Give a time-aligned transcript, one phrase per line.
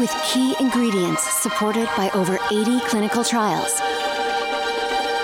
[0.00, 3.78] with key ingredients supported by over 80 clinical trials.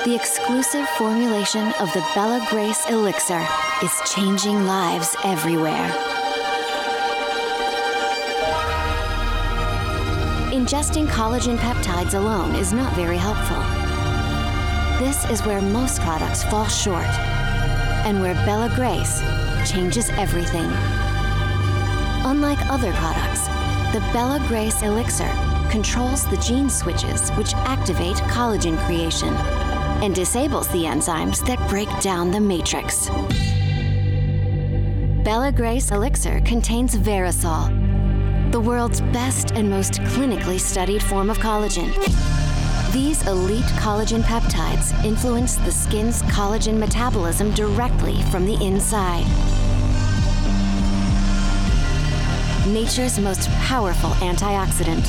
[0.05, 3.43] The exclusive formulation of the Bella Grace Elixir
[3.83, 5.89] is changing lives everywhere.
[10.53, 13.63] Ingesting collagen peptides alone is not very helpful.
[14.99, 17.13] This is where most products fall short,
[18.05, 19.21] and where Bella Grace
[19.71, 20.71] changes everything.
[22.27, 23.46] Unlike other products,
[23.97, 25.33] the Bella Grace Elixir
[25.71, 29.33] controls the gene switches which activate collagen creation
[30.05, 33.09] and disables the enzymes that break down the matrix.
[35.25, 41.91] Bella Grace Elixir contains Verisol, the world's best and most clinically studied form of collagen.
[42.93, 49.25] These elite collagen peptides influence the skin's collagen metabolism directly from the inside.
[52.67, 55.07] Nature's most powerful antioxidant.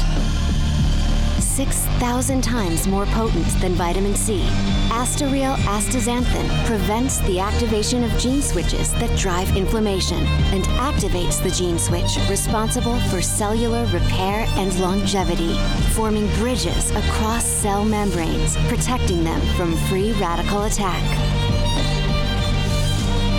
[1.41, 4.41] 6,000 times more potent than vitamin C,
[4.89, 11.79] Astareal astaxanthin prevents the activation of gene switches that drive inflammation and activates the gene
[11.79, 15.57] switch responsible for cellular repair and longevity,
[15.93, 21.26] forming bridges across cell membranes, protecting them from free radical attack.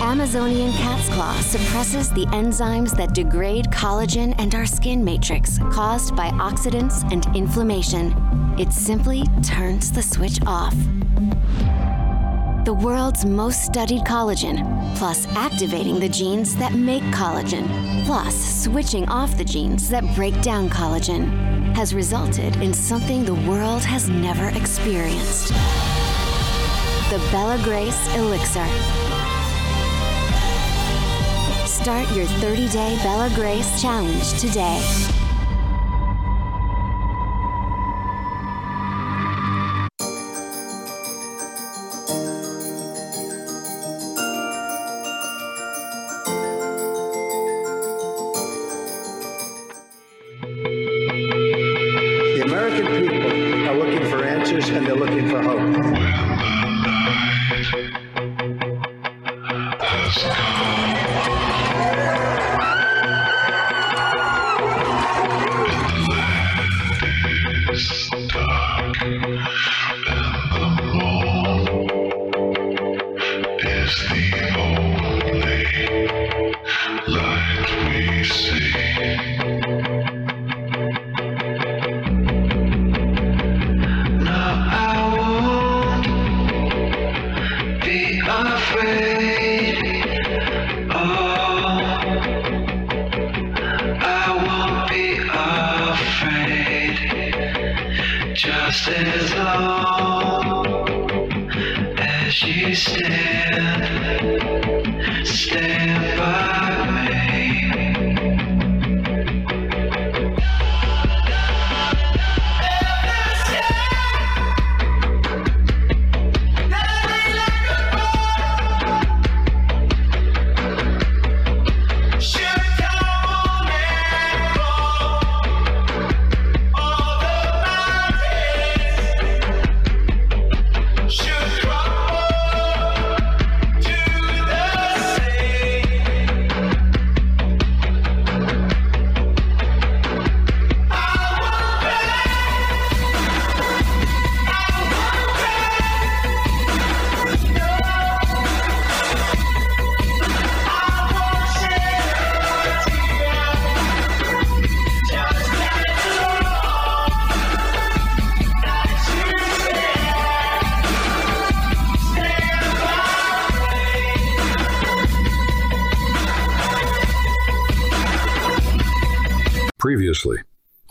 [0.09, 6.31] Amazonian cat's claw suppresses the enzymes that degrade collagen and our skin matrix caused by
[6.31, 8.15] oxidants and inflammation.
[8.57, 10.73] It simply turns the switch off.
[12.65, 14.57] The world's most studied collagen,
[14.97, 17.67] plus activating the genes that make collagen,
[18.07, 21.29] plus switching off the genes that break down collagen,
[21.75, 25.49] has resulted in something the world has never experienced.
[27.11, 29.08] The Bella Grace Elixir.
[31.89, 35.08] Start your 30 day Bella Grace challenge today.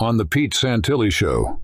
[0.08, 1.60] On The Pete Santilli Show.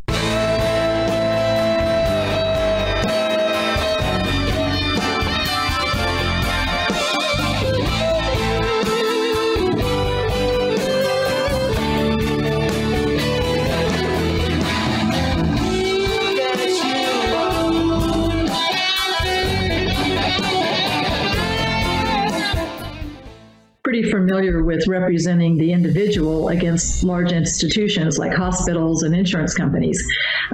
[23.94, 30.02] pretty familiar with representing the individual against large institutions like hospitals and insurance companies.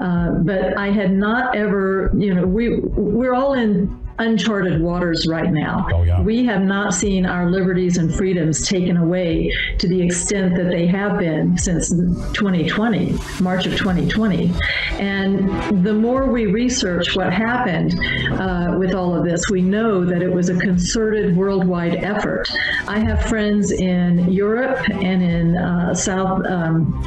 [0.00, 5.50] Uh, but I had not ever, you know, we we're all in uncharted waters right
[5.50, 5.86] now.
[5.92, 6.20] Oh, yeah.
[6.22, 10.86] We have not seen our liberties and freedoms taken away to the extent that they
[10.86, 14.52] have been since 2020, March of 2020.
[14.98, 17.98] And the more we research what happened
[18.32, 22.50] uh, with all of this, we know that it was a concerted worldwide effort.
[22.86, 27.02] I have friends in Europe and in uh, South um,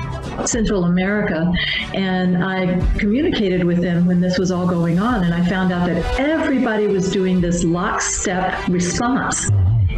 [0.46, 1.52] Central America,
[1.94, 5.88] and I communicated with them when this was all going on, and I found out
[5.88, 9.50] that everybody was doing this lockstep response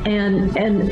[0.06, 0.90] and and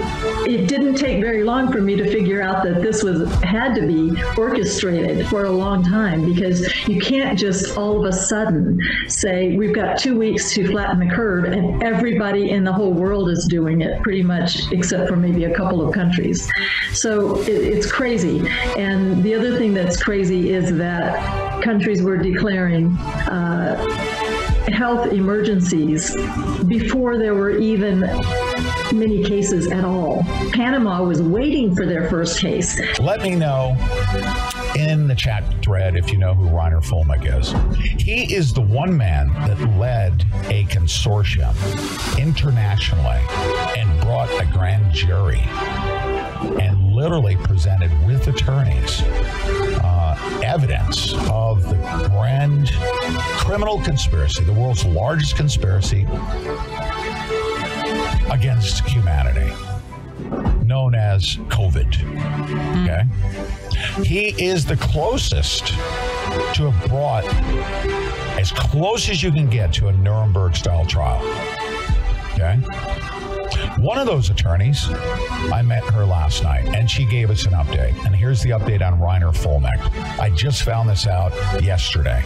[0.48, 3.86] it didn't take very long for me to figure out that this was had to
[3.86, 9.56] be orchestrated for a long time because you can't just all of a sudden say
[9.56, 13.45] we've got two weeks to flatten the curve and everybody in the whole world is
[13.45, 16.50] doing it pretty much except for maybe a couple of countries.
[16.94, 18.48] So it, it's crazy.
[18.77, 23.75] And the other thing that's crazy is that countries were declaring uh,
[24.71, 26.16] health emergencies
[26.68, 28.04] before there were even
[28.94, 30.24] many cases at all.
[30.51, 32.80] Panama was waiting for their first case.
[33.00, 33.75] Let me know
[34.75, 37.54] in the chat thread if you know who Reiner Fuellmich is.
[38.01, 41.54] He is the one man that led a consortium
[42.18, 43.22] internationally
[43.78, 45.42] and brought a grand jury
[46.60, 49.01] and literally presented with attorneys
[49.81, 52.72] uh, evidence of the grand
[53.40, 56.06] criminal conspiracy, the world's largest conspiracy
[58.31, 59.53] against humanity,
[60.65, 61.87] known as COVID.
[62.83, 64.03] Okay?
[64.03, 67.25] He is the closest to have brought
[68.39, 71.21] as close as you can get to a Nuremberg style trial.
[72.33, 72.59] Okay?
[73.77, 77.93] One of those attorneys, I met her last night, and she gave us an update.
[78.05, 80.19] And here's the update on Reiner Fuellmich.
[80.19, 82.21] I just found this out yesterday.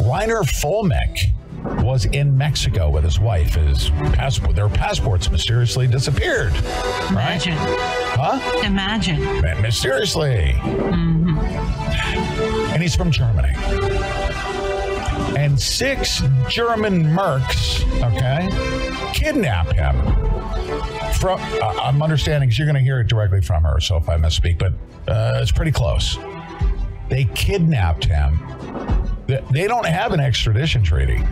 [0.00, 1.32] Reiner Fuellmich
[1.82, 3.54] was in Mexico with his wife.
[3.54, 6.52] His passport, their passports mysteriously disappeared.
[6.52, 7.10] Right?
[7.10, 7.56] Imagine.
[7.56, 8.62] Huh?
[8.64, 9.20] Imagine.
[9.62, 10.54] Mysteriously.
[12.72, 13.54] And he's from Germany.
[15.36, 18.48] And six German mercs, okay,
[19.12, 19.96] kidnap him.
[21.14, 23.80] From, uh, I'm understanding because you're going to hear it directly from her.
[23.80, 24.72] So if I misspeak, but
[25.10, 26.18] uh, it's pretty close.
[27.08, 28.38] They kidnapped him.
[29.26, 31.22] They don't have an extradition treaty.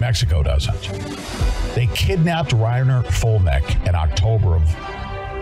[0.00, 0.80] Mexico doesn't.
[1.74, 4.76] They kidnapped Reiner Fuellmich in October of,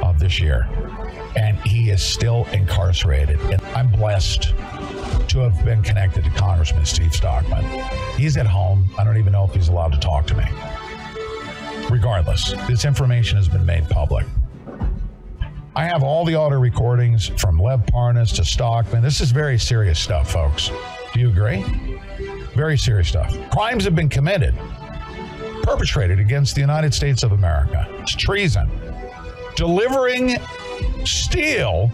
[0.03, 0.69] of this year,
[1.37, 3.41] and he is still incarcerated.
[3.41, 4.55] And I'm blessed
[5.29, 7.65] to have been connected to Congressman Steve Stockman.
[8.17, 8.89] He's at home.
[8.99, 10.45] I don't even know if he's allowed to talk to me.
[11.89, 14.27] Regardless, this information has been made public.
[15.77, 19.03] I have all the audio recordings from Lev Parnas to Stockman.
[19.03, 20.71] This is very serious stuff, folks.
[21.15, 21.65] Do you agree?
[22.59, 23.33] Very serious stuff.
[23.53, 24.53] Crimes have been committed,
[25.63, 27.87] perpetrated against the United States of America.
[28.01, 28.69] It's treason.
[29.55, 30.39] Delivering
[31.05, 31.93] steel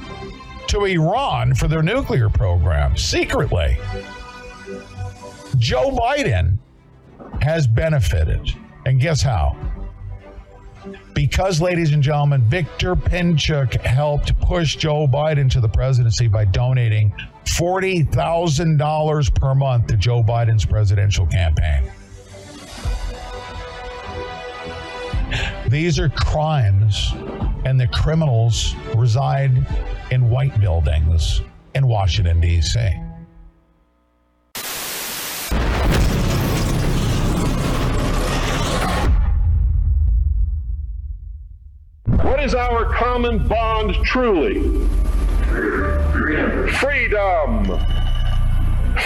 [0.68, 3.76] to Iran for their nuclear program secretly.
[5.58, 6.56] Joe Biden
[7.42, 8.50] has benefited.
[8.86, 9.58] And guess how?
[11.12, 17.14] Because, ladies and gentlemen, Victor Pinchuk helped push Joe Biden to the presidency by donating
[17.44, 21.90] $40,000 per month to Joe Biden's presidential campaign.
[25.68, 27.12] These are crimes,
[27.64, 29.66] and the criminals reside
[30.10, 31.40] in white buildings
[31.74, 32.78] in Washington, D.C.
[42.04, 44.86] What is our common bond truly?
[46.80, 47.78] Freedom.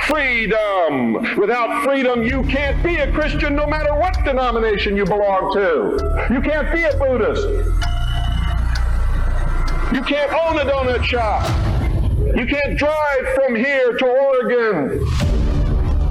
[0.06, 1.36] Freedom.
[1.38, 6.28] Without freedom, you can't be a Christian no matter what denomination you belong to.
[6.32, 7.46] You can't be a Buddhist.
[9.92, 11.44] You can't own a donut shop.
[12.36, 15.00] You can't drive from here to Oregon.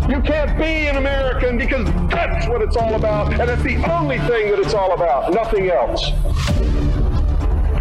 [0.10, 4.20] You can't be an American because that's what it's all about, and it's the only
[4.20, 6.12] thing that it's all about, nothing else.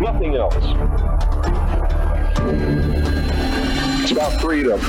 [0.00, 1.35] Nothing else.
[2.48, 4.80] It's about freedom.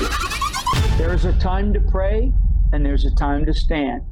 [0.96, 2.32] There's a time to pray
[2.72, 4.02] and there's a time to stand.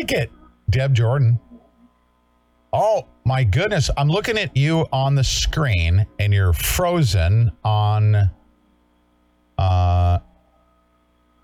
[0.00, 0.30] Like it.
[0.70, 1.38] Deb Jordan.
[2.72, 3.90] Oh my goodness.
[3.96, 8.30] I'm looking at you on the screen and you're frozen on
[9.58, 10.18] uh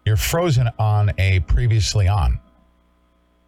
[0.06, 2.40] you're frozen on a previously on.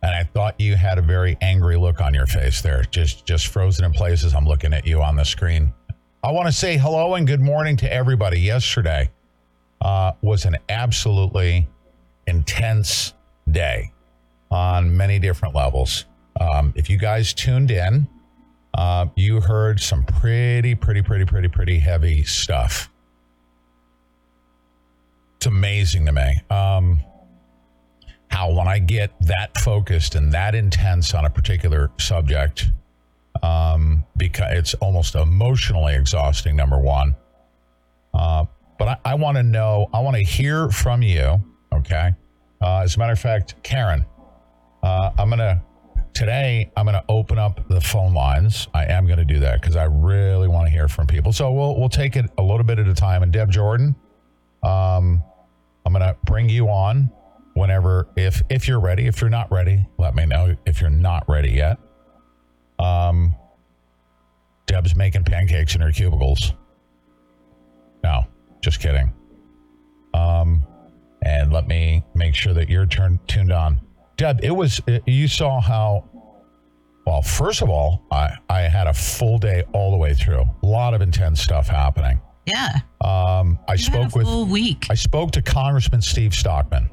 [0.02, 2.82] And I thought you had a very angry look on your face there.
[2.90, 4.34] Just just frozen in places.
[4.34, 5.72] I'm looking at you on the screen.
[6.22, 8.40] I want to say hello and good morning to everybody.
[8.40, 9.10] Yesterday
[9.80, 11.68] uh, was an absolutely
[12.26, 13.14] intense
[13.50, 13.92] day
[14.50, 16.04] on many different levels.
[16.40, 18.08] Um, if you guys tuned in,
[18.74, 22.90] uh, you heard some pretty, pretty, pretty, pretty, pretty heavy stuff.
[25.36, 27.00] It's amazing to me um,
[28.28, 32.66] how when I get that focused and that intense on a particular subject,
[33.42, 36.56] um, because it's almost emotionally exhausting.
[36.56, 37.14] Number one,
[38.14, 38.46] uh,
[38.78, 41.42] but I, I want to know, I want to hear from you.
[41.72, 42.14] Okay.
[42.60, 44.04] Uh, as a matter of fact, Karen,
[44.82, 45.62] uh, I'm gonna
[46.14, 46.70] today.
[46.76, 48.68] I'm gonna open up the phone lines.
[48.74, 51.32] I am gonna do that because I really want to hear from people.
[51.32, 53.22] So we'll we'll take it a little bit at a time.
[53.22, 53.94] And Deb Jordan,
[54.62, 55.22] um,
[55.86, 57.10] I'm gonna bring you on
[57.54, 59.06] whenever if if you're ready.
[59.06, 60.56] If you're not ready, let me know.
[60.66, 61.78] If you're not ready yet,
[62.78, 63.34] um,
[64.66, 66.52] Deb's making pancakes in her cubicles.
[68.04, 68.26] No,
[68.60, 69.12] just kidding.
[70.14, 70.64] Um,
[71.22, 73.80] and let me make sure that you're turned tuned on.
[74.18, 76.04] Deb, it was you saw how.
[77.06, 80.44] Well, first of all, I I had a full day all the way through.
[80.62, 82.20] A lot of intense stuff happening.
[82.44, 82.68] Yeah.
[83.00, 84.86] Um, I You spoke with week.
[84.90, 86.90] I spoke to Congressman Steve Stockman.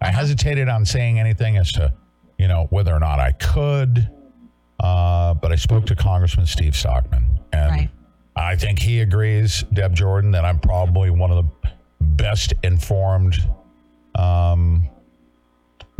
[0.00, 1.92] I hesitated on saying anything as to,
[2.38, 4.08] you know, whether or not I could,
[4.80, 7.90] uh, but I spoke to Congressman Steve Stockman, and Right.
[8.36, 11.70] I think he agrees, Deb Jordan, that I'm probably one of the
[12.00, 13.34] best informed,
[14.14, 14.88] um,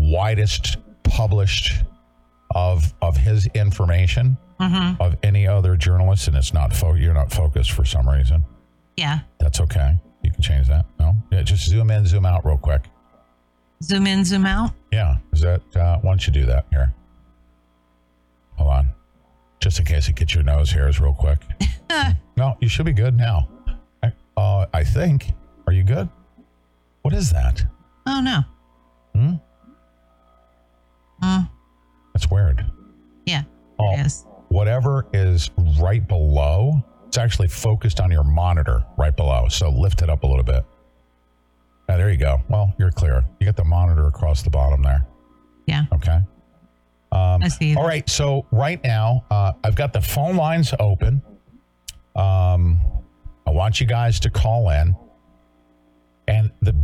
[0.08, 1.72] widest published
[2.54, 4.36] of of his information
[5.00, 8.44] of any other journalist, and it's not fo- you're not focused for some reason.
[8.96, 9.20] Yeah.
[9.38, 9.96] That's okay.
[10.24, 10.84] You can change that.
[10.98, 12.82] No, yeah, just zoom in, zoom out, real quick.
[13.82, 14.72] Zoom in, zoom out.
[14.90, 15.60] Yeah, is that?
[15.76, 16.92] Uh, why don't you do that here?
[18.56, 18.88] Hold on,
[19.60, 21.38] just in case it gets your nose hairs real quick.
[22.36, 23.48] no, you should be good now.
[24.02, 25.32] I, uh, I think.
[25.68, 26.08] Are you good?
[27.02, 27.62] What is that?
[28.06, 28.40] Oh no.
[29.14, 29.34] Hmm?
[31.22, 31.48] Mm,
[32.14, 32.64] That's weird.
[33.26, 33.42] yeah.
[33.78, 34.26] Oh, It is.
[34.48, 39.48] whatever is right below, it's actually focused on your monitor right below.
[39.48, 40.64] So lift it up a little bit.
[41.88, 42.38] Ah, there you go.
[42.48, 43.24] Well, you're clear.
[43.40, 45.06] You got the monitor across the bottom there.
[45.66, 45.84] Yeah.
[45.92, 46.20] Okay.
[47.12, 47.74] Um, I see.
[47.76, 48.08] All right.
[48.08, 51.22] So right now, uh, I've got the phone lines open.
[52.16, 52.78] Um,
[53.46, 54.94] I want you guys to call in,
[56.26, 56.74] and the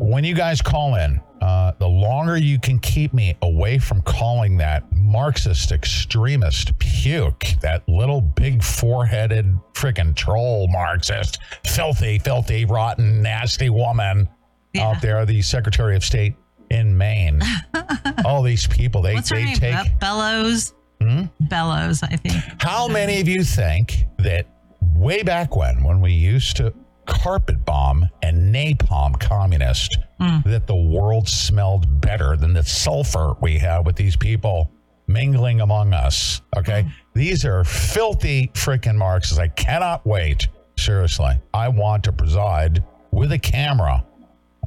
[0.00, 4.56] when you guys call in, uh, the longer you can keep me away from calling
[4.58, 13.70] that Marxist extremist puke, that little big four-headed freaking troll Marxist, filthy, filthy, rotten, nasty
[13.70, 14.28] woman
[14.74, 14.88] Yeah.
[14.88, 16.34] out there, the Secretary of State
[16.70, 17.40] in Maine.
[18.24, 19.56] All these people, they What's they name?
[19.56, 19.84] take.
[19.84, 20.74] Be- Bellows.
[21.00, 21.24] Hmm?
[21.42, 22.34] Bellows, I think.
[22.60, 24.46] How many of you think that
[24.94, 26.74] way back when, when we used to
[27.08, 29.98] carpet bomb and napalm communist,
[30.44, 34.70] that the world smelled better than the sulfur we have with these people
[35.06, 36.42] mingling among us?
[36.56, 36.86] Okay.
[37.14, 39.38] These are filthy freaking Marxists.
[39.38, 40.48] I cannot wait.
[40.76, 41.40] Seriously.
[41.54, 44.04] I want to preside with a camera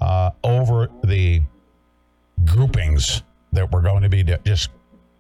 [0.01, 1.41] uh, over the
[2.43, 3.21] groupings
[3.53, 4.71] that we're going to be do- just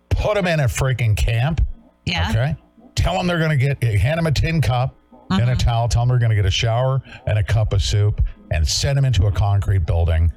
[0.09, 1.61] put them in a freaking camp.
[2.05, 2.29] Yeah.
[2.31, 2.55] Okay.
[2.95, 4.95] Tell them they're going to get, hand them a tin cup
[5.31, 5.87] and a towel.
[5.87, 8.21] Tell them they're going to get a shower and a cup of soup
[8.51, 10.31] and send them into a concrete building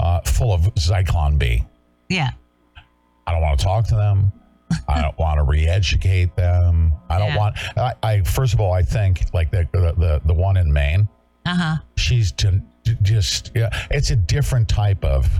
[0.00, 1.64] uh, full of Zyklon B.
[2.08, 2.30] Yeah.
[3.26, 4.32] I don't want to talk to them.
[4.88, 6.92] I don't want to re-educate them.
[7.08, 7.36] I don't Yeah.
[7.38, 7.56] want.
[7.78, 11.08] I, I first of all, I think like the the the, one in Maine.
[11.46, 11.76] Uh huh.
[11.96, 12.66] She's gen-
[13.02, 13.68] just yeah.
[13.90, 15.30] It's a different type of.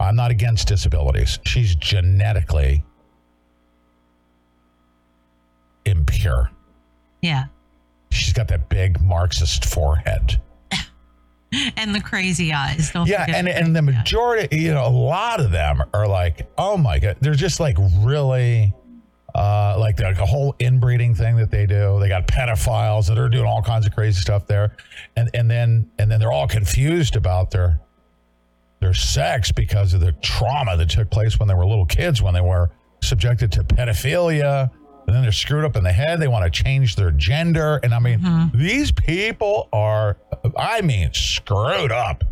[0.00, 1.38] I'm not against disabilities.
[1.46, 2.84] She's genetically
[5.84, 6.50] impure.
[7.22, 7.44] Yeah.
[8.14, 10.40] She's got that big Marxist forehead.
[11.76, 12.90] And the crazy eyes.
[12.90, 13.84] Don't Yeah, and the and the eyes.
[13.84, 17.76] majority, you know, a lot of them are like, oh my god, they're just like
[17.98, 18.74] really,
[19.36, 22.00] uh, like like a whole inbreeding thing that they do.
[22.00, 24.76] They got pedophiles that are doing all kinds of crazy stuff there,
[25.16, 27.78] and and then and then they're all confused about their
[28.80, 32.34] their sex because of the trauma that took place when they were little kids when
[32.34, 32.68] they were
[33.00, 34.70] subjected to pedophilia.
[35.06, 36.20] And then they're screwed up in the head.
[36.20, 37.78] They want to change their gender.
[37.82, 40.16] And I mean, these people are,
[40.56, 42.24] I mean, screwed up.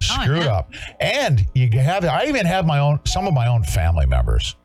[0.00, 0.56] screwed yeah.
[0.56, 0.72] up.
[1.00, 4.56] And you have I even have my own some of my own family members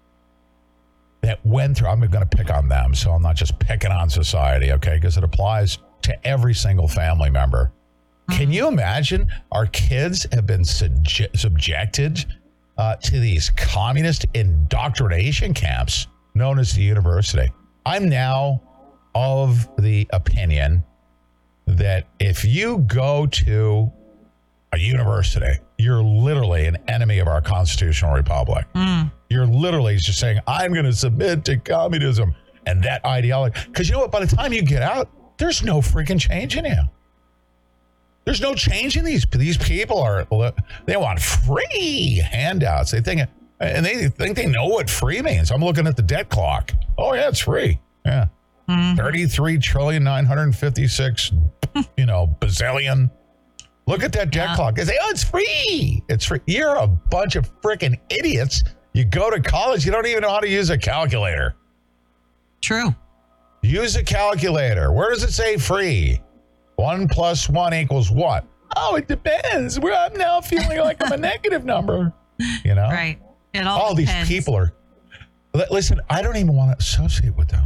[1.21, 1.89] that went through.
[1.89, 4.95] I'm going to pick on them, so I'm not just picking on society, okay?
[4.95, 7.71] Because it applies to every single family member.
[8.31, 12.25] Can you imagine our kids have been subje- subjected
[12.77, 16.07] uh, to these communist indoctrination camps
[16.39, 17.51] known as the university?
[17.85, 18.61] I'm now
[19.13, 20.83] of the opinion
[21.67, 23.91] that if you go to
[24.73, 28.65] a university, you're literally an enemy of our constitutional republic.
[28.73, 29.03] Hmm.
[29.29, 33.59] You're literally just saying, I'm going to submit to communism and that ideology.
[33.67, 34.11] Because you know what?
[34.11, 36.83] By the time you get out, there's no freaking change in you.
[38.25, 39.25] There's no change in these.
[39.25, 40.25] These people are,
[40.85, 42.91] they want free handouts.
[42.91, 43.21] They think,
[43.61, 45.51] Uh, and they think they know what free means.
[45.51, 46.71] I'm looking at the debt clock.
[46.97, 47.79] Oh, yeah, it's free.
[48.05, 48.27] Yeah.
[48.69, 48.95] Hmm.
[48.95, 51.31] 33 trillion 956
[51.97, 53.09] you know bazillion
[53.87, 54.55] look at that debt Yeah.
[54.55, 58.63] clock they say oh it's free it's free you're a bunch of freaking idiots
[58.93, 61.55] you go to college you don't even know how to use a calculator
[62.61, 62.93] True.
[63.63, 66.21] use a calculator where does it say free
[66.75, 68.45] one plus one equals what
[68.77, 72.13] oh it depends Where i'm now feeling like i'm a negative number
[72.63, 73.17] you know Right.
[73.53, 74.73] It all all these people are
[75.71, 77.65] listen i don't even want to associate with them.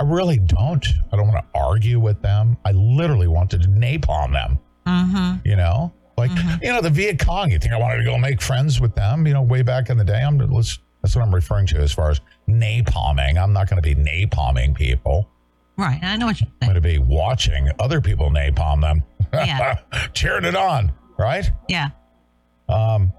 [0.00, 0.84] I really don't.
[1.12, 2.56] I don't want to argue with them.
[2.64, 4.58] I literally want to napalm them.
[4.86, 5.46] Mm-hmm.
[5.46, 5.92] you know?
[6.16, 6.30] Like
[6.62, 9.26] you know the viet cong you think i wanted to go make friends with them
[9.26, 10.20] you know way back in the day?
[10.22, 13.42] I'm let's, that's what i'm referring to as far as napalming.
[13.42, 15.28] I'm not going to be napalming people.
[15.76, 15.98] Right.
[16.02, 16.56] I know what you're saying.
[16.62, 19.02] i'm going to be watching other people napalm them.
[19.32, 19.78] Yeah.
[20.12, 21.50] cheering it on right?
[21.68, 21.90] Yeah.
[22.68, 23.12] um,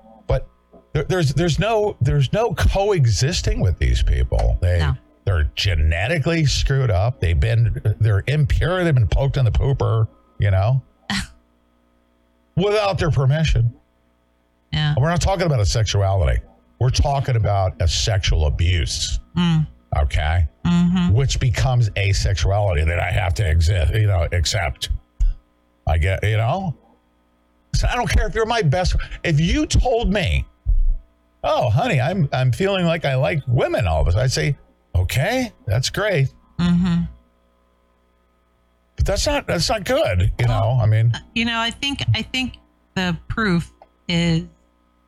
[0.93, 4.57] there, there's there's no there's no coexisting with these people.
[4.61, 4.93] They No.
[5.25, 7.19] they're genetically screwed up.
[7.19, 8.83] They've been they're impure.
[8.83, 10.07] They've been poked in the pooper.
[10.39, 10.81] You know,
[12.55, 13.73] without their permission.
[14.71, 14.95] Yeah.
[14.97, 16.41] We're not talking about a sexuality.
[16.79, 19.19] We're talking about a sexual abuse.
[19.37, 19.67] Mm.
[20.01, 21.13] Okay, Mm-hmm.
[21.13, 23.93] which becomes asexuality that I have to exist.
[23.93, 24.89] You know, accept.
[25.85, 26.23] I get.
[26.23, 26.75] You know.
[27.75, 28.95] So I don't care if you're my best.
[29.23, 30.45] If you told me,
[31.43, 34.57] "Oh, honey, I'm I'm feeling like I like women," all of a sudden, I'd say,
[34.95, 37.03] "Okay, that's great." Mm-hmm.
[38.95, 40.31] But that's not that's not good.
[40.39, 42.57] You know, I mean, You know, I think I think
[42.95, 43.71] the proof
[44.07, 44.43] is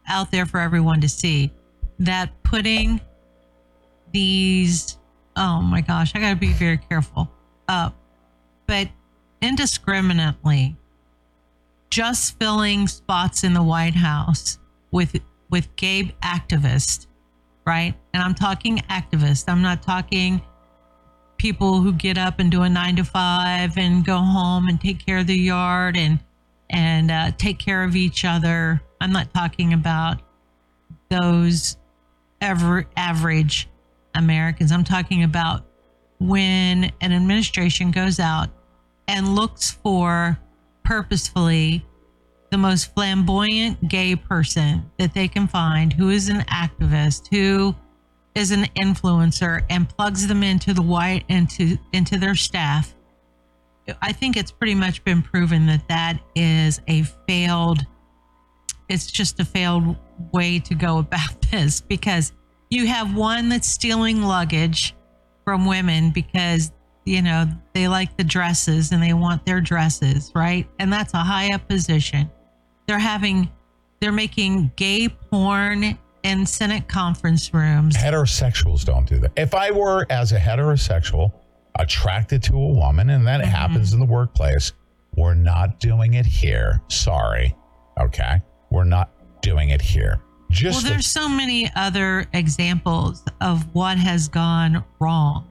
[0.08, 1.52] out there for everyone to see
[2.00, 3.00] that putting
[4.12, 4.98] these
[5.36, 7.30] oh my gosh, I got to be very careful.
[7.68, 7.92] Uh
[8.68, 8.90] but
[9.42, 10.76] indiscriminately
[11.90, 14.58] just filling spots in the White House
[14.92, 15.16] with
[15.50, 17.08] with gay activists,
[17.66, 17.94] right?
[18.14, 19.46] And I'm talking activists.
[19.48, 20.42] I'm not talking
[21.38, 25.06] people who get up and do a nine to five and go home and take
[25.06, 26.20] care of the yard and
[26.70, 28.82] and uh, take care of each other.
[29.00, 30.22] I'm not talking about
[31.10, 31.78] those
[32.42, 33.70] ever average
[34.16, 34.72] Americans.
[34.72, 35.66] I'm talking about
[36.20, 38.50] when an administration goes out
[39.08, 40.40] and looks for
[40.84, 41.86] purposefully
[42.56, 47.76] the most flamboyant gay person that they can find who is an activist who
[48.34, 52.96] is an influencer and plugs them into the white into into their staff.
[54.02, 57.86] I think it's pretty much been proven that that is a failed
[58.88, 59.98] it's just a failed
[60.32, 62.32] way to go about this because
[62.70, 64.96] you have one that's stealing luggage
[65.44, 66.72] from women because
[67.04, 70.70] you know they like the dresses and they want their dresses right?
[70.80, 72.32] And that's a high up position
[72.88, 73.50] they're having
[74.00, 79.32] they're making gay porn in senate conference rooms heterosexuals don't do that.
[79.38, 81.32] If I were as a heterosexual
[81.78, 84.72] attracted to a woman and that happens in the workplace,
[85.16, 86.82] we're not doing it here.
[86.88, 87.54] Sorry.
[88.00, 88.42] Okay.
[88.70, 89.10] We're not
[89.42, 90.20] doing it here.
[90.52, 95.48] Just well the- there's so many other examples of what has gone wrong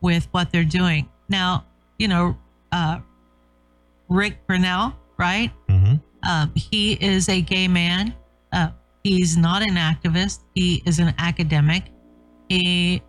[0.00, 1.64] with what they're doing now
[1.98, 2.36] you know
[2.72, 2.98] uh,
[4.08, 6.00] rick Grenell, right Mhm.
[6.26, 8.14] Um, he is a gay man
[8.52, 8.68] uh,
[9.04, 11.84] he's not an activist he is an academic
[12.48, 13.02] he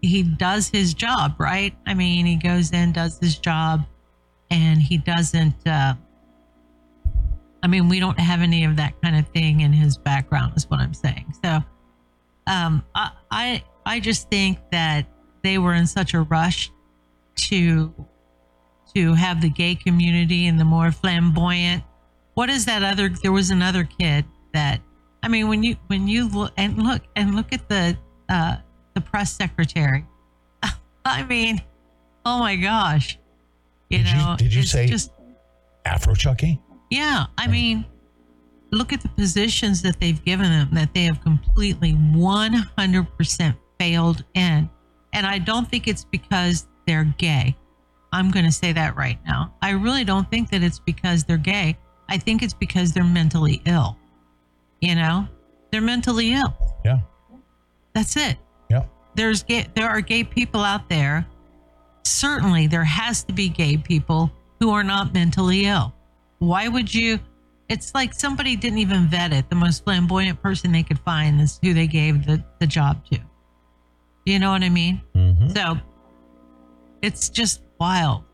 [0.00, 3.84] he does his job right i mean he goes in does his job
[4.50, 5.94] and he doesn't uh,
[7.62, 10.68] I mean, we don't have any of that kind of thing in his background, is
[10.68, 11.32] what I'm saying.
[11.44, 11.60] So,
[12.48, 15.06] um, I, I, I just think that
[15.42, 16.72] they were in such a rush
[17.36, 17.94] to,
[18.96, 21.84] to have the gay community and the more flamboyant.
[22.34, 23.08] What is that other?
[23.08, 24.80] There was another kid that,
[25.22, 27.96] I mean, when you when you look and look and look at the
[28.28, 28.56] uh,
[28.94, 30.06] the press secretary,
[31.04, 31.60] I mean,
[32.24, 33.18] oh my gosh,
[33.90, 35.12] you Did you- know, did you say- just
[35.84, 36.60] Afro Chucky?
[36.90, 37.84] yeah, I mean,
[38.70, 44.70] look at the positions that they've given them that they have completely 100% failed in.
[45.14, 47.56] And I don't think it's because they're gay.
[48.12, 49.54] I'm going to say that right now.
[49.62, 51.76] I really don't think that it's because they're gay.
[52.12, 53.96] I think it's because they're mentally ill.
[54.82, 55.26] You know,
[55.70, 56.54] they're mentally ill.
[56.84, 56.98] Yeah.
[57.94, 58.36] That's it.
[58.68, 58.84] Yeah.
[59.14, 61.26] There's gay, there are gay people out there.
[62.04, 65.94] Certainly, there has to be gay people who are not mentally ill.
[66.38, 67.18] Why would you?
[67.70, 69.48] It's like somebody didn't even vet it.
[69.48, 73.18] The most flamboyant person they could find is who they gave the, the job to.
[74.26, 75.00] You know what I mean?
[75.16, 75.54] Mhm.
[75.56, 75.78] So
[77.00, 78.24] it's just wild.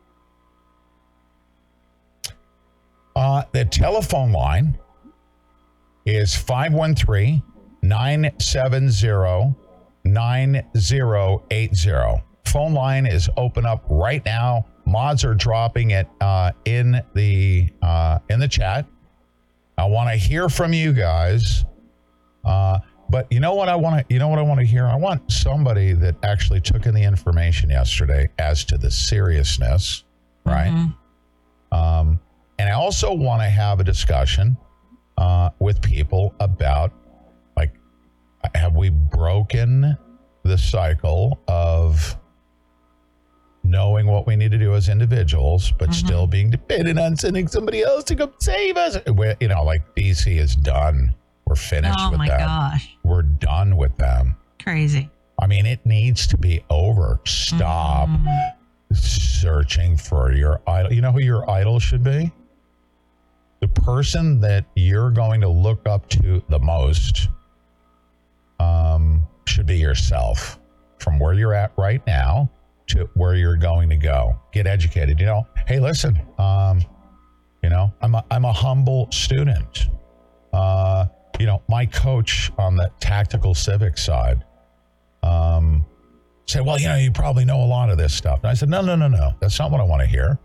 [3.15, 4.77] Uh, the telephone line
[6.05, 7.41] is 513
[7.81, 9.55] 970
[10.05, 12.23] 9080.
[12.45, 14.65] Phone line is open up right now.
[14.85, 18.85] Mods are dropping it uh, in the uh, in the chat.
[19.77, 21.63] I want to hear from you guys.
[22.43, 24.85] Uh, but you know what I want to you know what I want to hear?
[24.85, 30.03] I want somebody that actually took in the information yesterday as to the seriousness,
[30.45, 30.69] right?
[31.71, 32.19] Um,
[32.59, 34.55] and I also want to have a discussion
[35.17, 36.91] uh, with people about
[37.57, 37.73] like,
[38.53, 39.97] have we broken
[40.43, 42.15] the cycle of
[43.63, 47.81] knowing what we need to do as individuals, but still being dependent on sending somebody
[47.81, 48.97] else to come save us?
[49.07, 51.15] We're, you know, like DC is done.
[51.45, 52.39] We're finished Oh with my them.
[52.39, 52.97] gosh.
[53.03, 54.35] We're done with them.
[54.61, 55.09] Crazy.
[55.41, 57.19] I mean, it needs to be over.
[57.25, 58.09] Stop
[58.93, 60.91] searching for your idol.
[60.93, 62.31] You know who your idol should be?
[63.61, 67.29] The person that you're going to look up to the most
[68.59, 70.59] um, should be yourself.
[70.99, 72.49] From where you're at right now
[72.87, 74.37] to where you're going to go.
[74.51, 75.19] Get educated.
[75.19, 76.83] You know, hey, listen, um,
[77.63, 79.87] you know, I'm a, I'm a humble student.
[80.51, 81.05] Uh,
[81.39, 84.43] you know, my coach on the tactical civic side
[85.23, 85.85] um,
[86.47, 88.69] said, "Well, you know, you probably know a lot of this stuff." And I said,
[88.69, 89.33] "No, no, no, no.
[89.39, 90.37] That's not what I want to hear.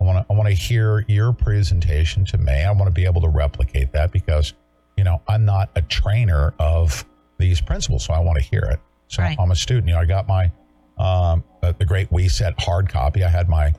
[0.00, 2.52] I want to I want to hear your presentation to me.
[2.52, 4.54] I want to be able to replicate that because,
[4.96, 7.04] you know, I'm not a trainer of
[7.38, 8.80] these principles, so I want to hear it.
[9.08, 9.36] So Right.
[9.38, 9.88] I'm a student.
[9.88, 10.50] You know, I got my
[10.98, 13.24] um, uh, the great We Set hard copy.
[13.24, 13.72] I had my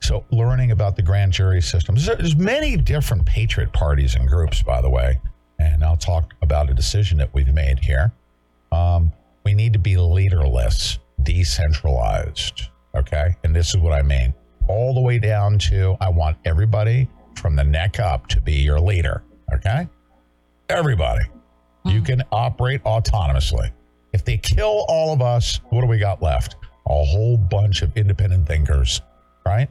[0.00, 1.94] so learning about the grand jury system.
[1.94, 5.20] There's, there's many different patriot parties and groups, by the way,
[5.58, 8.12] and I'll talk about a decision that we've made here.
[8.72, 9.12] Um,
[9.44, 12.68] we need to be leaderless, decentralized.
[12.94, 14.34] Okay, and this is what I mean.
[14.68, 18.80] All the way down to I want everybody from the neck up to be your
[18.80, 19.22] leader.
[19.52, 19.88] Okay,
[20.68, 21.24] everybody.
[21.84, 22.04] You hmm.
[22.04, 23.70] can operate autonomously.
[24.12, 26.56] If they kill all of us, what do we got left?
[26.86, 29.02] A whole bunch of independent thinkers,
[29.44, 29.68] right?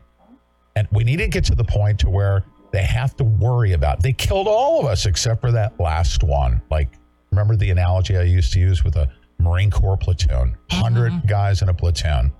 [0.75, 4.03] And we need to get to the point to where they have to worry about.
[4.03, 6.61] They killed all of us except for that last one.
[6.69, 6.89] Like,
[7.31, 10.55] remember the analogy I used to use with a Marine Corps platoon?
[10.69, 11.27] 100 mm-hmm.
[11.27, 12.31] guys in a platoon.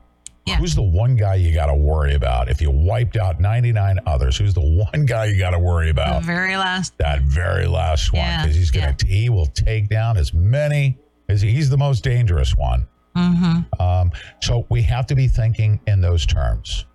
[0.47, 0.55] Yeah.
[0.55, 2.47] Who's the one guy you got to worry about?
[2.47, 6.21] If you wiped out 99 others, who's the one guy you got to worry about?
[6.21, 6.97] The very last.
[6.99, 11.41] that very last one Yeah, because he's gonna he will take down as many as
[11.41, 12.87] he's the most dangerous one.
[13.17, 13.81] Mm-hmm.
[13.81, 16.85] Um, so we have to be thinking in those terms.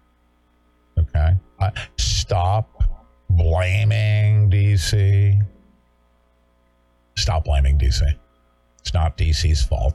[0.98, 2.84] Okay, uh, stop
[3.28, 5.46] blaming DC.
[7.18, 8.02] Stop blaming DC.
[8.80, 9.94] It's not DC's fault.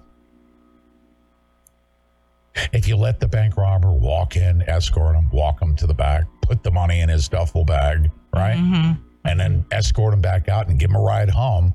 [2.74, 6.24] If you let the bank robber walk in, escort him, walk him to the back,
[6.42, 8.58] put the money in his duffel bag, right?
[8.58, 9.02] Mm-hmm.
[9.26, 11.74] and then escort him back out and give him a ride home.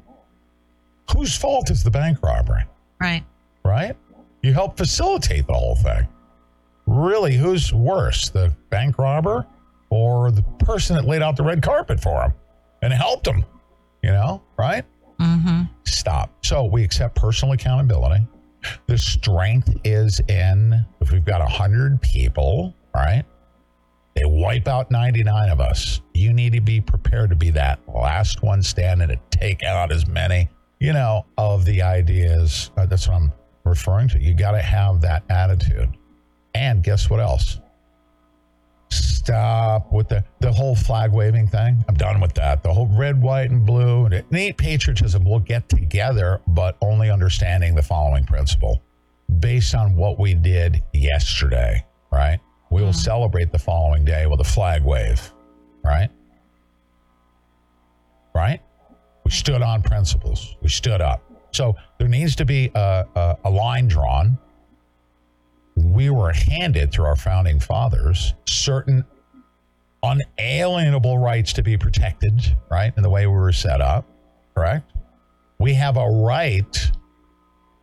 [1.15, 2.63] Whose fault is the bank robbery,
[3.01, 3.25] Right.
[3.65, 3.95] right?
[4.43, 6.09] You help facilitate the whole thing.
[6.87, 9.47] Really, who's worse, the bank robber
[9.91, 12.33] or the person that laid out the red carpet for him
[12.81, 13.45] and helped him?
[14.03, 14.85] You know, right?
[15.21, 15.63] Mm-hmm.
[15.85, 16.45] Stop.
[16.45, 18.27] So we accept personal accountability.
[18.87, 23.25] The strength is in if we've got 100 people, right?
[24.15, 26.01] They wipe out 99 of us.
[26.15, 30.07] You need to be prepared to be that last one standing to take out as
[30.07, 30.49] many,
[30.81, 32.71] you know, of the ideas.
[32.77, 33.33] Uh, that's what I'm
[33.65, 34.21] referring to.
[34.21, 35.97] You got to have that attitude.
[36.55, 37.59] And guess what else?
[38.93, 41.83] Stop with the, the whole flag waving thing.
[41.89, 42.63] I'm done with that.
[42.63, 44.07] The whole red, white, and blue.
[44.07, 48.83] And neat patriotism We'll get together, but only understanding the following principle
[49.41, 52.39] based on what we did yesterday, right?
[52.71, 52.99] We will hmm.
[52.99, 55.33] celebrate the following day with a flag wave,
[55.85, 56.11] right?
[58.35, 58.61] Right?
[59.25, 60.57] We stood on principles.
[60.63, 61.23] We stood up.
[61.53, 64.39] So there needs to be a, a, a line drawn.
[65.83, 69.05] We were handed through our founding fathers certain
[70.03, 72.93] unalienable rights to be protected, right?
[72.97, 74.07] In the way we were set up,
[74.55, 74.93] correct?
[75.59, 76.91] We have a right,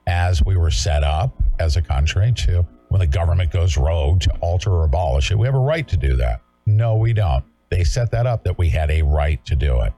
[0.07, 4.31] as we were set up as a country, to when the government goes rogue to
[4.41, 5.37] alter or abolish it.
[5.37, 6.41] We have a right to do that.
[6.65, 7.45] No, we don't.
[7.69, 9.93] They set that up that we had a right to do it.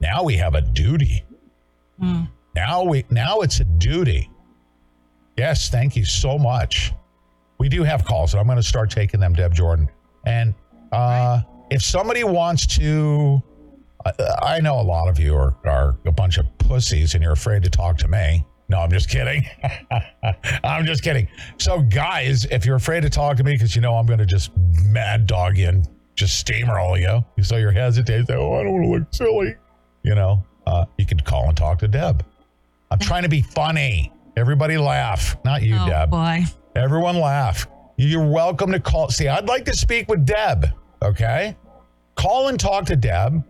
[0.00, 1.24] Now we have a duty.
[1.98, 2.24] Hmm.
[2.54, 4.30] Now we now it's a duty.
[5.36, 6.92] Yes, thank you so much.
[7.60, 9.90] We do have calls, and I'm going to start taking them, Deb Jordan.
[10.24, 10.54] And
[10.92, 13.42] uh, if somebody wants to,
[14.06, 17.34] I, I know a lot of you are, are a bunch of pussies, and you're
[17.34, 18.46] afraid to talk to me.
[18.70, 19.44] No, I'm just kidding.
[20.64, 21.28] I'm just kidding.
[21.58, 24.26] So, guys, if you're afraid to talk to me because you know I'm going to
[24.26, 28.72] just mad dog you and just steamroll you, so you're hesitating, say, "Oh, I don't
[28.72, 29.54] want to look silly,"
[30.02, 32.24] you know, uh, you can call and talk to Deb.
[32.90, 34.14] I'm trying to be funny.
[34.34, 36.10] Everybody laugh, not you, oh Deb.
[36.10, 36.46] boy.
[36.76, 37.66] Everyone laugh.
[37.96, 39.10] You're welcome to call.
[39.10, 40.66] See, I'd like to speak with Deb.
[41.02, 41.56] Okay.
[42.14, 43.42] Call and talk to Deb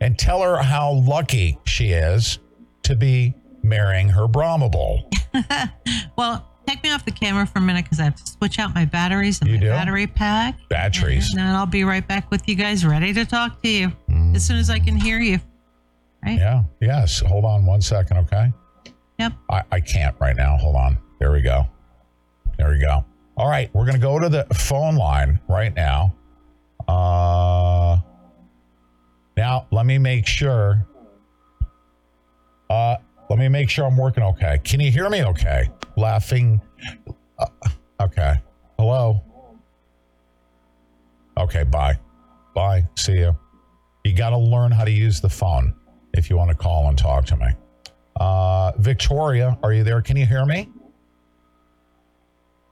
[0.00, 2.38] and tell her how lucky she is
[2.82, 5.02] to be marrying her Brahmable.
[6.16, 8.74] Well, take me off the camera for a minute because I have to switch out
[8.74, 9.68] my batteries and You my do?
[9.68, 10.58] battery pack.
[10.70, 11.28] Batteries.
[11.30, 14.34] And then I'll be right back with you guys, ready to talk to you mm.
[14.34, 15.38] as soon as I can hear you.
[16.24, 16.38] Right?
[16.38, 16.62] Yeah.
[16.80, 17.20] Yes.
[17.20, 18.16] Hold on one second.
[18.18, 18.50] Okay.
[19.18, 19.32] Yep.
[19.50, 20.56] I, I can't right now.
[20.56, 20.96] Hold on.
[21.20, 21.66] There we go.
[22.58, 23.04] There you go.
[23.36, 23.72] All right.
[23.74, 26.14] We're going to go to the phone line right now.
[26.88, 27.98] Uh,
[29.36, 30.86] now, let me make sure.
[32.70, 32.96] Uh,
[33.28, 34.58] let me make sure I'm working okay.
[34.64, 35.68] Can you hear me okay?
[35.96, 36.60] Laughing.
[37.38, 37.46] Uh,
[38.00, 38.34] okay.
[38.78, 39.22] Hello.
[41.38, 41.64] Okay.
[41.64, 41.98] Bye.
[42.54, 42.88] Bye.
[42.96, 43.36] See you.
[44.04, 45.74] You got to learn how to use the phone
[46.14, 47.48] if you want to call and talk to me.
[48.18, 50.00] Uh, Victoria, are you there?
[50.00, 50.68] Can you hear me?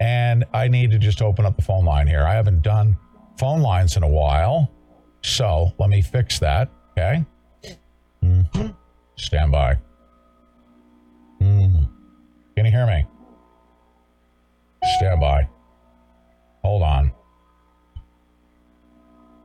[0.05, 2.25] And I need to just open up the phone line here.
[2.25, 2.99] I haven't done
[3.38, 4.71] phone lines in a while.
[5.23, 6.69] So let me fix that.
[6.90, 7.25] Okay.
[8.23, 8.77] Mhm.
[9.17, 9.79] Stand by.
[11.40, 11.88] Mhm.
[12.55, 13.07] Can you hear me?
[14.99, 15.49] Stand by.
[16.62, 17.11] Hold on.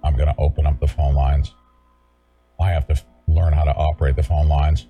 [0.04, 1.54] I'm going to open up the phone lines.
[2.60, 4.88] I have to f- learn how to operate the phone lines.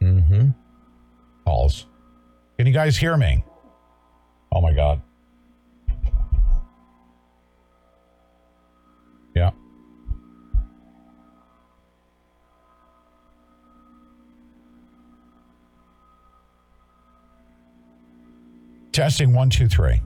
[0.00, 0.50] Mm-hmm.
[1.44, 1.86] Calls.
[2.56, 3.44] Can you guys hear me?
[4.52, 5.00] Oh my God.
[9.34, 9.50] Yeah.
[18.92, 20.00] Testing one, two, three.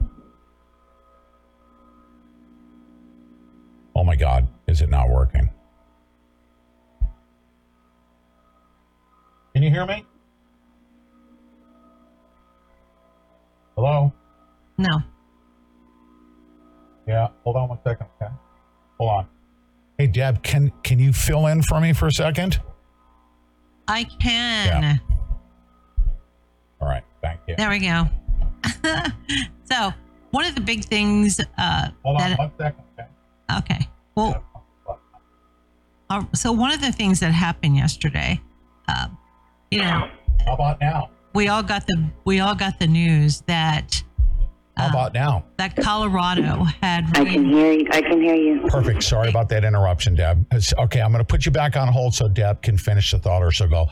[3.95, 5.51] Oh my God, is it not working?
[9.53, 10.05] Can you hear me?
[13.79, 14.11] Hello?
[14.77, 15.01] No.
[17.07, 18.29] Yeah, hold on one second, okay?
[18.99, 19.27] Hold on.
[19.97, 22.59] Hey Deb, can can you fill in for me for a second?
[23.87, 24.67] I can.
[24.67, 24.97] Yeah.
[26.81, 27.55] All right, thank you.
[27.55, 28.03] There we go.
[29.63, 29.93] so,
[30.31, 33.07] one of the big things uh, Hold on one second, okay?
[33.59, 33.89] Okay.
[34.13, 34.43] Well,
[36.09, 38.41] uh, so one of the things that happened yesterday,
[38.89, 39.17] um,
[39.71, 40.09] you know,
[40.45, 41.11] How about now?
[41.33, 44.03] We all got the we all got the news that
[44.77, 45.45] How um, about now?
[45.57, 47.87] that Colorado had I can hear you.
[47.91, 48.61] I can hear you.
[48.67, 49.03] Perfect.
[49.03, 50.41] Sorry about that interruption, Deb.
[50.51, 53.19] It's- okay, I'm going to put you back on hold so Deb can finish the
[53.19, 53.87] thought or she'll go,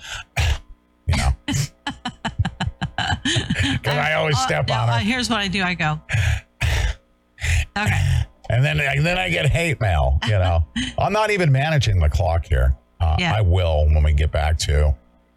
[1.08, 1.30] you know.
[3.63, 5.00] Because I always Oh, step no, on uh, her.
[5.00, 5.62] here's what I do.
[5.62, 6.00] I go.
[7.78, 8.23] Okay.
[8.50, 10.65] And then, and then I get hate mail, you know.
[10.97, 12.76] I'm not even managing the clock here.
[13.00, 13.36] Uh, Yeah.
[13.36, 14.95] I will when we get back to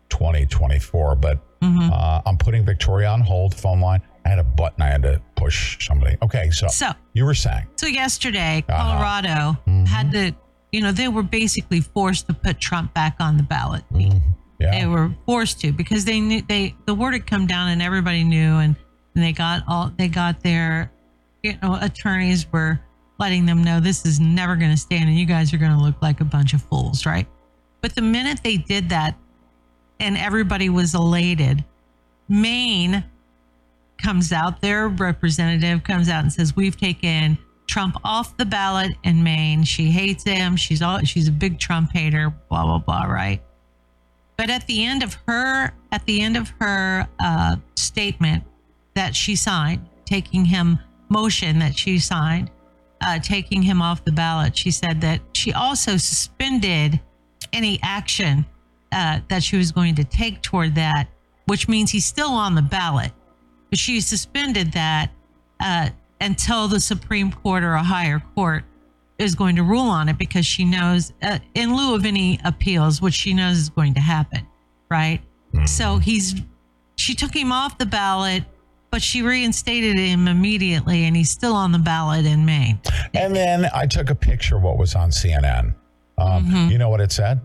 [0.09, 1.17] 2024.
[1.17, 1.91] But Mm-hmm.
[1.93, 4.01] uh, I'm putting Victoria on hold, phone line.
[4.25, 6.17] I had a button I had to push somebody.
[6.23, 7.67] Okay, so, So you were saying.
[7.77, 8.83] so yesterday, Uh-huh.
[8.83, 10.35] Colorado had to,
[10.73, 13.83] you know, they were basically forced to put Trump back on the ballot.
[13.93, 14.19] Mm-hmm.
[14.59, 14.79] Yeah.
[14.81, 18.25] They were forced to because they knew they the word had come down and everybody
[18.25, 18.77] knew and,
[19.15, 20.93] and they got all they got their
[21.43, 22.79] you know attorneys were
[23.19, 25.79] letting them know this is never going to stand and you guys are going to
[25.83, 27.27] look like a bunch of fools, right?
[27.81, 29.17] But the minute they did that
[30.01, 31.65] and everybody was elated,
[32.29, 33.05] Maine
[33.99, 39.23] comes out, their representative comes out and says, We've taken Trump off the ballot in
[39.23, 39.63] Maine.
[39.63, 40.57] She hates him.
[40.57, 43.41] She's all she's a big Trump hater, blah, blah, blah, right?
[44.37, 48.43] But at the end of her at the end of her uh, statement
[48.95, 52.51] that she signed, taking him motion that she signed,
[53.03, 57.01] uh, taking him off the ballot, she said that she also suspended
[57.53, 58.47] any action
[58.93, 61.09] uh, that she was going to take toward that,
[61.47, 63.13] which means he's still on the ballot.
[63.71, 65.11] But she suspended that
[65.61, 68.65] uh, until the Supreme Court or a higher court
[69.19, 73.01] is going to rule on it because she knows, uh, in lieu of any appeals,
[73.03, 74.47] which she knows is going to happen,
[74.91, 75.21] right?
[75.67, 76.35] So he's,
[76.97, 78.45] she took him off the ballot,
[78.91, 82.81] but she reinstated him immediately, and he's still on the ballot in Maine.
[83.15, 85.75] And then I took a picture of what was on CNN.
[86.19, 86.71] Um, Mm-hmm.
[86.71, 87.41] You know what it said?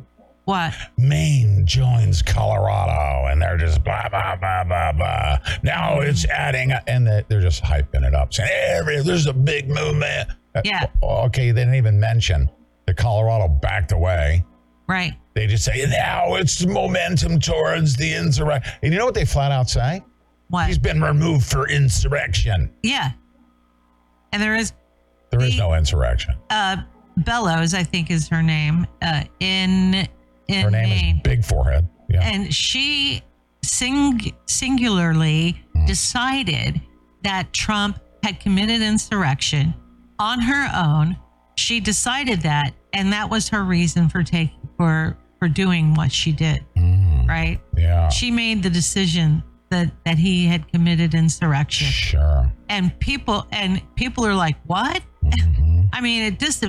[0.46, 0.74] What?
[0.98, 5.38] Maine joins Colorado, and they're just blah blah blah blah blah.
[5.64, 8.50] Now it's adding, and they- they're just hyping it up, saying,
[8.86, 10.86] "Hey, there's a big movement." Uh, Yeah.
[11.02, 12.50] Okay, they didn't even mention
[12.86, 14.44] that Colorado backed away.
[14.88, 15.14] Right.
[15.34, 18.72] They just say now it's momentum towards the insurrection.
[18.84, 20.04] And you know what they flat out say?
[20.50, 20.68] What?
[20.68, 22.70] He's been removed for insurrection.
[22.84, 23.12] yeah.
[24.32, 24.74] And there is
[25.32, 26.36] There is The- no insurrection.
[26.52, 26.78] uh,
[27.18, 30.08] Bellows, I think is her name, uh, in
[30.50, 31.16] Her name Maine.
[31.18, 31.88] is Big Forehead.
[32.10, 32.22] Yeah.
[32.22, 33.24] and she
[33.64, 35.86] sing- singularly Hmm.
[35.86, 36.82] decided
[37.24, 39.74] that Trump had committed insurrection
[40.20, 41.18] on her own.
[41.58, 46.32] She decided that, and that was her reason for taking for for doing what she
[46.32, 46.64] did.
[47.28, 47.60] Right?
[47.74, 47.80] Hmm.
[47.80, 48.10] yeah.
[48.10, 52.52] She made the decision that that he had committed insurrection, Sure.
[52.70, 55.82] and people and people are like, "What?" Mm-hmm.
[55.94, 56.64] I mean, it dis-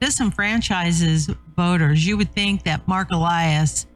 [0.00, 2.06] disenfranchises voters.
[2.06, 3.86] You would think that Marc Elias,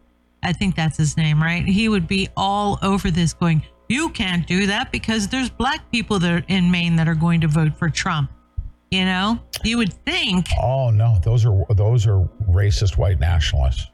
[0.43, 1.65] I think that's his name, right?
[1.65, 6.19] He would be all over this going, you can't do that because there's black people
[6.19, 8.31] that are in Maine that are going to vote for Trump.
[8.91, 13.87] You know, you would think, Oh no, those are those are racist white nationalists.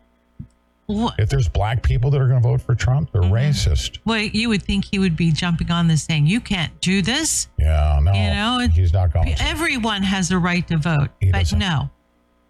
[0.88, 3.32] Wh- If there's black people that are going to vote for Trump, they're Mm-hmm.
[3.34, 3.98] racist.
[4.04, 7.48] well, you would think he would be jumping on this saying, you can't do this.
[7.58, 9.34] Yeah, no, You know, he's not going.
[9.34, 9.42] To.
[9.42, 11.58] Everyone has a right to vote, He but doesn't.
[11.58, 11.90] no,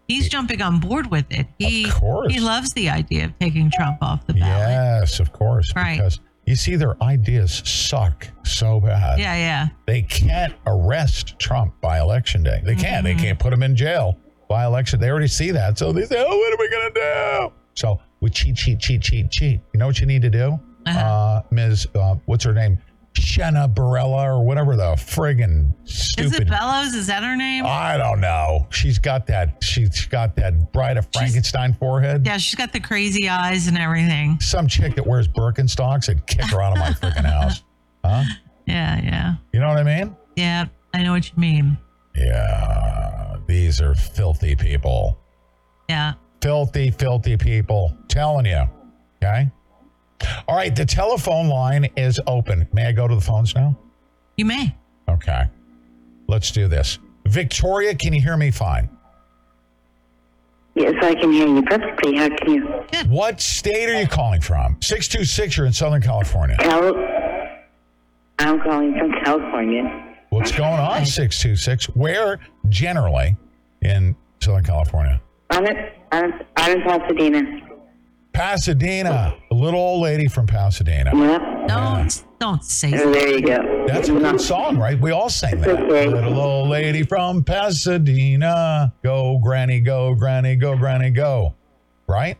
[0.07, 1.47] he's jumping on board with it.
[1.59, 2.31] He course.
[2.33, 4.69] he loves the idea of taking Trump off the ballot.
[5.01, 5.71] Yes, of course.
[5.75, 5.97] Right.
[5.97, 9.17] Because you see, their ideas suck so bad.
[9.17, 9.67] Yeah, yeah.
[9.87, 12.61] They can't arrest Trump by election day.
[12.63, 13.03] They can't.
[13.03, 14.15] They can't put him in jail
[14.47, 14.99] by election.
[14.99, 15.79] They already see that.
[15.79, 16.99] So they say, "Oh, what are we going to
[17.49, 19.61] do?" So we cheat, cheat, cheat, cheat, cheat.
[19.71, 20.99] You know what you need to do, Uh-huh.
[20.99, 21.87] uh, Ms.
[21.93, 22.79] Uh, what's her name?
[23.13, 26.33] Shenna Barella or whatever the friggin' stupid.
[26.33, 26.95] Is it Bellows?
[26.95, 27.65] Is that her name?
[27.67, 28.65] I don't know.
[28.71, 29.63] She's got that.
[29.63, 32.25] She's got that Bride of Frankenstein forehead.
[32.25, 34.39] yeah, she's got the crazy eyes and everything.
[34.41, 37.63] Some chick that wears Birkenstocks and kick her out of my freaking house.
[38.03, 38.23] Huh?
[38.65, 39.33] Yeah, yeah.
[39.53, 40.15] You know what I mean?
[40.35, 41.77] Yeah, I know what you mean.
[42.15, 43.37] Yeah.
[43.47, 45.19] These are filthy people.
[45.87, 46.13] Yeah.
[46.45, 47.97] Filthy, filthy people.
[48.07, 48.61] Telling you.
[49.17, 49.49] Okay.
[50.47, 50.75] All right.
[50.75, 52.67] The telephone line is open.
[52.71, 53.75] May I go to the phones now?
[54.37, 54.75] You may.
[55.09, 55.45] Okay.
[56.27, 56.99] Let's do this.
[57.25, 58.87] Victoria, can you hear me fine?
[60.75, 62.15] Yes, I can hear you perfectly.
[62.15, 62.67] How can you?
[63.07, 64.77] What state are you calling from?
[64.83, 66.57] 626, you're in Southern California.
[66.59, 66.93] Cal-
[68.37, 70.15] I'm calling from California.
[70.29, 71.85] What's going on, 626?
[71.95, 73.35] Where generally
[73.81, 75.19] in Southern California?
[75.49, 77.61] I'm in, I'm, I'm in Pasadena.
[78.33, 81.11] Pasadena, the little old lady from Pasadena.
[81.15, 81.67] Yep.
[81.67, 83.85] Don't don't say Oh, there you go.
[83.87, 84.99] That's a good song, right?
[84.99, 85.69] We all sing that.
[85.69, 86.07] Okay.
[86.07, 88.93] Little old lady from Pasadena.
[89.03, 91.55] Go, granny, go, granny, go, granny, go.
[92.07, 92.37] Right?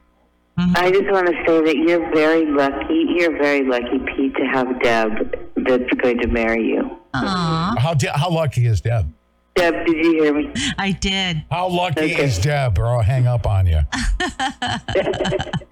[0.60, 0.74] Mm-hmm.
[0.76, 3.06] I just want to say that you're very lucky.
[3.16, 6.98] You're very lucky, Pete, to have Deb that's going to marry you.
[7.14, 9.12] Aw, How, how lucky is Deb?
[9.56, 10.52] Deb, did you hear me?
[10.78, 11.44] I did.
[11.50, 12.26] How lucky Okay.
[12.26, 13.80] is Deb, or I'll hang up on you?
[13.90, 14.22] Funny.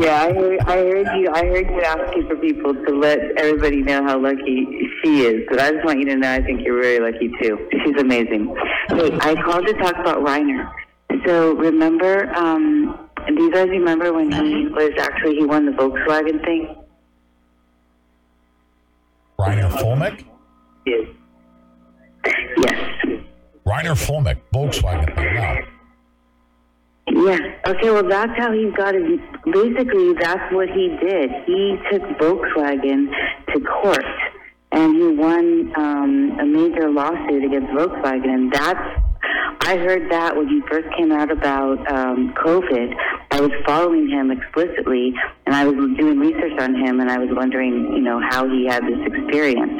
[0.00, 1.28] yeah, I heard, I heard you.
[1.34, 5.46] I heard you asking for people to let everybody know how lucky she is.
[5.50, 7.68] But I just want you to know, I think you're very lucky too.
[7.84, 8.56] She's amazing.
[8.88, 10.70] Hey, I called to talk about Reiner.
[11.26, 16.42] So remember, um, do you guys remember when he was actually he won the Volkswagen
[16.42, 16.74] thing?
[19.38, 20.24] Reiner Fuellmich?
[20.86, 21.06] Yes.
[22.58, 22.74] Yes.
[23.66, 25.08] Reiner Fuellmich, Volkswagen.
[25.16, 25.60] Yeah.
[27.66, 27.90] Okay.
[27.90, 29.20] Well, that's how he got it.
[29.44, 31.30] Basically, that's what he did.
[31.46, 33.08] He took Volkswagen
[33.52, 34.04] to court,
[34.72, 38.28] and he won um, a major lawsuit against Volkswagen.
[38.28, 39.11] And that's.
[39.24, 42.94] I heard that when he first came out about um, COVID.
[43.30, 45.14] I was following him explicitly,
[45.46, 48.66] and I was doing research on him, and I was wondering, you know, how he
[48.66, 49.72] had this experience.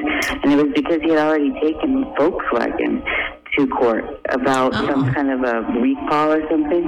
[0.43, 3.05] And it was because he had already taken Volkswagen
[3.59, 6.85] to court about some kind of a recall or something.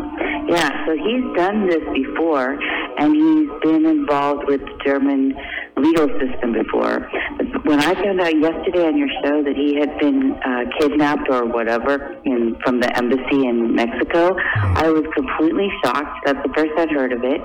[0.48, 2.58] Yeah, so he's done this before,
[2.98, 5.34] and he's been involved with the German
[5.76, 7.08] legal system before.
[7.36, 11.28] But when I found out yesterday on your show that he had been uh, kidnapped
[11.28, 14.36] or whatever in, from the embassy in Mexico,
[14.76, 16.24] I was completely shocked.
[16.24, 17.40] That's the first I'd heard of it.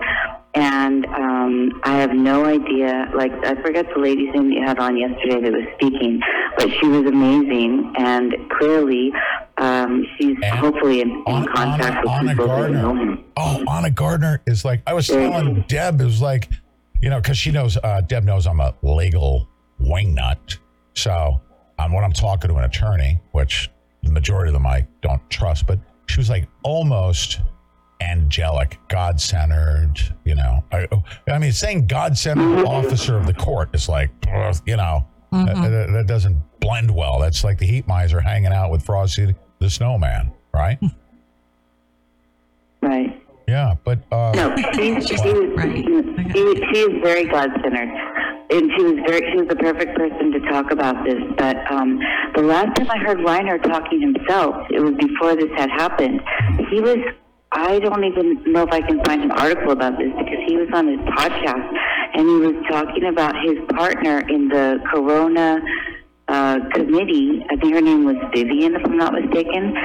[0.56, 3.12] And um, I have no idea.
[3.14, 6.22] Like I forget the lady's name you had on yesterday that was speaking,
[6.58, 9.12] but she was amazing, and clearly
[9.58, 13.12] um, she's hopefully in, in contact with Anna people that know Gardner.
[13.12, 13.26] him.
[13.38, 16.02] Oh, Anna Gardner is like I was telling Deb.
[16.02, 16.50] It was like,
[17.02, 19.48] you know, because she knows uh, Deb knows I'm a legal
[19.80, 20.58] wingnut.
[20.96, 21.42] So
[21.78, 23.70] um, when I'm talking to an attorney, which
[24.04, 27.42] the majority of them I don't trust, but she was like almost
[28.02, 29.96] angelic, God centered.
[30.26, 30.88] You know, I,
[31.28, 34.10] I mean, saying God centered officer of the court is like,
[34.66, 37.20] you know, that, that- that doesn't blend well.
[37.20, 40.80] That's like the heat miser hanging out with Frosty the Snowman, right?
[42.82, 43.22] Right.
[43.48, 47.90] Yeah, but uh, No, she, she, was, she, she is very God centered,
[48.52, 51.20] and she was very she was the perfect person to talk about this.
[51.38, 52.00] But um,
[52.36, 56.22] the last time I heard Reiner talking himself, it was before this had happened.
[56.72, 56.98] He was.
[57.52, 60.70] I don't even know if I can find an article about this because he was
[60.74, 61.68] on his podcast
[62.14, 65.60] and he was talking about his partner in the Corona
[66.28, 67.44] uh, committee.
[67.50, 69.76] I think her name was Vivian, if I'm not mistaken.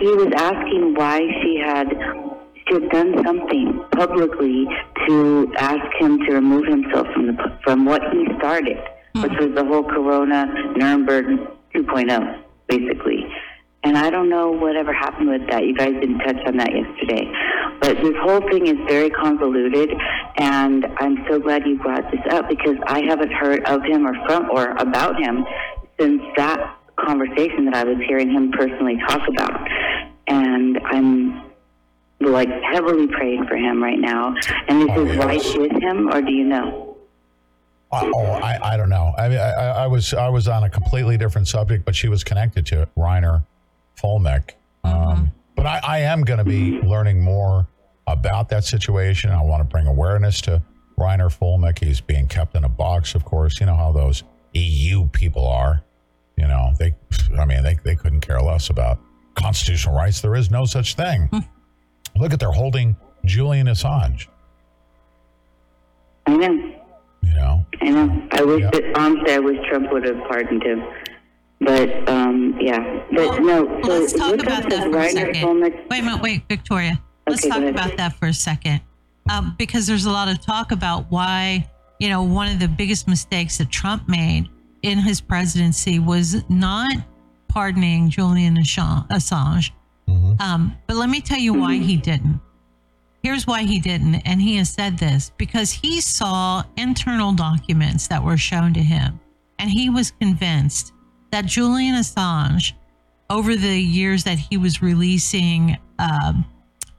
[0.00, 1.88] He was asking why she had
[2.68, 4.66] she had done something publicly
[5.06, 8.78] to ask him to remove himself from the from what he started,
[9.14, 10.46] which was the whole Corona
[10.76, 11.26] Nuremberg
[11.74, 13.26] 2.0, basically.
[13.84, 15.64] And I don't know whatever happened with that.
[15.64, 17.30] You guys didn't touch on that yesterday.
[17.80, 19.90] But this whole thing is very convoluted,
[20.38, 24.14] and I'm so glad you brought this up because I haven't heard of him or
[24.26, 25.44] from or about him
[26.00, 29.68] since that conversation that I was hearing him personally talk about.
[30.28, 31.42] And I'm
[32.20, 34.34] like heavily praying for him right now.
[34.66, 36.96] And this is his wife with him, or do you know?
[37.92, 39.12] Uh, oh, I, I don't know.
[39.18, 42.08] I, mean, I, I I was I was on a completely different subject, but she
[42.08, 42.88] was connected to it.
[42.96, 43.44] Reiner
[43.96, 44.50] Fuellmich.
[44.84, 47.66] Um, but I, I am going to be learning more
[48.06, 49.30] about that situation.
[49.30, 50.62] I want to bring awareness to
[50.98, 51.78] Reiner Fuellmich.
[51.82, 53.60] He's being kept in a box, of course.
[53.60, 54.22] You know how those
[54.52, 55.82] EU people are.
[56.36, 56.94] You know, they,
[57.38, 58.98] I mean, they, they couldn't care less about
[59.34, 60.20] constitutional rights.
[60.20, 61.28] There is no such thing.
[62.16, 64.26] Look at they're holding Julian Assange.
[66.26, 66.74] I know.
[67.22, 68.28] You know, I know.
[68.32, 70.82] I wish that honestly, I wish Trump would have pardoned him.
[71.64, 73.04] But um, yeah.
[73.12, 73.80] But no.
[73.84, 75.34] So Let's talk about that for a second.
[75.36, 77.00] Fuellmich- Wait a minute, wait, Victoria.
[77.26, 78.80] Let's Okay, talk about that for a second.
[79.30, 81.66] Um, because there's a lot of talk about why,
[81.98, 84.48] you know, one of the biggest mistakes that Trump made
[84.82, 86.92] in his presidency was not
[87.48, 89.08] pardoning Julian Assange.
[89.08, 89.70] Assange.
[90.40, 92.40] Um, but let me tell you why he didn't.
[93.22, 94.16] Here's why he didn't.
[94.26, 99.18] And he has said this because he saw internal documents that were shown to him.
[99.58, 100.92] And he was convinced
[101.34, 102.74] that Julian Assange,
[103.28, 106.44] over the years that he was releasing, um,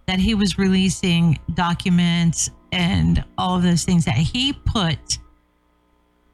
[0.08, 5.20] that he was releasing documents and all of those things, that he put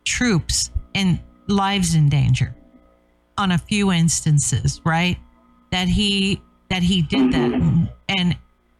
[0.04, 2.56] troops and lives in danger
[3.38, 5.20] on a few instances, right?
[5.72, 6.41] That he
[6.72, 8.36] that he did that, and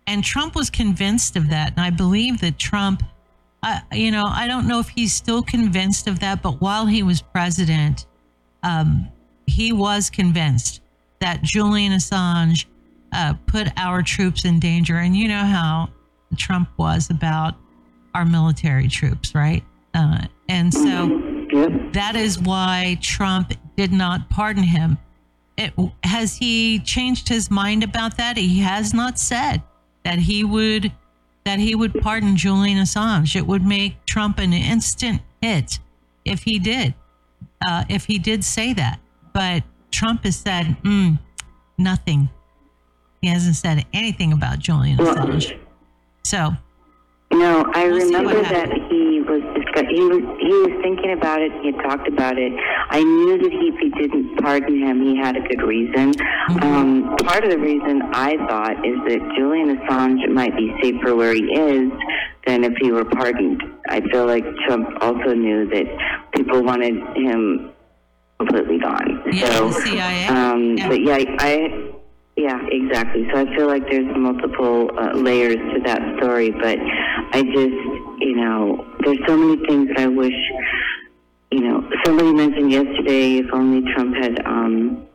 [0.08, 3.04] and Trump was convinced of that, and I believe that Trump,
[3.62, 7.04] uh, you know, I don't know if he's still convinced of that, but while he
[7.04, 8.08] was president,
[8.64, 9.08] um,
[9.48, 10.82] he was convinced
[11.20, 12.66] that Julian Assange
[13.14, 15.90] uh, put our troops in danger, and you know how
[16.38, 17.56] Trump was about
[18.14, 19.64] our military troops, right?
[19.94, 21.08] Uh, and so
[21.94, 24.98] that is why Trump did not pardon him.
[25.58, 28.38] It, has he changed his mind about that?
[28.38, 29.62] He has not said
[30.04, 30.92] that he would
[31.44, 33.36] that he would pardon Julian Assange.
[33.36, 35.80] It would make Trump an instant hit
[36.24, 36.94] if he did.
[37.66, 39.00] Uh, if he did say that,
[39.34, 41.20] but Trump has said mm,
[41.78, 42.30] nothing.
[43.22, 45.60] He hasn't said anything about Julian Assange.
[46.24, 46.52] So
[47.32, 49.44] No, I We'll remember that he was
[49.74, 51.52] discuss- he was he was thinking about it.
[51.62, 52.54] He had talked about it.
[52.90, 56.14] I knew that he, if he didn't pardon him, he had a good reason.
[56.14, 56.64] Mm-hmm.
[56.64, 61.34] Um, part of the reason I thought is that Julian Assange might be safer where
[61.34, 61.92] he is
[62.46, 63.62] than if he were pardoned.
[63.88, 67.72] I feel like Trump also knew that people wanted him
[68.40, 69.22] completely gone.
[69.32, 70.28] Yeah, so, the CIA.
[70.28, 70.88] Um, Yeah.
[70.90, 71.92] but yeah, I.
[72.36, 73.28] Yeah, exactly.
[73.34, 76.80] So I feel like there's multiple uh, layers to that story, but
[77.34, 77.78] I just,
[78.20, 80.34] you know, there's so many things that I wish,
[81.52, 85.06] you know, somebody mentioned yesterday if only Trump had, um,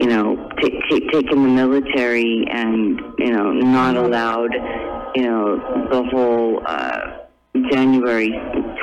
[0.00, 4.52] you know, ta ta taken the military and, you know, not allowed,
[5.14, 5.56] you know,
[5.90, 7.25] the whole uh,
[7.70, 8.30] January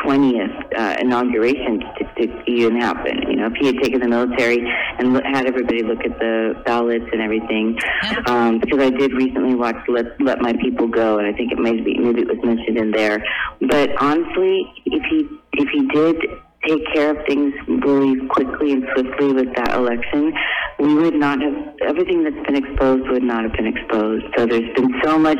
[0.03, 3.21] 20th uh, inauguration to it even happen.
[3.29, 4.59] You know, if he had taken the military
[4.99, 7.77] and had everybody look at the ballots and everything,
[8.27, 11.59] um, because I did recently watch Let Let My People Go, and I think it
[11.59, 13.23] maybe maybe it was mentioned in there.
[13.61, 16.15] But honestly, if he if he did
[16.67, 20.33] take care of things really quickly and swiftly with that election,
[20.79, 24.25] we would not have everything that's been exposed would not have been exposed.
[24.37, 25.39] So there's been so much.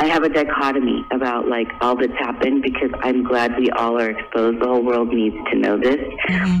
[0.00, 4.10] I have a dichotomy about like all that's happened because I'm glad we all are
[4.10, 4.60] exposed.
[4.60, 5.98] The whole world needs to know this,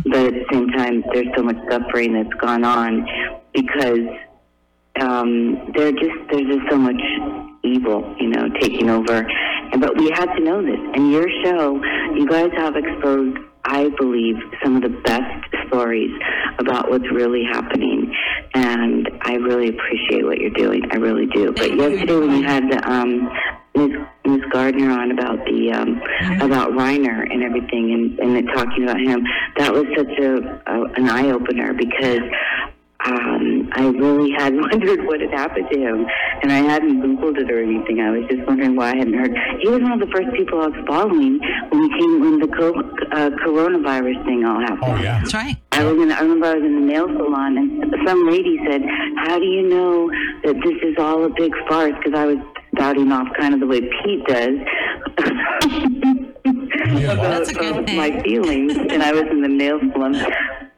[0.04, 3.06] but at the same time, there's so much suffering that's gone on
[3.52, 4.08] because
[5.00, 7.00] um, there just there's just so much
[7.62, 9.26] evil, you know, taking over.
[9.78, 10.78] But we had to know this.
[10.94, 11.80] And your show,
[12.14, 13.38] you guys have exposed,
[13.68, 16.10] I believe, some of the best stories
[16.58, 18.14] about what's really happening.
[18.54, 20.82] And I really appreciate what you're doing.
[20.90, 21.52] I really do.
[21.52, 23.30] But yesterday when you had the um,
[23.74, 23.90] Ms.
[24.24, 24.40] Ms.
[24.50, 26.00] Gardner on about the um,
[26.40, 29.22] about Reiner and everything, and, and talking about him,
[29.58, 32.20] that was such a, a an eye opener because
[33.04, 36.06] um, I really had wondered what had happened to him,
[36.42, 38.00] and I hadn't Googled it or anything.
[38.00, 39.34] I was just wondering why I hadn't heard.
[39.60, 41.38] He was one of the first people I was following
[41.70, 42.80] when we came when the co-
[43.12, 44.80] uh, coronavirus thing all happened.
[44.82, 45.18] Oh yeah.
[45.20, 45.56] That's right.
[45.72, 46.10] I was in.
[46.10, 48.82] I remember I was in the nail salon, and some lady said,
[49.16, 50.10] "How do you know
[50.44, 52.38] that this is all a big farce?" Because I was
[52.74, 54.58] spouting off kind of the way Pete does.
[57.04, 57.96] about That's a good uh, thing.
[57.96, 60.14] my feelings, and I was in the nail salon,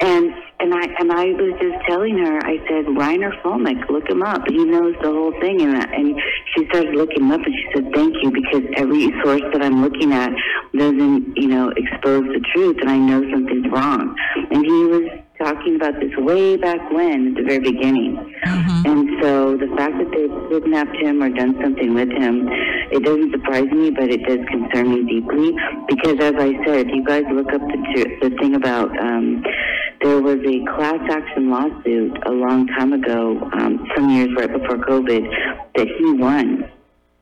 [0.01, 2.39] and and I and I was just telling her.
[2.45, 4.43] I said, Reiner Fuellmich, look him up.
[4.49, 5.81] He knows the whole thing, and.
[5.91, 6.21] And
[6.55, 9.83] she started looking him up, and she said, "Thank you," because every source that I'm
[9.83, 10.31] looking at
[10.77, 14.17] doesn't, you know, expose the truth, and I know something's wrong.
[14.51, 15.11] And he was
[15.43, 18.17] talking about this way back when, at the very beginning.
[18.45, 22.49] And so the fact that they've kidnapped him or done something with him,
[22.93, 25.53] it doesn't surprise me, but it does concern me deeply.
[25.89, 29.43] Because, as I said, if you guys look up the, the thing about, um,
[30.03, 34.79] there was a class action lawsuit a long time ago, um, some years right before
[34.79, 35.25] COVID,
[35.77, 36.71] that he won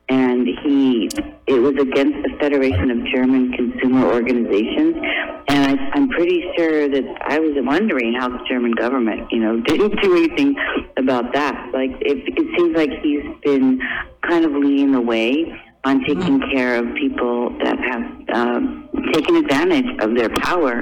[0.09, 1.09] and he
[1.47, 4.95] it was against the Federation of German Consumer Organizations,
[5.47, 9.59] and I, I'm pretty sure that I was wondering how the German government, you know,
[9.61, 10.55] didn't do anything
[10.97, 11.69] about that.
[11.73, 13.79] Like it, it seems like he's been
[14.27, 15.45] kind of leading the way
[15.85, 18.03] on taking care of people that have
[18.35, 20.81] um, taken advantage of their power,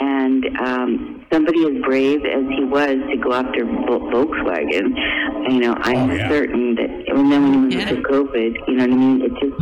[0.00, 4.96] and um, somebody as brave as he was to go after Volkswagen,
[5.52, 6.28] you know, I'm Oh, yeah.
[6.30, 7.96] certain that, and then when he went Yeah.
[7.96, 9.22] to COVID, you know what I mean?
[9.22, 9.60] It just,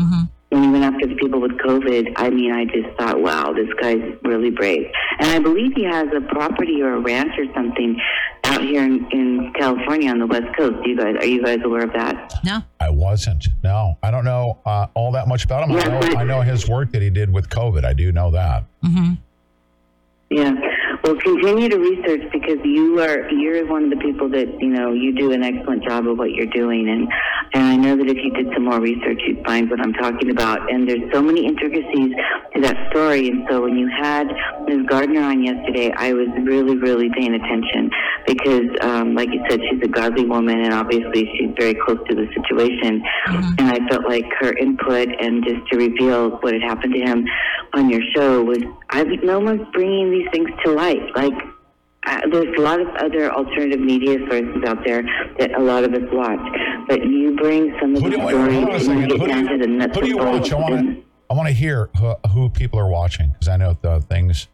[0.51, 3.69] when he went after the people with COVID, I mean, I just thought, wow, this
[3.81, 4.87] guy's really brave.
[5.19, 8.01] And I believe he has a property or a ranch or something
[8.45, 10.77] out here in, in California on the West Coast.
[10.83, 12.33] Do you guys, are you guys aware of that?
[12.45, 12.63] No.
[12.81, 13.47] I wasn't.
[13.63, 15.77] No, I don't know uh, all that much about him.
[15.77, 17.85] I know, I know his work that he did with COVID.
[17.85, 18.65] I do know that.
[20.31, 20.53] Yeah.
[21.05, 24.93] Well, continue to research because you are you're one of the people that you know
[24.93, 27.09] you do an excellent job of what you're doing, and
[27.55, 30.31] and I know that if you did some more research, you'd find what I'm talking
[30.31, 30.71] about.
[30.71, 32.13] And there's so many intricacies
[32.55, 34.27] to that story, and so when you had
[34.67, 34.87] Ms.
[34.89, 37.91] Gardner on yesterday, I was really really paying attention
[38.27, 42.15] because, um, like you said, she's a godly woman, and obviously she's very close to
[42.15, 43.03] the situation.
[43.59, 47.25] And I felt like her input and just to reveal what had happened to him
[47.75, 48.59] on your show was
[48.91, 50.88] I no one's bringing these things to light.
[51.15, 51.35] Like
[52.07, 55.03] uh, there's a lot of other alternative media sources out there
[55.39, 56.41] that a lot of us watch,
[56.89, 59.19] but you bring some of the do, wait, hold on a stories and you get
[59.21, 60.53] Who do down to the you, nuts who do you watch?
[60.53, 63.77] I want to, I want to hear who, who people are watching because I know
[63.81, 64.49] the things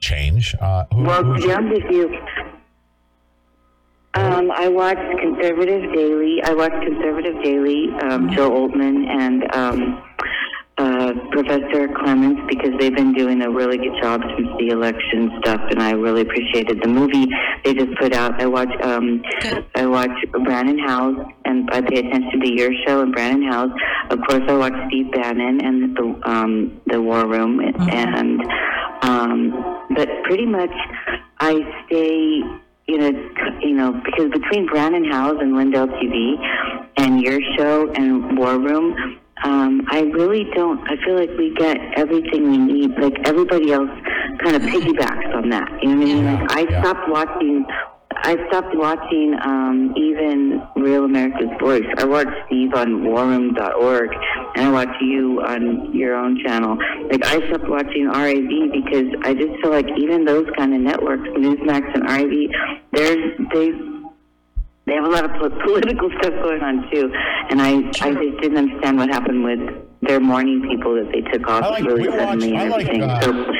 [0.00, 0.54] change.
[0.60, 2.18] Uh, who, Well, to be honest with you,
[4.14, 6.42] um, I watched Conservative Daily.
[6.42, 10.02] I watched Conservative Daily, um, Joe Oltmann and um,
[10.78, 15.60] uh, Professor Clements because they've been doing a really good job since the election stuff,
[15.70, 17.26] and I really appreciated the movie
[17.64, 18.40] they just put out.
[18.40, 19.22] I watch um,
[19.74, 20.10] I watch
[20.44, 21.16] Brannon Howse,
[21.46, 23.70] and I pay attention to your show and Brannon Howse.
[24.10, 28.42] Of course, I watch Steve Bannon and the um, the War Room, and
[29.02, 30.72] um, but pretty much
[31.40, 31.54] I
[31.86, 32.42] stay
[32.88, 33.10] you know,
[33.62, 36.36] you know, because between Brannon Howse and Lindell TV
[36.98, 40.80] and your show and War Room, um, I really don't.
[40.90, 42.98] I feel like we get everything we need.
[42.98, 43.90] Like everybody else,
[44.42, 45.68] kind of piggybacks on that.
[45.82, 46.24] You know what I mean?
[46.24, 46.82] Like I Yeah.
[46.82, 47.66] stopped watching.
[48.18, 51.84] I stopped watching um, even Real America's Voice.
[51.98, 54.08] I watch Steve on warroom.org,
[54.56, 56.78] and I watch you on your own channel.
[57.10, 61.28] Like I stopped watching RAV because I just feel like even those kind of networks,
[61.36, 63.70] Newsmax and RAV, there's they
[64.86, 67.10] they have a lot of political stuff going on too,
[67.50, 69.60] and I I just didn't understand what happened with
[70.02, 72.70] their morning people that they took off I like- really we watch- suddenly I and
[72.70, 73.02] like, everything.
[73.10, 73.54] uh, so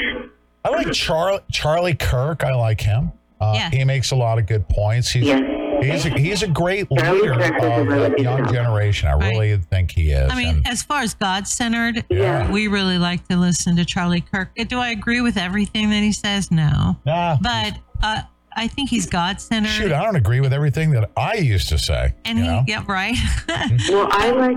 [0.64, 2.44] I like Charlie Charlie Kirk.
[2.44, 3.12] I like him.
[3.40, 3.70] Uh, Yeah.
[3.70, 5.10] He makes a lot of good points.
[5.10, 5.40] He's Yeah.
[5.82, 9.08] he's a, he's a great leader Kirk does a of really the young generation.
[9.08, 10.30] I really think he is.
[10.30, 12.50] I mean, And- as far as God centered, Yeah.
[12.50, 14.50] we really like to listen to Charlie Kirk.
[14.68, 16.50] Do I agree with everything that he says?
[16.50, 16.96] No.
[17.04, 18.22] nah, But uh,
[18.56, 19.68] I think he's God centered.
[19.68, 22.14] shoot, I don't agree with everything that I used to say.
[22.24, 22.64] and you he, know?
[22.66, 23.14] yeah, right.
[23.88, 24.56] Well, I like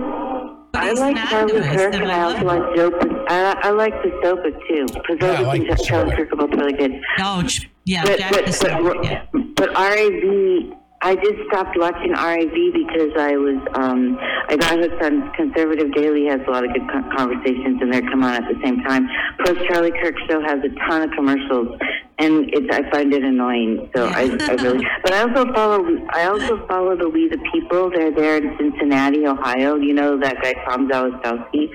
[0.72, 2.92] But I like an Charlie Kirk, and and I I also like Joe.
[3.28, 4.86] I, I like the Sopa too.
[4.88, 7.02] Because Yeah, I those like things Charlie Kirk are really good.
[7.20, 7.48] oh,
[7.86, 9.26] yeah, But Jack but is but, so- yeah.
[9.56, 14.18] but RAV, I just stopped watching RAV because I was um
[14.50, 18.02] I got hooked on Conservative Daily has a lot of good con- conversations and they're
[18.02, 19.08] come on at the same time.
[19.40, 21.80] Plus Charlie Kirk show has a ton of commercials
[22.18, 23.90] and it's I find it annoying.
[23.96, 27.90] So I, I really but I also follow I also follow the We the People.
[27.90, 29.76] They're there in Cincinnati, Ohio.
[29.76, 31.72] You know that guy Tom Zawistowski.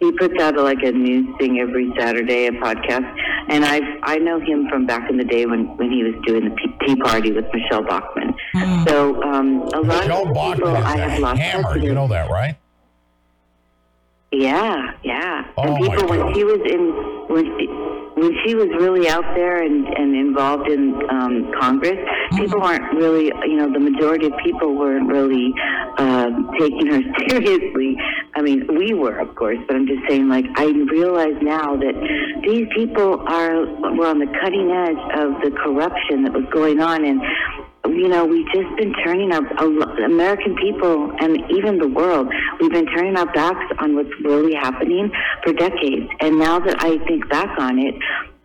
[0.00, 3.06] He puts out like a news thing every Saturday, a podcast,
[3.48, 6.44] and I I know him from back in the day when when he was doing
[6.44, 8.34] the Tea- Party with Michele Bachmann.
[8.86, 11.76] So um, a lot Joe of people Bachman I is have a lost hammer.
[11.78, 12.56] You know that, right?
[14.36, 15.44] Yeah, yeah.
[15.56, 16.82] Oh, and people when she was in
[17.28, 17.66] when she
[18.14, 21.98] when she was really out there and, and involved in um, Congress,
[22.36, 25.54] people aren't really you know the majority of people weren't really
[25.98, 27.96] um, taking her seriously.
[28.34, 31.94] I mean, we were of course, but I'm just saying like I realize now that
[32.42, 37.04] these people are were on the cutting edge of the corruption that was going on
[37.04, 37.20] and
[37.86, 39.44] you know, we've just been turning our
[40.04, 42.32] American people and even the world.
[42.60, 45.10] We've been turning our backs on what's really happening
[45.42, 46.08] for decades.
[46.20, 47.94] And now that I think back on it,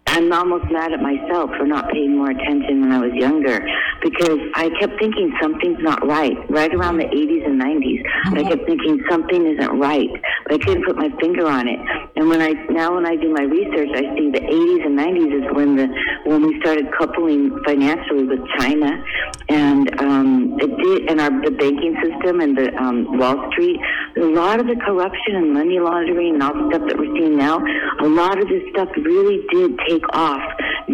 [0.10, 3.62] I'm almost mad at myself for not paying more attention when I was younger
[4.02, 6.36] because I kept thinking something's not right.
[6.50, 8.02] Right around the 80s and 90s,
[8.34, 10.10] I kept thinking something isn't right,
[10.44, 11.80] but I couldn't put my finger on it.
[12.16, 15.46] And when I now when I do my research, I see the 80s and 90s
[15.46, 15.88] is when the
[16.26, 19.04] when we started coupling financially with China,
[19.48, 23.80] and um, it did, and our the banking system and the um, Wall Street.
[24.18, 27.38] A lot of the corruption and money laundering and all the stuff that we're seeing
[27.38, 27.60] now,
[28.02, 30.42] a lot of this stuff really did take off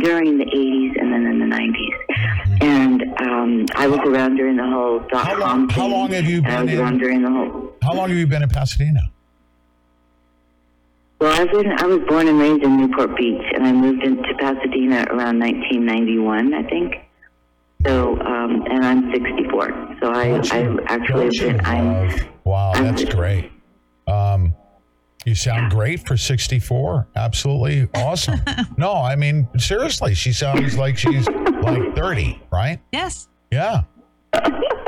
[0.02, 2.62] during the 80s and then in the 90s.
[2.62, 6.42] And um, I was around during the whole dot How long- how long have you
[6.42, 7.74] been in- during the whole.
[7.82, 9.02] How long have you been in Pasadena?
[11.20, 14.34] Well, I've been, I was born and raised in Newport Beach, and I moved into
[14.38, 16.96] Pasadena around 1991, I think.
[17.86, 19.98] So, um, and I'm 64.
[20.02, 23.50] So I, I actually have Don't you been, I'm, wow, that's great.
[24.08, 24.56] Um,
[25.26, 27.08] you sound great for 64.
[27.16, 28.40] Absolutely awesome.
[28.78, 32.80] no, I mean, seriously, she sounds like she's like 30, right?
[32.92, 33.28] Yes.
[33.52, 33.84] Yeah.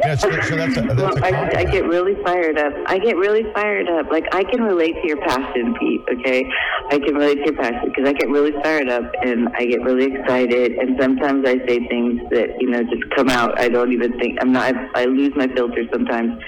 [0.04, 2.72] Yeah, so, so that's a, that's well, I, get really fired up.
[2.86, 4.10] I get really fired up.
[4.12, 6.02] Like I can relate to your passion, Pete.
[6.10, 6.50] Okay,
[6.92, 9.82] I can relate to your passion because I get really fired up and I get
[9.82, 10.74] really excited.
[10.74, 13.60] And sometimes I say things that you know just come out.
[13.60, 14.76] I don't even think I'm not.
[14.76, 16.42] I, I lose my filter sometimes.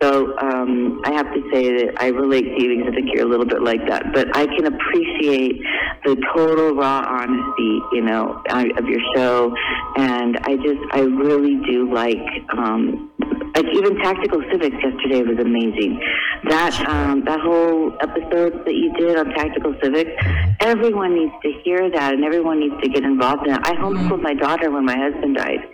[0.00, 3.24] So um, I have to say that I relate to you because I think you're
[3.24, 4.12] a little bit like that.
[4.12, 5.60] But I can appreciate
[6.04, 9.54] the total raw honesty, you know, uh, of your show,
[9.96, 12.18] and I just I really do like.
[12.56, 13.10] Um,
[13.54, 16.00] like even tactical civics yesterday was amazing.
[16.48, 20.10] That um, that whole episode that you did on tactical civics,
[20.60, 23.60] everyone needs to hear that, and everyone needs to get involved in it.
[23.62, 25.68] I homeschooled my daughter when my husband died.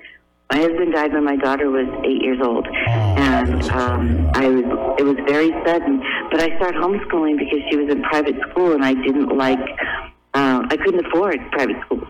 [0.50, 4.64] My husband died when my daughter was eight years old, and um, I was
[4.98, 6.02] it was very sudden.
[6.32, 9.60] But I started homeschooling because she was in private school, and I didn't like
[10.34, 12.06] uh, I couldn't afford private schools.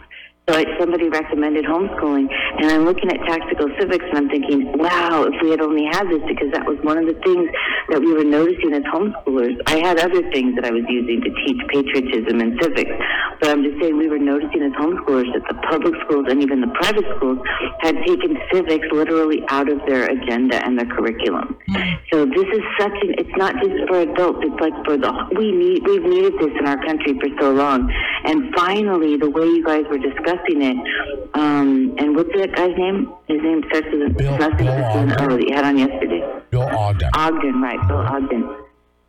[0.49, 2.25] So somebody recommended homeschooling,
[2.57, 6.09] and I'm looking at tactical civics, and I'm thinking, wow, if we had only had
[6.09, 7.53] this, because that was one of the things
[7.91, 9.61] that we were noticing as homeschoolers.
[9.67, 12.97] I had other things that I was using to teach patriotism and civics,
[13.41, 16.63] but I'm just saying we were noticing as homeschoolers that the public schools and even
[16.65, 17.45] the private schools
[17.85, 21.61] had taken civics literally out of their agenda and their curriculum.
[22.09, 25.53] So this is such an, it's not just for adults, it's like for the, we
[25.53, 27.93] need, we've needed this in our country for so long.
[28.25, 33.13] And finally, the way you guys were discussing it, um, and what's that guy's name?
[33.27, 35.33] His name starts with a Bill- last name starts with an Ogden.
[35.33, 36.41] O that you had on yesterday.
[36.51, 37.11] Bill Ogden.
[37.15, 37.89] Ogden, right?
[37.89, 38.57] Bill Ogden.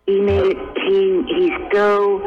[0.05, 0.57] He made it.
[0.87, 2.21] He he's so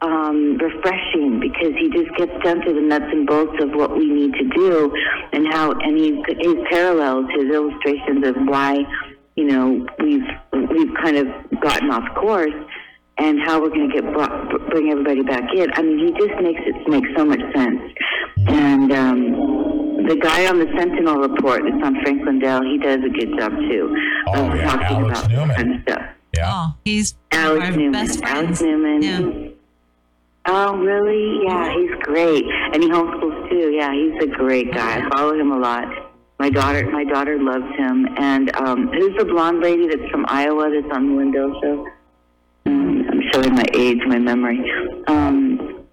[0.00, 4.06] um, refreshing because he just gets down to the nuts and bolts of what we
[4.08, 4.92] need to do,
[5.32, 8.78] and how and he his parallels, his illustrations of why
[9.36, 11.26] you know we've we've kind of
[11.60, 12.54] gotten off course.
[13.20, 14.30] And how we're going to get brought,
[14.70, 15.70] bring everybody back in.
[15.74, 17.80] I mean, he just makes it make so much sense.
[18.46, 23.08] And um, the guy on the Sentinel report it's on Franklin Dell, he does a
[23.10, 23.94] good job too
[24.28, 25.56] Oh, of yeah, talking Alex about Newman.
[25.56, 26.02] kind of stuff.
[26.36, 26.50] Yeah.
[26.54, 27.92] Oh, he's one Alex our Newman.
[27.92, 28.36] best friends.
[28.36, 29.02] Alex Newman.
[29.02, 29.48] Yeah.
[30.46, 31.44] Oh, really?
[31.44, 33.70] Yeah, he's great, and he homeschools too.
[33.72, 35.04] Yeah, he's a great guy.
[35.04, 35.86] I follow him a lot.
[36.38, 38.06] My daughter, my daughter loves him.
[38.16, 41.86] And um, who's the blonde lady that's from Iowa that's on the Wendell show?
[42.66, 44.60] Um, I'm showing my age, my memory.
[45.06, 45.84] Um,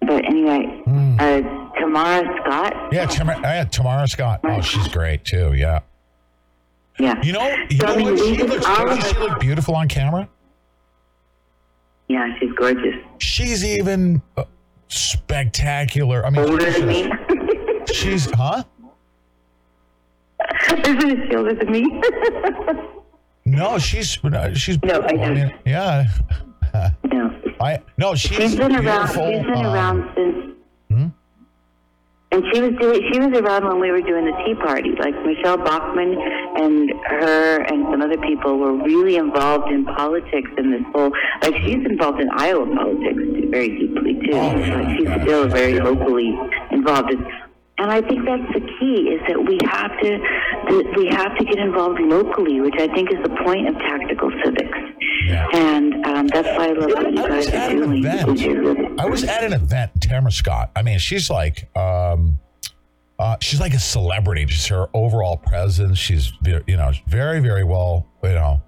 [0.00, 0.82] but anyway,
[1.18, 1.40] uh,
[1.78, 2.74] Tamara Scott.
[2.92, 4.40] Yeah, Tamara, yeah, Tamara Scott.
[4.44, 5.54] Oh, she's great too.
[5.54, 5.80] Yeah.
[6.98, 7.20] Yeah.
[7.22, 8.18] You know, you So, know I mean, what?
[8.18, 10.28] She looks, doesn't she look beautiful on camera?
[12.08, 12.94] Yeah, she's gorgeous.
[13.18, 14.44] She's even uh,
[14.88, 16.24] spectacular.
[16.24, 17.10] I mean, Older than me.
[17.92, 18.62] she's huh?
[20.84, 22.02] Isn't she older than me?
[23.44, 25.34] No, she's uh, she's No, I know.
[25.34, 26.06] mean, yeah.
[27.04, 27.40] no.
[27.60, 29.08] I no, she's, She's been around.
[29.08, 30.56] She's been um, around since.
[30.90, 31.06] Hmm?
[32.32, 33.00] And she was doing.
[33.12, 34.90] She was around when we were doing the Tea Party.
[34.98, 36.16] Like Michele Bachmann
[36.56, 41.12] and her and some other people were really involved in politics and this whole.
[41.42, 44.32] Like she's involved in Iowa politics very deeply too.
[44.32, 46.36] Oh, like she's still very locally
[46.72, 47.12] involved.
[47.12, 47.26] in-
[47.76, 51.58] And I think that's the key is that we have to we have to get
[51.58, 54.78] involved locally, which I think is the point of tactical civics.
[55.26, 55.48] Yeah.
[55.52, 59.00] And um, that's why I love what you I guys was are at an doing.
[59.00, 60.70] I was at an event Tamara Scott.
[60.76, 62.38] I mean, she's like, um,
[63.18, 64.44] uh, she's like a celebrity.
[64.44, 65.98] Just her overall presence.
[65.98, 68.62] She's, you know, very, very well, you know,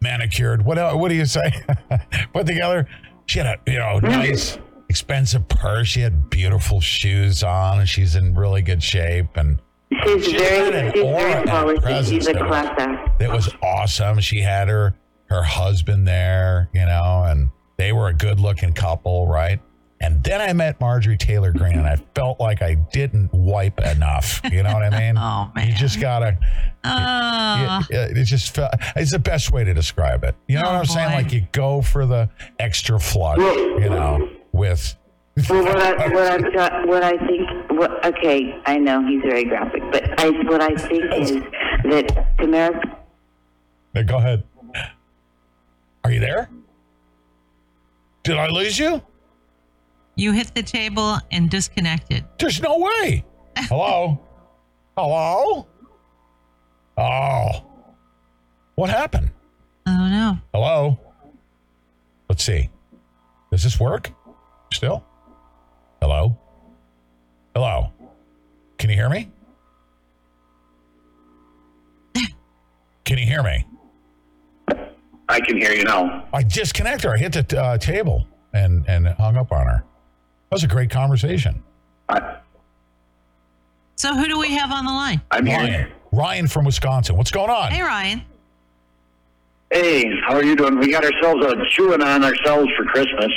[0.00, 0.64] manicured.
[0.64, 1.52] What else, What do you say?
[2.32, 2.86] Put together.
[3.26, 4.58] She had a, you know, nice,
[4.88, 5.88] expensive purse.
[5.88, 9.36] She had beautiful shoes on, and she's in really good shape.
[9.36, 9.60] And
[10.04, 10.40] She's She had
[10.72, 12.08] very, an she's aura very polished.
[12.10, 13.22] She's a that was- class act.
[13.22, 14.20] it was awesome.
[14.20, 14.94] She had her
[15.30, 19.60] her husband there, you know, and they were a good looking couple, right?
[20.00, 24.40] And then I met Marjorie Taylor Greene, and I felt like I didn't wipe enough.
[24.50, 25.16] You know what I mean?
[25.18, 25.68] Oh, man!
[25.68, 26.38] You just gotta.
[26.84, 28.72] Uh, it, it just felt.
[28.96, 30.34] It's the best way to describe it.
[30.46, 31.12] You know Oh, what I'm saying?
[31.12, 32.28] Like you go for the
[32.58, 34.96] extra flush, you know, with.
[35.48, 39.44] Well, what I, what I've got, what I think, what, okay, I know he's very
[39.44, 42.80] graphic, but I, what I think is that Tamara,
[43.94, 44.44] Now, go ahead.
[46.04, 46.48] Are you there?
[48.24, 49.02] Did I lose you?
[50.18, 52.24] you hit the table and disconnected.
[52.38, 53.24] There's no way.
[53.56, 54.20] Hello?
[54.96, 55.66] Hello?
[56.96, 57.64] Oh.
[58.74, 59.30] What happened?
[59.86, 60.38] I don't know.
[60.52, 60.98] Hello?
[62.28, 62.68] Let's see.
[63.52, 64.10] Does this work?
[64.72, 65.04] Still?
[66.00, 66.36] Hello?
[67.54, 67.92] Hello?
[68.78, 69.30] Can you hear me?
[73.04, 73.64] Can you hear me?
[75.30, 76.26] I can hear you now.
[76.32, 77.14] I disconnected her.
[77.14, 79.82] I hit the uh, table and, and hung up on her.
[80.50, 81.62] That was a great conversation.
[82.10, 82.36] I,
[83.96, 85.22] So who do we have on the line?
[85.30, 85.66] I'm Ryan.
[85.66, 85.88] here.
[86.12, 87.16] Ryan from Wisconsin.
[87.16, 87.70] What's going on?
[87.72, 88.22] Hey, Ryan.
[89.70, 90.78] Hey, how are you doing?
[90.78, 93.30] We got ourselves a chewing on ourselves for Christmas.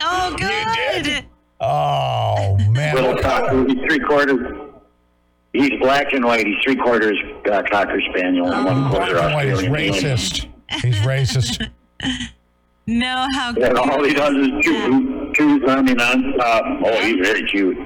[0.00, 1.04] Oh, good.
[1.04, 1.26] did?
[1.60, 2.94] Oh, man.
[2.94, 4.62] Little cocker, he's three quarters.
[5.52, 6.46] He's black and white.
[6.46, 7.16] He's three quarters
[7.50, 9.72] uh, cocker spaniel and one quarter of- He's Australian.
[9.94, 10.46] racist.
[10.82, 11.70] He's racist.
[12.88, 14.62] No, how And all he does is that?
[14.62, 16.82] chew, chews on me nonstop.
[16.84, 17.76] Oh, he's very cute.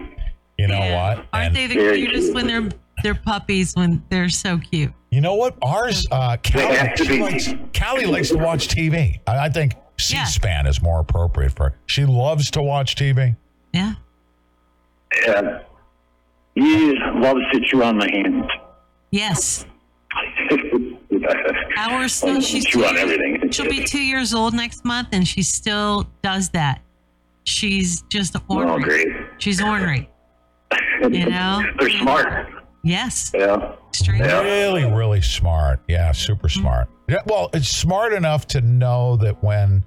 [0.58, 1.16] You know Yeah.
[1.16, 1.26] what?
[1.32, 2.34] Aren't And they the Very cutest cute.
[2.34, 2.68] when they're
[3.02, 4.92] they're puppies when they're so cute?
[5.10, 5.56] you know what?
[5.62, 7.22] Ours, uh, Callie, have to she be.
[7.22, 9.20] likes, Callie likes to watch TV.
[9.26, 9.72] I, I think
[10.08, 10.24] Yeah.
[10.24, 11.74] C-SPAN is more appropriate for her.
[11.86, 13.36] She loves to watch TV.
[13.72, 13.94] Yeah.
[15.26, 15.60] Yeah.
[16.54, 18.46] He loves to chew on my hands.
[19.10, 19.64] Yes.
[21.76, 23.50] Ours still Loves she's chew two on years- everything.
[23.50, 26.80] She'll be two years old next month, and she still does that.
[27.44, 28.82] She's just Oh, ornery.
[28.82, 29.08] great.
[29.38, 30.08] She's ornery.
[31.02, 31.62] You know?
[31.78, 32.46] They're smart.
[32.84, 33.32] Yes.
[33.34, 33.72] Yeah.
[33.88, 34.26] Extremely.
[34.28, 34.42] Yeah.
[34.42, 35.80] Really, really smart.
[35.88, 36.88] Yeah, super smart.
[37.08, 39.82] Yeah, well, it's smart enough to know that when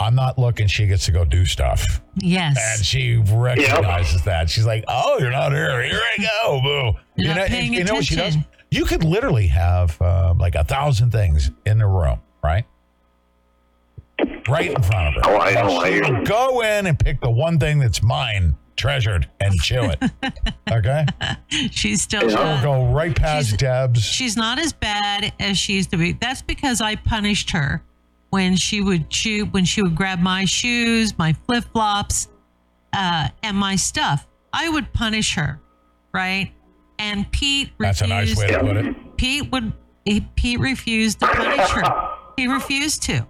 [0.00, 2.00] I'm not looking, she gets to go do stuff.
[2.16, 2.56] Yes.
[2.58, 4.50] And she recognizes that.
[4.50, 5.82] She's like, "Oh, you're not here.
[5.82, 8.36] Here I go, boo." You're not paying you know what she does?
[8.70, 12.64] You could literally have um, like a thousand things in the room, right?
[14.48, 15.30] Right in front of her.
[15.30, 15.76] Oh, I know.
[15.78, 16.24] I She hear you.
[16.24, 20.02] go in and pick the one thing that's mine, treasured, and chew it.
[20.72, 21.04] Okay?
[21.70, 22.28] she's still.
[22.30, 22.38] Yeah.
[22.40, 24.02] I'll uh, go right past She's- Deb's.
[24.02, 26.12] she's not as bad as she used to be.
[26.14, 27.82] That's because I punished her
[28.34, 32.26] when she would chew, when she would grab my shoes, my flip flops,
[32.92, 34.26] uh, and my stuff.
[34.52, 35.60] I would punish her,
[36.12, 36.50] right?
[36.98, 39.16] And Pete That's a nice way to put it.
[39.16, 39.72] Pete would.
[40.04, 42.10] He, Pete refused to punish her.
[42.36, 43.24] He refused to.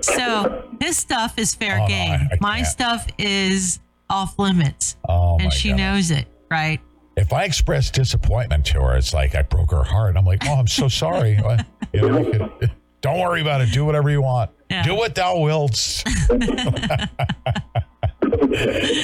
[0.00, 2.12] So his stuff is fair Oh, game.
[2.12, 2.66] I- I my can't.
[2.66, 5.76] stuff is off limits, Oh, and she God.
[5.78, 6.80] knows it, right?
[7.18, 10.16] if I express disappointment to her, it's like I broke her heart.
[10.16, 11.38] I'm like, oh, I'm so sorry.
[11.92, 12.52] You know,
[13.06, 13.72] don't worry about it.
[13.72, 14.50] Do whatever you want.
[14.70, 14.82] Yeah.
[14.82, 15.76] Do what thou wilt.
[15.76, 16.02] She's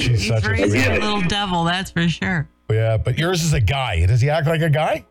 [0.09, 2.49] He's such a a little devil, that's for sure.
[2.71, 4.07] Yeah, but yours is a guy.
[4.07, 5.05] Does he act like a guy?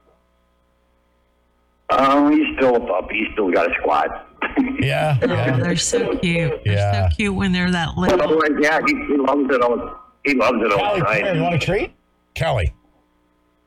[1.90, 3.10] Um, he's still a pup.
[3.12, 4.28] He's still got a squat.
[4.80, 5.18] Yeah.
[5.22, 6.64] Oh, they're so cute.
[6.66, 7.10] They're Yeah.
[7.10, 8.20] so cute when they're that little.
[8.20, 10.00] Otherwise, yeah, he, he loves it all.
[10.26, 11.36] He loves it Kelly, come here.
[11.36, 11.92] You want a treat?
[12.34, 12.74] Kelly.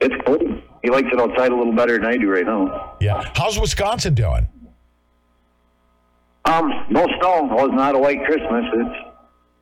[0.00, 0.42] It's cold.
[0.82, 2.96] He likes it outside a little better than I do right now.
[3.00, 3.30] Yeah.
[3.36, 4.48] How's Wisconsin doing?
[6.44, 7.46] Um, no snow.
[7.46, 8.64] It was not a white Christmas.
[8.74, 9.10] It's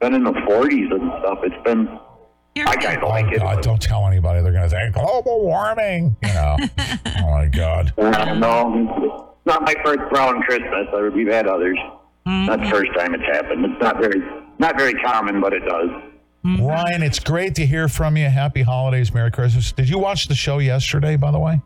[0.00, 1.38] been in the 40s and stuff.
[1.42, 1.88] It's been.
[1.88, 2.82] I good.
[2.82, 3.38] kind of Oh, like it.
[3.38, 4.42] God, don't tell anybody.
[4.42, 6.16] They're going to say global warming.
[6.22, 6.56] You know.
[6.78, 7.92] oh, my God.
[7.96, 10.88] Uh, no, not my first brown Christmas.
[10.92, 11.78] I, we've had others.
[12.26, 12.46] Mm-hmm.
[12.46, 13.64] Not the first time it's happened.
[13.64, 14.20] It's not very,
[14.58, 15.88] not very common, but it does.
[16.44, 18.28] Ryan, it's great to hear from you.
[18.28, 19.14] Happy holidays.
[19.14, 19.70] Merry Christmas.
[19.72, 21.60] Did you watch the show yesterday, by the way?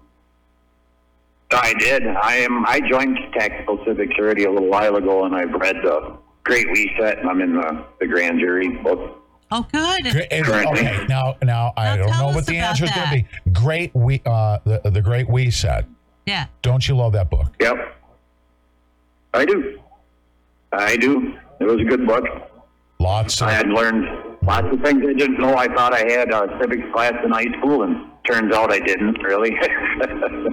[1.53, 2.07] I did.
[2.07, 2.67] I am.
[2.67, 7.19] I joined Tactical Civics already a little while ago, and I've read the Great Reset,
[7.19, 9.23] and I'm in the, the grand jury book.
[9.53, 10.03] Oh, good.
[10.03, 13.15] Great- is- Okay, now, now I Now don't know what the answer is going to
[13.45, 13.53] be.
[13.53, 15.85] Great, we, uh, the, the Great We Set.
[16.27, 16.47] Yeah.
[16.63, 17.53] Don't you love that book?
[17.61, 17.77] Yep,
[19.35, 19.79] I do.
[20.73, 21.37] I do.
[21.61, 22.25] It was a good book.
[22.99, 24.05] Lots of I had learned
[24.43, 25.55] lots of things I didn't know.
[25.57, 29.23] I thought I had a civics class in high school, and turns out I didn't
[29.23, 29.57] really.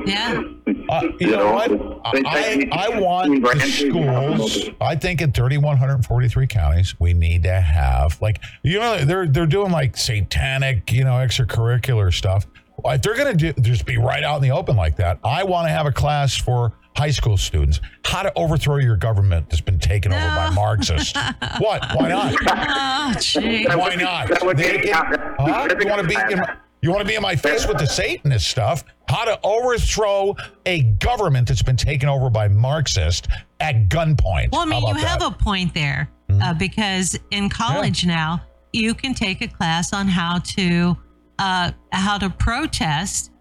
[0.06, 0.42] Yeah.
[0.90, 1.70] Uh, you, You know, know, what?
[2.14, 4.36] they- I, I want the branches, you know.
[4.48, 4.70] schools.
[4.82, 9.72] I think in 3,143 counties, we need to have like you know they're they're doing
[9.72, 12.46] like satanic you know extracurricular stuff.
[12.86, 15.44] If they're going to do just be right out in the open like that, I
[15.44, 19.62] want to have a class for high school students how to overthrow your government that's
[19.62, 21.14] been taken over by Marxists.
[21.60, 21.82] what?
[21.96, 22.34] Why not?
[22.48, 24.28] Oh, Why not?
[24.28, 24.96] that would They be- get-
[25.40, 25.68] huh?
[25.80, 26.42] You want to be in,
[26.84, 28.84] you want to be in my face with the Satanist stuff?
[29.08, 33.28] How to overthrow a government that's been taken over by Marxists
[33.62, 34.52] at gunpoint?
[34.52, 35.32] Well, I mean, you have that?
[35.32, 36.10] A point there
[36.42, 38.42] uh, because in college now
[38.74, 40.98] you can take a class on how to
[41.40, 43.32] uh, how to protest,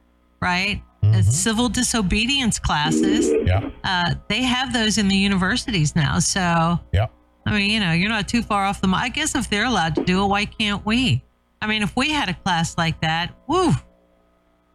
[0.40, 0.80] right?
[1.02, 3.28] Uh, civil disobedience classes.
[3.28, 3.46] Mm-hmm.
[3.48, 6.20] yeah, Uh, they have those in the universities now.
[6.20, 7.06] So, yeah.
[7.44, 8.86] I mean, you know, you're not too far off the.
[8.86, 9.02] mark.
[9.02, 11.24] I guess if they're allowed to do it, why can't we?
[11.62, 13.70] I mean, if we had a class like that, woo,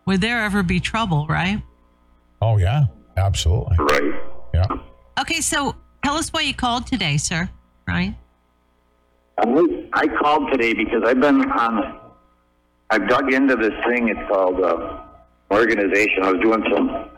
[0.06, 1.62] would there ever be trouble, right?
[2.42, 2.86] Oh yeah,
[3.18, 3.76] absolutely.
[3.78, 4.14] right.
[4.54, 4.66] Yeah.
[5.20, 7.50] Okay, so tell us why you called today, sir.
[7.86, 8.16] Right?
[9.38, 9.44] I
[9.92, 12.00] I called today because I've been on.
[12.90, 14.08] I've dug into this thing.
[14.08, 15.02] It's called uh,
[15.52, 16.24] organization.
[16.24, 17.10] I was doing some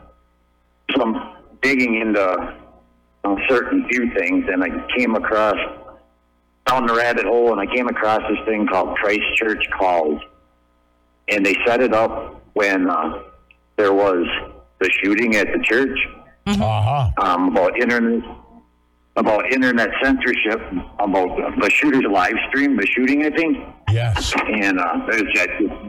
[0.98, 5.56] some digging into uh, certain few things, and I came across
[6.66, 10.20] down the rabbit hole, and I came across this thing called Christchurch Calls,
[11.28, 13.22] and they set it up when uh,
[13.76, 14.26] there was
[14.80, 15.98] the shooting at the church
[16.46, 17.10] Uh huh.
[17.22, 18.22] um, about internet
[19.16, 20.60] about internet censorship
[21.00, 21.28] about
[21.60, 23.58] the shooter's live stream the shooting I think
[23.90, 24.32] Yes.
[24.48, 25.48] and uh, there's that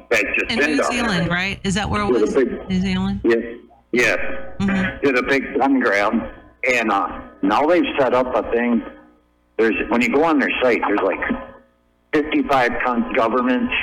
[0.10, 1.30] that just In New Zealand, there.
[1.30, 1.60] right?
[1.64, 2.34] Is that where it With a was?
[2.36, 3.22] big- New Zealand?
[3.24, 3.44] Yes,
[3.92, 4.18] yes.
[4.60, 5.02] Mhm.
[5.04, 6.14] Did a big gun grab,
[6.68, 8.84] and uh, now they've set up a thing.
[9.58, 11.20] There's when you go on their site, there's like
[12.14, 13.74] 55 con- governments,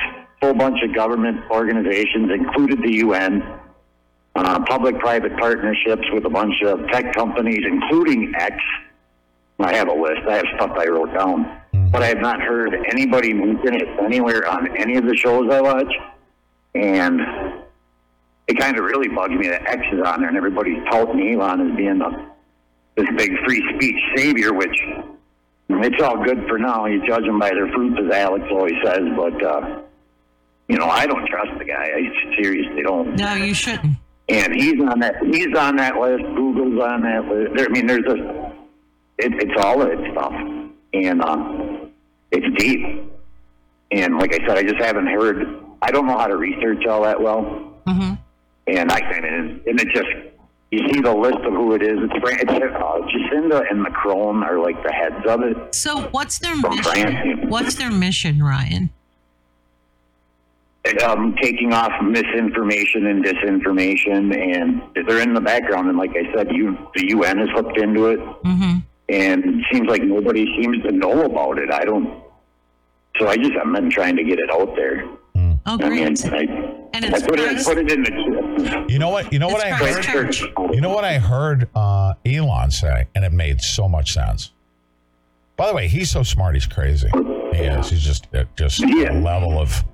[0.43, 3.43] whole bunch of government organizations, included the UN,
[4.35, 8.57] uh, public-private partnerships with a bunch of tech companies, including X.
[9.59, 10.21] I have a list.
[10.29, 11.61] I have stuff I wrote down,
[11.91, 15.61] but I have not heard anybody mention it anywhere on any of the shows I
[15.61, 15.93] watch,
[16.75, 17.21] and
[18.47, 21.71] it kind of really bugs me that X is on there and everybody's touting Elon
[21.71, 22.31] as being the,
[22.97, 24.77] this big free speech savior, which
[25.69, 26.87] it's all good for now.
[26.87, 29.81] You judge them by their fruits, as Alex always says, but, uh,
[30.69, 31.91] you know, I don't trust the guy.
[31.95, 33.17] I seriously don't.
[33.17, 33.97] No, you shouldn't.
[34.29, 35.17] And he's on that.
[35.25, 36.23] He's on that list.
[36.37, 37.55] Google's on that list.
[37.57, 38.53] There, I mean, there's a.
[39.19, 40.33] It, it's all of that stuff,
[40.93, 41.87] and uh,
[42.31, 43.11] it's deep.
[43.91, 45.47] And like I said, I just haven't heard.
[45.81, 48.15] I don't know how to research all that well hmm
[48.67, 50.09] and I kind of and it just
[50.71, 51.97] you see the list of who it is.
[51.99, 55.75] It's, Fran- it's uh, Jacinda and Macron are like the heads of it.
[55.75, 56.93] So, what's their From mission?
[56.93, 57.41] France.
[57.49, 58.91] What's their mission, Ryan?
[61.05, 65.89] Um, taking off misinformation and disinformation, and they're in the background.
[65.89, 68.77] And like I said, you the UN is hooked into it, hmm
[69.11, 71.71] and it seems like nobody seems to know about it.
[71.73, 72.23] I don't.
[73.19, 75.05] So I just I've been trying to get it out there.
[75.69, 76.51] Oh, I mean, great.
[76.51, 78.87] I, And I it's put it put it in the.
[78.89, 79.33] You know what?
[79.33, 80.03] You know what I heard?
[80.05, 80.41] Christchurch.
[80.73, 84.53] You know what I heard uh, Elon say, and it made so much sense.
[85.57, 87.09] By the way, he's so smart, he's crazy.
[87.53, 87.91] He is.
[87.91, 89.13] He's just uh, just Yeah.
[89.13, 89.85] a level of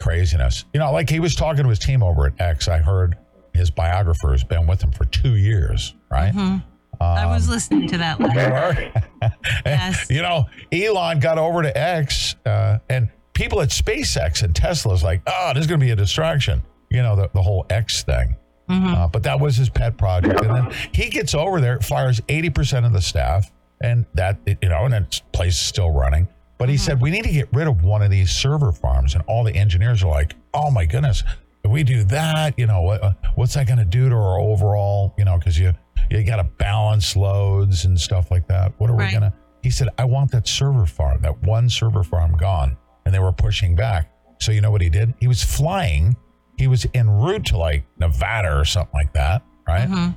[0.00, 0.64] craziness.
[0.72, 2.66] You know, like he was talking to his team over at X.
[2.68, 3.16] I heard
[3.54, 6.32] his biographer has been with him for two years, right?
[6.34, 6.62] Mhm.
[7.00, 8.78] I was listening to that You last.
[8.80, 9.30] were?
[9.66, 10.06] Yes.
[10.10, 15.22] you know, Elon got over to X, uh, and people at SpaceX and Tesla's like,
[15.26, 16.62] oh, this is going to be a distraction.
[16.90, 18.36] You know, the, the whole X thing.
[18.68, 20.40] Uh, but that was his pet project.
[20.40, 23.50] And then he gets over there, fires 80% of the staff,
[23.82, 26.28] and that, you know, and that place is still running.
[26.58, 29.14] But he said, we need to get rid of one of these server farms.
[29.14, 31.22] And all the engineers are like, oh my goodness,
[31.64, 34.38] if we do that, you know, what, uh, what's that going to do to our
[34.38, 35.72] overall, you know, because you,
[36.10, 38.72] you got to balance loads and stuff like that.
[38.78, 39.32] What are we going to?
[39.62, 42.76] He said, I want that server farm, that one server farm gone.
[43.04, 44.12] And they were pushing back.
[44.40, 45.14] So you know what he did?
[45.20, 46.16] He was flying.
[46.58, 49.88] He was en route to like Nevada or something like that, right?
[49.88, 50.10] Mm-hmm.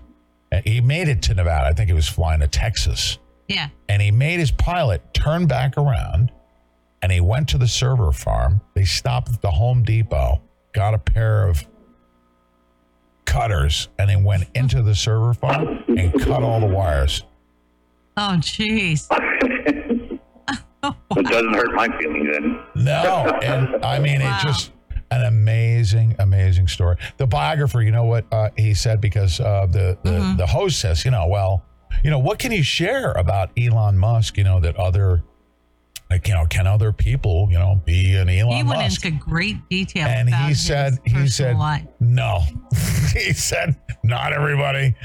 [0.51, 1.67] And He made it to Nevada.
[1.67, 3.17] I think he was flying to Texas.
[3.47, 3.69] Yeah.
[3.89, 6.31] And he made his pilot turn back around
[7.01, 8.61] and he went to the server farm.
[8.73, 10.41] They stopped at the Home Depot,
[10.73, 11.63] got a pair of
[13.25, 17.23] cutters, and they went into the server farm and cut all the wires.
[18.17, 19.07] Oh, jeez.
[21.17, 22.59] It doesn't hurt my feelings then.
[22.75, 24.37] No, and I mean Wow.
[24.37, 24.71] it just
[25.11, 26.97] an amazing, amazing story.
[27.17, 30.37] The biographer, you know what uh, he said because uh, the the, Mm-hmm.
[30.37, 31.63] the host says, you know, well,
[32.03, 34.37] you know, what can you share about Elon Musk?
[34.37, 35.23] You know that other,
[36.09, 39.05] like, you know, can other people, you know, be an Elon He went Musk?
[39.05, 40.07] into great detail.
[40.07, 41.85] and about he his said, he said, life.
[41.99, 42.41] no,
[43.13, 44.95] he said, not everybody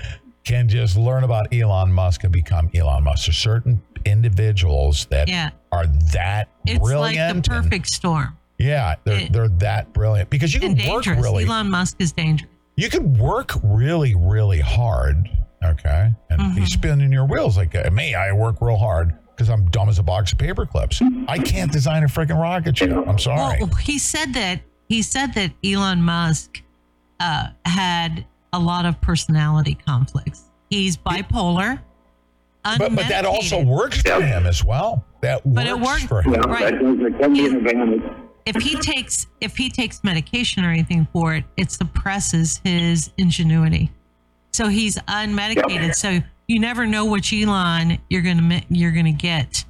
[0.44, 3.26] can just learn about Elon Musk and become Elon Musk.
[3.26, 5.50] There's certain individuals that Yeah.
[5.72, 7.00] Are that It's brilliant.
[7.00, 8.36] like the and- perfect storm.
[8.58, 12.12] yeah, they're It- they're that brilliant because you And can work really Elon Musk is
[12.12, 12.50] dangerous.
[12.76, 15.28] you can work really really hard,
[15.64, 16.54] okay, and Mm-hmm.
[16.56, 18.14] be spinning your wheels like uh, me.
[18.14, 21.00] I work real hard because I'm dumb as a box of paper clips.
[21.28, 22.90] I can't design a freaking rocket ship.
[23.06, 23.58] I'm sorry.
[23.60, 26.62] Well, he said that he said that Elon Musk
[27.20, 30.50] uh, had a lot lot of personality conflicts.
[30.70, 31.80] He's bipolar,
[32.64, 35.04] but but that also works for him as well.
[35.22, 36.34] That But it works worked- for him.
[36.34, 36.72] Yeah, Right.
[36.72, 38.02] that, does- that can be an advantage.
[38.46, 43.90] if he takes if he takes medication or anything for it, it suppresses his ingenuity.
[44.52, 45.94] So he's unmedicated.
[45.94, 49.64] So you never know which Elon you're gonna you're gonna get.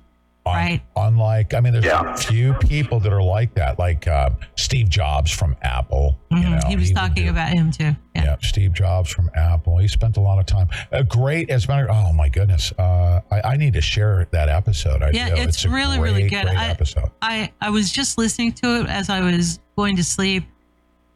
[0.47, 0.80] Un- Right.
[0.97, 2.14] Unlike, I mean, there's Yeah.
[2.14, 6.18] a few people that are like that, like uh, Steve Jobs from Apple.
[6.30, 6.62] you Mhm.
[6.62, 7.95] know, he was would talking do- about him too.
[8.14, 8.24] Yeah.
[8.24, 9.76] Yeah, Steve Jobs from Apple.
[9.78, 10.68] He spent a lot of time.
[10.93, 11.91] A great, as a matter.
[11.91, 15.03] Oh my goodness, uh, I, I need to share that episode.
[15.03, 15.43] I Yeah, do.
[15.43, 16.47] it's a really, really great, good.
[16.47, 17.11] Great I- episode.
[17.20, 20.45] I I was just listening to it as I was going to sleep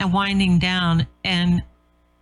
[0.00, 1.62] and winding down and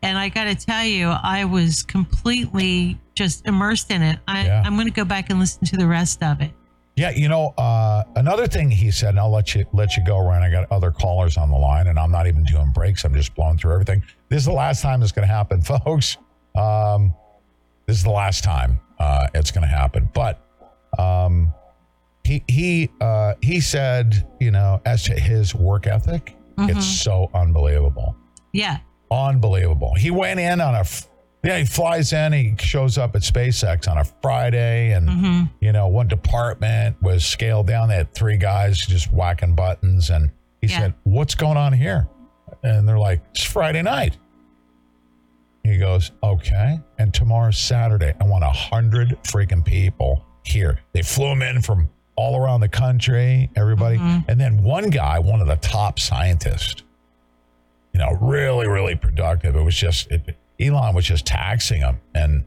[0.04, 4.18] and I got to tell you I was completely just immersed in it.
[4.28, 4.62] I Yeah.
[4.64, 6.50] I'm going to go back and listen to the rest of it.
[6.94, 10.18] Yeah, you know, uh, another thing he said, and I'll let you let you go,
[10.18, 10.42] Ryan.
[10.42, 13.04] I got other callers on the line, and I'm not even doing breaks.
[13.04, 14.02] I'm just blowing through everything.
[14.28, 16.18] This is the last time it's going to happen, folks.
[16.54, 17.14] Um,
[17.86, 20.10] this is the last time uh, it's going to happen.
[20.12, 20.38] But
[20.98, 21.54] um,
[22.24, 28.14] he he uh, he said, you know, as to his work ethic, it's so unbelievable
[28.52, 28.78] Yeah.
[29.10, 29.94] unbelievable.
[29.94, 30.84] He went in on a,
[31.44, 35.42] yeah, he flies in, he shows up at SpaceX on a Friday, and mm-hmm.
[35.60, 37.88] you know, one department was scaled down.
[37.88, 40.30] They had three guys just whacking buttons, and
[40.60, 40.78] he Yeah.
[40.78, 42.06] said, "What's going on here?"
[42.62, 44.16] And they're like, "It's Friday night."
[45.64, 48.14] He goes, "Okay." And tomorrow's Saturday.
[48.20, 50.78] I want a hundred freaking people here.
[50.92, 54.30] They flew him in from all around the country, everybody, mm-hmm.
[54.30, 56.82] and then one guy, one of the top scientists
[57.92, 59.54] you know, really, really productive.
[59.54, 62.44] It was just it, Elon was just taxing him, and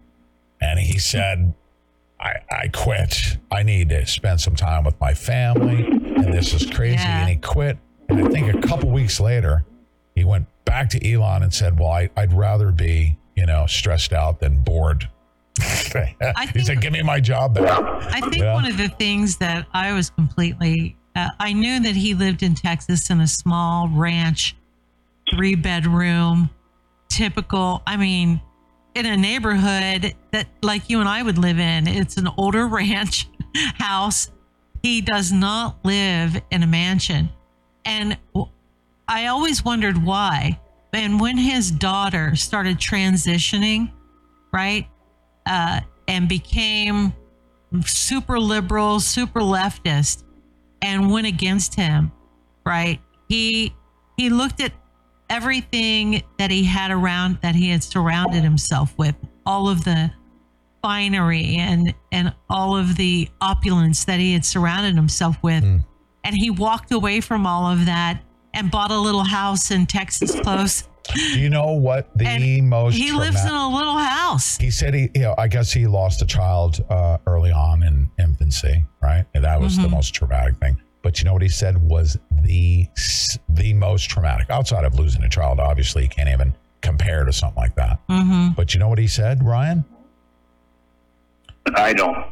[0.61, 1.53] and he said,
[2.19, 3.37] "I I quit.
[3.51, 7.21] I need to spend some time with my family, and this is crazy." Yeah.
[7.21, 7.77] And he quit.
[8.09, 9.65] And I think a couple weeks later,
[10.15, 14.13] he went back to Elon and said, "Well, I, I'd rather be, you know, stressed
[14.13, 15.09] out than bored."
[15.61, 17.81] he think- said, "Give me my job back."
[18.13, 18.53] I think Yeah.
[18.53, 22.55] one of the things that I was completely, uh, I knew that he lived in
[22.55, 24.55] Texas in a small ranch,
[25.33, 26.49] three bedroom,
[27.15, 28.41] typical, I mean,
[28.93, 31.87] in a neighborhood that like you and I would live in.
[31.87, 33.27] It's an older ranch
[33.75, 34.29] house.
[34.83, 37.29] He does not live in a mansion.
[37.85, 38.17] And
[39.07, 40.59] I always wondered why.
[40.93, 43.91] And when his daughter started transitioning,
[44.53, 44.87] right,
[45.45, 47.13] uh, and became
[47.85, 50.23] super liberal, super leftist,
[50.81, 52.11] and went against him,
[52.65, 52.99] right?
[53.27, 53.73] He
[54.17, 54.71] he looked at
[55.29, 59.15] everything that he had around that he had surrounded himself with,
[59.45, 60.11] all of the
[60.81, 65.63] finery and and all of the opulence that he had surrounded himself with.
[65.63, 68.21] And he walked away from all of that
[68.53, 73.11] and bought a little house in Texas close Do you know what the most He
[73.11, 74.57] lives in a little house.
[74.57, 78.09] He said he, you know, I guess he lost a child uh, early on in
[78.19, 79.25] infancy, right?
[79.35, 79.91] And that was the Mhm.
[79.91, 80.77] most traumatic thing.
[81.05, 82.87] But you know what he said was the
[83.47, 85.59] the most traumatic outside of losing a child.
[85.59, 87.99] Obviously, you can't even compare to something like that.
[88.07, 88.53] Mm-hmm.
[88.55, 89.85] But you know what he said, Ryan?
[91.75, 92.25] I don't.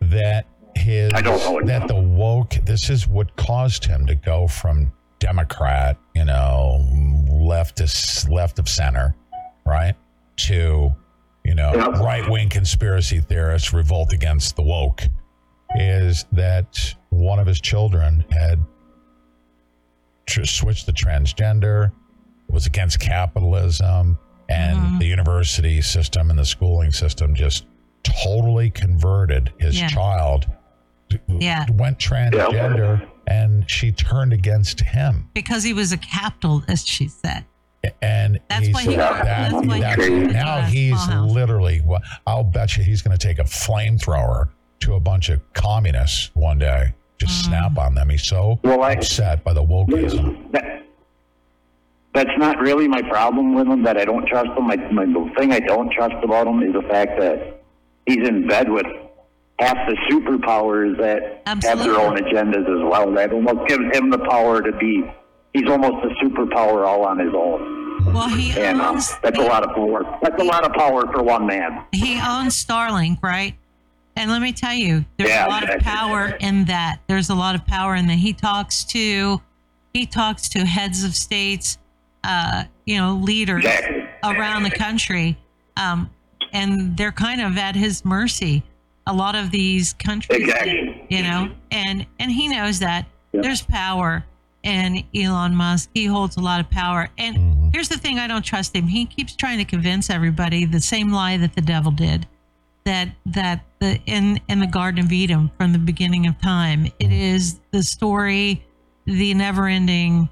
[0.00, 1.66] That his I don't know.
[1.66, 2.50] that the woke.
[2.64, 6.86] This is what caused him to go from Democrat, you know,
[7.28, 9.16] left to left of center,
[9.66, 9.96] right,
[10.36, 10.94] to
[11.44, 12.00] you know Yeah.
[12.00, 15.02] right wing conspiracy theorists revolt against the woke.
[15.74, 18.58] Is that one of his children had
[20.26, 21.92] tr- switched to transgender,
[22.48, 24.18] was against capitalism,
[24.48, 24.98] and Mhm.
[24.98, 27.64] the university system and the schooling system just
[28.02, 29.88] totally converted his Yeah.
[29.88, 30.46] child
[31.28, 31.64] Yeah.
[31.72, 37.44] went transgender and she turned against him Because he was a capitalist, she said.
[38.02, 42.44] and That's he's, why he- that- that's why he that- now he's literally well, i'll
[42.44, 44.48] bet you he's going to take a flamethrower
[44.82, 47.46] to a bunch of communists one day just Mm.
[47.48, 50.82] snap on them he's so Well, I- upset by the wokeism That,
[52.14, 53.82] that's not really my problem with him.
[53.84, 54.66] That I don't trust him.
[54.66, 57.62] My, my the thing I don't trust about him is the fact that
[58.06, 58.84] he's in bed with
[59.58, 63.10] half the superpowers that have their own agendas as well.
[63.12, 65.04] That almost gives him the power to be.
[65.54, 68.12] He's almost a superpower all on his own.
[68.12, 70.02] Well, he And um, owns that's a lot of power.
[70.22, 71.84] That's a lot of power for one man.
[71.92, 73.54] he owns Starlink, right?
[74.16, 76.98] And let me tell you, there's Yeah, a lot of power in that.
[77.06, 78.18] There's a lot of power in that.
[78.18, 79.40] He talks to
[79.94, 81.76] he talks to heads of states,
[82.24, 84.08] uh, you know, leaders Exactly.
[84.24, 85.36] around the country,
[85.76, 86.08] um,
[86.52, 88.62] and they're kind of at his mercy.
[89.06, 91.06] A lot of these countries, Exactly.
[91.10, 93.42] you know, and and he knows that Yep.
[93.42, 94.24] there's power
[94.62, 95.90] in Elon Musk.
[95.94, 97.08] He holds a lot of power.
[97.18, 97.68] And Mm-hmm.
[97.72, 98.86] here's the thing: I don't trust him.
[98.88, 102.26] He keeps trying to convince everybody the same lie that the devil did.
[102.84, 107.10] That that the in in the Garden of Eden from the beginning of time, it
[107.10, 107.34] mm.
[107.34, 108.64] is the story,
[109.06, 110.28] the never-ending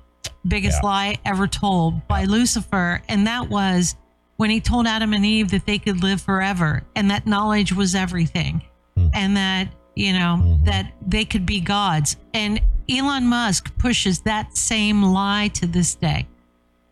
[0.48, 0.88] biggest Yeah.
[0.88, 3.94] lie ever told by Lucifer, and that was
[4.36, 7.94] when he told Adam and Eve that they could live forever, and that knowledge was
[7.94, 8.62] everything,
[8.98, 9.10] mm.
[9.14, 10.64] and that you know mm-hmm.
[10.64, 12.16] that they could be gods.
[12.34, 16.26] And Elon Musk pushes that same lie to this day,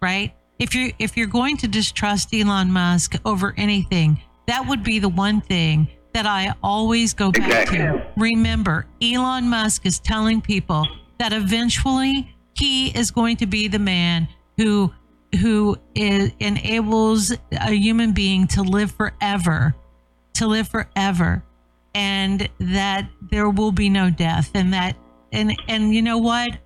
[0.00, 0.32] right?
[0.60, 5.08] If you're if you're going to distrust Elon Musk over anything, that would be the
[5.08, 7.78] one thing that I always go back Exactly.
[7.78, 8.06] to.
[8.16, 10.86] Remember, Elon Musk is telling people
[11.18, 14.26] that eventually he is going to be the man
[14.56, 14.92] who
[15.40, 19.74] who is, enables a human being to live forever,
[20.32, 21.44] to live forever,
[21.94, 24.96] and that there will be no death, and that
[25.30, 26.56] and and you know what?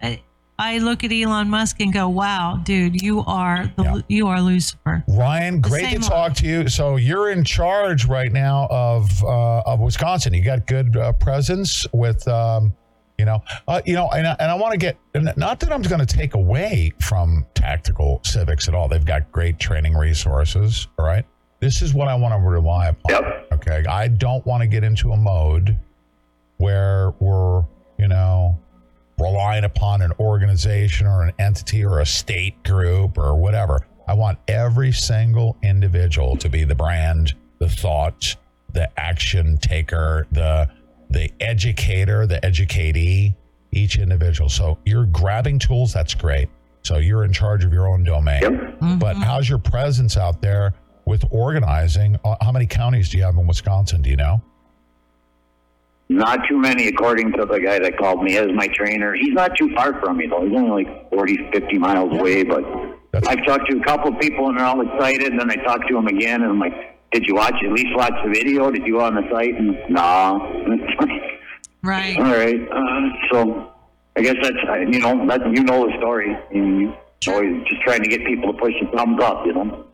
[0.63, 4.01] I, I look at Elon Musk and go, "Wow, dude, you are the Yeah.
[4.09, 8.07] you are Lucifer." ryan The great to same talk to you so you're in charge
[8.07, 12.73] right now of uh, of wisconsin you got good uh, presence with um,
[13.19, 14.97] you know uh, you know and, I- and i want to get
[15.37, 19.59] not that i'm going to take away from tactical civics at all they've got great
[19.59, 21.25] training resources all right
[21.61, 23.49] this is what i want to rely upon Yep.
[23.53, 25.77] okay i don't want to get into a mode
[26.57, 27.65] where we're
[27.99, 28.59] you know
[29.19, 33.87] relying upon an organization or an entity or a state group or whatever.
[34.07, 38.37] I want every single individual to be the brand the thought
[38.73, 40.69] the action taker the
[41.11, 43.35] the educator the educatee
[43.71, 44.49] each individual.
[44.49, 46.49] So you're grabbing tools that's great.
[46.83, 48.43] So you're in charge of your own domain.
[48.43, 48.99] Yep.
[48.99, 50.75] but how's your presence out there
[51.07, 52.19] with organizing?
[52.25, 54.43] Uh, how many counties do you have in wisconsin do you know
[56.13, 59.15] Not too many, according to the guy that called me as my trainer.
[59.15, 60.45] He's not too far from me, though.
[60.47, 62.43] He's only like 40, 50 miles away.
[62.45, 62.63] But
[63.13, 65.33] That's- I've talked to a couple of people, and they're all excited.
[65.33, 66.75] And then I talk to them again, and I'm like,
[67.13, 68.71] did you watch, at least watch the video?
[68.71, 69.55] Did you go on the site?
[69.55, 70.39] And nah.
[71.85, 72.17] Right.
[72.17, 72.61] all right.
[72.71, 73.73] Uh, so
[74.17, 76.37] I guess that's, uh, you know, that, you know the story.
[76.53, 76.95] You
[77.27, 79.85] always just trying to get people to push the thumbs up, you know?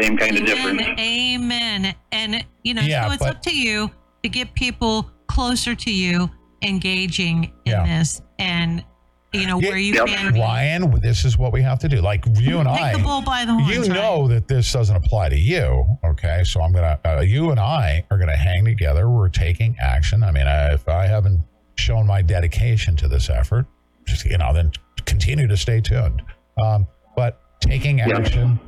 [0.00, 0.82] Same kind of difference.
[0.82, 0.98] Amen.
[1.00, 1.94] Amen.
[2.12, 3.90] And you know, Yeah, so it's but- up to you
[4.26, 6.28] to get people closer to you,
[6.62, 7.86] engaging in Yeah.
[8.00, 8.84] this, and
[9.32, 10.06] you know where you Yep.
[10.06, 10.40] can be.
[10.40, 12.00] Ryan, this is what we have to do.
[12.00, 13.68] Like you and Take I, the bull by the horns.
[13.68, 13.90] you right?
[13.90, 15.84] know that this doesn't apply to you.
[16.04, 19.10] Okay, so I'm gonna, uh, you and I are gonna hang together.
[19.10, 20.22] We're taking action.
[20.22, 21.40] I mean, I, if I haven't
[21.76, 23.66] shown my dedication to this effort,
[24.06, 24.72] just you know, then
[25.04, 26.22] continue to stay tuned.
[26.60, 28.58] Um, but taking action,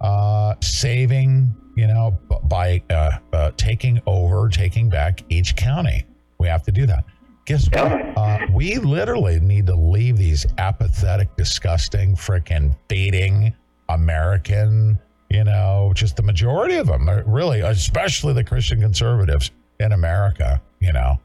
[0.00, 6.04] uh, saving, you know, by uh, uh, taking over, taking back each county.
[6.38, 7.04] We have to do that.
[7.46, 7.92] Guess what?
[8.16, 13.54] Uh, we literally need to leave these apathetic, disgusting, freaking baiting
[13.88, 14.98] American,
[15.30, 19.50] you know, just the majority of them, really, especially the Christian conservatives
[19.80, 21.18] in America, you know,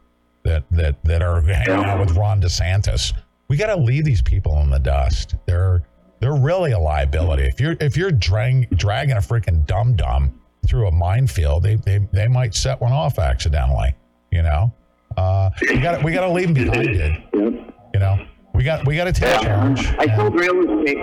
[0.44, 3.14] that that that are hanging out with Ron DeSantis.
[3.50, 5.36] We got to leave these people in the dust.
[5.46, 5.84] They're
[6.24, 7.44] they're really a liability.
[7.44, 12.00] If you're if you're drag, dragging a freaking dum dum through a minefield, they, they
[12.14, 13.94] they might set one off accidentally.
[14.32, 14.74] You know,
[15.18, 16.88] uh, we got we got to leave them behind,
[17.34, 17.74] dude.
[17.94, 19.86] You know, we got we got to take charge.
[20.00, 20.98] I sold real estate.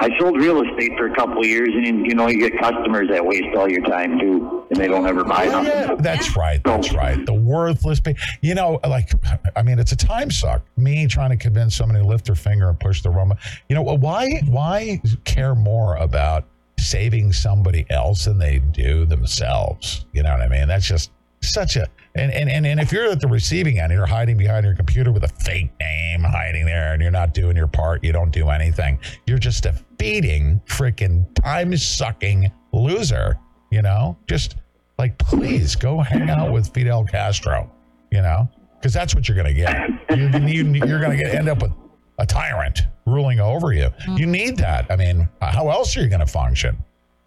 [0.00, 3.08] I sold real estate for a couple of years, and you know you get customers
[3.10, 5.96] that waste all your time too, and they don't ever buy oh, Yeah, nothing.
[6.02, 6.62] that's right.
[6.62, 7.24] That's right.
[7.26, 7.98] The worthless.
[7.98, 9.10] Pe- you know, like,
[9.56, 10.62] I mean, it's a time suck.
[10.76, 13.38] Me trying to convince somebody to lift their finger and push the rumba.
[13.68, 14.40] You know, why?
[14.46, 16.44] Why care more about
[16.78, 20.04] saving somebody else than they do themselves?
[20.12, 20.68] You know what I mean?
[20.68, 21.10] That's just
[21.40, 21.86] such a.
[22.14, 25.12] And, and, and, and if you're at the receiving end, you're hiding behind your computer
[25.12, 28.48] with a fake name hiding there and you're not doing your part, you don't do
[28.48, 28.98] anything.
[29.26, 33.38] You're just a feeding, freaking time sucking loser,
[33.70, 34.16] you know?
[34.26, 34.56] Just
[34.98, 37.70] like, please go hang out with Fidel Castro,
[38.10, 38.48] you know?
[38.74, 39.88] Because that's what you're going to get.
[40.16, 41.72] You, you, you're going to get end up with
[42.18, 43.90] a tyrant ruling over you.
[44.16, 44.86] You need that.
[44.90, 46.76] I mean, how else are you going to function,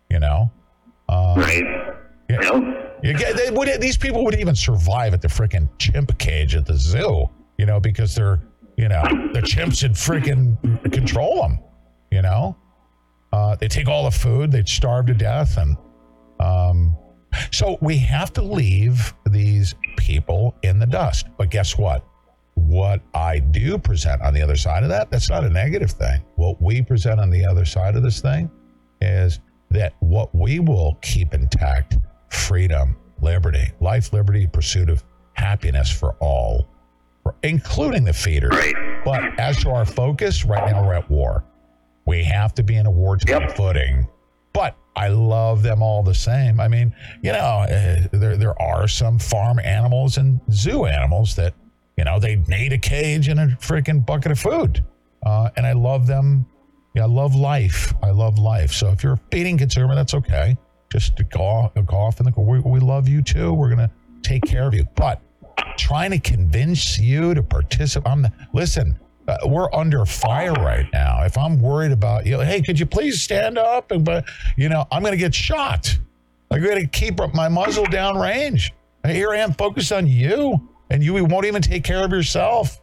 [0.10, 0.52] you know?
[1.08, 1.64] Uh, Right.
[2.30, 2.38] yeah.
[2.42, 6.66] You get, they would, these people would even survive at the freaking chimp cage at
[6.66, 8.40] the zoo, you know, because they're,
[8.78, 9.04] you know,
[9.34, 11.60] the chimps would freaking control them,
[12.12, 12.56] you know.
[13.34, 15.78] Uh, they take all the food, they'd starve to death, and
[16.40, 16.98] um,
[17.52, 21.28] so we have to leave these people in the dust.
[21.38, 22.06] But guess what?
[22.56, 26.22] What I do present on the other side of that, that's not a negative thing.
[26.36, 28.52] What we present on the other side of this thing
[29.00, 31.98] is that what we will keep intact
[32.32, 35.04] freedom, liberty, life, liberty, pursuit of
[35.34, 36.68] happiness for all,
[37.44, 38.56] including the feeders.
[39.06, 41.44] But as to our focus, right now we're at war.
[42.06, 44.08] We have to be in a wartime footing.
[44.54, 46.60] But I love them all the same.
[46.60, 51.54] I mean, you know, uh, there there are some farm animals and zoo animals that,
[51.98, 54.84] you know, they need a cage and a freaking bucket of food.
[55.26, 56.46] Uh, and I love them.
[56.96, 57.94] Yeah, I love life.
[58.04, 58.74] I love life.
[58.74, 60.58] So if you're a feeding consumer, that's okay.
[60.92, 63.54] Just to go, off in the we, we love you too.
[63.54, 63.92] We're gonna
[64.22, 64.86] take care of you.
[64.96, 65.22] But
[65.78, 68.12] trying to convince you to participate.
[68.12, 69.00] I'm listen.
[69.28, 71.24] Uh, we're under fire right now.
[71.24, 73.92] If I'm worried about you, know, hey, could you please stand up?
[73.92, 74.26] And but
[74.58, 75.98] you know, I'm to get shot.
[76.50, 78.74] I'm to keep my muzzle down range.
[79.06, 82.82] Here I am focused on you, and you won't even take care of yourself.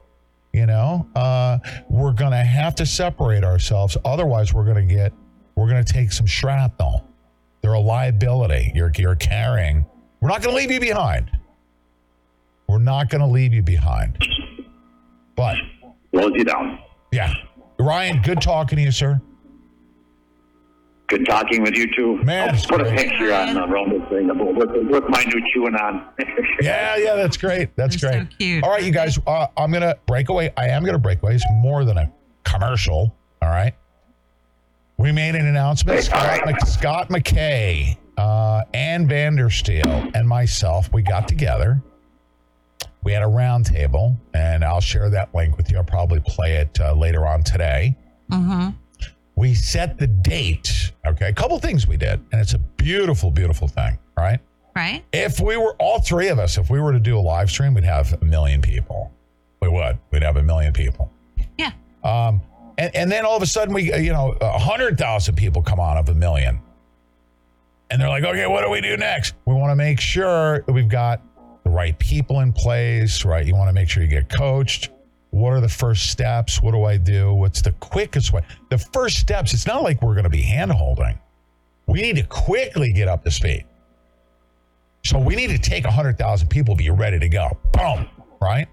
[0.53, 1.59] You know, uh,
[1.89, 3.97] we're to have to separate ourselves.
[4.05, 5.13] Otherwise, we're to get,
[5.55, 7.05] we're to take some shrapnel.
[7.63, 8.73] They're a liability.
[8.75, 9.85] You're you're carrying.
[10.21, 11.31] We're not going to leave you behind.
[12.69, 14.19] We're not going to leave you behind.
[15.37, 15.57] But
[16.13, 16.79] Slows you down.
[17.13, 17.33] yeah,
[17.79, 19.21] Ryan, good talking to you, sir.
[21.07, 22.23] Good talking with you too.
[22.23, 25.43] Man, I'll it's put a picture on the Rumble thing about with, with my new
[25.55, 26.07] chewing on.
[26.61, 27.75] Yeah, yeah, that's great.
[27.77, 28.31] That's They're great.
[28.33, 28.65] so cute.
[28.65, 30.51] All right, you guys, uh, I'm gonna break away.
[30.57, 31.37] I am gonna break away.
[31.37, 32.13] It's more than a
[32.45, 33.15] commercial.
[33.41, 33.75] All right.
[34.99, 36.03] We made an announcement.
[36.03, 41.81] Scott, Mc- Scott McKay, uh, Ann Vandersteel, and myself, we got together.
[43.05, 45.77] We had a roundtable, and I'll share that link with you.
[45.79, 47.97] I'll probably play it uh, later on today.
[48.33, 48.71] Mm-hmm.
[49.37, 50.93] We set the date.
[51.07, 53.99] Okay, a couple things we did, and it's a beautiful, beautiful thing.
[54.17, 54.41] right?
[54.75, 55.05] Right?
[55.13, 57.73] If we were all three of us, if we were to do a live stream,
[57.75, 59.13] we'd have a million people.
[59.61, 59.99] We would.
[60.11, 61.11] We'd have a million people.
[61.57, 61.73] Yeah.
[62.05, 62.41] Um,
[62.79, 65.63] and, and then all of a sudden, we, uh, you know, a hundred thousand people
[65.63, 66.61] come on of a million,
[67.91, 69.35] and they're like, okay, what do we do next?
[69.45, 71.21] We want to make sure we've got
[71.65, 73.45] the right people in place, right?
[73.45, 74.91] You want to make sure you get coached.
[75.31, 76.63] What are the first steps?
[76.63, 77.35] What do I do?
[77.35, 78.43] What's the quickest way?
[78.71, 79.53] The first steps.
[79.53, 81.19] It's not like we're going to be hand holding.
[81.87, 83.65] We need to quickly get up to speed.
[85.05, 87.57] So we need to take 100,000 people, be ready to go.
[87.73, 88.09] Boom.
[88.41, 88.69] Right?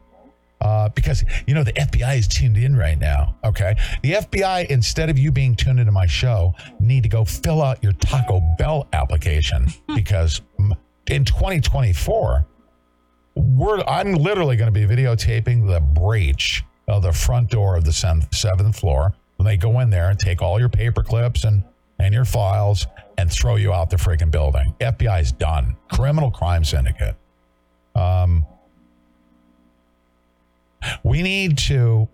[0.65, 3.35] Uh, because, you know, the FBI is tuned in right now.
[3.43, 3.75] Okay.
[4.01, 7.83] The FBI, instead of you being tuned into my show, need to go fill out
[7.83, 10.41] your Taco Bell application because
[11.05, 12.47] in 2024,
[13.35, 17.93] we're, I'm literally going to be videotaping the breach of the front door of the
[17.93, 21.63] seventh, seventh floor when they go in there and take all your paper clips and,
[21.99, 22.87] and your files
[23.19, 24.73] and throw you out the freaking building.
[24.81, 25.77] FBI is done.
[25.91, 27.15] Criminal crime syndicate.
[27.93, 28.47] Um,
[31.03, 32.07] we need to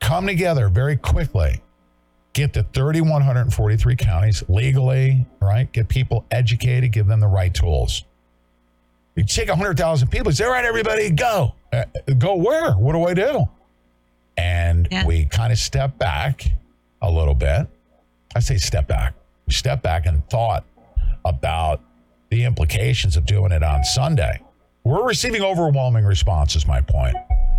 [0.00, 1.60] come together very quickly,
[2.32, 5.70] get to 3,143 counties legally, right?
[5.72, 8.04] Get people educated, give them the right tools.
[9.14, 11.54] You take 100,000 people, say, all right, everybody, go.
[11.72, 11.84] Uh,
[12.18, 12.72] go where?
[12.72, 13.48] What do I do?
[14.36, 15.06] And Yeah.
[15.06, 16.44] we kind of step back.
[17.02, 17.66] a little bit.
[18.34, 19.12] I say step back.
[19.46, 20.64] We step back and thought
[21.26, 21.80] about
[22.30, 24.40] the implications of doing it on Sunday.
[24.82, 27.14] We're receiving overwhelming responses, my point.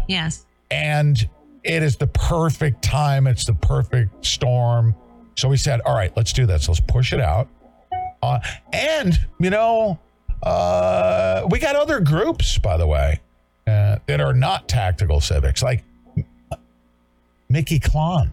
[0.07, 0.45] Yes.
[0.71, 1.29] And
[1.63, 3.27] it is the perfect time.
[3.27, 4.95] It's the perfect storm.
[5.35, 6.67] So we said, all right, let's do this.
[6.67, 7.47] Let's push it out.
[8.21, 8.39] Uh,
[8.73, 9.99] and, you know,
[10.43, 13.19] uh, we got other groups, by the way,
[13.67, 15.83] uh, that are not tactical civics, like
[17.49, 18.31] Mickey Klon,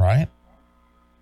[0.00, 0.28] right?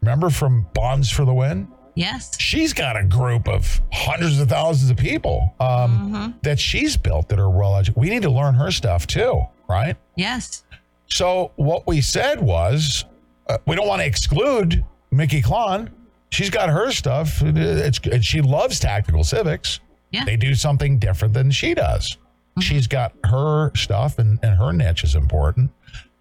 [0.02, 1.68] Remember from Bonds for the Win?
[1.94, 2.39] Yes.
[2.39, 7.40] She's got a group of hundreds of thousands of people um, that she's built that
[7.40, 8.01] are well educated.
[8.01, 9.97] We need to learn her stuff too, right?
[10.16, 10.64] Yes.
[11.09, 13.05] So what we said was,
[13.48, 15.90] uh, we don't want to exclude Mickey Klon.
[16.30, 17.40] She's got her stuff.
[17.43, 19.80] It's and she loves tactical civics.
[20.10, 20.24] Yeah.
[20.24, 22.16] They do something different than she does.
[22.60, 25.70] She's got her stuff, and, and her niche is important.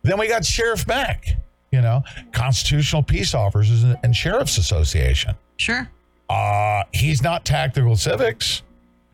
[0.03, 1.37] Then we got Sheriff Mack,
[1.71, 2.03] you know,
[2.33, 5.33] Constitutional Peace Officers and, and Sheriffs Association.
[5.57, 5.89] Sure.
[6.29, 8.63] Uh, he's not tactical civics.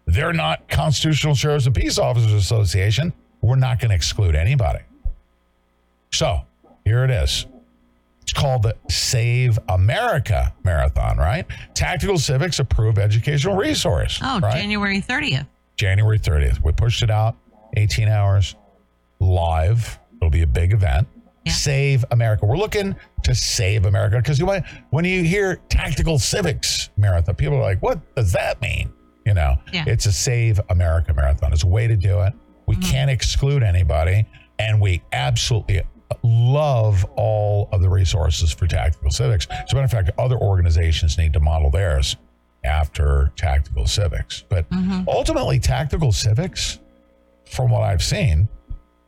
[0.08, 3.14] They're not Constitutional Sheriffs and Peace Officers Association.
[3.42, 4.80] We're not going to exclude anybody.
[6.12, 6.42] So
[6.86, 7.46] here it is.
[8.22, 11.46] It's called the Save America Marathon, right?
[11.74, 14.20] Tactical Civics Approved Educational Resource.
[14.24, 14.54] Oh, right?
[14.54, 15.48] January 30th.
[15.76, 16.64] January 30th.
[16.64, 17.36] We pushed it out
[17.78, 18.56] 18 hours
[19.20, 20.00] live.
[20.18, 21.08] It'll be a big event.
[21.48, 22.46] Save America.
[22.46, 24.40] We're looking to save America because
[24.92, 28.94] when you hear tactical civics marathon, people are like, what does that mean?
[29.26, 29.86] You know, Yeah.
[29.88, 31.52] it's a Save America marathon.
[31.52, 32.34] It's a way to do it.
[32.68, 34.26] We can't exclude anybody.
[34.60, 35.82] And we absolutely
[36.24, 39.48] love all of the resources for tactical civics.
[39.50, 42.16] As a matter of fact, other organizations need to model theirs
[42.64, 44.44] after tactical civics.
[44.48, 44.66] But
[45.08, 46.80] ultimately, tactical civics,
[47.46, 48.48] from what I've seen,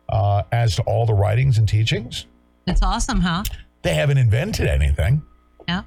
[0.09, 2.25] uh, as to all the writings and teachings,
[2.65, 3.43] It's awesome, huh?
[3.83, 5.21] they haven't invented anything.
[5.67, 5.83] Yeah.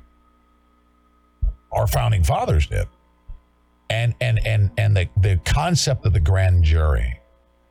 [1.73, 2.87] Our founding fathers did.
[3.91, 7.21] And and and and the, the concept of the grand jury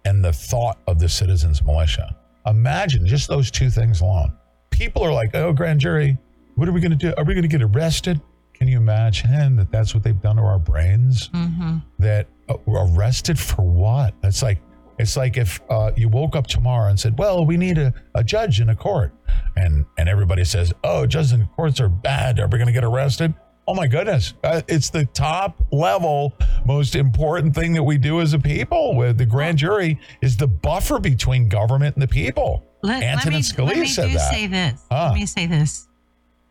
[0.05, 2.15] and the thought of the citizens militia.
[2.45, 4.31] Imagine just those two things alone.
[4.69, 6.17] People are like, "Oh, grand jury,
[6.55, 7.13] what are we going to do?
[7.17, 8.21] Are we going to get arrested?"
[8.53, 11.29] Can you imagine that that's what they've done to our brains?
[11.29, 11.79] Mm-hmm.
[11.99, 14.13] that uh, arrested for what?
[14.23, 14.61] It's like
[14.97, 18.23] it's like if uh, you woke up tomorrow and said, "Well, we need a, a
[18.23, 19.13] judge in a court,"
[19.57, 22.39] and and everybody says, "Oh, judges in courts are bad.
[22.39, 23.33] Are we going to get arrested?"
[23.67, 24.35] Oh my goodness!
[24.43, 26.33] Uh, it's the top level,
[26.65, 28.95] most important thing that we do as a people.
[28.95, 32.63] With the grand jury is the buffer between government and the people.
[32.83, 34.31] Let, let Antonin me, Scalia let me said do that.
[34.31, 34.81] say this.
[34.91, 35.07] Ah.
[35.07, 35.87] Let me say this.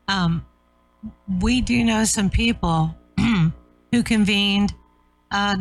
[0.09, 0.45] Um,
[1.41, 4.75] we do know some people who convened
[5.31, 5.57] a,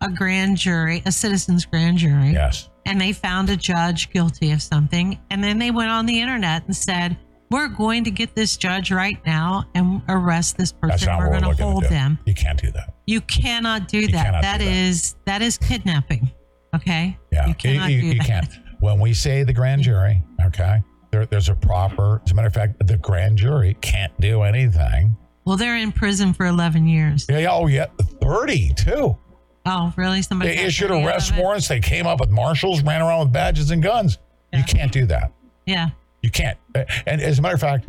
[0.00, 2.32] a grand jury, a citizens grand jury.
[2.32, 2.68] Yes.
[2.86, 5.20] And they found a judge guilty of something.
[5.30, 7.16] And then they went on the internet and said,
[7.50, 11.16] we're going to get this judge right now and arrest this person.
[11.18, 12.18] We're going to hold them.
[12.26, 12.94] You can't do that.
[13.06, 14.24] You cannot do that.
[14.24, 14.72] cannot That do that.
[14.72, 16.30] is that is kidnapping.
[16.74, 17.18] Okay.
[17.32, 18.26] Yeah, You cannot you, do you that.
[18.26, 18.48] can't.
[18.78, 22.22] When we say the grand jury, okay, there, there's a proper.
[22.24, 25.16] As a matter of fact, the grand jury can't do anything.
[25.44, 27.26] Well, they're in prison for 11 years.
[27.28, 27.86] Yeah, oh yeah,
[28.22, 29.18] thirty too.
[29.66, 30.22] Oh, really?
[30.22, 31.68] Somebody They issued arrest warrants.
[31.68, 34.18] They came up with marshals, ran around with badges and guns.
[34.52, 35.32] You can't do that.
[35.66, 35.90] Yeah.
[36.22, 36.58] You can't.
[36.74, 37.86] And as a matter of fact,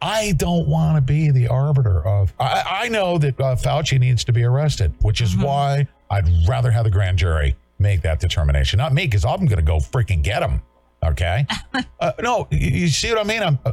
[0.00, 2.32] I don't want to be the arbiter of.
[2.38, 6.70] I, I know that uh, Fauci needs to be arrested, which is why I'd rather
[6.70, 10.22] have the grand jury make that determination, not me, because I'm going to go freaking
[10.22, 10.62] get him.
[11.04, 11.46] Okay.
[12.00, 13.42] uh, no, you, you see what I mean?
[13.42, 13.72] I'm uh,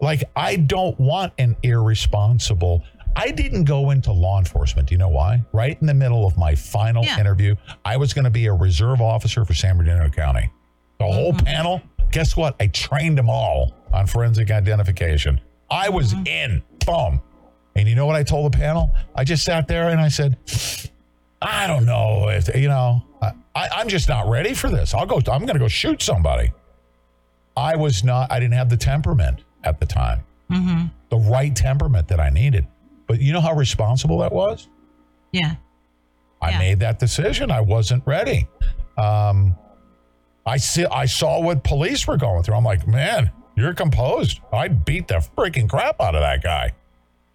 [0.00, 2.82] like, I don't want an irresponsible.
[3.14, 4.88] I didn't go into law enforcement.
[4.88, 5.42] Do you know why?
[5.52, 7.18] Right in the middle of my final Yeah.
[7.18, 7.54] interview,
[7.84, 10.50] I was going to be a reserve officer for San Bernardino County.
[10.98, 11.80] The whole panel,
[12.16, 12.56] guess what?
[12.58, 15.38] I trained them all on forensic identification.
[15.70, 17.20] I was in, boom.
[17.74, 18.90] And you know what I told the panel?
[19.14, 20.38] I just sat there and I said,
[21.42, 24.94] I don't know if, you know, I, I'm just not ready for this.
[24.94, 26.52] I'll go, I'm going to go shoot somebody.
[27.54, 30.20] I was not, I didn't have the temperament at the time,
[30.50, 30.86] Mm-hmm.
[31.10, 32.66] the right temperament that I needed.
[33.06, 34.68] But you know how responsible that was?
[35.32, 35.56] Yeah.
[36.40, 36.58] I Yeah.
[36.60, 37.50] made that decision.
[37.50, 38.48] I wasn't ready.
[38.96, 39.54] Um,
[40.46, 40.84] I see.
[40.86, 42.54] I saw what police were going through.
[42.54, 44.40] I'm like, man, you're composed.
[44.52, 46.72] I'd beat the freaking crap out of that guy.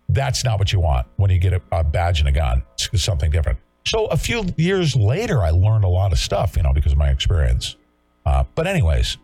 [0.10, 2.64] That's not what you want when you get a, a badge and a gun.
[2.94, 3.60] It's something different.
[3.86, 6.98] So a few years later, I learned a lot of stuff, you know, because of
[6.98, 7.76] my experience.
[8.26, 9.18] Uh, but anyways,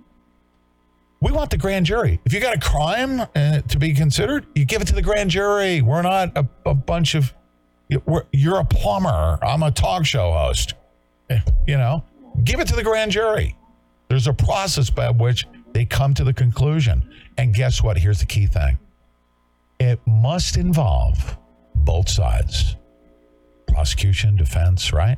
[1.21, 2.19] we want the grand jury.
[2.25, 5.29] If you got a crime uh, to be considered, you give it to the grand
[5.29, 5.81] jury.
[5.81, 7.33] We're not a, a bunch of.
[7.89, 9.39] you're a plumber.
[9.41, 10.73] I'm a talk show host.
[11.29, 12.03] Eh, You know,
[12.43, 13.55] give it to the grand jury.
[14.09, 17.09] There's a process by which they come to the conclusion.
[17.37, 17.97] And guess what?
[17.97, 18.79] Here's the key thing
[19.79, 21.37] it must involve
[21.75, 22.75] both sides
[23.67, 25.17] prosecution, defense, right?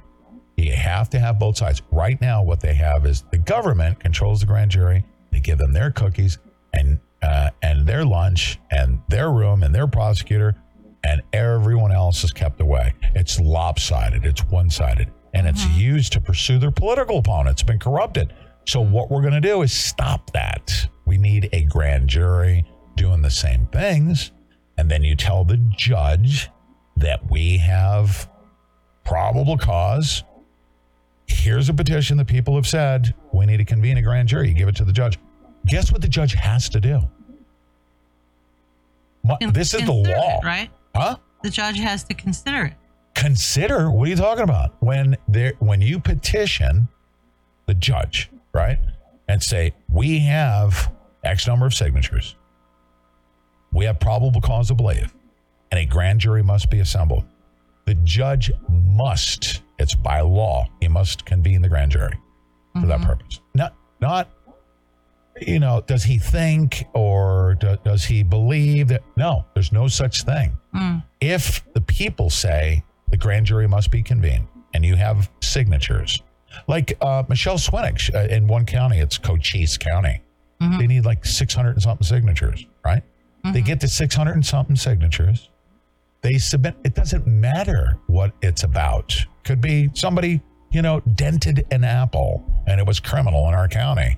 [0.58, 1.82] You have to have both sides.
[1.92, 5.06] Right now, what they have is the government controls the grand jury.
[5.32, 6.38] They give them their cookies
[6.74, 10.56] and uh, and their lunch and their room and their prosecutor,
[11.04, 12.94] and everyone else is kept away.
[13.16, 14.26] It's lopsided.
[14.26, 17.62] It's one sided, and it's used to pursue their political opponents.
[17.62, 18.34] It's been corrupted.
[18.66, 20.88] So what we're going to do is stop that.
[21.06, 22.66] We need a grand jury
[22.96, 24.32] doing the same things,
[24.78, 26.50] and then you tell the judge
[26.98, 28.30] that we have
[29.06, 30.24] probable cause.
[31.26, 34.50] Here's a petition that people have said we need to convene a grand jury.
[34.50, 35.18] You give it to the judge.
[35.66, 37.02] Guess what the judge has to do?
[39.52, 40.70] This is the law, it, right?
[40.96, 41.18] huh?
[41.44, 42.74] The judge has to consider it.
[43.16, 44.76] Consider what are you talking about?
[44.82, 46.88] When there, when you petition
[47.66, 48.80] the judge, right,
[49.28, 50.92] and say we have
[51.24, 52.36] X number of signatures,
[53.72, 55.14] we have probable cause to believe,
[55.72, 57.24] and a grand jury must be assembled.
[57.86, 62.18] The judge must, it's by law, he must convene the grand jury
[62.80, 63.08] for that mm-hmm.
[63.08, 63.40] purpose.
[63.54, 64.30] Not, not,
[65.42, 69.04] you know, does he think or do, does he believe that?
[69.16, 70.58] No, there's no such thing.
[70.76, 71.04] Mm.
[71.22, 76.22] If the people say the grand jury must be convened and you have signatures,
[76.68, 80.22] like uh, Michelle Swinick sh- uh, in one county, it's Cochise County,
[80.78, 83.02] they need like 600 and something signatures, right?
[83.54, 85.50] They get to 600 and something signatures.
[86.22, 89.16] They submit it doesn't matter what it's about.
[89.46, 94.18] Could be somebody you know dented an apple and it was criminal in our county.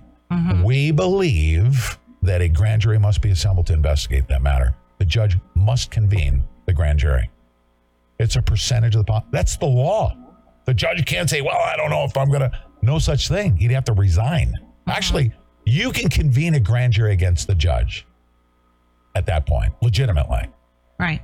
[0.63, 4.73] We believe that a grand jury must be assembled to investigate that matter.
[4.97, 7.29] The judge must convene the grand jury.
[8.19, 10.15] It's a percentage of the pop that's the law
[10.65, 12.51] the judge can't say well i don't know if i'm gonna
[12.81, 14.53] no such thing he'd have to resign
[14.87, 15.33] actually
[15.65, 18.05] you can convene a grand jury against the judge
[19.15, 20.47] at that point legitimately
[20.99, 21.21] Right.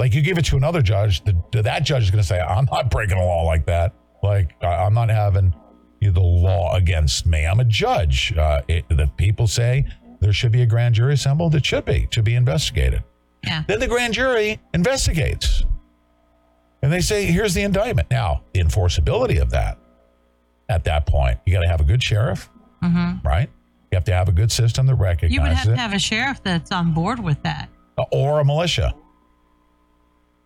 [0.00, 2.64] like you give it to another judge, the, that judge is going to say, "I'm
[2.72, 3.92] not breaking a law like that.
[4.22, 5.54] Like I'm not having
[6.00, 7.44] the law against me.
[7.46, 9.84] I'm a judge." Uh, it, the people say
[10.20, 11.54] there should be a grand jury assembled.
[11.54, 13.04] It should be to be investigated.
[13.44, 13.64] Yeah.
[13.68, 15.62] Then the grand jury investigates,
[16.82, 19.78] and they say, "Here's the indictment." Now, the enforceability of that
[20.68, 22.48] at that point, you got to have a good sheriff,
[22.82, 23.26] mm-hmm.
[23.26, 23.48] right?
[23.90, 25.92] You have to have a good system that recognizes You would have it, to have
[25.92, 27.68] a sheriff that's on board with that.
[27.98, 28.94] Uh, or a militia.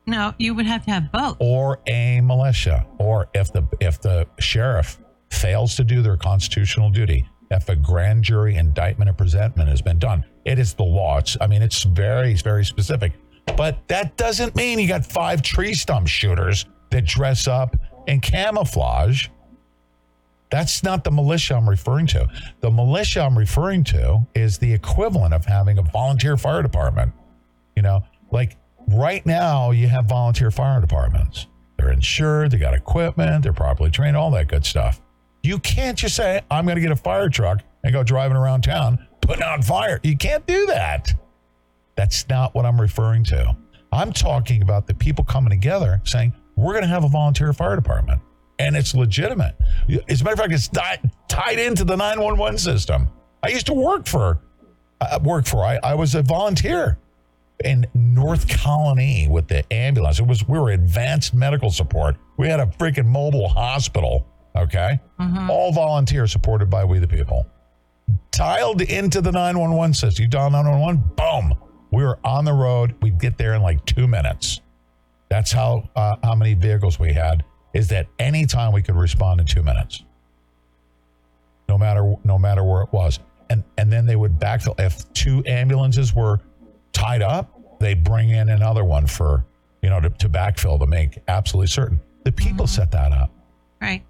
[0.07, 1.37] No, you would have to have both.
[1.41, 4.99] or a militia or if the if the sheriff
[5.31, 9.99] fails to do their constitutional duty if a grand jury indictment or presentment has been
[9.99, 13.13] done it is the law it's i mean it's very very specific
[13.57, 19.29] but that doesn't mean you got five tree stump shooters that dress up in camouflage
[20.51, 22.29] that's not the militia I'm referring to.
[22.61, 27.13] The militia I'm referring to is the equivalent of having a volunteer fire department.
[27.75, 28.57] You know, like
[28.89, 31.47] right now you have volunteer fire departments.
[31.77, 35.01] They're insured, they got equipment, they're properly trained, all that good stuff.
[35.43, 38.63] You can't just say, I'm going to get a fire truck and go driving around
[38.63, 40.01] town putting out fire.
[40.03, 41.13] You can't do that.
[41.97, 43.57] That's not what I'm referring to.
[43.93, 47.77] I'm talking about the people coming together saying, we're going to have a volunteer fire
[47.77, 48.21] department.
[48.59, 49.55] And it's legitimate.
[50.09, 53.09] As a matter of fact, it's ti- tied into the 911 system.
[53.43, 54.41] I used to work for,
[55.01, 56.99] uh, work for, I, I was a volunteer
[57.65, 60.19] in North Colony with the ambulance.
[60.21, 62.17] It was, we were advanced medical support.
[62.39, 64.27] We had a freaking mobile hospital.
[64.57, 64.99] Okay.
[65.51, 67.47] All volunteer supported by We the People
[68.31, 70.23] tiled into the 911 system.
[70.23, 71.59] You dial 911, boom.
[71.97, 72.95] We were on the road.
[73.01, 74.61] We'd get there in like two minutes.
[75.31, 77.43] That's how uh, how many vehicles we had.
[77.73, 80.05] Is that anytime we could respond in two minutes,
[81.71, 84.79] no matter no matter where it was, and and then they would backfill.
[84.79, 86.39] If two ambulances were
[86.93, 89.47] tied up, they bring in another one for
[89.81, 91.99] you know to, to backfill to make absolutely certain.
[92.25, 93.31] The people set that up.
[93.81, 94.05] Right.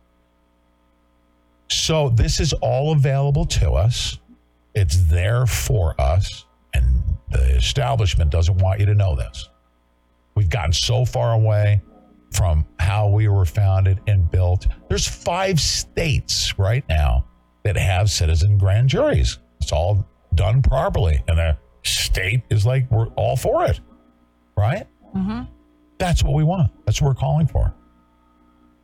[1.69, 4.19] So this is all available to us.
[4.75, 6.47] It's there for us.
[6.75, 9.49] And the establishment doesn't want you to know this.
[10.35, 11.83] We've gotten so far away
[12.33, 14.67] from how we were founded and built.
[14.89, 17.27] There's five states right now
[17.63, 19.39] that have citizen grand juries.
[19.61, 21.23] It's all done properly.
[21.29, 23.81] And the state is like, we're all for it.
[24.57, 24.87] Right?
[25.99, 26.71] That's what we want.
[26.85, 27.75] That's what we're calling for.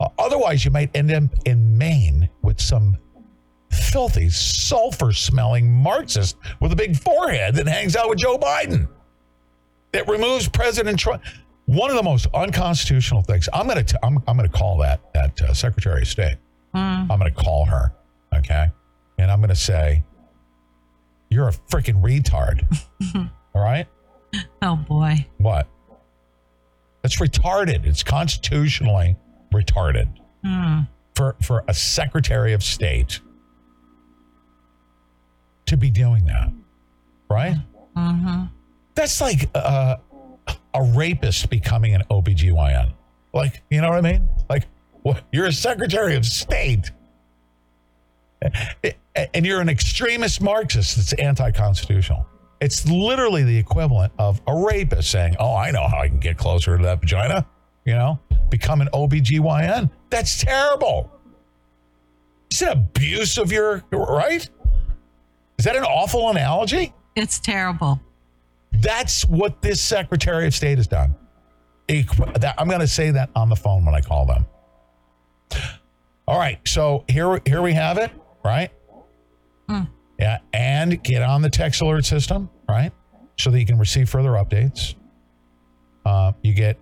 [0.01, 2.97] Uh, otherwise, you might end up in Maine with some
[3.93, 8.89] filthy, sulfur smelling Marxist with a big forehead that hangs out with Joe Biden
[9.93, 11.23] that removes President Trump.
[11.67, 13.49] One of the most unconstitutional things.
[13.53, 16.37] I'm going to I'm, I'm going to call that that uh, Secretary of State.
[16.75, 17.93] I'm going to call her,
[18.35, 18.69] okay,
[19.19, 20.03] and I'm going to say,
[21.29, 22.65] "You're a freaking retard."
[23.55, 23.87] All right,
[24.63, 25.27] Oh boy.
[25.39, 25.69] What?
[27.03, 27.85] That's retarded.
[27.87, 29.17] It's constitutionally
[29.53, 30.09] retarded
[30.45, 30.81] Hmm.
[31.15, 33.21] for for a Secretary of State
[35.73, 36.53] to be doing that,
[37.29, 37.57] right?
[37.97, 38.45] Mm-hmm.
[38.95, 39.97] That's like uh,
[40.75, 42.93] a rapist becoming an OBGYN.
[43.35, 44.29] Like, you know what I mean?
[44.49, 44.67] Like,
[45.03, 46.91] what, you're a Secretary of State.
[49.35, 52.27] And you're an extremist Marxist that's anti constitutional.
[52.61, 56.39] It's literally the equivalent of a rapist saying, Oh, I know how I can get
[56.39, 57.47] closer to that vagina,
[57.85, 58.19] you know,
[58.51, 59.91] become an OBGYN.
[60.11, 61.11] That's terrible.
[62.51, 64.49] It's an abuse of your right?
[65.63, 66.93] Is that an awful analogy?
[67.15, 68.01] It's terrible.
[68.73, 71.15] That's what this Secretary of State has done.
[71.89, 74.45] I'm going to say that on the phone when I call them.
[76.27, 78.11] All right, so here here we have it,
[78.45, 78.73] right?
[80.19, 82.91] Yeah, and get on the text alert system, right?
[83.39, 84.97] So that you can receive further updates.
[86.05, 86.77] Uh, you get,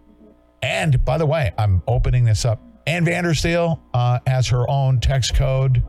[0.62, 2.62] and by the way, I'm opening this up.
[2.86, 5.82] Ann Vandersteel uh, has her own text code.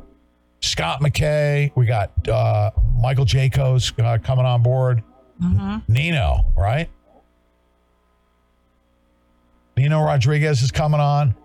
[0.61, 5.03] Scott McKay, we got uh, Michael Jacobs uh, coming on board.
[5.87, 6.87] Nino, right?
[9.75, 11.35] Nino Rodriguez is coming on.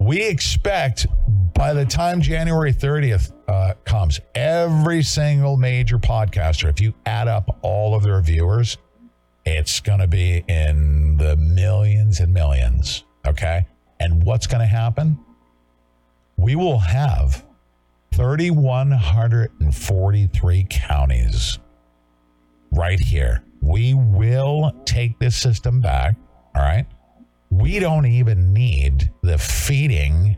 [0.00, 1.06] We expect
[1.54, 7.58] by the time January 30th uh, comes, every single major podcaster, if you add up
[7.62, 8.78] all of their viewers,
[9.44, 13.04] it's going to be in the millions and millions.
[13.26, 13.66] Okay.
[14.00, 15.18] And what's going to happen?
[16.36, 17.44] We will have
[18.18, 21.58] 3,143 counties
[22.72, 23.44] right here.
[23.62, 26.16] We will take this system back.
[26.56, 26.84] All right.
[27.50, 30.36] We don't even need the feeding,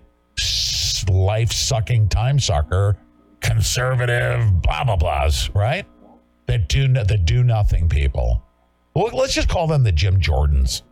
[1.08, 2.98] life sucking time sucker,
[3.40, 5.86] conservative, blah, blah, blahs, right?
[6.48, 8.42] That do, that do nothing people.
[8.94, 10.82] Well, let's just call them the Jim Jordans.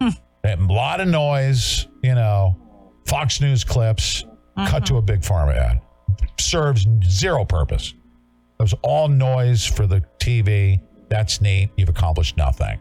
[0.00, 0.08] Hmm.
[0.42, 2.56] A lot of noise, you know,
[3.06, 4.24] Fox News clips,
[4.56, 4.96] cut to mm-hmm.
[4.96, 5.82] a big pharma ad.
[6.38, 7.94] Serves zero purpose.
[8.58, 10.80] It was all noise for the TV.
[11.08, 11.70] That's neat.
[11.76, 12.80] You've accomplished nothing.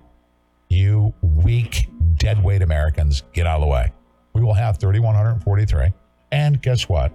[0.70, 3.92] You weak, deadweight Americans, get out of the way.
[4.34, 5.94] We will have 3,143.
[6.32, 7.14] And guess what?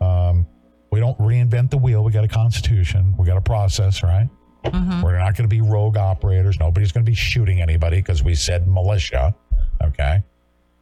[0.00, 0.46] Um,
[0.90, 2.04] we don't reinvent the wheel.
[2.04, 3.14] We got a constitution.
[3.18, 4.28] We got a process, right?
[5.02, 6.58] We're not going to be rogue operators.
[6.58, 9.34] Nobody's going to be shooting anybody because we said militia,
[9.82, 10.22] okay?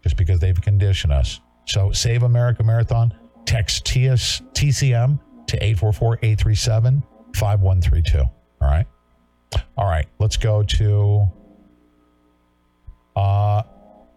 [0.02, 1.40] Just because they've conditioned us.
[1.66, 3.12] So Save America Marathon,
[3.44, 8.20] text TS, TCM to 844-837-5132.
[8.20, 8.86] All right?
[9.77, 11.27] All right, let's go to
[13.16, 13.62] uh,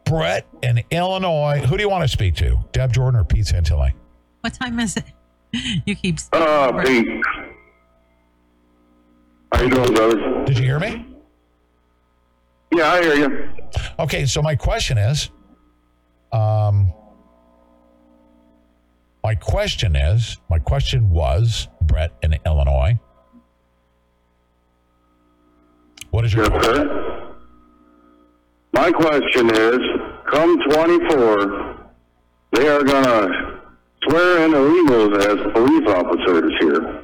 [0.05, 1.59] Brett in Illinois.
[1.65, 2.57] Who do you want to speak to?
[2.71, 3.93] Deb Jordan or Pete Santilli?
[4.41, 5.05] What time is it?
[5.85, 6.17] You keep.
[6.33, 7.07] Uh, Pete.
[9.53, 10.43] How you doing, brother?
[10.45, 11.05] Did you hear me?
[12.73, 13.49] Yeah, I hear you.
[13.99, 15.29] Okay, so my question is,
[16.33, 16.91] um,
[19.25, 22.99] my question is, my question was, Brett in Illinois.
[26.11, 27.33] What is your Yes, sir.
[28.73, 29.79] My question is,
[30.31, 31.75] come 24,
[32.51, 33.61] they are going to
[34.03, 37.03] swear in illegals as police officers here.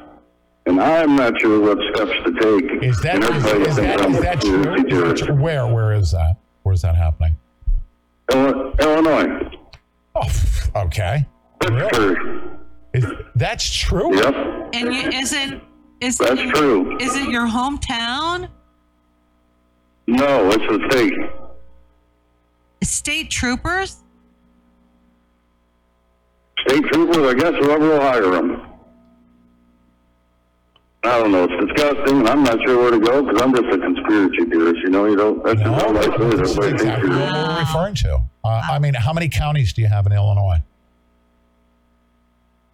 [0.66, 2.84] And I'm not sure what steps to take.
[2.84, 4.62] Is that is, is that, is that a true?
[4.62, 5.24] conspiracy Is that theorist.
[5.24, 5.34] true?
[5.34, 6.36] Where where is that?
[6.62, 7.34] Where is that happening?
[8.30, 9.58] Illinois.
[10.14, 10.28] Oh,
[10.76, 11.26] okay.
[11.70, 11.90] Really?
[11.94, 12.42] Sure.
[12.94, 13.06] Is,
[13.36, 14.14] that's true.
[14.16, 14.34] Yep.
[14.74, 15.60] And you, is it?
[16.00, 16.98] Is That's it, true.
[16.98, 18.48] Is it your hometown?
[20.08, 21.12] No, it's a state.
[22.82, 23.98] State troopers?
[26.66, 28.62] State troopers, I guess whoever will hire them.
[31.04, 31.44] I don't know.
[31.48, 34.80] It's disgusting, and I'm not sure where to go because I'm just a conspiracy theorist.
[34.82, 35.42] You know, you know.
[35.44, 36.56] That's just No, how life is.
[36.56, 37.18] that's exactly you're.
[37.18, 38.18] what we're referring to.
[38.44, 40.62] Uh, I mean, how many counties do you have in Illinois?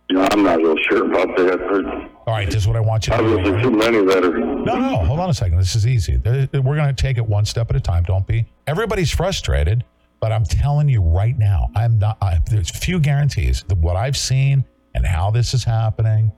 [0.08, 2.08] You know, I'm not real sure about that.
[2.26, 3.38] All right, this is what I want you to do.
[3.38, 4.38] obviously, too many that are.
[4.38, 5.58] No, no, hold on a second.
[5.58, 6.16] This is easy.
[6.16, 8.04] We're going to take it one step at a time.
[8.04, 8.46] Don't be.
[8.66, 9.84] Everybody's frustrated,
[10.20, 12.16] but I'm telling you right now, I'm not.
[12.22, 14.64] I, there's few guarantees that what I've seen
[14.94, 16.32] and how this is happening.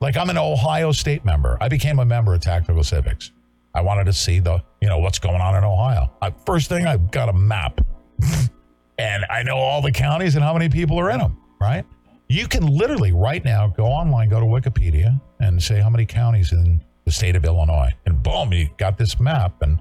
[0.00, 1.58] Like I'm an Ohio State member.
[1.60, 3.32] I became a member of Tactical Civics.
[3.74, 6.10] I wanted to see the, you know, what's going on in Ohio.
[6.22, 7.80] I, first thing, I've got a map,
[8.98, 11.36] and I know all the counties and how many people are in them.
[11.60, 11.84] Right?
[12.28, 16.52] You can literally right now go online, go to Wikipedia, and say how many counties
[16.52, 19.62] in the state of Illinois, and boom, you got this map.
[19.62, 19.78] And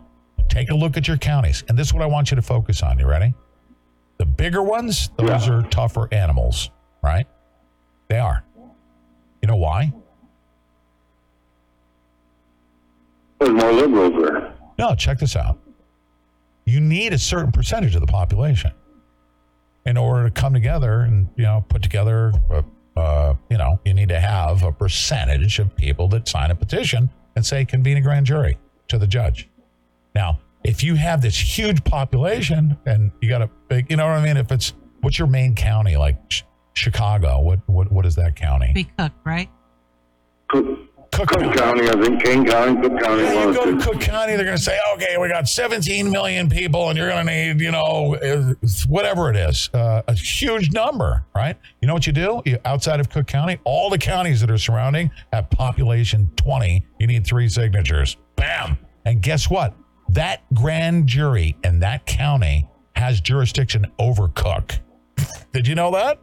[0.47, 1.65] take a look at your counties.
[1.67, 2.99] And this is what I want you to focus on.
[2.99, 3.33] You ready?
[4.17, 6.69] The bigger ones, those are tougher animals,
[7.03, 7.27] right?
[8.07, 8.43] They are.
[9.41, 9.93] You know why?
[13.39, 14.53] There's more liberals there.
[14.79, 15.59] No, check this out.
[16.65, 18.71] You need a certain percentage of the population
[19.87, 22.33] in order to come together and you know put together.
[22.51, 22.63] A,
[22.97, 27.11] uh, you know, you need to have a percentage of people that sign a petition
[27.35, 28.57] and say convene a grand jury
[28.87, 29.47] to the judge.
[30.15, 34.17] Now, if you have this huge population and you got a big, you know what
[34.17, 34.35] I mean?
[34.35, 36.43] If it's what's your main county like Ch-
[36.73, 37.39] Chicago?
[37.39, 38.71] What what what is that county?
[38.73, 39.49] Be Cook, right?
[40.49, 40.79] Cook,
[41.11, 43.23] Cook Cook County, I think King County, Cook County.
[43.23, 43.83] Yeah, you go to.
[43.83, 47.25] Cook County, they're going to say, okay, we got 17 million people, and you're going
[47.25, 48.15] to need, you know,
[48.87, 51.57] whatever it is, uh, a huge number, right?
[51.81, 52.41] You know what you do?
[52.45, 56.85] You, outside of Cook County, all the counties that are surrounding have population 20.
[56.99, 58.17] You need three signatures.
[58.35, 58.77] Bam.
[59.05, 59.73] And guess what?
[60.09, 64.75] That grand jury in that county has jurisdiction over Cook.
[65.53, 66.19] Did you know that?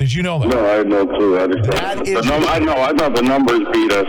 [0.00, 0.48] Did you know that?
[0.48, 1.38] No, I had no clue.
[1.38, 2.72] I, just, That is- num- I know.
[2.72, 4.06] I thought the numbers beat us.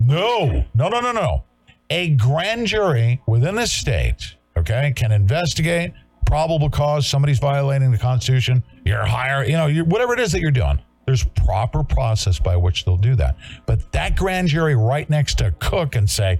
[0.00, 1.44] No, no, no, no, no.
[1.90, 5.92] A grand jury within the state, okay, can investigate
[6.24, 8.62] probable cause somebody's violating the Constitution.
[8.84, 10.78] You're higher, you know, you whatever it is that you're doing.
[11.06, 13.36] There's proper process by which they'll do that.
[13.66, 16.38] But that grand jury right next to Cook and say,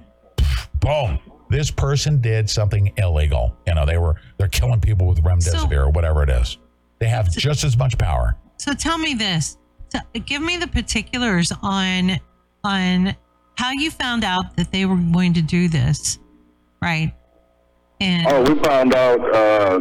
[0.81, 1.19] boom,
[1.51, 3.57] this person did something illegal.
[3.67, 6.59] You know, they were they're killing people with remdesivir or whatever it is.
[7.01, 8.37] They have just as much power.
[8.59, 9.57] So tell me this.
[9.91, 12.19] So give me the particulars on
[12.65, 13.17] on
[13.57, 16.19] how you found out that they were going to do this,
[16.83, 17.13] right?
[18.01, 19.79] And Oh, we found out uh,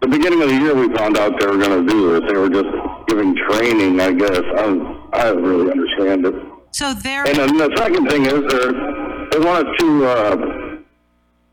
[0.00, 0.74] the beginning of the year.
[0.74, 2.30] We found out they were going to do this.
[2.32, 2.68] They were just
[3.08, 4.40] giving training, I guess.
[4.40, 6.34] I don't, I don't really understand it.
[6.72, 10.36] so they're And then the second thing is they they want us to, uh,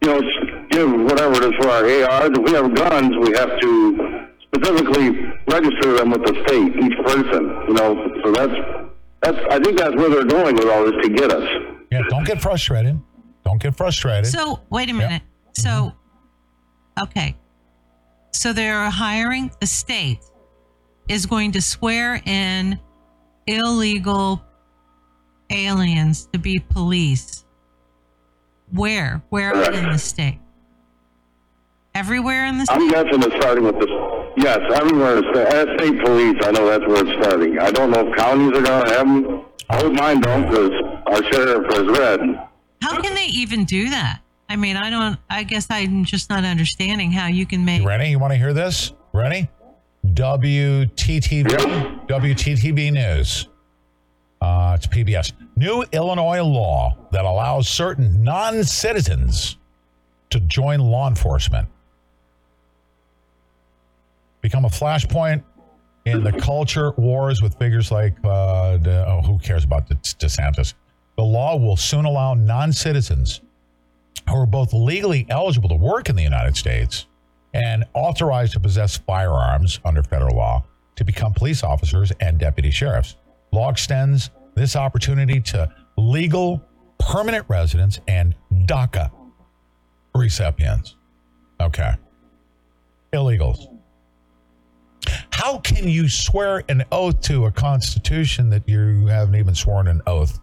[0.02, 0.22] you know,
[0.70, 2.32] give whatever it is for our ARs.
[2.34, 5.10] If we have guns, we have to specifically
[5.48, 7.44] register them with the state, each person.
[7.68, 8.54] You know, so that's
[9.22, 9.38] that's.
[9.52, 11.48] I think that's where they're going with all this to get us.
[11.92, 13.00] Yeah, don't get frustrated.
[13.46, 14.28] Don't get frustrated.
[14.28, 15.24] so wait a minute.
[15.54, 15.94] So
[17.02, 17.36] okay.
[18.32, 20.20] So they're hiring the state
[21.08, 22.80] is going to swear in
[23.48, 24.42] illegal
[25.50, 27.44] aliens to be police.
[28.72, 29.24] Where?
[29.30, 30.40] Where are they in the state?
[31.96, 32.76] Everywhere in the state?
[32.76, 33.90] I'm guessing it's starting with this.
[34.40, 35.18] Yes, everywhere.
[35.18, 36.38] It's the as state police.
[36.44, 37.60] I know that's where it's starting.
[37.60, 39.46] I don't know if counties are going to have them.
[39.70, 40.72] I hope mine don't, because
[41.08, 42.22] our sheriff has red.
[42.82, 44.22] How can they even do that?
[44.48, 45.20] I mean, I don't.
[45.30, 47.82] I guess I'm just not understanding how you can make.
[47.82, 48.10] You ready?
[48.12, 48.94] You want to hear this?
[49.12, 49.50] Ready?
[50.06, 53.50] WTTV, WTTV News.
[54.42, 55.34] Uh, it's PBS.
[55.58, 59.58] New Illinois law that allows certain non citizens
[60.30, 61.68] to join law enforcement.
[64.42, 65.44] Become a flashpoint
[66.06, 70.74] in the culture wars with figures like, uh, oh, who cares about De- DeSantis?
[71.18, 73.42] The law will soon allow non citizens
[74.30, 77.08] who are both legally eligible to work in the United States
[77.54, 80.64] and authorized to possess firearms under federal law
[80.96, 83.16] to become police officers and deputy sheriffs.
[83.52, 86.62] Law extends this opportunity to legal
[87.00, 89.12] permanent residents and DACA
[90.14, 90.96] recipients.
[91.60, 91.94] Okay.
[93.14, 93.69] Illegals.
[95.32, 100.02] How can you swear an oath to a constitution that you haven't even sworn an
[100.08, 100.40] oath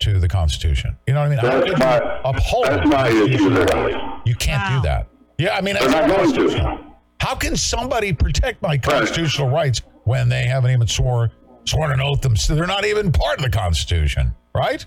[0.00, 0.96] to the Constitution?
[1.06, 1.38] You know what I mean?
[1.38, 4.00] How That's could my- uphold that's my issue Constitution?
[4.24, 4.76] You can't Wow.
[4.76, 5.06] do that.
[5.38, 6.78] Yeah, I mean, They're that's not going to.
[7.20, 11.30] How can somebody protect my constitutional rights when they haven't even swore
[11.64, 12.58] sworn an oath themselves?
[12.58, 14.84] They're not even part of the Constitution, right?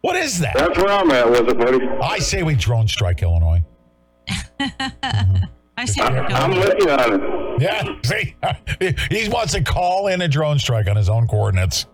[0.00, 0.56] What is that?
[0.56, 1.86] That's where I'm at with it, buddy.
[2.02, 3.62] I say we drone strike Illinois.
[4.60, 6.00] I see.
[6.02, 6.60] what you're I'm doing.
[6.62, 7.43] with you on it.
[7.58, 8.34] Yeah, see,
[9.10, 11.86] he wants to call in a drone strike on his own coordinates.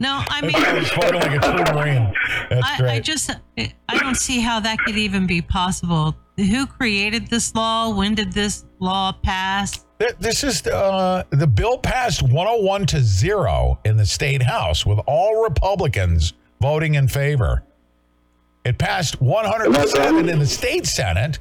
[0.00, 2.14] No, I mean, He's spoken like a true Marine.
[2.48, 2.90] That's I, great.
[2.90, 6.16] I just I don't see how that could even be possible.
[6.38, 7.94] Who created this law?
[7.94, 9.84] When did this law pass?
[10.18, 15.42] This is uh, the bill passed 101 to 0 in the state house with all
[15.42, 17.62] Republicans voting in favor.
[18.64, 21.38] It passed 107 in the state senate.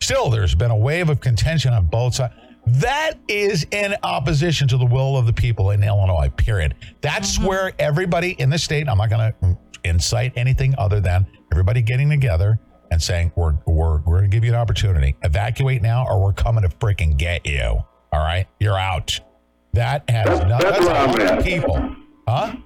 [0.00, 2.34] Still, there's been a wave of contention on both sides.
[2.66, 6.74] That is in opposition to the will of the people in Illinois, period.
[7.00, 7.46] That's mm-hmm.
[7.46, 12.10] where everybody in the state, I'm not going to incite anything other than everybody getting
[12.10, 12.58] together
[12.90, 15.16] and saying, we're, we're, we're going to give you an opportunity.
[15.22, 17.84] Evacuate now or we're coming to freaking get you.
[18.12, 18.46] All right?
[18.58, 19.20] You're out.
[19.72, 21.44] That has That's- not, that's that's where I'm 100 at.
[21.44, 21.96] people.
[22.26, 22.56] Huh?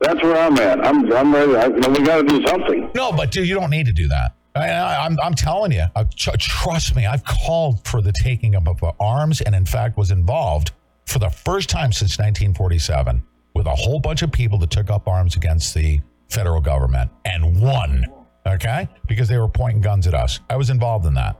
[0.00, 0.84] That's where I'm at.
[0.84, 1.56] I'm, I'm ready.
[1.56, 2.90] I, we got to do something.
[2.94, 4.34] No, but dude, you don't need to do that.
[4.54, 8.54] I, I, I'm, I'm telling you, uh, tr- trust me, I've called for the taking
[8.54, 10.72] up of uh, arms and, in fact, was involved
[11.06, 13.22] for the first time since 1947
[13.54, 17.60] with a whole bunch of people that took up arms against the federal government and
[17.60, 18.04] won,
[18.46, 18.88] okay?
[19.06, 20.40] Because they were pointing guns at us.
[20.50, 21.36] I was involved in that.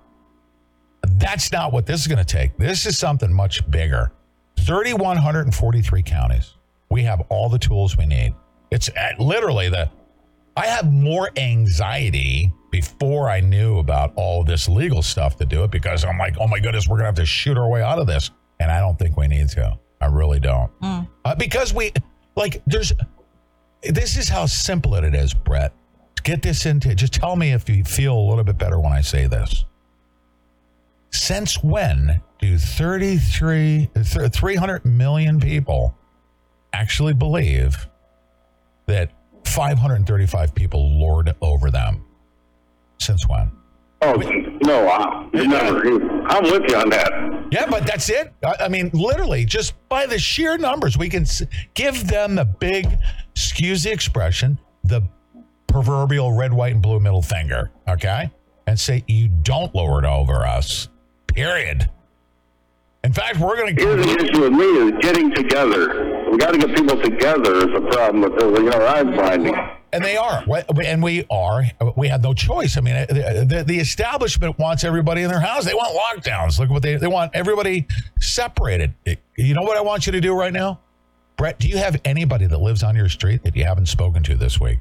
[1.07, 2.57] That's not what this is going to take.
[2.57, 4.13] This is something much bigger.
[4.61, 6.55] 3,143 counties.
[6.91, 8.35] We have all the tools we need.
[8.71, 9.91] It's uh, literally the.
[10.57, 15.71] I have more anxiety before I knew about all this legal stuff to do it
[15.71, 17.99] because I'm like, oh my goodness, we're going to have to shoot our way out
[17.99, 18.31] of this.
[18.61, 19.79] And I don't think we need to.
[20.01, 20.71] I really don't.
[21.25, 21.93] Uh, because we,
[22.37, 22.93] like, there's,
[23.83, 25.73] this is how simple it is, Brett.
[26.23, 29.01] Get this into, just tell me if you feel a little bit better when I
[29.03, 29.65] say this.
[31.11, 35.97] Since when do 33, th- 300 million people
[36.73, 37.89] actually believe
[38.87, 39.11] that
[39.47, 42.05] 535 people lord over them?
[42.99, 43.51] Since when?
[44.03, 44.15] Oh
[44.63, 45.81] no, I, never.
[46.27, 47.47] I'm with you on that.
[47.51, 48.33] Yeah, but that's it.
[48.45, 51.43] I, I mean, literally, just by the sheer numbers, we can s-
[51.75, 52.87] give them the big,
[53.35, 55.03] excuse the expression, the
[55.69, 58.31] proverbial red, white, and blue middle finger, okay?
[58.67, 60.89] And say, you don't lord over us,
[61.27, 61.89] period.
[63.05, 63.83] In fact, we're going to.
[63.83, 66.27] Here's the issue with me is getting together.
[66.31, 68.59] We got to get people together is a problem with this.
[68.59, 69.55] You know, I'm finding.
[69.93, 70.43] And they are,
[70.85, 71.63] and we are.
[71.97, 72.77] We have no choice.
[72.77, 75.65] I mean, uh, the, the, the establishment wants everybody in their house.
[75.65, 76.59] They want lockdowns.
[76.59, 77.87] Look what they they want everybody
[78.19, 78.95] separated.
[79.37, 80.81] You know what I want you to do right now,
[81.37, 81.61] Brett?
[81.61, 84.59] Do you have anybody that lives on your street that you haven't spoken to this
[84.59, 84.81] week?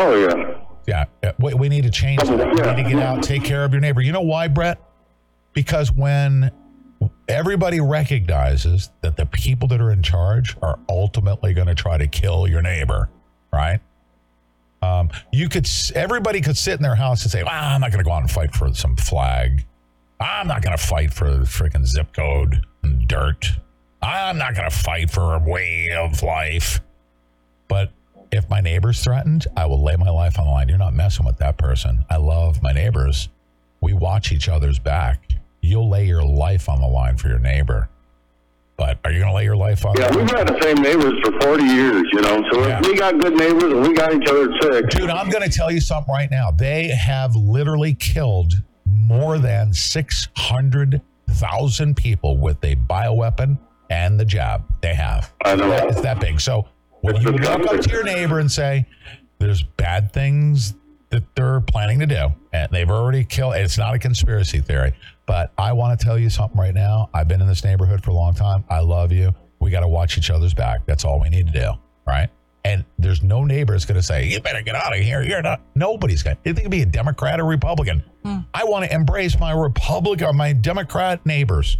[0.00, 0.62] Oh yeah.
[0.88, 2.30] Yeah, uh, we, we need to change that.
[2.30, 4.00] We need to get out, take care of your neighbor.
[4.00, 4.80] You know why, Brett?
[5.56, 6.50] Because when
[7.28, 12.06] everybody recognizes that the people that are in charge are ultimately going to try to
[12.06, 13.08] kill your neighbor,
[13.50, 13.80] right?
[14.82, 18.04] Um, you could, everybody could sit in their house and say, well, I'm not going
[18.04, 19.64] to go out and fight for some flag.
[20.20, 23.46] I'm not going to fight for the freaking zip code and dirt.
[24.02, 26.80] I'm not going to fight for a way of life.
[27.66, 27.92] But
[28.30, 30.68] if my neighbor's threatened, I will lay my life on the line.
[30.68, 32.04] You're not messing with that person.
[32.10, 33.30] I love my neighbors.
[33.80, 35.32] We watch each other's back.
[35.66, 37.88] You'll lay your life on the line for your neighbor.
[38.76, 41.14] But are you going to lay your life on Yeah, we've had the same neighbors
[41.24, 42.44] for 40 years, you know.
[42.52, 45.42] So if we got good neighbors and we got each other sick, Dude, I'm going
[45.42, 46.50] to tell you something right now.
[46.50, 48.52] They have literally killed
[48.84, 53.58] more than 600,000 people with a bioweapon
[53.90, 54.62] and the jab.
[54.82, 55.32] They have.
[55.44, 55.72] I know.
[55.72, 56.40] It's that big.
[56.40, 56.68] So
[57.00, 58.86] when you walk up to your neighbor and say,
[59.38, 60.74] there's bad things
[61.10, 64.92] that they're planning to do, and they've already killed, it's not a conspiracy theory,
[65.26, 67.10] but I want to tell you something right now.
[67.12, 68.64] I've been in this neighborhood for a long time.
[68.70, 69.34] I love you.
[69.58, 70.86] We got to watch each other's back.
[70.86, 71.72] That's all we need to do.
[72.06, 72.28] Right.
[72.64, 75.22] And there's no neighbor that's going to say, you better get out of here.
[75.22, 78.02] You're not, nobody's going to, it can be a Democrat or Republican.
[78.24, 78.38] Hmm.
[78.54, 81.78] I want to embrace my Republican, or uh, my Democrat neighbors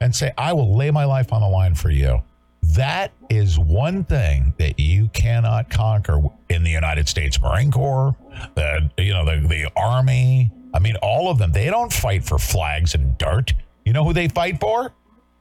[0.00, 2.22] and say, I will lay my life on the line for you.
[2.62, 8.16] That is one thing that you cannot conquer in the United States Marine Corps,
[8.54, 10.50] the you know the the Army.
[10.74, 11.52] I mean, all of them.
[11.52, 13.52] They don't fight for flags and dirt.
[13.84, 14.92] You know who they fight for?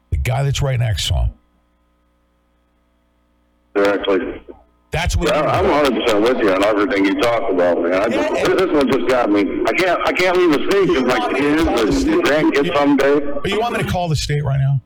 [0.10, 1.34] The guy that's right next to them.
[3.76, 4.42] exactly.
[4.92, 5.30] That's what.
[5.30, 7.94] Yeah, I'm 100 percent with you on everything you talk about, man.
[7.94, 9.42] I just, this one just got me.
[9.66, 13.20] I can't, I can't leave the state because my kids and grandkids someday.
[13.42, 14.82] But you want me to call the state right now?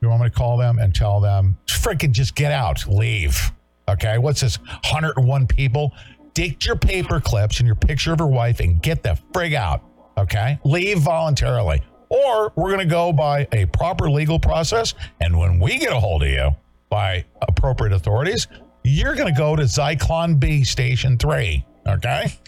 [0.00, 3.50] You want me to call them and tell them, freaking just get out, leave.
[3.88, 4.56] Okay, what's this?
[4.58, 5.92] 101 people?
[6.34, 9.82] Take your paper clips and your picture of your wife and get the frig out.
[10.18, 11.82] Okay, leave voluntarily.
[12.08, 14.94] Or we're going to go by a proper legal process.
[15.20, 16.50] And when we get a hold of you
[16.88, 18.48] by appropriate authorities,
[18.82, 21.64] you're going to go to Zyklon B Station 3.
[21.86, 22.38] Okay?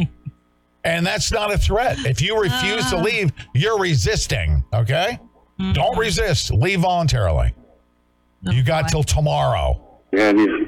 [0.84, 1.98] And that's not a threat.
[2.00, 3.02] If you refuse to ah.
[3.02, 4.64] leave, you're resisting.
[4.74, 5.18] Okay?
[5.58, 6.00] Don't mm-hmm.
[6.00, 6.52] resist.
[6.52, 7.54] Leave voluntarily.
[8.42, 9.80] you oh, got till tomorrow.
[10.12, 10.61] Yeah, and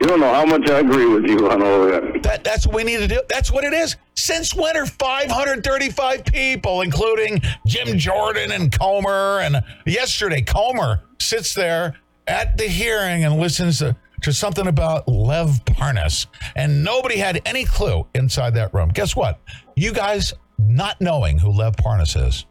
[0.00, 2.22] you, don't know how much I agree with you on all that.
[2.22, 3.20] That, that's what we need to do.
[3.28, 3.96] That's what it is.
[4.14, 9.40] Since when are 535 people, including Jim Jordan and Comer?
[9.40, 11.96] And yesterday, Comer sits there
[12.26, 16.26] at the hearing and listens to, to something about Lev Parnas.
[16.54, 18.90] And nobody had any clue inside that room.
[18.90, 19.40] Guess what?
[19.76, 22.44] You guys not knowing who Lev Parnas is.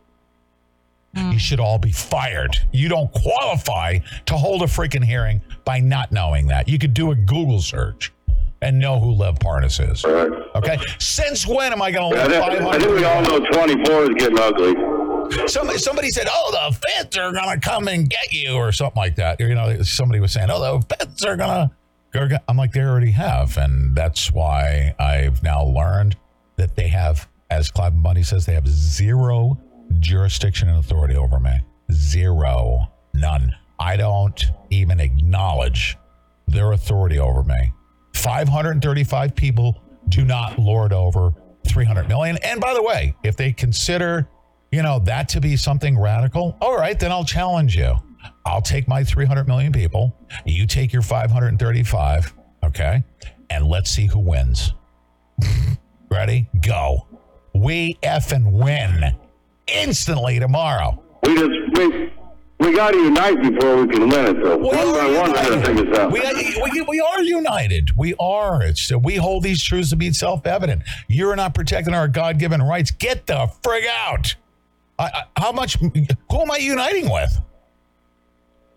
[1.17, 1.33] Mm.
[1.33, 2.57] You should all be fired.
[2.71, 6.67] You don't qualify to hold a freaking hearing by not knowing that.
[6.67, 8.13] You could do a Google search
[8.61, 10.03] and know who Lev Parnas is.
[10.05, 10.77] Okay.
[10.99, 14.03] Since when am I going to I let think, I think we all know 24
[14.03, 14.75] is getting ugly.
[15.47, 19.17] Somebody, somebody said, "Oh, the feds are gonna come and get you," or something like
[19.17, 19.41] that.
[19.41, 21.69] You know, somebody was saying, "Oh, the feds are gonna."
[22.15, 26.15] are gonna-" I'm like, they already have, and that's why I've now learned
[26.55, 29.59] that they have, as Cliven Bundy says, they have zero
[29.97, 31.59] jurisdiction and authority over me.
[31.91, 33.55] Zero, none.
[33.79, 35.97] I don't even acknowledge
[36.47, 37.73] their authority over me.
[38.15, 41.33] 535 people do not lord over
[41.67, 42.37] 300 million.
[42.43, 44.27] And by the way, if they consider,
[44.71, 47.95] you know, that to be something radical, all right, then I'll challenge you.
[48.45, 50.15] I'll take my 300 million people,
[50.45, 52.33] you take your 535,
[52.63, 53.03] okay?
[53.49, 54.73] And let's see who wins.
[56.11, 56.49] Ready?
[56.61, 57.07] Go.
[57.53, 59.15] We effing win
[59.67, 61.01] instantly tomorrow.
[61.23, 62.13] We just we
[62.59, 64.57] we got to unite before we can win it, though.
[64.57, 65.77] We one are by one, we're going to united.
[65.77, 66.11] figure out.
[66.11, 67.91] We, we, we are united.
[67.95, 68.63] We are.
[68.63, 70.81] It's we hold these truths to be self-evident.
[71.07, 72.89] You're not protecting our God-given rights.
[72.91, 74.35] Get the frig out.
[74.97, 75.75] I, I, how much?
[75.77, 77.39] Who am I uniting with?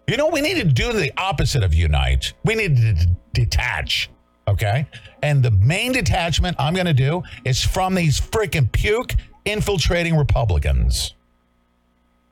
[0.07, 2.35] You know, we need to do the opposite of unite.
[2.45, 4.11] We need to d- detach.
[4.49, 4.87] Okay,
[5.23, 9.15] and the main detachment I'm going to do is from these freaking puke
[9.45, 11.15] infiltrating Republicans.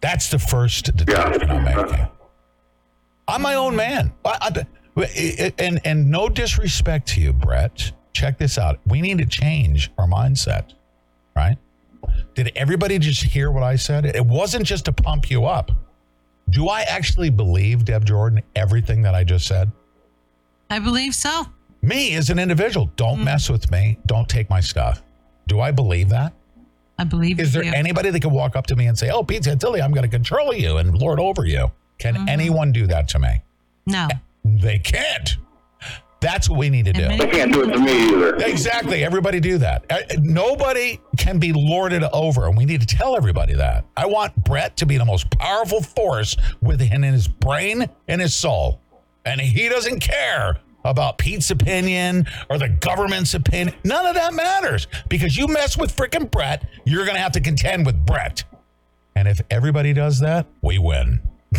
[0.00, 2.08] That's the first detachment I'm making.
[3.26, 4.12] I'm my own man.
[4.24, 4.64] I,
[4.96, 7.92] I, and and no disrespect to you, Brett.
[8.12, 8.80] Check this out.
[8.86, 10.72] We need to change our mindset,
[11.36, 11.56] right?
[12.34, 14.06] Did everybody just hear what I said?
[14.06, 15.70] It wasn't just to pump you up.
[16.50, 19.70] Do I actually believe, Deb Jordan, everything that I just said?
[20.70, 21.46] I believe so.
[21.82, 23.24] Me as an individual, don't mm-hmm.
[23.24, 23.98] mess with me.
[24.06, 25.02] Don't take my stuff.
[25.46, 26.32] Do I believe that?
[26.98, 27.70] I believe Is there do.
[27.74, 30.08] anybody that can walk up to me and say, "Oh, Pete Santilli, I'm going to
[30.08, 31.70] control you and lord over you"?
[31.98, 33.42] Can anyone do that to me?
[33.86, 34.08] No.
[34.44, 35.36] They can't.
[36.20, 37.06] That's what we need to do.
[37.06, 38.34] They can't do it to me either.
[38.36, 39.04] Exactly.
[39.04, 39.84] Everybody do that.
[39.88, 43.84] Uh, Nobody can be lorded over, and we need to tell everybody that.
[43.96, 48.80] I want Brett to be the most powerful force within his brain and his soul,
[49.24, 50.58] and he doesn't care
[50.88, 53.76] about Pete's opinion or the government's opinion.
[53.84, 57.40] None of that matters because you mess with frickin' Brett, you're going to have to
[57.40, 58.44] contend with Brett.
[59.14, 61.20] And if everybody does that, we win.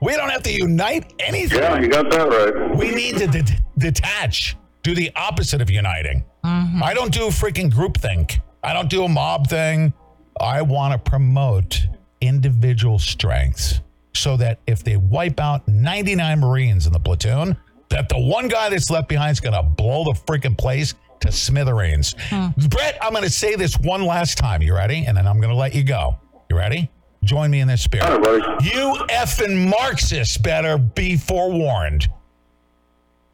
[0.00, 1.58] We don't have to unite anything.
[1.58, 2.74] Yeah, you got that right.
[2.74, 3.44] We need to de-
[3.76, 6.24] detach, do the opposite of uniting.
[6.44, 6.82] Mm-hmm.
[6.82, 8.40] I don't do freaking groupthink.
[8.64, 9.92] I don't do a mob thing.
[10.40, 11.86] I want to promote
[12.20, 13.80] individual strengths
[14.14, 17.56] so that if they wipe out 99 Marines in the platoon,
[17.88, 21.30] that the one guy that's left behind is going to blow the freaking place to
[21.30, 22.14] smithereens.
[22.28, 22.48] Hmm.
[22.68, 24.62] Brett, I'm going to say this one last time.
[24.62, 25.04] You ready?
[25.06, 26.18] And then I'm going to let you go.
[26.48, 26.90] You ready?
[27.24, 28.06] Join me in this spirit.
[28.06, 28.66] All right, buddy.
[28.66, 32.08] You effing Marxists better be forewarned.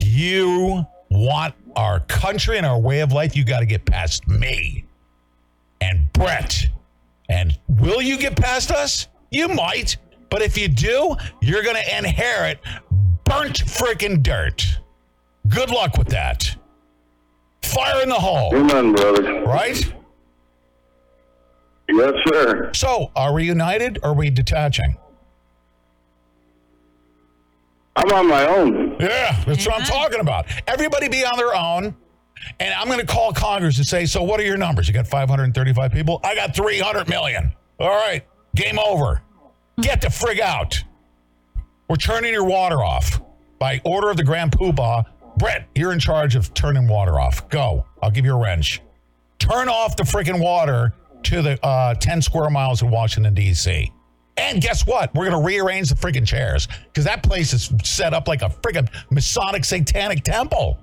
[0.00, 4.84] You want our country and our way of life, you got to get past me
[5.80, 6.66] and Brett.
[7.28, 9.08] And will you get past us?
[9.30, 9.96] You might.
[10.30, 12.58] But if you do, you're going to inherit
[13.24, 14.64] burnt freaking dirt.
[15.48, 16.54] Good luck with that.
[17.62, 19.42] Fire in the hole, Amen, brother.
[19.44, 19.92] right?
[21.90, 22.70] Yes, sir.
[22.74, 24.96] So, are we united or are we detaching?
[27.96, 28.96] I'm on my own.
[29.00, 30.46] Yeah, that's what I'm talking about.
[30.66, 31.96] Everybody be on their own.
[32.60, 34.86] And I'm going to call Congress and say, so what are your numbers?
[34.86, 36.20] You got 535 people?
[36.22, 37.50] I got 300 million.
[37.80, 38.24] All right,
[38.54, 39.22] game over.
[39.80, 40.82] Get the frig out.
[41.88, 43.20] We're turning your water off
[43.60, 45.04] by order of the Grand Poobah.
[45.36, 47.48] Brett, you're in charge of turning water off.
[47.48, 47.86] Go.
[48.02, 48.82] I'll give you a wrench.
[49.38, 50.92] Turn off the freaking water
[51.24, 53.92] to the uh, 10 square miles in Washington, D.C.
[54.36, 55.14] And guess what?
[55.14, 58.48] We're going to rearrange the freaking chairs because that place is set up like a
[58.48, 60.78] freaking Masonic satanic temple.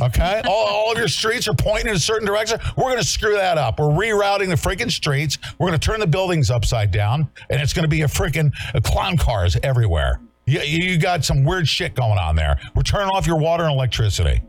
[0.00, 0.42] Okay?
[0.46, 2.58] all, all of your streets are pointing in a certain direction.
[2.76, 3.78] We're going to screw that up.
[3.78, 5.38] We're rerouting the freaking streets.
[5.58, 8.52] We're going to turn the buildings upside down, and it's going to be a freaking
[8.74, 10.20] uh, clown cars everywhere.
[10.46, 12.58] You, you got some weird shit going on there.
[12.74, 14.42] We're turning off your water and electricity.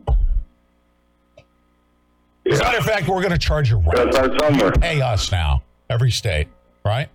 [2.50, 4.72] As a matter of fact, we're going to charge you rent Gotta start somewhere.
[4.72, 6.48] pay us now, every state,
[6.84, 7.08] right?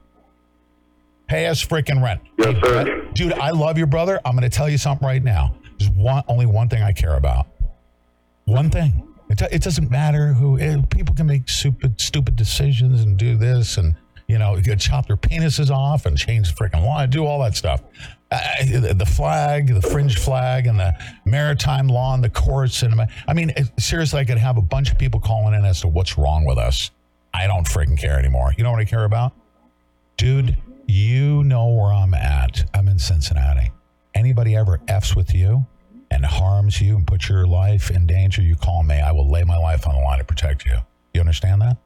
[1.28, 2.22] Pay us freaking rent.
[2.38, 3.06] Yes, sir.
[3.14, 4.20] Dude, I love you, brother.
[4.26, 5.56] I'm going to tell you something right now.
[5.78, 7.46] There's one, only one thing I care about.
[8.50, 9.06] One thing.
[9.30, 10.58] It, it doesn't matter who.
[10.60, 13.96] eh, people can make stupid, stupid decisions and do this and,
[14.28, 17.56] you know, chop their penises off and change the freaking law, and do all that
[17.56, 17.82] stuff.
[18.32, 20.94] The flag, the fringe flag, and the
[21.26, 22.84] maritime law and the courts.
[22.84, 25.82] And I mean, it- seriously, I could have a bunch of people calling in as
[25.82, 26.92] to what's wrong with us.
[27.34, 28.54] I don't freaking care anymore.
[28.58, 29.34] You know what I care about?
[30.18, 30.58] Dude,
[30.88, 32.68] you know where I'm at.
[32.74, 33.72] I'm in Cincinnati.
[34.16, 35.66] Anybody ever F's with you
[36.12, 39.00] and harms you and puts your life in danger, you call me.
[39.00, 40.78] I will lay my life on the line to protect you.
[41.14, 41.78] You understand that?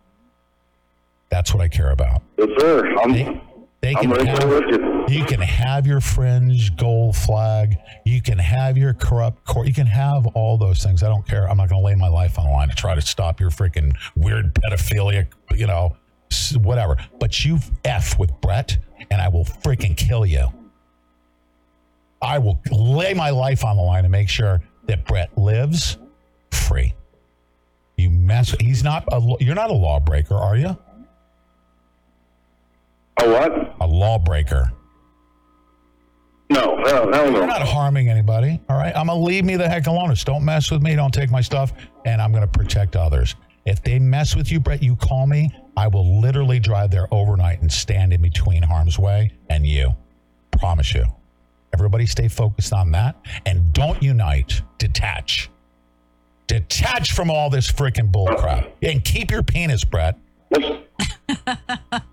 [1.29, 2.21] That's what I care about.
[2.37, 2.95] Yes, sir.
[2.97, 3.41] I'm, They,
[3.81, 7.75] they I'm can have, you can have your fringe gold flag.
[8.05, 9.67] You can have your corrupt court.
[9.67, 11.03] You can have all those things.
[11.03, 11.49] I don't care.
[11.49, 13.49] I'm not going to lay my life on the line to try to stop your
[13.49, 15.97] freaking weird pedophilia, you know,
[16.57, 16.97] whatever.
[17.19, 18.77] But you F with Brett,
[19.11, 20.47] and I will freaking kill you.
[22.23, 25.97] I will lay my life on the line to make sure that Brett lives
[26.51, 26.93] free.
[27.97, 28.55] You mess.
[28.59, 29.03] He's not.
[29.11, 30.77] A, you're not a lawbreaker, are you?
[33.21, 33.75] A what?
[33.81, 34.71] A lawbreaker.
[36.49, 38.61] No, hell, hell You're not harming anybody.
[38.69, 38.95] All right.
[38.95, 40.09] I'm gonna leave me the heck alone.
[40.09, 40.95] Just don't mess with me.
[40.95, 41.73] Don't take my stuff,
[42.05, 43.35] and I'm gonna protect others.
[43.65, 45.51] If they mess with you, Brett, you call me.
[45.75, 49.95] I will literally drive there overnight and stand in between harm's way and you.
[50.51, 51.05] Promise you.
[51.73, 54.61] Everybody stay focused on that and don't unite.
[54.77, 55.49] Detach.
[56.47, 60.17] Detach from all this freaking bullcrap and keep your penis, Brett.
[60.55, 60.61] All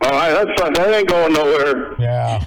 [0.03, 0.73] right, that's fine.
[0.73, 2.01] That ain't going nowhere.
[2.01, 2.45] Yeah.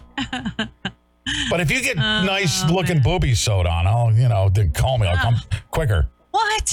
[1.49, 4.97] But if you get oh, nice looking boobies sewed on, I'll, you know, then call
[4.97, 5.07] me.
[5.07, 5.35] I'll come
[5.71, 6.09] quicker.
[6.31, 6.69] What?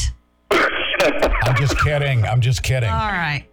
[0.50, 2.24] I'm just kidding.
[2.24, 2.88] I'm just kidding.
[2.88, 3.46] All right.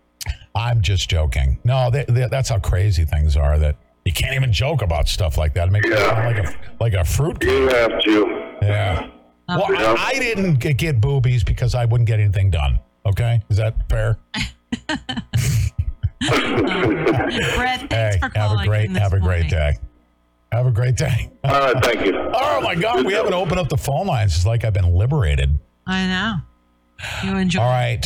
[0.55, 1.59] I'm just joking.
[1.64, 3.76] No, they, they, that's how crazy things are that
[4.08, 5.68] you can't even joke about stuff like that.
[5.68, 7.44] It makes you sound like a, like a fruit.
[7.44, 8.56] You have to.
[8.62, 9.10] Yeah.
[9.50, 12.80] Well, I, I didn't get, get boobies because I wouldn't get anything done.
[13.06, 13.42] Okay.
[13.50, 14.18] Is that fair?
[16.20, 19.76] Brett, thanks Hey, for have a great, in this have a great day.
[20.54, 21.30] Have a great day.
[21.44, 22.14] All right, thank you.
[22.40, 24.36] Oh my God, we haven't opened up the phone lines.
[24.36, 25.60] It's like I've been liberated.
[25.86, 27.30] I know.
[27.30, 27.62] You enjoy.
[27.62, 28.06] All right.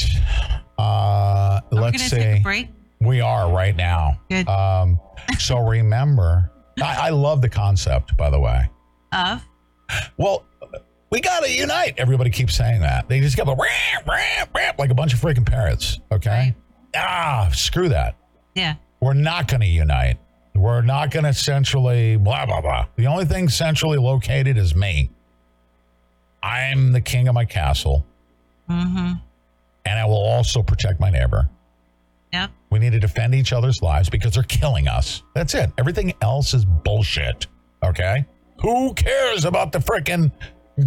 [0.78, 2.16] Uh, we let's gonna see.
[2.18, 2.68] take a break?
[3.02, 4.20] We are right now.
[4.30, 4.48] Good.
[4.48, 5.00] Um,
[5.40, 6.52] so remember,
[6.82, 8.70] I, I love the concept, by the way.
[9.12, 9.44] Of
[10.18, 10.46] Well,
[11.10, 11.96] we got to unite.
[11.98, 13.10] Everybody keeps saying that.
[13.10, 16.00] They just go ramp, ramp, ramp, like a bunch of freaking parrots.
[16.12, 16.56] Okay.
[16.96, 18.16] Ah, screw that.
[18.56, 18.76] yeah.
[19.02, 20.20] We're not going to unite.
[20.54, 22.86] We're not going to centrally blah, blah, blah.
[22.98, 25.10] The only thing centrally located is me.
[26.44, 28.06] I'm the king of my castle,
[28.70, 29.14] Mm-hmm.
[29.86, 31.50] and I will also protect my neighbor.
[32.32, 32.52] Yep.
[32.72, 35.24] We need to defend each other's lives because they're killing us.
[35.36, 35.72] That's it.
[35.78, 37.48] Everything else is bullshit.
[37.84, 38.26] Okay?
[38.62, 40.32] Who cares about the freaking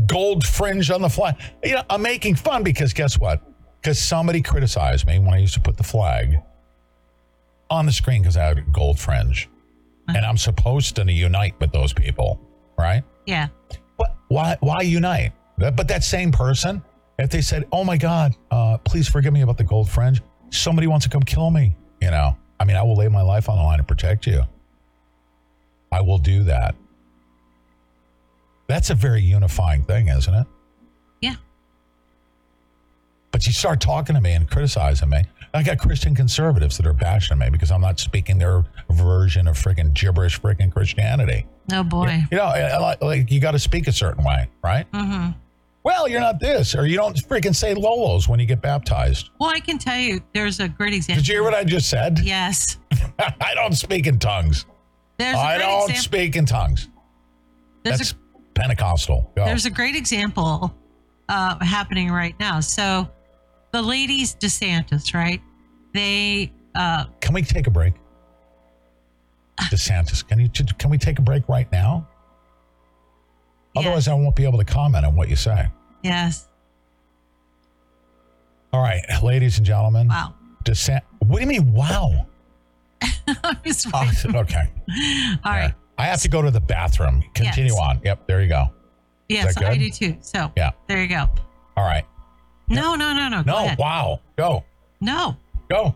[0.06, 1.36] gold fringe on the flag?
[1.62, 3.42] You know, I'm making fun because guess what?
[3.80, 6.38] Because somebody criticized me when I used to put the flag
[7.70, 9.48] on the screen because I had a gold fringe.
[10.08, 12.38] And I'm supposed to unite with those people,
[12.78, 13.02] right?
[13.26, 13.48] Yeah.
[13.96, 15.32] But why why unite?
[15.56, 16.82] But that same person,
[17.18, 20.20] if they said, "Oh my God, uh, please forgive me about the gold fringe,"
[20.54, 21.76] somebody wants to come kill me.
[22.00, 24.42] You know, I mean, I will lay my life on the line to protect you.
[25.92, 26.74] I will do that.
[28.66, 30.46] That's a very unifying thing, isn't it?
[31.20, 31.34] Yeah.
[33.30, 35.24] But you start talking to me and criticizing me.
[35.52, 39.56] I got Christian conservatives that are bashing me because I'm not speaking their version of
[39.56, 41.46] freaking gibberish freaking Christianity.
[41.72, 42.22] Oh boy.
[42.30, 44.90] You know, I- I like, like you got to speak a certain way, right?
[44.92, 45.30] Mm-hmm.
[45.84, 49.28] Well, you're not this, or you don't freaking say Lolos when you get baptized.
[49.38, 51.20] Well, I can tell you, there's a great example.
[51.20, 52.20] Did you hear what I just said?
[52.20, 52.78] Yes.
[53.18, 54.64] I don't speak in tongues.
[55.18, 56.02] There's a I don't example.
[56.02, 56.88] speak in tongues.
[57.84, 58.14] There's That's
[58.54, 59.30] Pentecostal.
[59.36, 59.44] Go.
[59.44, 60.74] There's a great example
[61.28, 62.60] uh, happening right now.
[62.60, 63.08] So,
[63.72, 65.42] the ladies DeSantis, right?
[65.92, 67.94] They uh, Can we take a break?
[69.70, 72.08] DeSantis, can you can we take a break right now?
[73.76, 75.68] Otherwise, I won't be able to comment on what you say.
[76.02, 76.48] yes.
[78.72, 80.08] All right, ladies and gentlemen.
[80.08, 80.34] Wow.
[80.64, 81.02] DeSant.
[81.20, 81.72] What do you mean?
[81.72, 82.26] Wow.
[83.02, 84.64] I'm just Oh, okay.
[85.44, 85.72] All right.
[85.96, 87.22] I have to go to the bathroom.
[87.34, 87.80] Continue Yes.
[87.80, 88.00] on.
[88.04, 88.26] Yep.
[88.26, 88.70] There you go.
[89.28, 89.78] Yes, I good?
[89.78, 90.16] do too.
[90.20, 90.72] So Yeah.
[90.88, 91.28] there you go.
[91.76, 92.04] All right.
[92.68, 93.42] No, no, no, no.
[93.44, 93.58] Go No.
[93.64, 93.78] ahead.
[93.78, 94.20] Wow.
[94.36, 94.64] Go.
[95.00, 95.36] No.
[95.68, 95.94] Go.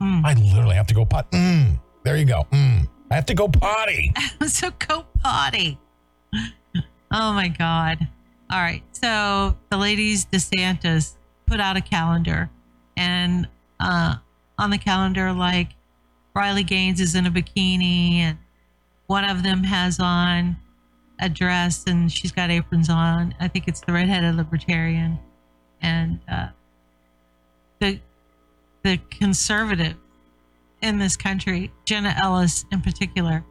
[0.00, 0.24] Hmm.
[0.24, 1.30] I literally have to go pot.
[1.32, 1.78] Mm.
[2.04, 2.46] There you go.
[2.52, 2.88] Mm.
[3.10, 4.12] I have to go potty.
[4.46, 5.78] so go potty.
[7.12, 8.06] Oh my God.
[8.50, 8.82] All right.
[8.92, 11.14] So the ladies DeSantis
[11.46, 12.50] put out a calendar
[12.96, 13.48] and
[13.80, 14.16] uh,
[14.58, 15.70] on the calendar, like
[16.34, 18.38] Riley Gaines is in a bikini and
[19.06, 20.56] one of them has on
[21.20, 23.34] a dress and she's got aprons on.
[23.40, 25.18] I think it's the redheaded libertarian.
[25.80, 26.48] And uh,
[27.80, 28.00] the
[28.82, 29.96] the conservative
[30.82, 33.44] in this country, Jenna Ellis in particular,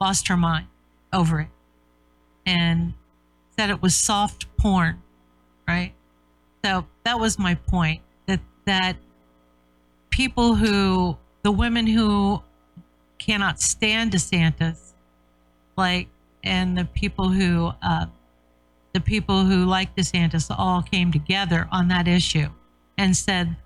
[0.00, 0.66] lost her mind
[1.12, 1.48] over it
[2.46, 2.94] and
[3.56, 5.02] said it was soft porn,
[5.68, 5.92] right?
[6.64, 8.96] So that was my point that that
[10.10, 12.42] people who the women who
[13.18, 14.94] cannot stand DeSantis,
[15.76, 16.08] like,
[16.42, 18.06] and the people who uh,
[18.92, 22.48] the people who like DeSantis all came together on that issue
[22.96, 23.56] and said,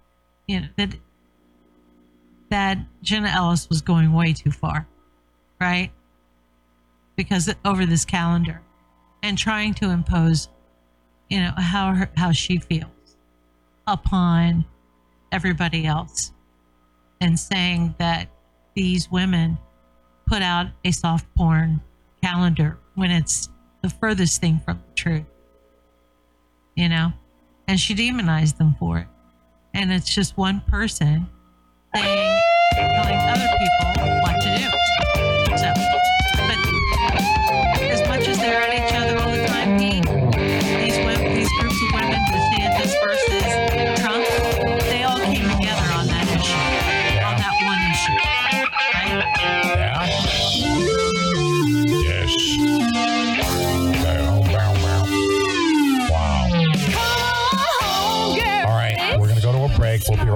[0.46, 0.94] you know, that
[2.50, 4.86] that Jenna Ellis was going way too far,
[5.60, 5.90] right?
[7.16, 8.62] Because over this calendar
[9.22, 10.48] and trying to impose,
[11.28, 13.16] you know, how her, how she feels
[13.86, 14.64] upon
[15.32, 16.32] everybody else
[17.20, 18.28] and saying that
[18.74, 19.58] these women
[20.26, 21.80] put out a soft porn
[22.22, 23.48] calendar when it's
[23.82, 25.24] the furthest thing from the truth.
[26.74, 27.12] You know?
[27.66, 29.06] And she demonized them for it.
[29.74, 31.28] And it's just one person
[31.94, 32.37] saying,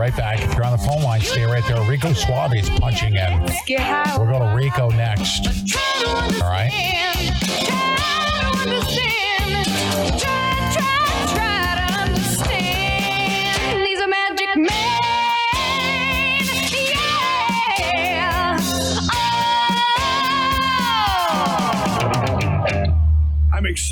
[0.02, 0.40] right back.
[0.42, 1.80] If you're on the phone line, stay right there.
[1.88, 3.40] Rico Suave is punching in.
[4.18, 5.46] We'll go to Rico next.
[6.42, 6.72] All right.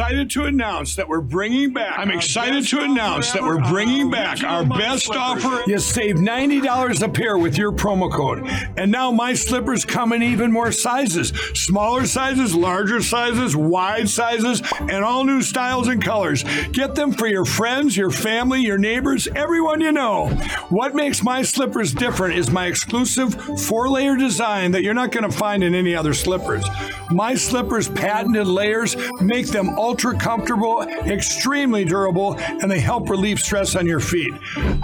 [0.00, 1.98] Excited to announce that we're bringing back.
[1.98, 5.62] I'm excited to announce that we're bringing back our best offer.
[5.70, 8.46] You save $90 a pair with your promo code.
[8.78, 14.62] And now my slippers come in even more sizes smaller sizes, larger sizes, wide sizes,
[14.80, 16.44] and all new styles and colors.
[16.72, 20.28] Get them for your friends, your family, your neighbors, everyone you know.
[20.70, 25.30] What makes my slippers different is my exclusive four layer design that you're not going
[25.30, 26.64] to find in any other slippers.
[27.10, 33.74] My slippers' patented layers make them ultra comfortable, extremely durable, and they help relieve stress
[33.74, 34.32] on your feet.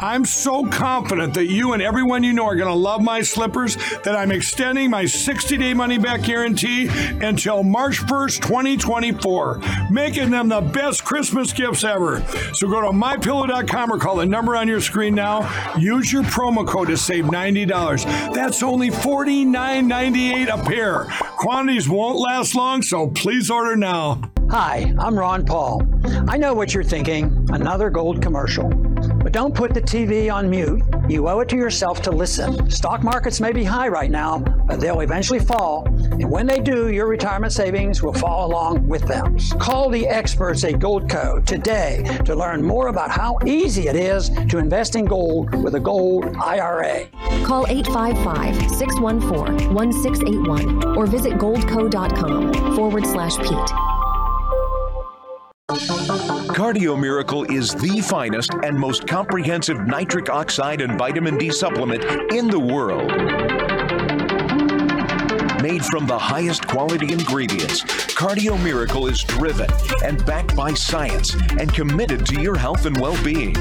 [0.01, 3.77] I'm so confident that you and everyone you know are going to love my slippers
[4.03, 6.89] that I'm extending my 60 day money back guarantee
[7.25, 9.61] until March 1st, 2024,
[9.93, 12.21] making them the best Christmas gifts ever.
[12.55, 15.49] So go to mypillow.com or call the number on your screen now.
[15.79, 18.35] Use your promo code to save $90.
[18.35, 21.05] That's only $49.98 a pair.
[21.37, 24.21] Quantities won't last long, so please order now.
[24.51, 25.83] Hi, I'm Ron Paul.
[26.29, 28.69] I know what you're thinking another gold commercial.
[28.69, 30.83] But don't put the TV on mute.
[31.09, 32.71] You owe it to yourself to listen.
[32.71, 35.85] Stock markets may be high right now, but they'll eventually fall.
[35.89, 39.37] And when they do, your retirement savings will fall along with them.
[39.59, 44.59] Call the experts at Goldco today to learn more about how easy it is to
[44.59, 47.07] invest in gold with a gold IRA.
[47.45, 53.96] Call 855 614 1681 or visit goldco.com forward slash Pete.
[55.69, 62.47] Cardio Miracle is the finest and most comprehensive nitric oxide and vitamin D supplement in
[62.47, 63.09] the world.
[65.61, 67.83] Made from the highest quality ingredients,
[68.15, 69.69] Cardio Miracle is driven
[70.05, 73.55] and backed by science and committed to your health and well being.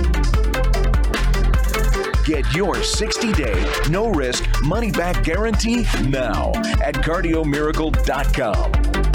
[2.23, 6.51] Get your 60 day, no risk, money back guarantee now
[6.83, 9.14] at cardiomiracle.com.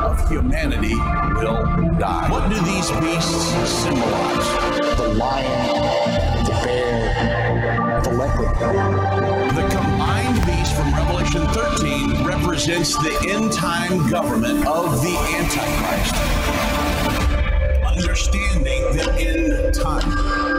[0.11, 0.95] of humanity
[1.39, 1.63] will
[1.97, 2.29] die.
[2.29, 4.97] What do these beasts symbolize?
[4.97, 5.67] The lion,
[6.43, 8.51] the bear, the leopard.
[9.55, 16.15] The combined beast from Revelation 13 represents the end time government of the Antichrist.
[17.85, 20.50] Understanding the end time.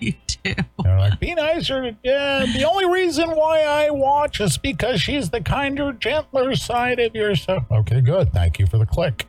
[0.00, 0.14] You.
[0.44, 0.62] you do.
[0.82, 1.82] They're like, be nicer.
[1.82, 6.98] to- Yeah, the only reason why I watch is because she's the kinder, gentler side
[7.00, 7.64] of yourself.
[7.70, 8.32] Okay, good.
[8.32, 9.26] Thank you for the click.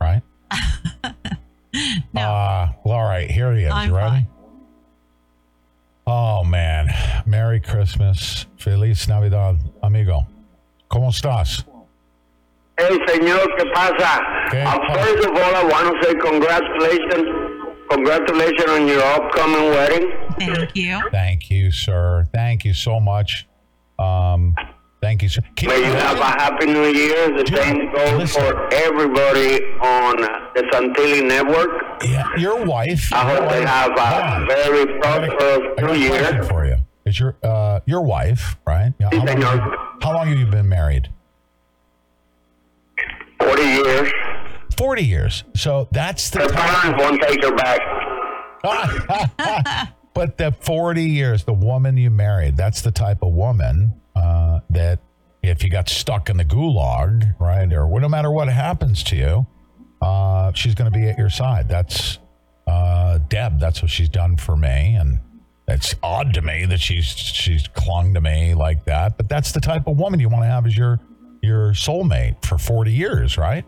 [0.00, 0.22] Right?
[1.72, 3.30] Uh, well, all right.
[3.30, 3.72] Here he is.
[3.72, 4.26] I'm you ready?
[6.06, 6.88] Oh, man.
[7.24, 8.46] Merry Christmas.
[8.58, 10.26] Feliz Navidad, amigo.
[10.90, 11.64] ¿Cómo estás?
[12.76, 14.20] Hey, señor, ¿qué pasa?
[14.52, 17.49] Uh, first of all, I want to say congratulations.
[17.90, 20.12] Congratulations on your upcoming wedding.
[20.38, 21.00] Thank you.
[21.10, 22.26] Thank you, sir.
[22.32, 23.46] Thank you so much.
[23.98, 24.54] Um,
[25.02, 25.40] thank you, sir.
[25.56, 27.36] Can May you have a happy new year.
[27.36, 30.16] The same goes for everybody on
[30.54, 31.70] the Santilli network.
[32.04, 33.12] Yeah, your wife.
[33.12, 36.44] I hope they have a very prosperous new year.
[36.44, 36.76] for you.
[37.04, 38.92] Is your uh, your wife right?
[39.00, 41.08] Yeah, how, long, how long have you been married?
[43.40, 44.12] Forty years.
[44.80, 45.44] Forty years.
[45.54, 47.80] So that's the Her parents won't take her back.
[50.14, 55.00] but the 40 years, the woman you married, that's the type of woman uh, that
[55.42, 59.46] if you got stuck in the gulag, right, or no matter what happens to you,
[60.00, 61.68] uh, she's going to be at your side.
[61.68, 62.18] That's
[62.66, 63.60] uh, Deb.
[63.60, 65.20] That's what she's done for me, and
[65.68, 69.18] it's odd to me that she's she's clung to me like that.
[69.18, 71.00] But that's the type of woman you want to have as your
[71.42, 73.66] your soulmate for 40 years, right?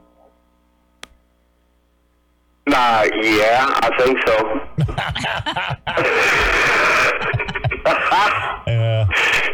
[2.67, 4.37] Nah, yeah, I think so.
[8.67, 9.07] yeah.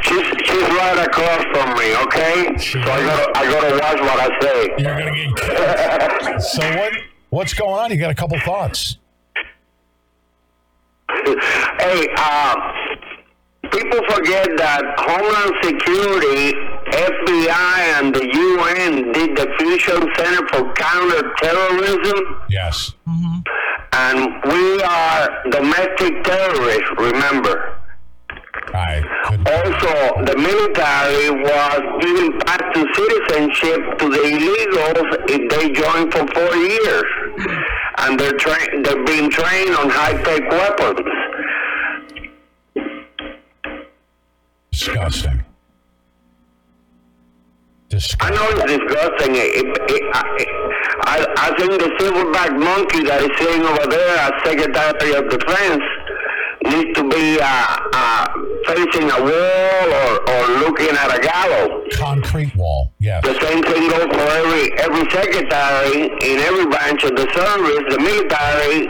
[0.02, 2.56] She's she's right across from me, okay?
[2.59, 4.74] So I gotta I gotta watch what I say.
[4.78, 6.93] You're gonna get so what
[7.30, 7.90] what's going on?
[7.90, 8.97] You got a couple thoughts.
[11.80, 12.55] Hey, uh,
[13.70, 16.55] people forget that Homeland Security,
[16.90, 22.19] FBI, and the UN did the Fusion Center for Counterterrorism.
[22.49, 22.95] Yes.
[23.09, 23.45] Mhm.
[23.93, 24.19] And
[24.53, 27.74] we are domestic terrorists, remember.
[28.73, 29.03] Right.
[29.47, 29.93] Also,
[30.28, 36.55] the military was giving back to citizenship to the illegals if they join for four
[36.57, 37.05] years.
[37.99, 41.01] And they're, tra- they're being trained on high-tech weapons.
[44.70, 45.45] Disgusting.
[48.20, 49.32] I know it's disgusting.
[49.36, 50.23] It, it, I,
[51.09, 55.82] I, I think the silverback monkey that is sitting over there as Secretary of Defense
[56.69, 58.27] needs to be uh, uh,
[58.69, 61.89] facing a wall or, or looking at a gallows.
[61.97, 62.93] Concrete wall.
[62.99, 63.24] Yes.
[63.24, 67.85] The same thing goes for every every secretary in every branch of the service.
[67.89, 68.85] The military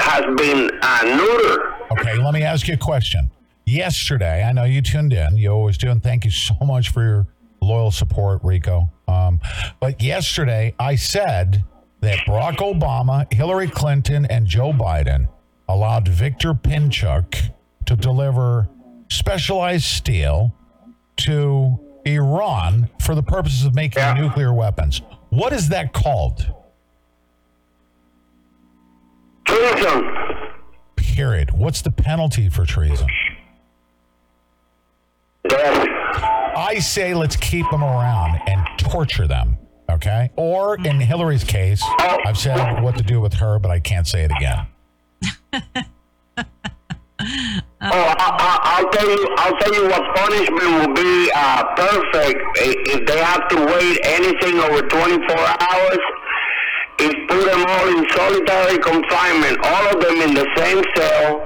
[0.00, 1.60] has been uh, neutered.
[2.00, 3.30] Okay, let me ask you a question.
[3.68, 5.36] Yesterday, I know you tuned in.
[5.36, 7.26] You always do, and thank you so much for your
[7.60, 8.90] loyal support, Rico.
[9.06, 9.40] Um,
[9.78, 11.64] but yesterday, I said
[12.00, 15.28] that Barack Obama, Hillary Clinton, and Joe Biden
[15.68, 17.50] allowed Victor Pinchuk
[17.84, 18.70] to deliver
[19.10, 20.54] specialized steel
[21.18, 25.02] to Iran for the purposes of making nuclear weapons.
[25.28, 26.54] What is that called?
[29.44, 30.14] Treason.
[30.96, 31.50] Period.
[31.52, 33.08] What's the penalty for treason?
[35.50, 39.56] I say let's keep them around and torture them.
[39.90, 40.30] Okay.
[40.36, 44.24] Or in Hillary's case, I've said what to do with her, but I can't say
[44.24, 44.66] it again.
[47.80, 49.22] Oh, I, I, I'll tell you.
[49.38, 54.58] I'll tell you what punishment will be uh, perfect if they have to wait anything
[54.58, 56.02] over 24 hours.
[56.98, 61.38] Is put them all in solitary confinement, all of them in the same cell,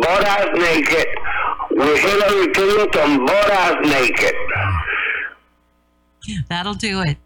[0.00, 1.06] butt ass naked,
[1.74, 4.34] with Hillary Clinton butt ass naked.
[6.48, 7.18] That'll do it.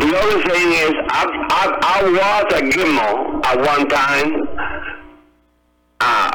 [0.00, 4.48] The other thing is, I, I, I was a Gimel at one time
[6.00, 6.30] uh,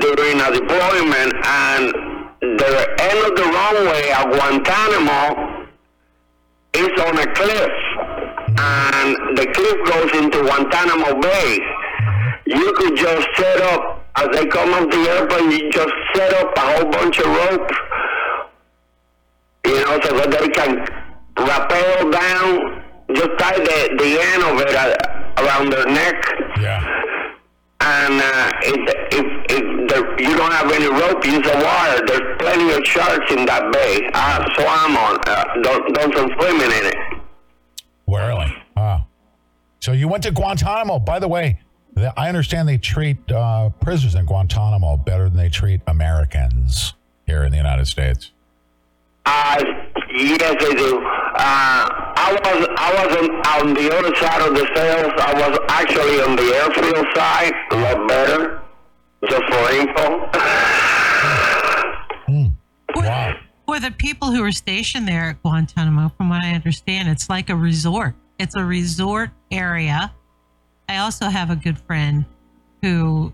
[0.00, 1.92] during a deployment, and
[2.40, 5.66] the end of the runway at Guantanamo
[6.74, 7.72] is on a cliff,
[8.58, 11.58] and the cliff goes into Guantanamo Bay.
[12.46, 16.56] You could just set up, as they come off the airplane, you just set up
[16.56, 17.74] a whole bunch of ropes,
[19.64, 20.72] you know, so that they can
[21.38, 22.82] rappel down,
[23.14, 26.16] just tie the, the end of it uh, around their neck.
[26.60, 26.82] Yeah.
[27.80, 28.80] And uh, if,
[29.12, 32.00] if, if the, you don't have any rope, use a wire.
[32.06, 34.10] There's plenty of sharks in that bay.
[34.12, 36.96] I swam on, uh, don't, don't some swimming in it.
[38.08, 38.52] Really?
[38.76, 39.06] Wow.
[39.80, 40.98] So you went to Guantanamo.
[40.98, 41.67] By the way, the,
[42.16, 46.94] I understand they treat uh, prisoners in Guantanamo better than they treat Americans
[47.26, 48.32] here in the United States.
[49.26, 49.62] Uh,
[50.14, 50.98] yes, they do.
[50.98, 51.86] Uh,
[52.20, 55.12] I was I was on, on the other side of the cells.
[55.18, 58.62] I was actually on the airfield side, a lot better,
[59.28, 60.28] just for info.
[63.66, 67.50] For the people who are stationed there at Guantanamo, from what I understand, it's like
[67.50, 68.14] a resort.
[68.38, 70.12] It's a resort area.
[70.88, 72.24] I also have a good friend
[72.82, 73.32] who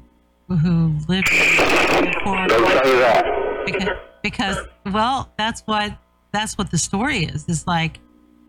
[0.48, 3.62] who lived for Don't say that.
[3.64, 3.88] because,
[4.22, 4.58] because
[4.92, 5.96] well, that's what
[6.32, 7.48] that's what the story is.
[7.48, 8.00] Is like,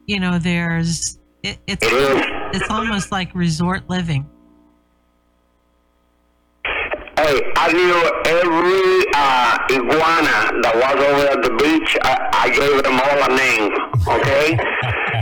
[0.07, 4.27] you know, there's it, it's it's almost like resort living.
[7.17, 7.95] Hey, I knew
[8.27, 11.95] every uh, iguana that was over at the beach.
[12.03, 13.71] I, I gave them all a name.
[14.05, 14.57] Okay,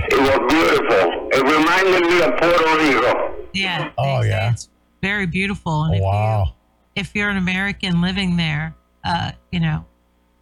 [0.09, 1.29] it was beautiful.
[1.31, 3.22] It reminded me of Puerto Rico.
[3.53, 3.91] Yeah.
[3.97, 4.51] Oh yeah.
[4.51, 4.69] It's
[5.01, 5.83] very beautiful.
[5.83, 6.45] And if wow.
[6.45, 6.51] you
[6.95, 9.85] if you're an American living there, uh, you know,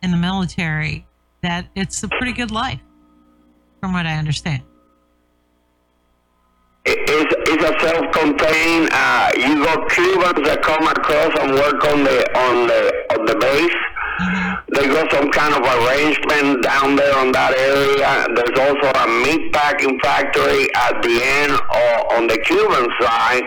[0.03, 1.05] in the military,
[1.41, 2.81] that it's a pretty good life,
[3.79, 4.63] from what I understand.
[6.83, 8.89] It's, it's a self-contained.
[8.91, 13.35] Uh, you got Cubans that come across and work on the on the on the
[13.35, 13.75] base.
[14.73, 18.25] They got some kind of arrangement down there on that area.
[18.33, 23.43] There's also a meat packing factory at the end or on the Cuban side,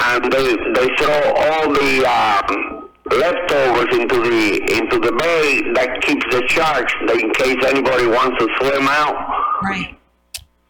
[0.00, 6.24] and they they throw all the um, leftovers into the into the bay that keeps
[6.30, 9.16] the sharks in case anybody wants to swim out.
[9.64, 9.98] Right.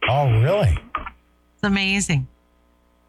[0.09, 0.79] Oh, really?
[1.53, 2.27] It's amazing.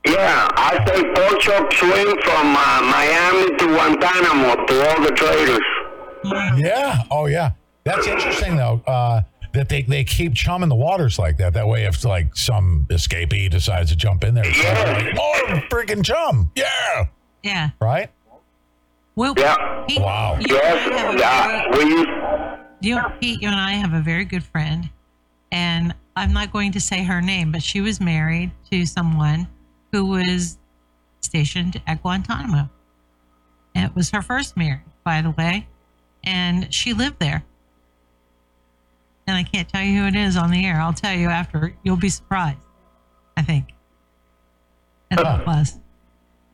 [0.05, 5.63] Yeah, I say pork chop swim from uh, Miami to Guantanamo to all the traders.
[6.23, 7.03] Yeah.
[7.11, 7.51] Oh, yeah.
[7.83, 8.81] That's interesting, though.
[8.85, 9.21] Uh,
[9.53, 11.53] that they, they keep chumming the waters like that.
[11.53, 16.03] That way, if like some escapee decides to jump in there, it's like, more freaking
[16.05, 16.51] chum.
[16.55, 17.05] Yeah.
[17.41, 17.69] Yeah.
[17.81, 18.11] Right.
[19.15, 19.55] Well, Yeah.
[19.87, 20.37] Pete, Wow.
[20.39, 22.09] You, and I have a Yeah, very- we used
[22.81, 24.87] you, Pete, you and I have a very good friend,
[25.51, 29.47] and I'm not going to say her name, but she was married to someone
[29.91, 30.57] who was
[31.21, 32.69] stationed at Guantanamo.
[33.75, 35.67] And it was her first marriage, by the way,
[36.23, 37.43] and she lived there.
[39.27, 40.81] And I can't tell you who it is on the air.
[40.81, 41.73] I'll tell you after.
[41.83, 42.57] You'll be surprised.
[43.37, 43.73] I think.
[45.11, 45.79] And it was.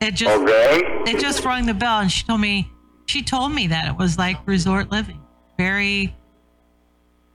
[0.00, 0.82] It just Okay.
[1.06, 2.70] it just rung the bell, and she told me
[3.06, 5.20] she told me that it was like resort living,
[5.56, 6.14] very.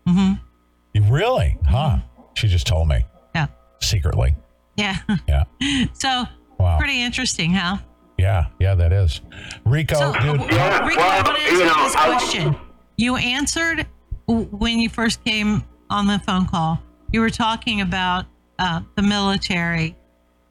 [0.07, 1.11] Mm-hmm.
[1.11, 1.57] Really?
[1.67, 1.99] Huh?
[2.35, 3.03] She just told me.
[3.35, 3.47] Yeah.
[3.81, 4.35] Secretly.
[4.77, 4.97] Yeah.
[5.27, 5.43] Yeah.
[5.93, 6.25] So
[6.59, 6.77] Wow.
[6.77, 7.77] pretty interesting, huh?
[8.21, 8.45] Yeah.
[8.59, 9.21] Yeah, that is.
[9.65, 10.39] Rico, So, dude.
[10.41, 12.55] uh, Rico, I want to ask you you know, this I- question.
[12.97, 13.87] You answered
[14.27, 16.79] when you first came on the phone call.
[17.11, 18.25] You were talking about
[18.59, 19.95] uh, the military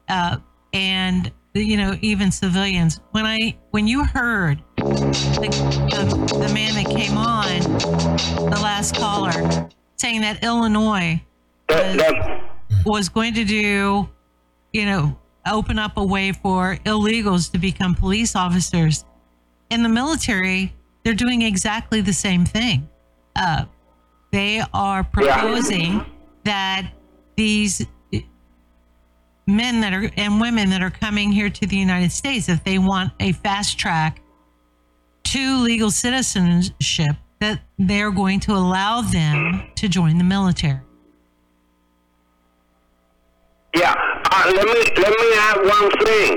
[0.09, 0.37] uh,
[0.73, 2.99] and you know even civilians.
[3.11, 4.83] When I when you heard the,
[5.91, 7.61] the, the man that came on,
[8.51, 11.21] the last caller, saying that Illinois
[11.69, 12.41] was,
[12.85, 14.09] was going to do,
[14.73, 19.05] you know, open up a way for illegals to become police officers.
[19.69, 20.73] In the military,
[21.03, 22.87] they're doing exactly the same thing.
[23.35, 23.65] Uh,
[24.31, 26.05] they are proposing
[26.43, 26.91] that
[27.35, 27.85] these
[29.47, 32.77] men that are and women that are coming here to the United States, if they
[32.77, 34.21] want a fast track
[35.23, 40.79] to legal citizenship, that they're going to allow them to join the military.
[43.75, 43.95] Yeah,
[44.31, 46.31] uh, let me let me add one thing.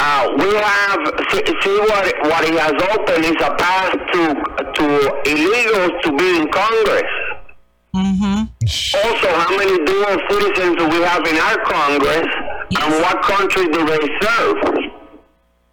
[0.00, 4.34] Uh, we have see, see what what he has opened is a path to
[4.76, 4.84] to
[5.26, 7.12] illegals to be in Congress.
[7.94, 8.38] Mm-hmm.
[9.02, 12.28] Also, how many dual citizens do we have in our Congress,
[12.80, 14.56] and what country do they serve?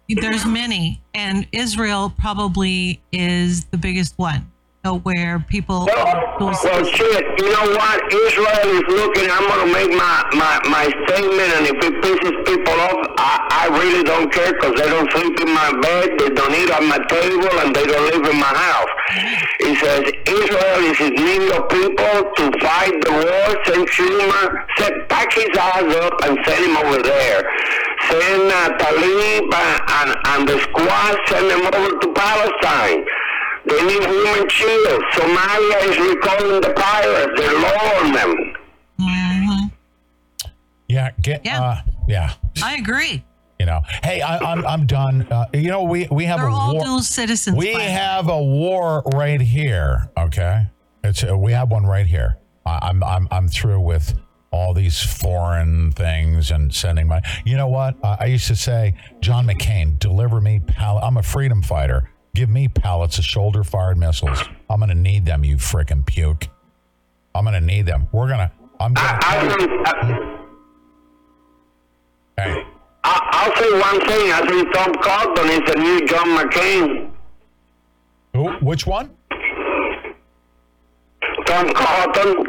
[0.08, 4.50] There's many, and Israel probably is the biggest one,
[4.94, 5.88] where people.
[5.90, 7.98] Well, shit, you know what?
[8.12, 9.26] Israel is looking.
[9.30, 13.66] I'm going to make my, my, my statement, and if it pisses people off, I,
[13.66, 16.86] I really don't care because they don't sleep in my bed, they don't eat on
[16.88, 18.92] my table, and they don't live in my house.
[19.60, 23.48] He says Israel is in need of people to fight the war.
[23.64, 27.42] Send Schumer, set, pack his ass up and send him over there.
[28.10, 33.04] Send uh, Tlaib uh, and, and the squad, send them over to Palestine.
[33.68, 35.04] They need human shields.
[35.14, 37.40] Somalia is recalling the pirates.
[37.40, 38.52] They're low on them.
[40.88, 41.10] Yeah.
[41.20, 41.44] Get.
[41.44, 41.62] Yeah.
[41.62, 41.76] Uh,
[42.08, 42.32] yeah.
[42.62, 43.24] I agree.
[43.58, 43.80] You know.
[44.04, 45.26] Hey, I, I'm I'm done.
[45.30, 46.84] Uh, you know, we we have They're a all war.
[46.84, 47.56] dual citizens.
[47.56, 50.10] We by the have a war right here.
[50.16, 50.66] Okay,
[51.02, 52.36] it's uh, we have one right here.
[52.66, 54.14] I, I'm I'm I'm through with
[54.50, 57.22] all these foreign things and sending my.
[57.44, 57.96] You know what?
[58.04, 61.02] Uh, I used to say, John McCain, deliver me pallet.
[61.02, 62.10] I'm a freedom fighter.
[62.36, 64.42] Give me pallets of shoulder fired missiles.
[64.68, 65.42] I'm gonna need them.
[65.42, 66.48] You frickin' puke.
[67.34, 68.08] I'm gonna need them.
[68.12, 68.52] We're gonna.
[68.78, 69.08] I'm gonna.
[69.08, 70.36] Uh, hmm?
[72.36, 72.62] Hey.
[73.04, 74.32] I, I'll say one thing.
[74.32, 77.10] I think Tom Cotton is the new John McCain.
[78.34, 78.52] Who?
[78.62, 79.16] Which one?
[81.46, 82.44] Tom Cotton.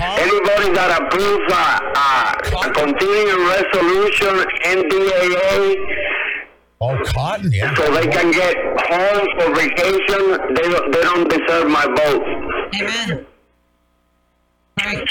[0.00, 2.10] Anybody that approves a, a,
[2.58, 6.00] a continuing resolution, NDAA,
[6.80, 7.74] Oh, cotton, yeah.
[7.74, 10.54] So they can get home for vacation.
[10.54, 12.24] They don't, they don't deserve my vote.
[12.74, 13.26] Amen.
[14.78, 15.08] Right.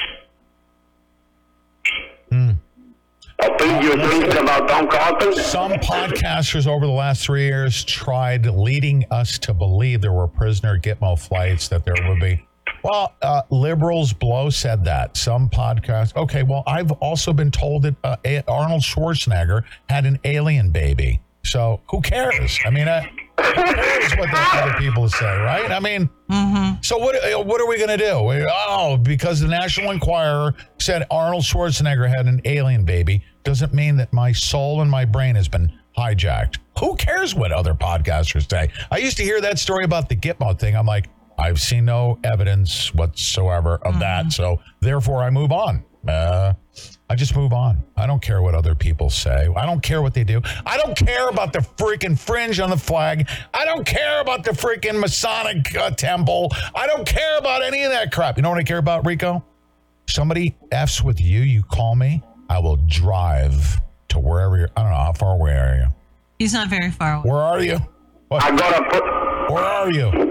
[3.41, 5.33] Opinion thinking about Tom Cotton?
[5.33, 10.77] Some podcasters over the last three years tried leading us to believe there were prisoner
[10.77, 12.45] Gitmo flights, that there would be.
[12.83, 15.15] Well, uh, liberals blow said that.
[15.15, 16.15] Some podcasts.
[16.17, 18.17] Okay, well, I've also been told that uh,
[18.47, 21.21] Arnold Schwarzenegger had an alien baby.
[21.43, 22.59] So who cares?
[22.65, 25.71] I mean, uh, who cares what the other people say, right?
[25.71, 26.09] I mean,
[26.81, 27.15] so what?
[27.47, 28.21] What are we going to do?
[28.21, 33.95] We- Oh, because the National Enquirer said Arnold Schwarzenegger had an alien baby doesn't mean
[33.97, 36.57] that my soul and my brain has been hijacked.
[36.79, 38.69] Who cares what other podcasters say?
[38.91, 40.75] I used to hear that story about the Gitmo thing.
[40.75, 41.07] I'm like,
[41.37, 44.31] I've seen no evidence whatsoever of that.
[44.33, 45.83] So therefore, I move on.
[46.07, 46.53] Uh,
[47.11, 47.83] I just move on.
[47.97, 49.49] I don't care what other people say.
[49.55, 50.41] I don't care what they do.
[50.65, 53.27] I don't care about the freaking fringe on the flag.
[53.51, 56.51] I don't care about the freaking Masonic uh, temple.
[56.75, 58.37] I don't care about any of that crap.
[58.37, 59.43] You know what I care about, Rico?
[60.07, 64.69] Somebody F's with you, you call me, I will drive to wherever you're.
[64.77, 65.87] I don't know how far away are you?
[66.37, 67.29] He's not very far away.
[67.29, 67.79] Where are you?
[68.31, 69.03] I got a put.
[69.51, 70.28] Where are you?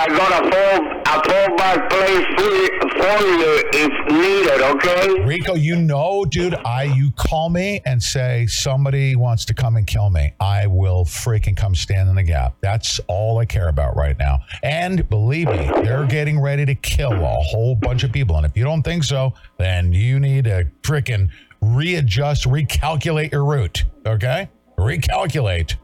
[0.00, 4.62] I got a full a full back place for, for you if needed.
[4.62, 5.22] Okay.
[5.26, 9.86] Rico, you know, dude, I you call me and say somebody wants to come and
[9.86, 10.32] kill me.
[10.40, 12.56] I will freaking come stand in the gap.
[12.62, 14.38] That's all I care about right now.
[14.62, 18.36] And believe me, they're getting ready to kill a whole bunch of people.
[18.36, 21.28] And if you don't think so, then you need to freaking
[21.60, 23.84] readjust, recalculate your route.
[24.06, 24.48] Okay?
[24.78, 25.74] Recalculate.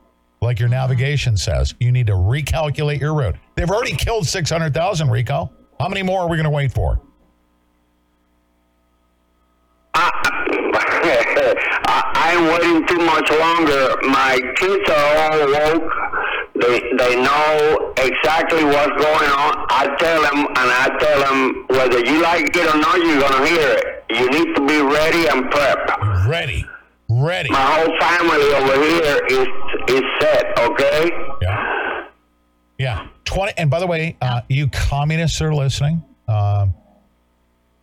[0.47, 0.79] Like your mm-hmm.
[0.79, 1.75] navigation says.
[1.81, 3.35] You need to recalculate your route.
[3.57, 5.51] They've already killed 600,000, Rico.
[5.81, 7.01] How many more are we going to wait for?
[9.95, 10.09] I,
[12.15, 13.97] I'm waiting too much longer.
[14.03, 15.93] My kids are all woke.
[16.55, 19.67] They they know exactly what's going on.
[19.69, 23.47] I tell them, and I tell them whether you like it or not, you're gonna
[23.47, 24.05] hear it.
[24.11, 26.27] You need to be ready and prep.
[26.27, 26.65] Ready,
[27.11, 27.51] ready.
[27.51, 29.49] My whole family over here is
[29.89, 30.59] is set.
[30.59, 31.11] Okay.
[31.43, 32.07] Yeah.
[32.79, 33.09] Yeah.
[33.25, 33.53] 20.
[33.57, 36.75] And by the way, uh, you communists are listening, um,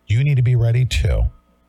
[0.06, 1.22] you need to be ready too.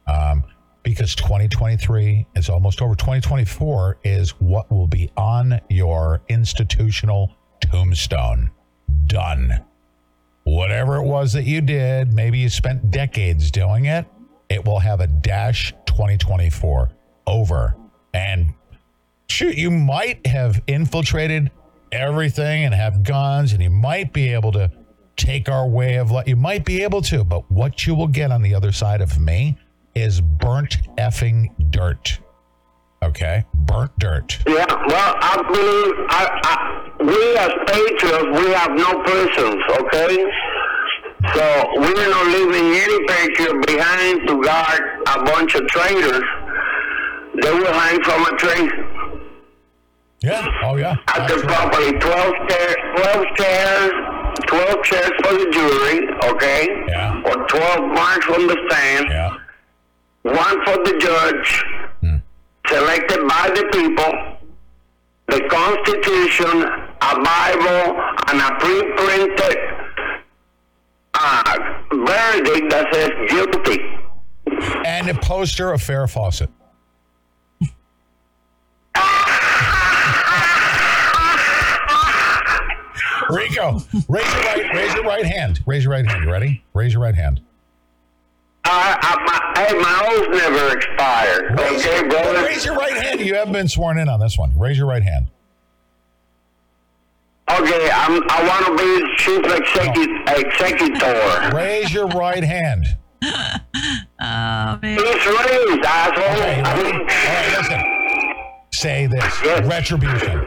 [0.08, 0.44] Um,
[0.84, 2.94] because 2023 is almost over.
[2.96, 8.52] 2024 is what will be on your institutional tombstone.
[9.08, 9.64] Done.
[10.44, 14.06] Whatever it was that you did, maybe you spent decades doing it,
[14.48, 16.92] it will have a dash 2024
[17.26, 17.76] over.
[18.14, 18.54] And
[19.30, 21.52] shoot, you might have infiltrated
[21.92, 24.72] everything and have guns, and you might be able to
[25.16, 26.28] take our way of life.
[26.28, 29.20] You might be able to, but what you will get on the other side of
[29.20, 29.58] me
[29.94, 32.20] is burnt effing dirt.
[33.02, 33.46] Okay?
[33.54, 34.40] Burnt dirt.
[34.48, 34.66] Yeah.
[34.68, 39.62] Well, I believe I, I, we as patriots, we have no prisons.
[39.80, 40.26] Okay.
[41.34, 46.24] So we're not leaving any patriot behind to guard a bunch of traitors.
[47.42, 48.95] They will hang from a tree.
[50.26, 50.48] Yeah.
[50.64, 50.96] Oh, yeah.
[51.08, 53.92] At the property, 12 chairs, 12 chairs,
[54.48, 56.00] 12 chairs for the jury,
[56.32, 56.68] okay?
[56.88, 57.22] Yeah.
[57.28, 59.06] Or 12 marks from the stand.
[59.10, 59.38] Yeah.
[60.24, 61.64] One for the judge,
[62.68, 64.12] selected by the people,
[65.28, 66.64] the Constitution,
[67.02, 69.58] a Bible, and a pre-printed
[71.14, 71.58] uh,
[71.94, 73.80] verdict that says guilty.
[74.88, 76.50] And a poster of Farrah Fawcett.
[83.30, 85.62] Rico, raise your right, raise your right hand.
[85.66, 86.24] Raise your right hand.
[86.24, 86.64] You ready?
[86.74, 87.42] Raise your right hand.
[88.68, 91.60] Uh, uh, my, hey, my oath never expired.
[91.60, 92.44] Raise, okay, brother?
[92.46, 93.20] raise your right hand.
[93.20, 94.58] You haven't been sworn in on this one.
[94.58, 95.28] Raise your right hand.
[97.52, 101.56] Okay, I'm, I want to be chief execu- executor.
[101.56, 102.86] Raise your right hand.
[103.24, 104.98] Oh, man.
[105.00, 106.24] It's raised, asshole.
[106.24, 106.98] Okay, I ready?
[106.98, 107.84] All right, listen.
[108.72, 109.42] Say this.
[109.68, 110.44] Retribution.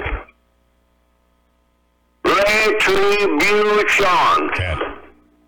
[2.28, 4.06] Retribution.
[4.52, 4.74] Okay.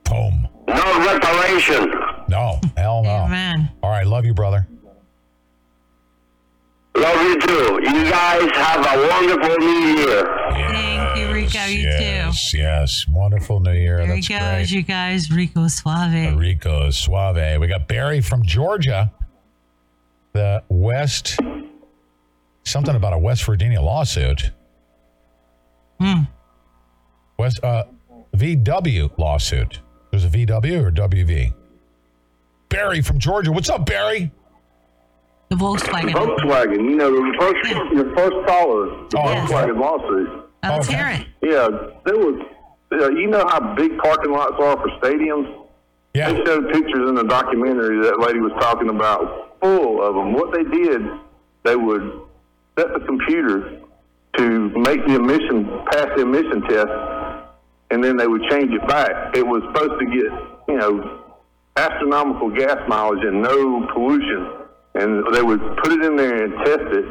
[0.05, 0.48] Boom.
[0.69, 1.90] No reparation.
[2.28, 2.61] No.
[2.77, 3.11] Hell no.
[3.11, 3.70] Amen.
[3.82, 4.07] All right.
[4.07, 4.66] Love you, brother.
[6.97, 7.81] Love you too.
[7.82, 10.27] You guys have a wonderful new year.
[10.51, 11.65] Thank you, Rico.
[11.65, 13.07] You yes, yes.
[13.09, 13.98] Wonderful New Year.
[14.01, 14.07] too.
[14.07, 14.70] There That's he goes, great.
[14.70, 15.31] you guys.
[15.31, 16.36] Rico Suave.
[16.36, 17.59] Rico Suave.
[17.61, 19.12] We got Barry from Georgia.
[20.32, 21.39] The West,
[22.65, 24.51] something about a West Virginia lawsuit.
[26.01, 26.23] Hmm.
[27.41, 27.85] West uh,
[28.37, 29.81] VW lawsuit.
[30.11, 31.55] There's a VW or WV.
[32.69, 33.51] Barry from Georgia.
[33.51, 34.31] What's up, Barry?
[35.49, 36.12] The Volkswagen.
[36.12, 40.29] Volkswagen, you know, the first, your first caller, the Volkswagen lawsuit.
[40.65, 41.27] Oh, let's hear it.
[41.41, 41.69] Yeah,
[42.05, 42.47] there was,
[42.93, 45.67] uh, you know how big parking lots are for stadiums?
[46.12, 46.33] Yeah.
[46.33, 50.35] They showed pictures in the documentary that lady was talking about, full of them.
[50.35, 51.01] What they did,
[51.65, 52.21] they would
[52.79, 53.81] set the computer
[54.37, 57.10] to make the emission, pass the emission test,
[57.91, 59.37] and then they would change it back.
[59.37, 60.33] It was supposed to get,
[60.69, 61.25] you know,
[61.77, 64.57] astronomical gas mileage and no pollution.
[64.95, 67.05] And they would put it in there and test it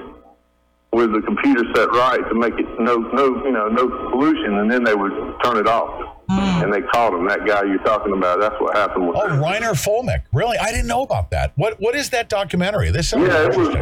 [0.91, 4.71] with the computer set right to make it no, no, you know, no pollution, and
[4.71, 5.11] then they would
[5.43, 6.17] turn it off.
[6.27, 6.63] Hmm.
[6.63, 7.27] And they caught him.
[7.27, 8.39] That guy you're talking about.
[8.39, 9.17] That's what happened with.
[9.17, 9.41] Oh, him.
[9.41, 10.23] Reiner Fuellmich.
[10.31, 10.57] Really?
[10.57, 11.53] I didn't know about that.
[11.55, 12.91] What What is that documentary?
[12.91, 13.75] This sounds Yeah, it was.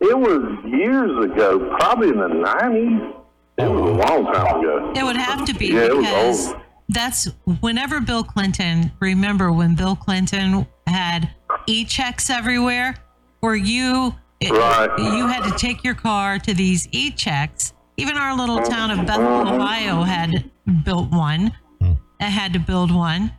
[0.00, 3.19] It was years ago, probably in the '90s.
[3.64, 4.92] It was a long time ago.
[4.96, 6.60] It would have to be Yeah, it was because old.
[6.88, 7.24] that's
[7.60, 11.30] whenever Bill Clinton, remember when Bill Clinton had
[11.66, 12.94] e checks everywhere,
[13.40, 14.88] where you Right.
[14.98, 17.74] you had to take your car to these e checks.
[17.98, 20.50] Even our little town of Bethel, Ohio had
[20.84, 21.92] built one, Hmm.
[22.20, 23.32] had to build one,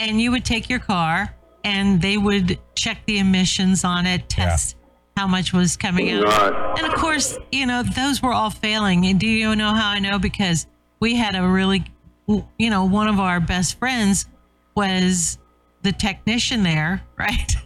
[0.00, 1.34] and you would take your car
[1.64, 4.74] and they would check the emissions on it, test
[5.18, 6.22] how much was coming out.
[6.22, 6.78] Right.
[6.78, 9.04] And of course, you know, those were all failing.
[9.06, 10.20] And do you know how I know?
[10.20, 10.68] Because
[11.00, 11.82] we had a really,
[12.28, 14.26] you know, one of our best friends
[14.76, 15.38] was
[15.82, 17.56] the technician there, right?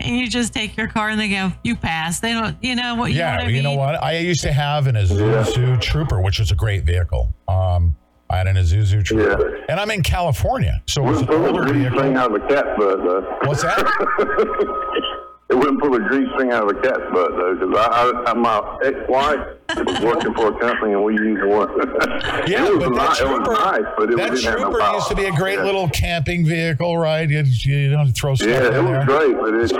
[0.00, 2.20] and you just take your car and they go, you pass.
[2.20, 3.10] They don't, you know what?
[3.10, 4.02] You yeah, know what I you know what?
[4.02, 7.34] I used to have an Isuzu Trooper, which was a great vehicle.
[7.46, 7.94] Um,
[8.30, 11.74] I had an Isuzu Trooper, and I'm in California, so it was an older Grease
[11.74, 11.98] vehicle.
[11.98, 13.38] string out of a cat's butt, though.
[13.44, 15.12] What's that?
[15.48, 18.34] it wouldn't pull a grease string out of a cat's butt, though, because I, I,
[18.34, 19.38] my ex-wife
[19.86, 21.68] was working for a company and we used one.
[22.48, 23.20] Yeah, it was but that nice.
[23.20, 24.94] It was Trooper, nice, but it that no Trooper power.
[24.96, 25.64] used to be a great Yeah.
[25.64, 27.28] little camping vehicle, right?
[27.28, 28.82] You, you don't throw stuff Yeah, it there.
[28.82, 29.72] was great, but it.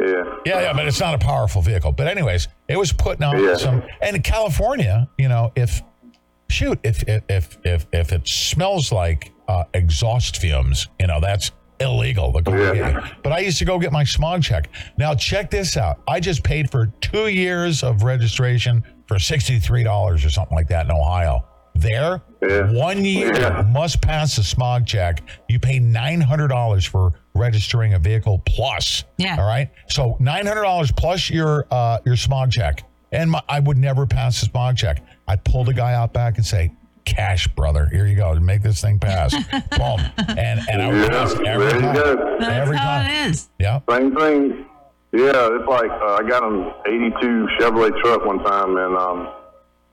[0.00, 0.24] Yeah.
[0.44, 1.92] Yeah, yeah, but it's not a powerful vehicle.
[1.92, 3.54] But anyways, it was putting out Yeah.
[3.54, 3.82] some.
[4.00, 5.80] And in California, you know, if
[6.48, 11.52] shoot, if if if if, if it smells like uh, exhaust fumes, you know, that's
[11.82, 12.32] illegal.
[12.32, 13.22] to go get.
[13.22, 14.70] But I used to go get my smog check.
[14.98, 16.00] Now check this out.
[16.08, 20.68] I just paid for two years of registration for sixty three dollars or something like
[20.68, 21.46] that in Ohio.
[21.74, 22.18] There,
[22.72, 25.22] one year must pass the smog check.
[25.48, 29.04] You pay nine hundred dollars for registering a vehicle plus.
[29.16, 29.36] Yeah.
[29.38, 29.70] All right.
[29.88, 34.06] So nine hundred dollars plus your uh, your smog check, and my, I would never
[34.06, 35.02] pass the smog check.
[35.26, 36.72] I'd pull the guy out back and say,
[37.04, 37.86] "Cash, brother.
[37.86, 38.34] Here you go.
[38.40, 40.00] Make this thing pass." Boom.
[40.36, 41.94] And and I would Yeah, pass every there you time.
[41.94, 42.36] go.
[42.40, 43.10] Every time.
[43.10, 43.48] it is.
[43.58, 43.80] Yeah.
[43.90, 44.66] Same thing.
[45.12, 49.28] Yeah, it's like uh, I got an '82 Chevrolet truck one time, and um,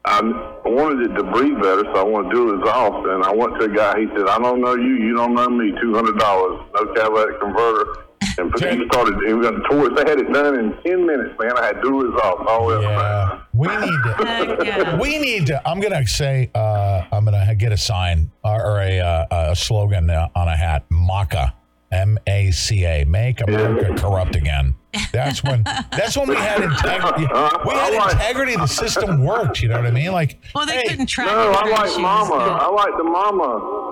[0.05, 0.21] I
[0.65, 3.07] wanted it to breathe better, so I want to do it exhaust.
[3.07, 3.99] And I went to a guy.
[3.99, 4.95] He said, "I don't know you.
[4.95, 5.73] You don't know me.
[5.81, 8.05] Two hundred dollars, no catalytic converter."
[8.37, 9.19] And he started.
[9.27, 9.95] He was going to tour.
[9.95, 11.57] They had it done in ten minutes, man.
[11.57, 13.49] I had dual exhaust all the way up.
[13.53, 14.97] We need to.
[15.01, 15.67] We need to.
[15.67, 16.49] I'm gonna say.
[16.55, 20.55] Uh, I'm gonna get a sign or, or a, uh, a slogan uh, on a
[20.55, 20.85] hat.
[20.89, 21.53] Maca.
[21.91, 23.03] M A C A.
[23.05, 24.75] Make America corrupt again.
[25.11, 25.63] That's when.
[25.63, 27.27] That's when we had integrity.
[27.65, 28.55] We had integrity.
[28.55, 29.61] The system worked.
[29.61, 30.11] You know what I mean?
[30.11, 30.39] Like.
[30.55, 31.99] Well, they couldn't track No, it I like issues.
[31.99, 32.35] Mama.
[32.35, 33.85] I like the Mama.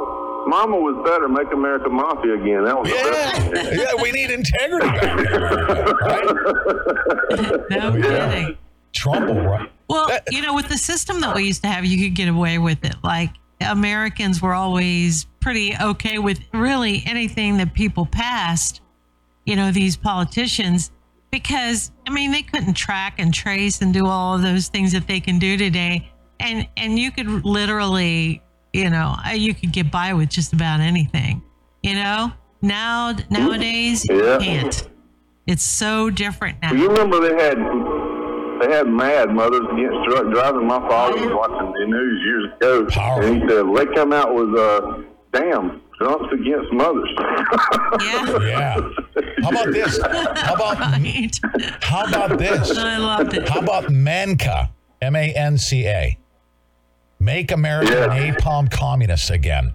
[0.48, 1.28] Mama was better.
[1.28, 2.64] Make America Mafia again.
[2.64, 2.96] That was the
[3.52, 3.76] best.
[3.76, 4.88] Yeah, we need integrity.
[4.88, 6.26] right?
[7.70, 8.58] No kidding.
[8.94, 9.70] Trump will run.
[9.90, 12.58] Well, you know, with the system that we used to have, you could get away
[12.58, 12.96] with it.
[13.04, 13.30] Like
[13.62, 18.82] Americans were always pretty okay with really anything that people passed,
[19.48, 20.92] you know, these politicians,
[21.32, 25.08] because I mean, they couldn't track and trace and do all of those things that
[25.08, 26.12] they can do today.
[26.40, 28.44] And and you could literally,
[28.74, 31.42] you know, uh, you could get by with just about anything.
[31.82, 34.34] You know, now nowadays Yeah.
[34.34, 34.90] you can't.
[35.48, 36.74] It's so different now.
[36.74, 37.58] You remember they had
[38.62, 40.68] they had mad mothers against drug driving.
[40.68, 44.54] My father was watching the news years ago, and he said they come out with
[44.56, 47.10] uh, damn Trump's against mothers.
[48.48, 48.80] Yeah.
[49.42, 50.00] How about this?
[50.02, 50.78] How about
[51.82, 52.78] how about this?
[52.78, 53.50] I loved it.
[53.50, 54.72] How about Manca?
[55.02, 56.18] M A N C A.
[57.20, 59.74] Make America napalm communists again.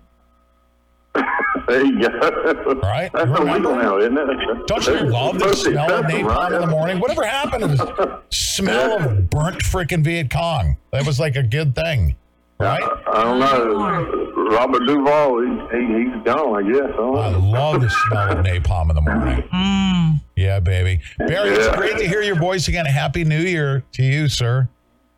[1.67, 2.81] there you go.
[2.83, 3.11] Right?
[3.13, 4.67] That's illegal now, isn't it?
[4.67, 7.01] Don't you love the smell of napalm in the morning?
[7.01, 10.77] Whatever happened to the smell of burnt freaking Viet Cong?
[10.93, 12.17] That was like a good thing,
[12.63, 12.83] right?
[13.07, 14.33] I don't know.
[14.51, 16.91] Robert Duvall, he, he, he's gone, I guess.
[16.99, 19.49] I, I love the smell of napalm in the morning.
[19.53, 20.21] Mm.
[20.37, 21.01] Yeah, baby.
[21.19, 22.87] Barry, it's great to hear your voice again.
[22.87, 24.69] Happy New Year to you, sir.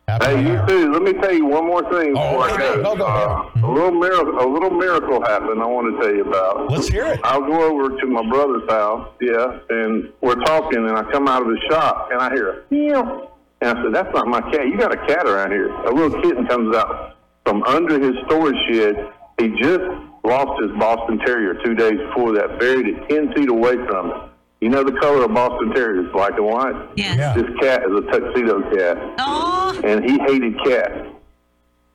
[0.07, 0.65] Happy Hey, you Year.
[0.67, 0.91] too.
[0.91, 2.57] Let me tell you one more thing before I okay.
[2.75, 2.83] go.
[2.83, 5.61] Go, go, Uh, a little miracle, a little miracle happened.
[5.61, 6.69] I want to tell you about.
[6.69, 7.19] Let's hear it.
[7.23, 9.09] I'll go over to my brother's house.
[9.21, 12.73] Yeah, and we're talking, and I come out of the shop, and I hear a
[12.73, 13.31] meow.
[13.61, 14.67] And I said, "That's not my cat.
[14.67, 17.14] You got a cat around here." A little kitten comes out
[17.45, 19.11] from under his storage shed.
[19.39, 19.83] He just
[20.23, 24.17] lost his Boston Terrier two days before that, buried it ten feet away from it.
[24.61, 26.89] You know the color of Boston Terriers, black and white.
[26.95, 27.35] Yes.
[27.35, 29.79] This cat is a tuxedo cat oh.
[29.83, 31.09] and he hated cats.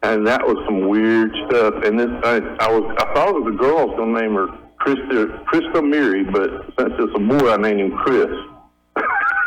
[0.02, 1.74] And that was some weird stuff.
[1.85, 3.78] And this, I, I was, I thought it was a girl.
[3.78, 4.47] I was gonna name her
[4.81, 8.31] Krista, Krista Miri, but since it's a boy, I named him Chris.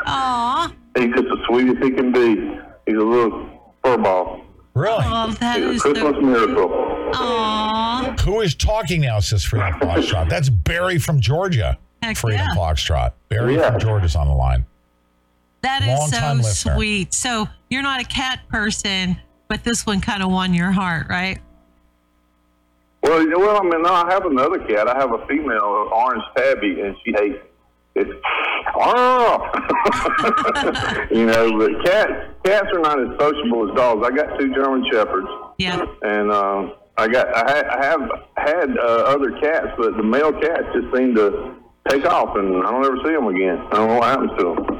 [0.05, 0.73] Aw.
[0.97, 2.59] He's just the sweetest he can be.
[2.85, 3.49] He's a little
[3.83, 4.42] furball.
[4.73, 5.03] Really?
[5.05, 6.21] Oh, that He's a is Christmas so.
[6.21, 7.11] miracle.
[7.15, 8.15] Aw.
[8.25, 10.29] Who is talking now, says Freedom Foxtrot?
[10.29, 11.77] That's Barry from Georgia.
[12.01, 12.55] Heck Freedom yeah.
[12.55, 13.13] Foxtrot.
[13.29, 13.71] Barry Yeah.
[13.71, 14.65] from Georgia's on the line.
[15.61, 16.75] That is Long-time so listener.
[16.75, 17.13] sweet.
[17.13, 19.17] So you're not a cat person,
[19.47, 21.39] but this one kind of won your heart, right?
[23.03, 24.87] Well, you know, well, I mean, no, I have another cat.
[24.87, 27.52] I have a female, orange tabby, and she hates it.
[27.95, 28.09] It's
[28.75, 29.37] oh,
[31.11, 32.11] you know, but cats
[32.43, 34.05] cats are not as sociable as dogs.
[34.05, 35.27] I got two German shepherds.
[35.59, 35.85] Yeah.
[36.01, 38.01] And uh, I got I, ha- I have
[38.37, 41.55] had uh, other cats, but the male cats just seem to
[41.89, 43.57] take off, and I don't ever see them again.
[43.71, 44.79] I don't know what happens to them.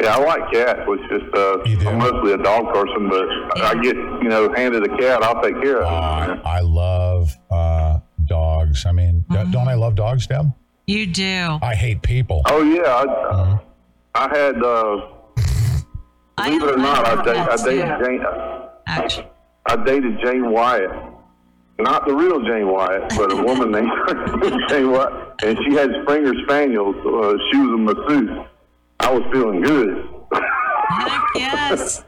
[0.00, 0.80] Yeah, I like cats.
[0.86, 4.96] It's just uh, I'm mostly a dog person, but I get you know handed a
[4.96, 6.40] cat, I'll take care of it.
[6.46, 8.86] I love uh, dogs.
[8.86, 9.50] I mean, Mm-hmm.
[9.50, 10.52] don't I love dogs, Deb?
[10.88, 11.58] You do.
[11.60, 12.40] I hate people.
[12.46, 13.04] Oh yeah,
[14.14, 14.56] I, I had.
[14.64, 15.06] Uh,
[16.38, 18.24] believe it or not, I, date, I dated Jane.
[19.66, 20.90] I dated Jane Wyatt,
[21.78, 23.90] not the real Jane Wyatt, but a woman named
[24.70, 25.12] Jane Wyatt,
[25.44, 26.96] and she had Springer Spaniels.
[27.04, 28.46] Uh, she was a masseuse.
[29.00, 30.08] I was feeling good.
[30.32, 32.04] Heck yes.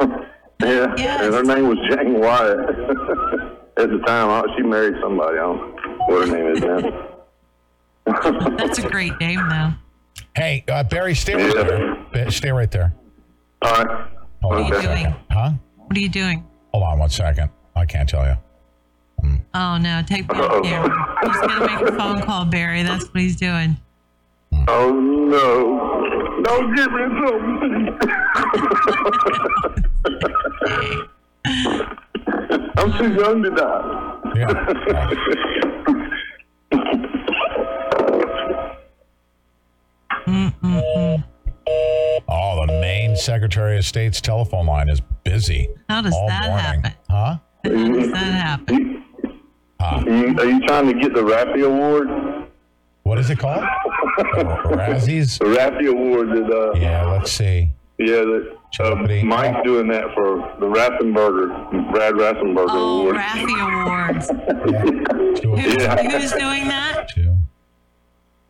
[0.58, 1.22] Yeah, yes.
[1.22, 2.58] and her name was Jane Wyatt.
[3.76, 5.36] At the time, I, she married somebody.
[5.36, 7.15] I don't know what her name is now.
[8.06, 9.72] That's a great name, though.
[10.34, 11.54] Hey, uh, Barry, stay right
[12.12, 12.30] there.
[12.30, 12.94] Stay right there.
[13.62, 14.08] All right.
[14.42, 15.14] Hold What are you doing?
[15.30, 15.52] Huh?
[15.76, 16.46] What are you doing?
[16.72, 17.50] Hold on one second.
[17.74, 18.36] I can't tell you.
[19.54, 21.18] Oh no, take me off camera.
[21.24, 22.82] He's gonna make a phone call, Barry.
[22.82, 23.78] That's what he's doing.
[24.68, 26.42] Oh no!
[26.42, 27.98] Don't give me something.
[32.76, 34.02] I'm too young to die.
[40.28, 41.22] Oh,
[42.66, 45.68] the Maine Secretary of State's telephone line is busy.
[45.88, 46.82] How does all that morning.
[46.82, 46.92] happen?
[47.10, 47.38] Huh?
[47.64, 49.04] How does that happen?
[49.80, 52.08] Are you, are you trying to get the Rappy Award?
[53.04, 53.64] What is it called?
[54.34, 55.38] Razzies?
[55.38, 57.70] The Rappy Award that, uh, Yeah, let's see.
[57.98, 63.16] yeah, that uh, Mike's doing that for the Raffensperger, Brad Raffensperger Oh, Award.
[63.16, 64.28] Raffy Awards.
[65.42, 66.02] Who's, Yeah.
[66.18, 67.08] who's doing that?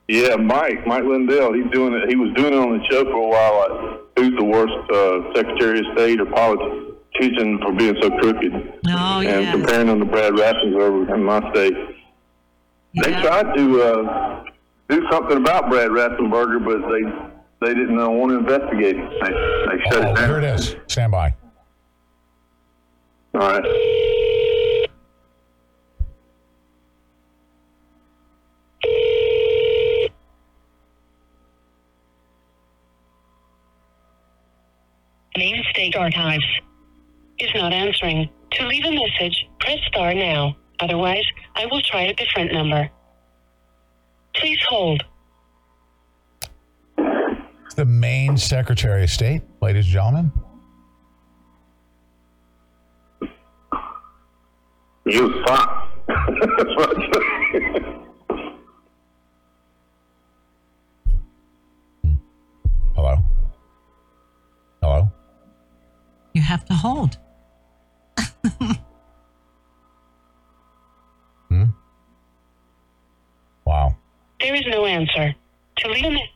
[0.08, 2.08] Yeah, Mike, Mike Lindell, he's doing it.
[2.08, 3.58] He was doing it on the show for a while.
[3.58, 8.52] Like, who's the worst uh, Secretary of State or politician for being so crooked?
[8.88, 9.52] Oh, and yes.
[9.54, 11.74] comparing them to Brad Raffensperger in my state.
[13.02, 14.44] They tried to uh,
[14.88, 19.10] do something about Brad Raffensperger, but they they didn't uh, want to investigate it.
[19.20, 20.28] They, they shut Oh, it down.
[20.28, 20.76] here it is.
[20.86, 21.34] Stand by.
[23.34, 23.64] All right.
[35.36, 36.44] Maine State Archives
[37.38, 38.28] is not answering.
[38.52, 40.56] To leave a message, press star now.
[40.80, 41.24] Otherwise,
[41.54, 42.88] I will try a different number.
[44.34, 45.04] Please hold.
[47.66, 50.32] It's the Maine Secretary of State, ladies and gentlemen.
[55.04, 55.88] You suck.
[56.08, 57.84] That's what I said.
[62.94, 63.16] Hello?
[64.82, 65.12] Hello?
[66.32, 67.18] You have to hold.
[71.48, 71.64] hmm?
[73.64, 73.96] Wow.
[74.40, 75.34] There is no answer.
[75.78, 76.30] To leave a message,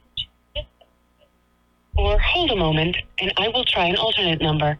[1.97, 4.79] or hold a moment, and I will try an alternate number.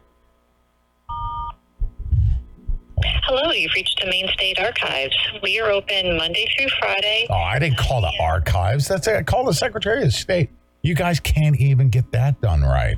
[3.23, 5.15] Hello, you've reached the Maine State Archives.
[5.41, 7.25] We are open Monday through Friday.
[7.29, 8.87] Oh, I didn't call the archives.
[8.87, 9.15] That's it.
[9.15, 10.49] I called the Secretary of State.
[10.83, 12.97] You guys can't even get that done right.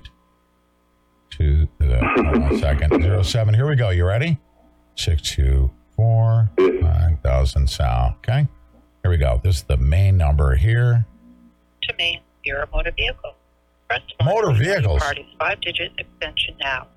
[1.37, 3.55] Two, uh, second, zero seven.
[3.55, 3.89] Here we go.
[3.89, 4.37] You ready?
[4.95, 8.17] Six two four nine thousand south.
[8.17, 8.47] Okay.
[9.01, 9.41] Here we go.
[9.43, 11.07] This is the main number here.
[11.83, 13.33] To Maine, you're a motor vehicle.
[13.89, 15.01] Press Motor vehicles.
[15.01, 16.87] Party's five-digit extension now.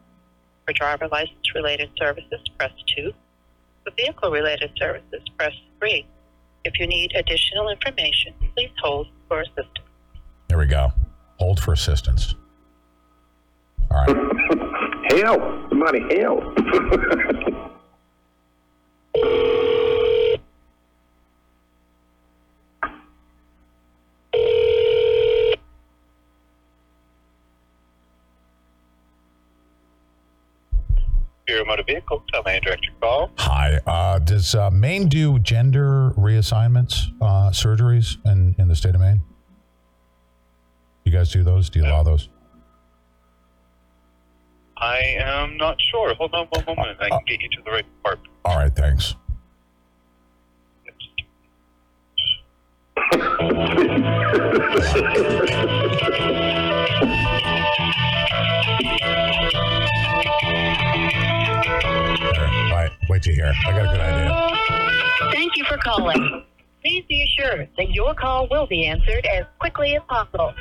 [0.66, 3.12] For driver license related services, press 2.
[3.84, 6.06] For vehicle related services, press 3.
[6.64, 9.88] If you need additional information, please hold for assistance.
[10.48, 10.92] There we go.
[11.38, 12.34] Hold for assistance.
[13.90, 14.16] All right.
[15.22, 15.66] Help!
[15.70, 16.42] Somebody help!
[31.46, 33.30] Bureau Motor Vehicle, tell me direct your call.
[33.38, 33.80] Hi.
[33.86, 39.22] Uh, does uh, Maine do gender reassignments, uh, surgeries in, in the state of Maine?
[41.04, 41.70] You guys do those?
[41.70, 42.28] Do you allow those?
[44.78, 46.14] I am not sure.
[46.14, 46.98] Hold on one moment.
[47.00, 48.32] I can get you to the right department.
[48.44, 48.74] All right.
[48.74, 49.14] Thanks.
[62.32, 62.50] There.
[62.72, 63.52] Wait, wait to hear.
[63.66, 65.32] I got a good idea.
[65.32, 66.44] Thank you for calling.
[66.82, 70.52] Please be assured that your call will be answered as quickly as possible.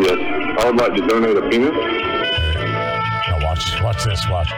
[0.00, 0.18] Yes,
[0.60, 1.72] I would like to donate a penis.
[3.28, 4.28] Now watch, watch this.
[4.30, 4.48] Watch.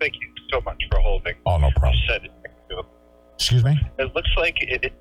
[0.00, 1.34] Thank you so much for holding.
[1.46, 1.94] Oh, no problem.
[2.08, 2.28] Said
[3.34, 3.78] Excuse me.
[3.98, 4.92] it looks like it, it,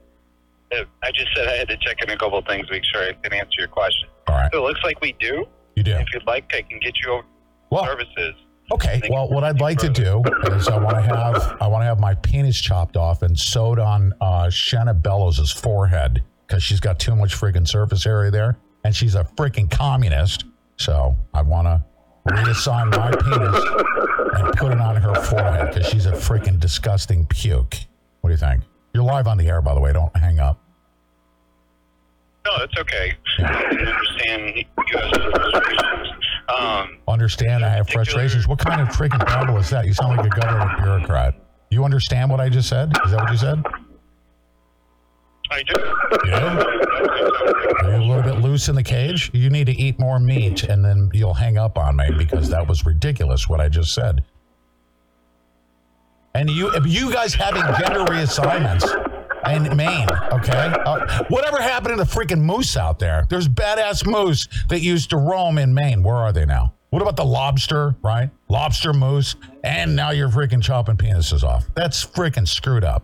[0.71, 2.83] it- I just said I had to check in a couple of things, to make
[2.85, 4.07] sure I can answer your question.
[4.27, 4.49] All right.
[4.53, 5.45] So it looks like we do.
[5.75, 5.93] You do.
[5.95, 7.23] If you'd like, I can get you over
[7.71, 8.35] Well- services.
[8.71, 9.01] Okay.
[9.09, 11.99] Well, what I'd like to do is I want to have I want to have
[11.99, 17.15] my penis chopped off and sewed on uh, Shenna Bellows' forehead because she's got too
[17.15, 20.45] much freaking surface area there, and she's a freaking communist.
[20.77, 21.83] So I want to
[22.31, 23.63] reassign my penis
[24.33, 27.75] and put it on her forehead because she's a freaking disgusting puke.
[28.21, 28.63] What do you think?
[28.93, 29.93] You're live on the air, by the way.
[29.93, 30.59] Don't hang up.
[32.45, 33.15] No, it's okay.
[33.39, 34.65] I understand you
[34.97, 36.18] have some frustrations.
[36.57, 37.63] Um, Understand?
[37.63, 38.47] I have frustrations.
[38.47, 39.85] What kind of freaking babble is that?
[39.85, 41.35] You sound like a government bureaucrat.
[41.69, 42.91] You understand what I just said?
[43.05, 43.63] Is that what you said?
[45.51, 45.73] I do.
[46.25, 46.63] Yeah.
[47.83, 49.31] Are you a little bit loose in the cage?
[49.33, 52.67] You need to eat more meat and then you'll hang up on me because that
[52.67, 54.23] was ridiculous what I just said.
[56.35, 59.08] And you you guys having gender reassignments
[59.47, 60.73] in Maine, okay?
[60.85, 63.25] Uh, whatever happened to the freaking moose out there?
[63.29, 66.03] There's badass moose that used to roam in Maine.
[66.03, 66.73] Where are they now?
[66.89, 68.29] What about the lobster, right?
[68.47, 69.35] Lobster moose.
[69.63, 71.67] And now you're freaking chopping penises off.
[71.75, 73.03] That's freaking screwed up.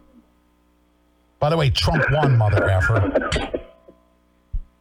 [1.39, 3.11] By the way, Trump won, mother effer.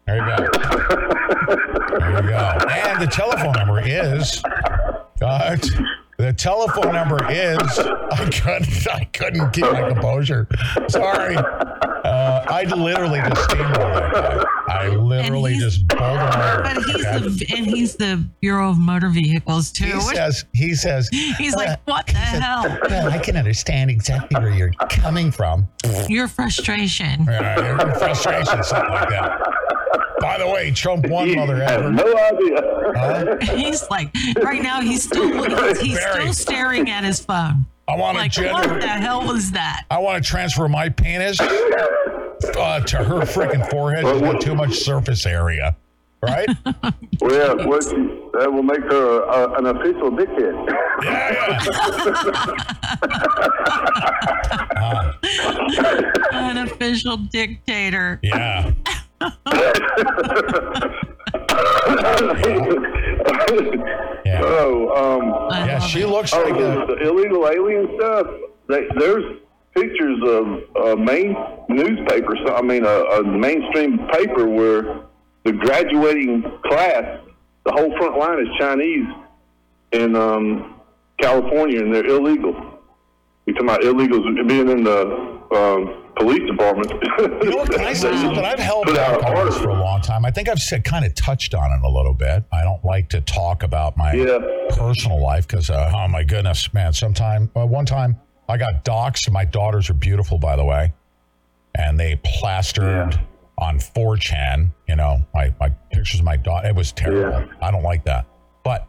[0.06, 0.36] There you go.
[1.98, 2.58] There you go.
[2.70, 4.42] And the telephone number is.
[5.20, 5.56] Uh,
[6.24, 7.78] the telephone number is.
[7.78, 8.88] I couldn't.
[8.88, 10.48] I couldn't keep my composure.
[10.88, 11.36] Sorry.
[11.36, 14.44] Uh, I literally just steamrolled that guy.
[14.68, 16.62] I literally just bowled him over.
[16.62, 19.86] But he's the and he's the Bureau of Motor Vehicles too.
[19.86, 20.44] He says.
[20.52, 21.08] He says.
[21.08, 22.78] he's uh, like, what the hell?
[22.88, 25.68] Well, I can understand exactly where you're coming from.
[26.08, 27.24] Your frustration.
[27.24, 29.63] Yeah, your frustration, something like that.
[30.24, 31.92] By the way, Trump won, mother ever.
[31.92, 33.38] No idea.
[33.54, 34.08] He's like
[34.42, 34.80] right now.
[34.80, 37.66] He's still he's, he's still staring at his phone.
[37.86, 39.84] I want Like to what the hell was that?
[39.90, 41.44] I want to transfer my penis uh,
[42.80, 44.06] to her freaking forehead.
[44.06, 45.76] She's got too much surface area,
[46.22, 46.48] right?
[47.20, 50.68] Well, yeah, what, that will make her uh, an official dickhead.
[56.32, 58.18] An official dictator.
[58.22, 58.72] Yeah.
[64.46, 68.26] Oh, um, Yeah, she looks oh, like the, the illegal alien stuff.
[68.68, 69.38] They, there's
[69.74, 71.36] pictures of a main
[71.68, 72.36] newspaper.
[72.46, 75.00] So, I mean, a, a mainstream paper where
[75.44, 77.20] the graduating class,
[77.64, 79.06] the whole front line is Chinese
[79.92, 80.80] in um,
[81.20, 82.54] California, and they're illegal.
[83.46, 86.90] You're talking about illegals being in the um, police department.
[87.18, 87.70] You know what?
[87.70, 88.44] Can I say something?
[88.44, 90.24] I've held back on this for a long time.
[90.24, 92.44] I think I've said, kind of touched on it a little bit.
[92.52, 94.12] I don't like to talk about my
[94.70, 96.92] personal life because, uh, oh my goodness, man.
[96.92, 98.16] Sometime, uh, one time,
[98.48, 99.30] I got doxxed.
[99.30, 100.92] My daughters are beautiful, by the way,
[101.74, 103.18] and they plastered
[103.58, 104.70] on 4chan.
[104.88, 106.68] You know, my my pictures of my daughter.
[106.68, 107.48] It was terrible.
[107.60, 108.26] I don't like that.
[108.64, 108.86] But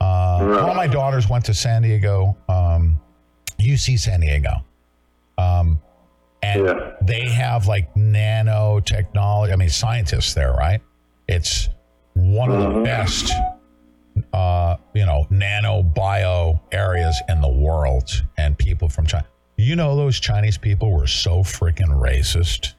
[0.00, 3.00] uh, one of my daughters went to San Diego, um,
[3.58, 4.64] UC San Diego.
[5.38, 5.80] Um,
[6.44, 9.52] and they have like nanotechnology.
[9.52, 10.80] I mean, scientists there, right?
[11.28, 11.68] It's
[12.14, 13.32] one of the best
[14.32, 19.26] uh, you know, nano bio areas in the world and people from China.
[19.56, 22.74] You know, those Chinese people were so freaking racist.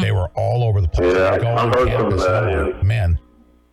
[0.00, 1.14] They were all over the place.
[1.14, 2.82] Yeah, They'd go I've on heard some campus that, yeah.
[2.82, 3.18] Man,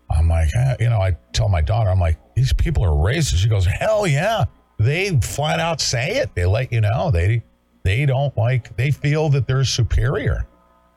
[0.10, 3.38] I'm like, eh, you know, I tell my daughter, I'm like, these people are racist.
[3.38, 4.46] She goes, hell yeah.
[4.80, 6.34] They flat out say it.
[6.34, 7.12] They let you know.
[7.12, 7.44] They
[7.88, 8.75] they don't like.
[8.75, 10.45] They feel that they're superior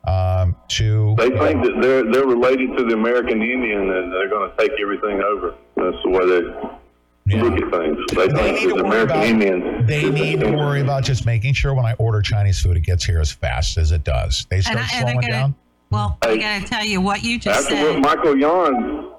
[0.05, 1.15] um, to.
[1.19, 4.73] They think that they're they're related to the American Indian and they're going to take
[4.81, 5.55] everything over.
[5.77, 7.99] That's the way they look at things.
[8.13, 9.87] They, They need think to that the worry American about- Indians.
[9.89, 13.05] They need to worry about just making sure when I order Chinese food, it gets
[13.05, 14.47] here as fast as it does.
[14.51, 15.55] They And start I, and I slowing gotta, down.
[15.91, 18.03] well, I gotta tell you what you just After said.
[18.03, 19.13] what Michael Yon,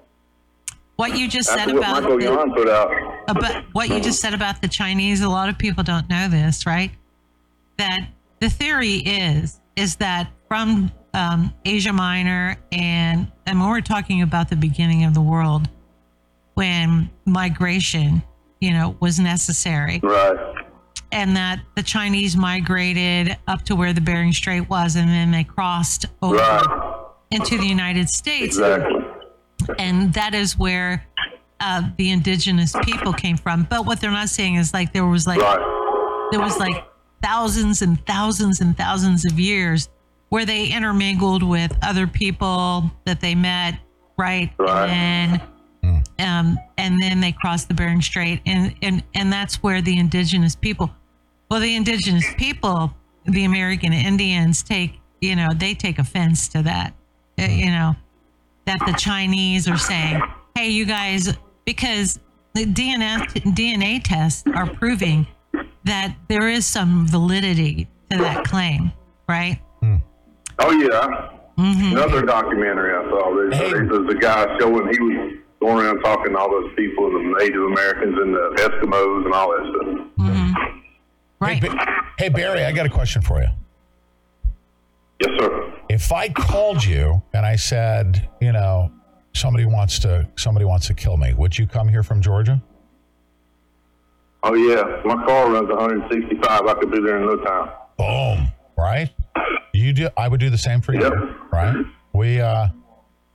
[0.98, 2.91] What you just said after what about Michael the- Yon put out,
[3.30, 6.66] about what you just said about the Chinese, a lot of people don't know this,
[6.66, 6.91] right?
[7.77, 8.08] That
[8.40, 14.50] the theory is is that from um, Asia Minor and and when we're talking about
[14.50, 15.69] the beginning of the world,
[16.56, 18.22] when migration,
[18.59, 20.38] you know, was necessary, right?
[21.14, 25.43] and that the Chinese migrated up to where the Bering Strait was, and then they
[25.43, 26.98] crossed over Right.
[27.32, 29.01] into the United States Exactly.
[29.77, 31.06] and that is where
[31.59, 33.67] uh, the indigenous people came from.
[33.69, 35.40] But what they're not saying is like there was like
[36.32, 36.85] there was like
[37.22, 39.90] thousands and thousands and thousands of years
[40.30, 43.80] where they intermingled with other people that they met,
[44.17, 44.51] right?
[44.58, 44.90] Right.
[44.90, 45.41] And
[46.19, 50.56] um, and then they crossed the Bering Strait, and and and that's where the indigenous
[50.56, 50.91] people.
[51.50, 52.93] Well, the indigenous people,
[53.25, 56.93] the American Indians, take you know they take offense to that.
[57.40, 57.95] Uh, You know
[58.66, 60.22] that the Chinese are saying,
[60.56, 61.35] "Hey, you guys,"
[61.66, 62.19] because
[62.53, 65.25] the DNA DNA tests are proving
[65.85, 68.92] that there is some validity to that claim,
[69.27, 69.60] right?
[70.60, 71.30] Oh yeah.
[71.58, 71.95] Mm-hmm.
[71.95, 73.35] Another documentary I saw.
[73.35, 77.35] There's, there's a guy showing he was going around talking to all those people, the
[77.40, 80.08] Native Americans and the Eskimos and all that stuff.
[80.18, 80.80] Mm-hmm.
[81.40, 81.64] Right.
[81.64, 83.48] Hey, Ba- hey, Barry, I got a question for you.
[85.19, 85.74] Yes, sir.
[85.90, 88.92] If I called you and I said, you know,
[89.34, 92.61] somebody wants to somebody wants to kill me, would you come here from Georgia?
[94.44, 96.61] Oh yeah, my car runs 165.
[96.68, 97.70] I could be there in no time.
[97.98, 98.52] Boom.
[98.78, 99.10] Right?
[99.74, 100.10] You do.
[100.18, 101.02] I would do the same for you.
[101.02, 101.14] Yep.
[101.52, 101.76] Right?
[102.14, 102.68] We, uh,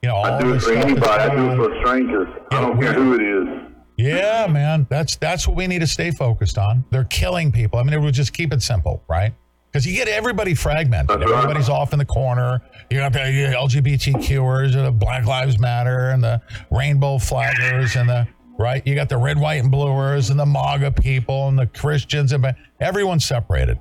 [0.01, 1.07] you know, all I do it for anybody.
[1.07, 2.27] I do it for a stranger.
[2.51, 3.73] I don't care who it is.
[3.97, 4.85] Yeah, man.
[4.89, 6.85] That's that's what we need to stay focused on.
[6.91, 7.79] They're killing people.
[7.79, 9.33] I mean, it would just keep it simple, right?
[9.71, 11.21] Because you get everybody fragmented.
[11.21, 12.61] Everybody's off in the corner.
[12.89, 18.27] You got the LGBTQers and the Black Lives Matter and the rainbow flaggers and the
[18.57, 18.85] right.
[18.85, 22.55] You got the red, white, and bluers and the MAGA people and the Christians and
[22.79, 23.79] everyone's separated.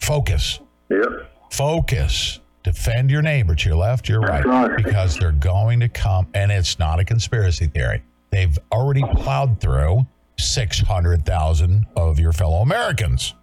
[0.00, 0.60] Focus.
[0.90, 1.30] Yep.
[1.50, 2.40] Focus.
[2.62, 6.80] Defend your neighbor to your left, your right, because they're going to come, and it's
[6.80, 8.02] not a conspiracy theory.
[8.30, 10.04] They've already plowed through
[10.38, 13.34] 600,000 of your fellow Americans.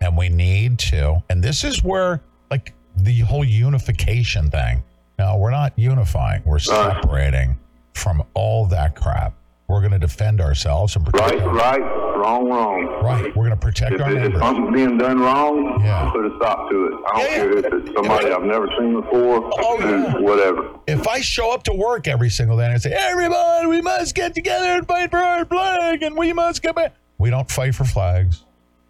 [0.00, 4.82] And we need to, and this is where, like, the whole unification thing.
[5.18, 7.58] No, we're not unifying, we're separating
[7.94, 9.34] from all that crap.
[9.72, 11.80] We're going to defend ourselves and protect Right, our- right,
[12.18, 12.84] wrong, wrong.
[13.02, 13.24] Right.
[13.34, 14.38] We're going to protect If, our if neighbors.
[14.40, 16.10] something's being done wrong, yeah.
[16.12, 16.92] put a stop to it.
[17.14, 20.78] I don't care if it's somebody I've never seen before, Oh, who's whatever.
[20.86, 24.14] If I show up to work every single day and I say, everybody, we must
[24.14, 26.94] get together and fight for our flag and we must get back.
[27.16, 28.44] We don't fight for flags.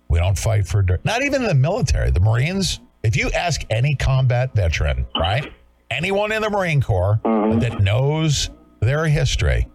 [0.08, 1.04] We don't fight for, dirt.
[1.04, 2.80] not even the military, the Marines.
[3.04, 5.52] If you ask any combat veteran, right?
[5.92, 7.60] Anyone in the Marine Corps mm-hmm.
[7.60, 9.68] that knows their history,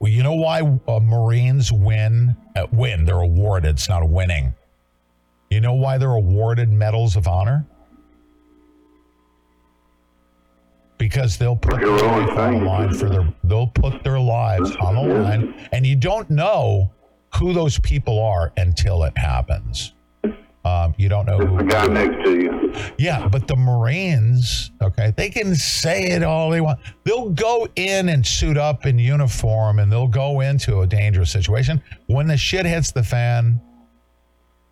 [0.00, 2.36] you know why uh, Marines win?
[2.56, 3.70] Uh, win, they're awarded.
[3.70, 4.54] It's not a winning.
[5.50, 7.66] You know why they're awarded medals of honor?
[10.98, 14.96] because they'll put their life on the line for their they'll put their lives on
[14.96, 16.92] the line and you don't know
[17.38, 19.92] who those people are until it happens
[20.64, 22.57] um, you don't know who The guy next to you.
[22.98, 26.78] Yeah but the marines okay they can say it all they want.
[27.04, 31.82] They'll go in and suit up in uniform and they'll go into a dangerous situation.
[32.06, 33.60] When the shit hits the fan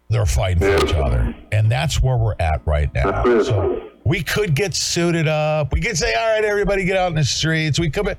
[0.09, 1.35] they're fighting for each other.
[1.51, 3.25] And that's where we're at right now.
[3.43, 5.73] So we could get suited up.
[5.73, 7.81] We could say all right everybody get out in the streets.
[7.81, 8.15] We could be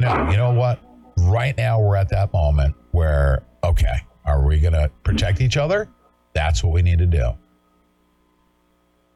[0.00, 0.80] no you know what?
[1.18, 5.88] Right now we're at that moment where okay are we gonna protect each other?
[6.32, 7.32] That's what we need to do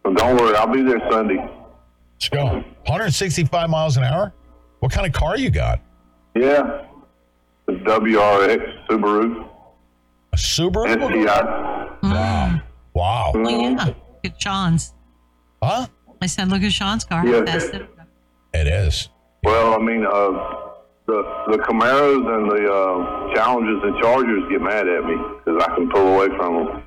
[0.05, 1.37] Well, don't worry, I'll be there Sunday.
[2.15, 4.33] let's go 165 miles an hour
[4.81, 5.81] what kind of car you got
[6.35, 6.83] Yeah.
[7.67, 9.47] The WRX Subaru.
[10.33, 10.87] A Subaru?
[10.89, 11.99] STI.
[12.03, 12.61] Wow.
[12.95, 13.33] Wow.
[13.35, 13.85] Well, yeah.
[13.85, 14.95] Look at Sean's.
[15.63, 15.87] Huh?
[16.21, 17.25] I said, look at Sean's car.
[17.27, 17.43] Yeah.
[17.43, 17.89] That's it.
[18.55, 19.09] It is.
[19.45, 20.11] Well, I mean, uh,
[21.07, 21.23] the
[21.53, 25.15] the Camaros and the uh, Challengers and Chargers get mad at me
[25.45, 26.83] because I can pull away from them.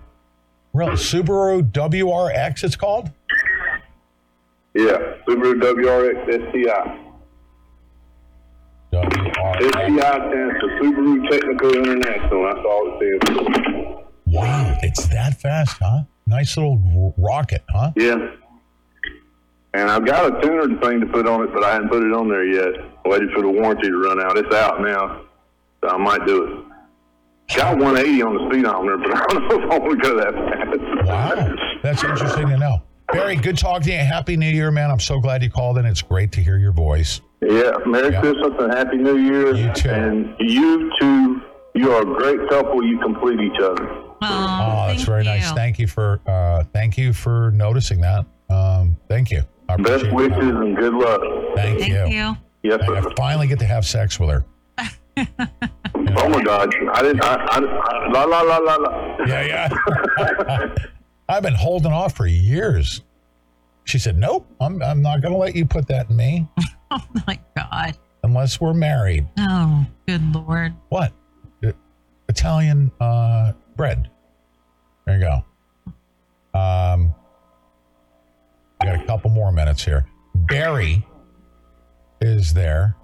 [0.74, 3.12] Real Subaru WRX, it's called.
[4.74, 7.00] Yeah, Subaru WRX STI.
[8.92, 12.44] STI stands for Subaru Technical International.
[12.46, 14.04] That's all it stands for.
[14.26, 16.06] Wow, it's that fast, huh?
[16.26, 17.92] Nice little rocket, huh?
[17.96, 18.32] Yeah.
[19.76, 22.14] And I've got a tuner thing to put on it, but I hadn't put it
[22.14, 22.80] on there yet.
[23.06, 24.38] I'm waiting for the warranty to run out.
[24.38, 25.22] It's out now,
[25.84, 26.73] so I might do it.
[27.56, 30.34] Got 180 on the speedometer, but I don't know if I want to go that
[30.34, 31.08] fast.
[31.08, 32.82] Wow, that's interesting to know.
[33.12, 33.98] Barry, good talking to you.
[34.00, 34.90] Happy New Year, man.
[34.90, 35.86] I'm so glad you called in.
[35.86, 37.22] It's great to hear your voice.
[37.42, 39.54] Yeah, Merry Christmas and Happy New Year.
[39.54, 39.90] You too.
[39.90, 41.42] And you two,
[41.76, 42.84] you are a great couple.
[42.84, 43.88] You complete each other.
[44.22, 45.52] Oh, that's very nice.
[45.52, 48.26] Thank you for uh, thank you for noticing that.
[48.50, 49.44] Um, thank you.
[49.70, 50.56] I Best wishes that.
[50.56, 51.22] and good luck.
[51.56, 52.18] Thank, Thank you.
[52.18, 52.38] you.
[52.64, 53.12] Yes, I sir.
[53.18, 54.46] finally get to have sex with her.
[56.16, 56.74] Oh my God!
[56.94, 57.24] I didn't.
[57.24, 59.18] I, I, I, la la la la la.
[59.26, 60.76] Yeah, yeah.
[61.30, 63.02] I've been holding off for years.
[63.86, 66.48] She said, "Nope, I'm I'm not going to let you put that in me
[66.92, 67.98] Oh my God.
[68.24, 70.74] unless we're married." Oh, good Lord.
[70.90, 71.14] What?
[71.66, 71.72] Uh,
[72.30, 74.10] Italian uh, bread.
[75.06, 76.60] There you go.
[76.60, 77.14] Um,
[78.82, 80.06] we got a couple more minutes here.
[80.36, 81.06] Barry
[82.22, 82.96] is there.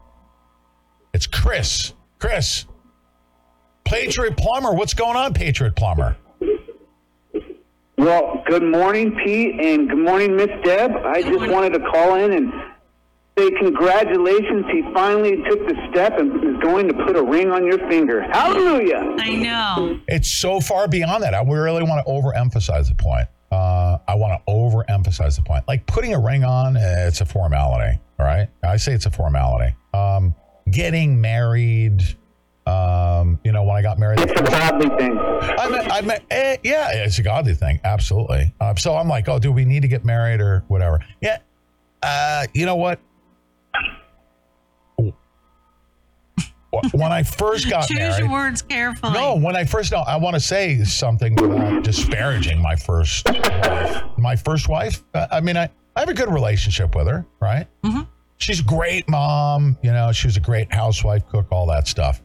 [1.14, 1.94] It's Chris.
[2.20, 2.66] Chris.
[3.90, 4.72] Patriot Plumber.
[4.74, 6.16] What's going on, Patriot Plumber?
[7.98, 10.92] Well, good morning, Pete, and good morning, Miss Deb.
[10.92, 12.53] I just wanted to call in and
[13.38, 14.66] say congratulations.
[14.72, 18.22] He finally took the step and is going to put a ring on your finger.
[18.22, 19.16] Hallelujah.
[19.18, 20.00] I know.
[20.08, 21.34] It's so far beyond that.
[21.34, 23.27] I really want to overemphasize the point.
[23.51, 25.68] Uh, I want to overemphasize the point.
[25.68, 28.00] Like putting a ring on, eh, it's a formality.
[28.19, 28.48] All right.
[28.64, 29.76] I say it's a formality.
[29.93, 30.35] Um,
[30.69, 32.03] getting married,
[32.69, 35.17] um, you know, when I got married, It's a godly thing.
[35.17, 37.80] I met, I met, eh, yeah, it's a godly thing.
[37.83, 38.53] Absolutely.
[38.59, 41.03] Uh, so I'm like, oh, do we need to get married or whatever?
[41.22, 41.39] Yeah.
[42.03, 42.99] Uh, you know what?
[46.91, 47.89] When I first got married.
[47.89, 49.14] Choose married, your words carefully.
[49.14, 54.03] no, when I first no, I want to say something without disparaging my first wife.
[54.17, 55.03] My first wife.
[55.15, 57.65] uh, I mean, I, I have a good relationship with her, right?
[57.83, 58.01] Mm-hmm.
[58.38, 59.77] She's a great mom.
[59.81, 62.22] You know, she was a great housewife, cook, all that stuff.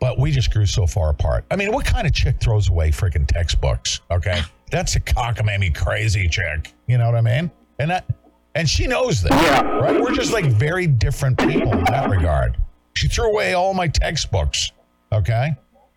[0.00, 1.44] But we just grew so far apart.
[1.50, 4.00] I mean, what kind of chick throws away freaking textbooks?
[4.10, 6.72] Okay, that's a cockamamie crazy chick.
[6.86, 7.50] You know what I mean?
[7.78, 8.06] And that,
[8.54, 9.62] and she knows that, Yeah.
[9.62, 10.00] right?
[10.00, 12.56] We're just like very different people in that regard.
[12.96, 14.72] She threw away all my textbooks.
[15.12, 15.54] Okay,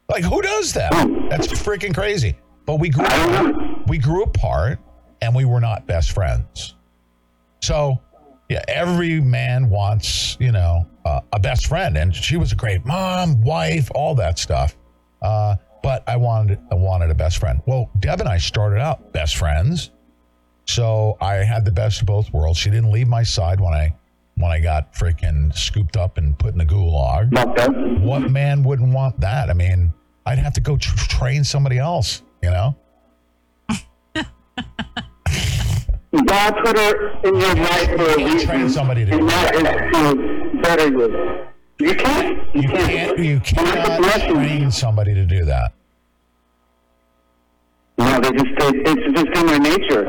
[0.09, 0.91] like who does that?
[1.30, 2.35] That's freaking crazy.
[2.65, 3.06] But we grew
[3.88, 4.80] we grew apart,
[5.22, 6.75] and we were not best friends.
[7.61, 8.01] So,
[8.49, 12.85] yeah, every man wants, you know, uh, a best friend, and she was a great
[12.85, 14.77] mom, wife, all that stuff.
[15.22, 17.61] Uh, but I wanted, I wanted a best friend.
[17.65, 19.91] Well, Deb and I started out best friends,
[20.65, 22.57] so I had the best of both worlds.
[22.57, 23.93] She didn't leave my side when I,
[24.35, 27.32] when I got freaking scooped up and put in the gulag.
[28.01, 29.49] What man wouldn't want that?
[29.49, 29.93] I mean,
[30.25, 32.75] I'd have to go tr- train somebody else, you know.
[36.22, 39.64] God put her in your life for a reason, Train somebody to and that is
[39.64, 41.45] to better you.
[41.80, 42.56] You can't.
[42.56, 43.17] You can't.
[43.17, 45.74] You cannot train somebody to do that.
[47.98, 50.03] No, they just it's just in their nature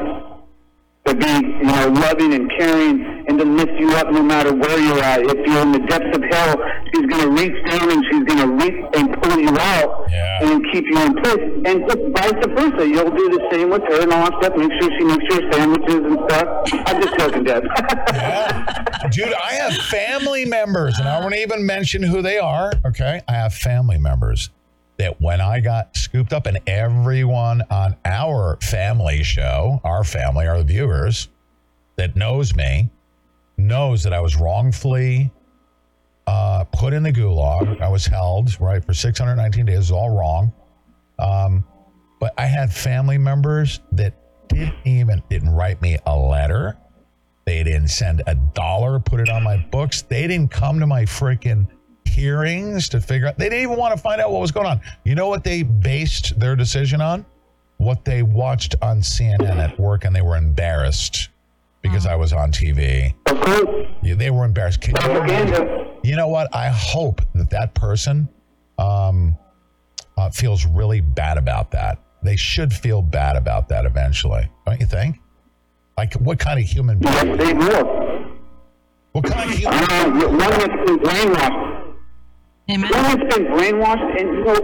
[1.07, 4.79] to be you know loving and caring and to lift you up no matter where
[4.79, 5.21] you're at.
[5.21, 6.57] If you're in the depths of hell,
[6.93, 10.65] she's going to reach down and she's going to reach and pull you out and
[10.73, 11.43] keep you in place.
[11.67, 14.57] And just vice versa, you'll do the same with her and all that stuff.
[14.57, 16.49] Make sure she makes your sandwiches and stuff.
[16.87, 17.65] I'm just joking, Deb.
[19.11, 22.73] Dude, I have family members, and I won't even mention who they are.
[22.87, 23.21] Okay.
[23.29, 24.51] I have family members
[24.97, 30.63] that when I got scooped up, and everyone on our family show, our family, our
[30.63, 31.29] viewers
[31.97, 32.91] that knows me,
[33.57, 35.31] knows that I was wrongfully
[36.27, 37.81] uh, put in the gulag.
[37.81, 39.75] I was held, right, for 619 days.
[39.75, 40.53] It was all wrong.
[41.19, 41.65] Um,
[42.21, 44.15] but I had family members that
[44.49, 46.77] didn't even didn't write me a letter.
[47.45, 50.03] They didn't send a dollar, put it on my books.
[50.03, 51.69] They didn't come to my freaking
[52.07, 53.37] hearings to figure out.
[53.37, 54.81] They didn't even want to find out what was going on.
[55.05, 57.27] You know what they based their decision on?
[57.77, 61.29] What they watched on CNN at work, and they were embarrassed
[61.85, 63.15] because I was on TV.
[64.03, 64.81] Yeah, they were embarrassed.
[64.81, 66.49] Can you, you know what?
[66.55, 68.27] I hope that that person
[68.79, 69.37] um,
[70.17, 71.99] uh, feels really bad about that.
[72.23, 75.21] They should feel bad about that eventually, don't you think?
[75.99, 77.37] Like, what kind of human being?
[77.37, 77.85] They will.
[79.13, 79.79] What kind of human?
[79.79, 80.67] Uh, one that's
[81.03, 81.74] brainwashed.
[82.71, 82.91] Amen.
[82.91, 84.59] Women been brainwashed, and you know,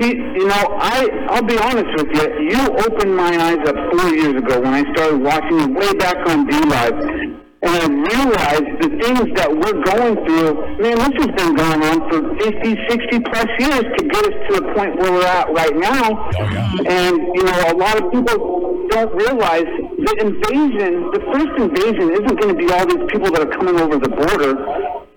[0.00, 2.50] you know, I I'll be honest with you.
[2.50, 6.16] You opened my eyes up four years ago when I started watching you way back
[6.28, 10.78] on DLive, and I realized the things that we're going through.
[10.78, 14.50] Man, this has been going on for 50, 60 plus years to get us to
[14.60, 16.30] the point where we're at right now.
[16.86, 21.10] And you know, a lot of people don't realize the invasion.
[21.10, 24.14] The first invasion isn't going to be all these people that are coming over the
[24.14, 24.54] border.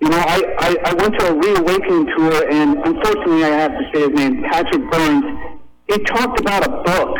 [0.00, 3.84] You know, I, I, I went to a reawakening tour, and unfortunately, I have to
[3.92, 5.60] say his name, Patrick Byrne.
[5.86, 7.16] He talked about a book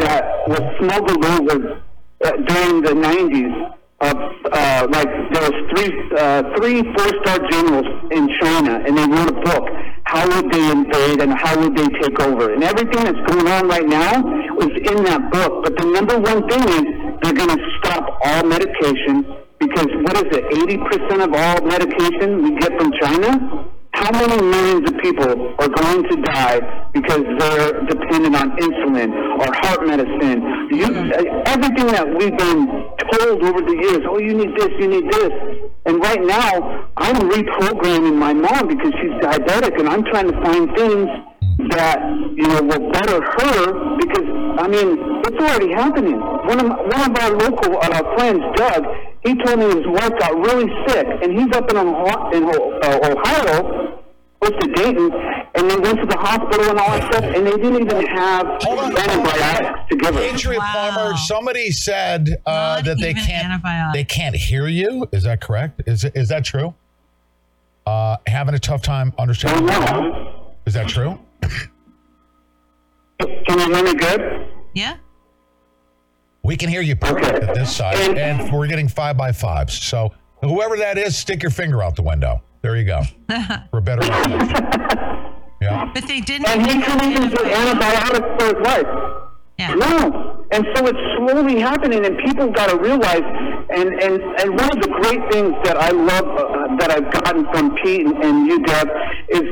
[0.00, 1.82] that was smuggled over
[2.24, 4.16] uh, during the 90s of
[4.50, 9.30] uh, like there was three uh, three four star generals in China, and they wrote
[9.30, 9.68] a book.
[10.04, 12.52] How would they invade and how would they take over?
[12.52, 14.22] And everything that's going on right now
[14.54, 15.64] was in that book.
[15.64, 16.84] But the number one thing is
[17.22, 19.24] they're going to stop all medication
[19.58, 20.44] because what is it?
[20.58, 23.73] Eighty percent of all medication we get from China.
[24.04, 26.60] How many millions of people are going to die
[26.92, 29.08] because they're dependent on insulin
[29.40, 30.44] or heart medicine?
[30.68, 31.40] You, mm-hmm.
[31.46, 32.66] everything that we've been
[33.16, 35.32] told over the years, oh, you need this, you need this.
[35.86, 40.68] And right now, I'm reprogramming my mom because she's diabetic, and I'm trying to find
[40.76, 41.08] things
[41.70, 42.00] that
[42.36, 44.26] you know will better her because
[44.58, 46.18] I mean it's already happening.
[46.20, 48.84] One of one of our local uh, friends, Doug,
[49.22, 52.98] he told me his wife got really sick, and he's up in Ohio, in uh,
[53.02, 54.02] Ohio,
[54.40, 55.10] close to Dayton,
[55.54, 58.46] and they went to the hospital and all that stuff, and they didn't even have
[58.46, 60.20] antibiotics to give her.
[60.20, 65.08] Patriot Plumber, somebody said uh, that they can't they can't hear you.
[65.12, 65.82] Is that correct?
[65.86, 66.74] Is is that true?
[67.86, 69.68] Uh, having a tough time understanding.
[70.66, 71.18] Is that true?
[73.20, 74.48] Can you hear me good?
[74.74, 74.96] Yeah.
[76.42, 79.82] We can hear you perfect at this side, and we're getting five by fives.
[79.82, 82.42] So whoever that is, stick your finger out the window.
[82.60, 83.02] There you go.
[83.70, 84.04] For a better.
[85.62, 85.90] yeah.
[85.94, 86.48] But they didn't.
[86.48, 88.86] And he couldn't even get antibiotics for his life.
[89.58, 90.44] No.
[90.50, 93.22] And so it's slowly happening, and people got to realize.
[93.70, 97.44] And, and and one of the great things that I love uh, that I've gotten
[97.52, 98.88] from Pete and, and you, Deb,
[99.30, 99.42] is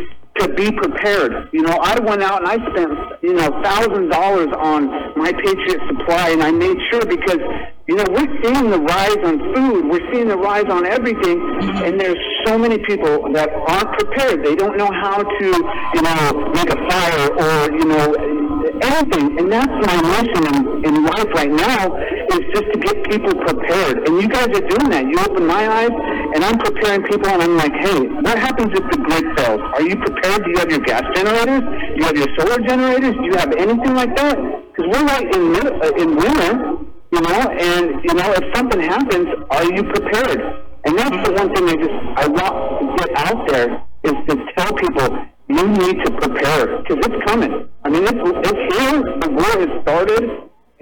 [0.42, 1.48] to be prepared.
[1.52, 5.80] You know, I went out and I spent you know thousand dollars on my Patriot
[5.88, 7.40] Supply, and I made sure because
[7.86, 11.40] you know we're seeing the rise on food, we're seeing the rise on everything,
[11.84, 14.44] and there's so many people that aren't prepared.
[14.44, 15.46] They don't know how to
[15.94, 21.04] you know make a fire or you know anything, and that's my mission in, in
[21.04, 24.08] life right now is just to get people prepared.
[24.08, 25.04] And you guys are doing that.
[25.06, 25.90] You open my eyes,
[26.34, 29.60] and I'm preparing people, and I'm like, hey, what happens if the grid fails?
[29.74, 30.44] Are you prepared?
[30.44, 31.62] Do you have your gas generators?
[31.62, 33.14] Do you have your solar generators?
[33.14, 34.36] Do you have anything like that?
[34.36, 36.52] Because we're right in uh, in winter,
[37.12, 40.40] you know, and you know, if something happens, are you prepared?
[40.84, 43.68] And that's the one thing I just I want to get out there
[44.02, 45.08] is to tell people
[45.48, 47.68] you need to prepare because it's coming.
[47.84, 48.98] I mean, it's, it's here.
[49.20, 50.24] The war has started,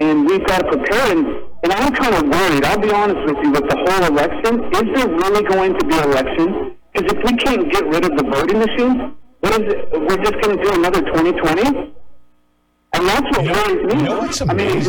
[0.01, 1.15] and we've got to prepare.
[1.15, 1.27] And,
[1.63, 2.65] and I'm kind of worried.
[2.65, 3.51] I'll be honest with you.
[3.51, 6.77] With the whole election, is there really going to be an election?
[6.91, 9.91] Because if we can't get rid of the voting machines, what is it?
[9.91, 11.93] We're just going to do another 2020.
[12.93, 14.07] And that's what worries me.
[14.49, 14.81] I mean,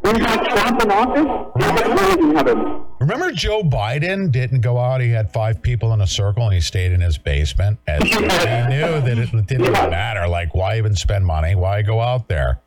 [0.00, 2.84] when, got Trump in office, that's what worries Heather.
[3.00, 5.00] Remember Joe Biden didn't go out.
[5.00, 7.78] He had five people in a circle and he stayed in his basement.
[7.86, 10.26] And he knew that it didn't even matter.
[10.26, 11.54] Like, why even spend money?
[11.54, 12.60] Why go out there?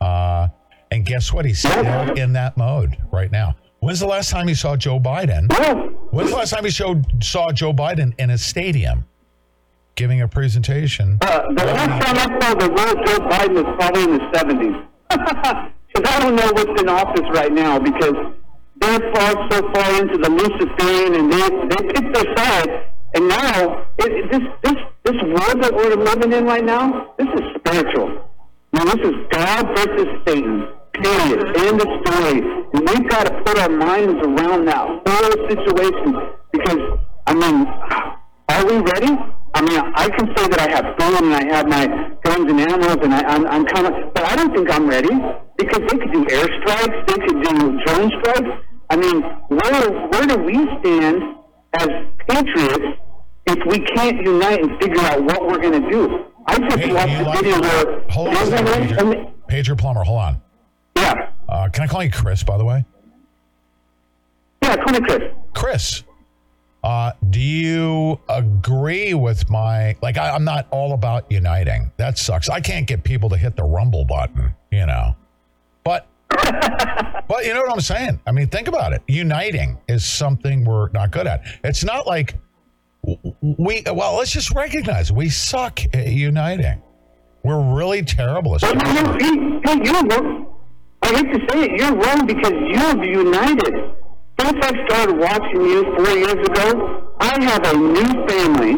[0.00, 0.48] Uh,
[0.92, 1.46] and guess what?
[1.46, 3.56] He's still in that mode right now.
[3.80, 5.50] When's the last time you saw Joe Biden?
[6.12, 9.06] When's the last time you showed, saw Joe Biden in a stadium
[9.94, 11.16] giving a presentation?
[11.22, 14.86] Uh, the last time I saw the real Joe Biden was probably in the 70s.
[15.88, 18.14] Because I don't know what's in office right now because
[18.76, 22.88] they're far so far into the Luciferian and they, they picked their side.
[23.14, 27.56] And now, it, this, this, this world that we're living in right now, this is
[27.56, 28.28] spiritual.
[28.74, 30.68] Now, this is God versus Satan.
[30.94, 31.40] Period.
[31.40, 31.68] Mm-hmm.
[31.68, 32.38] End of story.
[32.74, 36.82] And we've got to put our minds around that whole situation because,
[37.26, 37.66] I mean,
[38.48, 39.12] are we ready?
[39.54, 41.86] I mean, I can say that I have food and I have my
[42.24, 45.12] guns and ammo and I, I'm, I'm kind of, but I don't think I'm ready
[45.58, 48.50] because they could do airstrikes, they could do drone strikes.
[48.90, 51.22] I mean, where where do we stand
[51.74, 51.88] as
[52.28, 52.98] patriots
[53.46, 56.24] if we can't unite and figure out what we're going to do?
[56.46, 59.34] I just watched a video where Hold on a second.
[59.48, 60.42] Pedro Plumber, hold on.
[60.96, 61.30] Yeah.
[61.48, 62.84] Uh, can I call you Chris, by the way?
[64.62, 65.22] Yeah, call me Chris.
[65.54, 66.04] Chris,
[66.84, 70.18] uh, do you agree with my like?
[70.18, 71.92] I, I'm not all about uniting.
[71.96, 72.48] That sucks.
[72.48, 75.14] I can't get people to hit the rumble button, you know.
[75.84, 78.20] But but you know what I'm saying?
[78.26, 79.02] I mean, think about it.
[79.06, 81.44] Uniting is something we're not good at.
[81.62, 82.36] It's not like
[83.42, 86.82] we well, let's just recognize we suck at uniting.
[87.44, 88.56] We're really terrible.
[88.56, 88.62] As
[91.02, 91.32] Well, no, no, hey, hey, you're wrong.
[91.32, 93.94] I hate to say it, you're wrong because you've united.
[94.40, 98.72] Since I started watching you four years ago, I have a new family,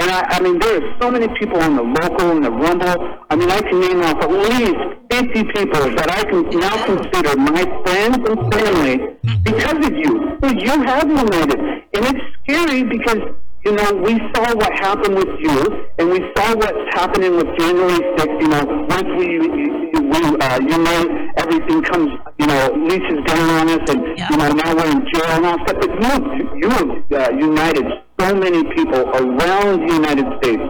[0.00, 3.18] and I, I mean, there are so many people on the local and the rumble.
[3.30, 4.76] I mean, I can name off at least
[5.10, 9.42] 50 people that I can now consider my friends and family mm-hmm.
[9.42, 10.32] because of you.
[10.42, 11.60] You have united,
[11.94, 13.18] and it's scary because
[13.64, 18.00] you know, we saw what happened with you, and we saw what's happening with January
[18.18, 18.40] 6th.
[18.40, 23.90] You know, once we, we uh, unite, everything comes, you know, leaches down on us,
[23.90, 25.76] and, you know, now we're in jail and all stuff.
[25.78, 25.92] But
[26.36, 27.86] you, you have uh, united
[28.20, 30.62] so many people around the United States.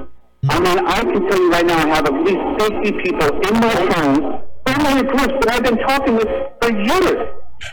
[0.49, 3.55] I mean, I can tell you right now, I have at least 50 people in
[3.61, 6.29] my phone, family groups that I've been talking with
[6.61, 7.29] for years.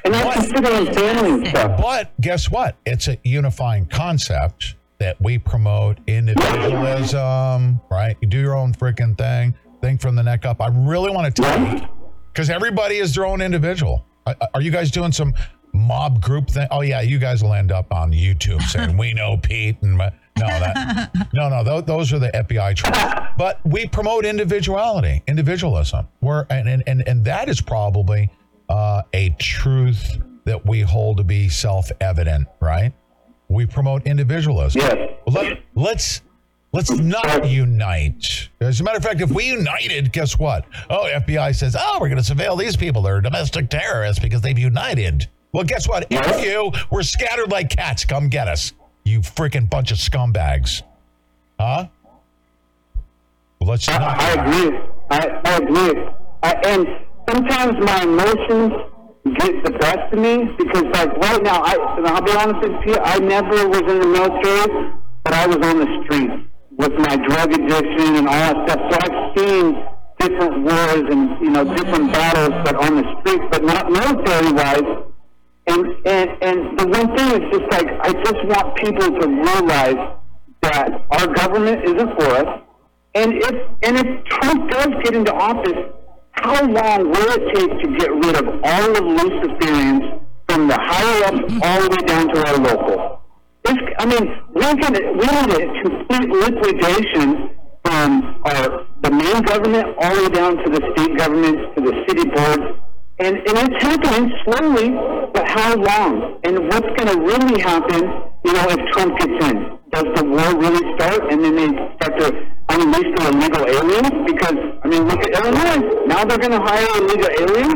[0.05, 1.81] And I consider them family stuff.
[1.81, 2.77] But guess what?
[2.85, 8.17] It's a unifying concept that we promote individualism, right?
[8.21, 10.61] You do your own freaking thing, think from the neck up.
[10.61, 11.87] I really want to tell you,
[12.33, 14.05] because everybody is their own individual.
[14.25, 15.33] Are- you guys doing some
[15.73, 16.67] mob group thing?
[16.69, 19.77] Oh, yeah, you guys will end up on YouTube saying, we know Pete.
[19.81, 23.29] And my-" no, that, no, no, tho- those are the FBI trolls.
[23.37, 26.09] But we promote individuality, individualism.
[26.21, 28.29] We're, and, and, and, that is probably
[28.67, 32.91] uh, a truth that we hold to be self evident, right?
[33.49, 34.81] We promote individualism.
[34.81, 35.17] Yes.
[35.25, 36.21] Well, let, let's
[36.71, 38.49] let's not unite.
[38.59, 40.65] As a matter of fact, if we united, guess what?
[40.89, 43.01] Oh, FBI says, oh, we're going to surveil these people.
[43.01, 45.27] They're domestic terrorists because they've united.
[45.51, 46.05] Well, guess what?
[46.11, 48.73] If you we're scattered like cats, come get us.
[49.03, 50.83] You freaking bunch of scumbags.
[51.59, 51.87] Huh?
[53.59, 54.01] Well, let's not.
[54.01, 54.79] I agree.
[55.09, 56.03] I, I agree.
[56.43, 56.87] I, and
[57.27, 58.73] sometimes my emotions
[59.25, 62.87] get the best of me because, like, right now, I, and I'll be honest with
[62.87, 67.15] you, I never was in the military, but I was on the streets with my
[67.27, 68.81] drug addiction and all that stuff.
[68.89, 69.85] So I've seen
[70.19, 75.03] different wars and, you know, different battles, but on the streets, but not military-wise.
[75.67, 80.17] And, and, and the one thing is just like, I just want people to realize
[80.61, 82.61] that our government isn't for us.
[83.15, 85.93] And if, and if Trump does get into office,
[86.41, 91.25] how long will it take to get rid of all of Luciferians from the higher
[91.25, 93.21] up all the way down to our local?
[93.65, 97.49] This, I mean, we're gonna, we need a complete liquidation
[97.83, 102.05] from our, the main government all the way down to the state governments, to the
[102.07, 102.79] city boards.
[103.19, 104.89] And, and it's happening slowly,
[105.33, 106.39] but how long?
[106.45, 108.01] And what's going to really happen,
[108.45, 109.77] you know, if Trump gets in?
[109.91, 111.67] Does the war really start and then they
[111.99, 112.27] start to
[112.69, 114.15] unleash the illegal aliens?
[114.23, 116.05] Because, I mean, look at Illinois.
[116.07, 117.75] Now they're going to hire illegal aliens.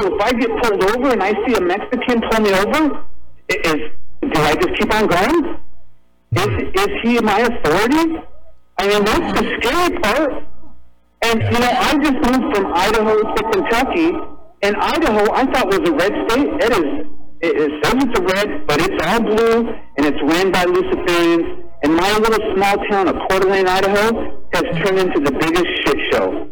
[0.00, 3.04] So if I get pulled over and I see a Mexican pull me over,
[3.48, 5.60] is, do I just keep on going?
[6.32, 8.18] Is, is he my authority?
[8.78, 10.42] I mean, that's the scary part.
[11.22, 14.10] And, you know, I just moved from Idaho to Kentucky,
[14.62, 16.48] and Idaho I thought was a red state.
[16.48, 17.06] It is.
[17.40, 21.58] It, it says it's a red, but it's all blue, and it's ran by Luciferians.
[21.82, 25.98] And my little small town of Coeur d'Alene, Idaho, has turned into the biggest shit
[26.12, 26.48] show.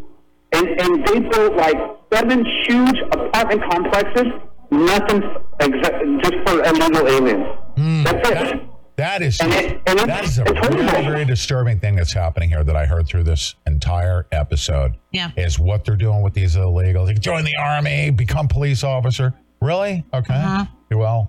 [0.51, 1.77] And, and they built like
[2.13, 4.27] seven huge apartment complexes,
[4.69, 5.21] nothing
[5.59, 7.45] exa- just for illegal aliens.
[7.77, 8.03] Hmm.
[8.03, 8.70] That's it.
[9.01, 12.63] That is And it- and that is a very, very disturbing thing that's happening here
[12.63, 14.93] that I heard through this entire episode.
[15.11, 15.31] Yeah.
[15.35, 17.07] Is what they're doing with these illegals.
[17.07, 19.33] Like, join the army, become police officer.
[19.59, 20.05] Really?
[20.13, 20.35] Okay.
[20.35, 20.65] Uh-huh.
[20.91, 21.27] Well.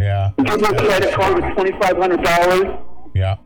[0.00, 0.30] Yeah.
[0.44, 2.64] Give my credit card with twenty five hundred dollars.
[3.14, 3.36] Yeah.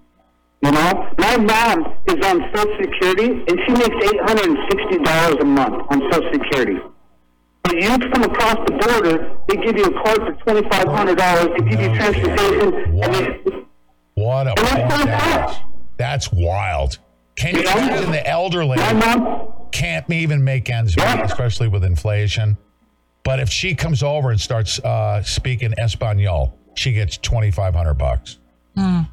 [0.62, 4.98] You know, my mom is on Social Security and she makes eight hundred and sixty
[5.05, 6.78] dollars a month on Social Security.
[7.65, 11.18] But you come across the border, they give you a card for twenty five hundred
[11.18, 11.49] dollars.
[11.59, 13.51] They give you transportation, and they,
[14.15, 15.57] What a that's,
[15.97, 16.99] that's wild.
[17.36, 18.78] Can you imagine the elderly
[19.73, 22.57] can't even make ends meet, especially with inflation?
[23.25, 27.94] But if she comes over and starts uh, speaking Espanol, she gets twenty five hundred
[27.94, 28.39] bucks.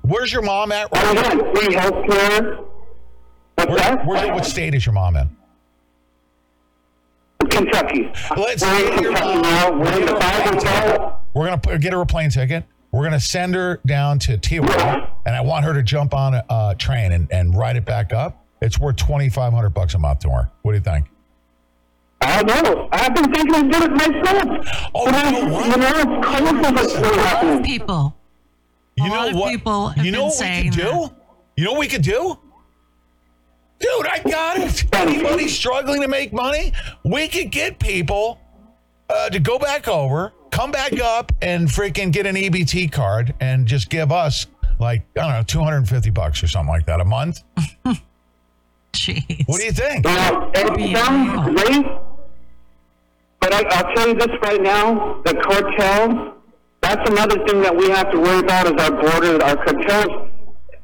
[0.01, 0.91] Where's your mom at?
[0.91, 1.53] Right now?
[1.53, 2.57] free health care.
[3.67, 5.29] Where, what state is your mom in?
[7.51, 8.11] Kentucky.
[8.35, 9.71] Let's We're in Kentucky now.
[9.71, 12.65] We're in the Bible We're gonna put, get her a plane ticket.
[12.91, 16.45] We're gonna send her down to Tijuana, and I want her to jump on a
[16.49, 18.45] uh, train and, and ride it back up.
[18.61, 20.51] It's worth twenty five hundred bucks a month to her.
[20.61, 21.07] What do you think?
[22.21, 22.89] I don't know.
[22.91, 24.91] I've been thinking of doing it myself.
[24.93, 27.63] Oh, but I, you know, it's colorful what's really happening.
[27.63, 28.15] People.
[28.95, 29.51] You a know lot of what?
[29.51, 30.83] people have you know been what we saying could do?
[30.83, 31.15] that.
[31.55, 32.37] You know what we could do?
[33.81, 34.85] Dude, I got it.
[34.93, 36.71] Anybody struggling to make money,
[37.03, 38.39] we could get people
[39.09, 43.65] uh, to go back over, come back up, and freaking get an EBT card and
[43.67, 44.45] just give us
[44.79, 47.41] Like, I don't know, 250 bucks or something like that a month.
[48.93, 49.47] Jeez.
[49.47, 50.05] What do you think?
[50.05, 51.85] Now, it sounds great,
[53.39, 56.35] but I, I'll tell you this right now: the cartel.
[56.81, 59.39] That's another thing that we have to worry about is our borders.
[59.43, 60.30] Our cartels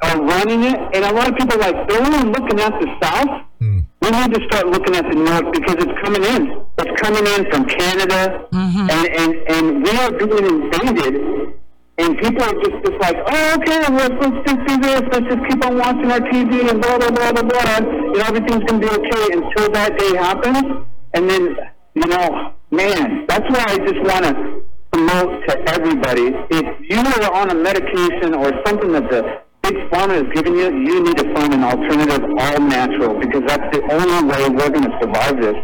[0.01, 2.87] are running it, and a lot of people are like they're only looking at the
[3.01, 3.45] south.
[3.59, 3.79] Hmm.
[4.01, 6.63] We need to start looking at the north because it's coming in.
[6.77, 8.87] It's coming in from Canada, mm-hmm.
[8.89, 11.53] and, and and we are being invaded.
[11.99, 15.01] And people are just, just like, oh, okay, let's, let's just do this.
[15.11, 17.75] Let's just keep on watching our TV and blah, blah, blah, blah, blah.
[17.75, 20.85] And, you know, everything's going to be okay until that day happens.
[21.15, 21.57] And then,
[21.95, 24.61] you know, man, that's why I just want to
[24.91, 26.35] promote to everybody.
[26.51, 30.67] If you are on a medication or something that the big pharma is giving you,
[30.87, 34.89] you need to find an alternative all natural because that's the only way we're going
[34.89, 35.55] to survive this.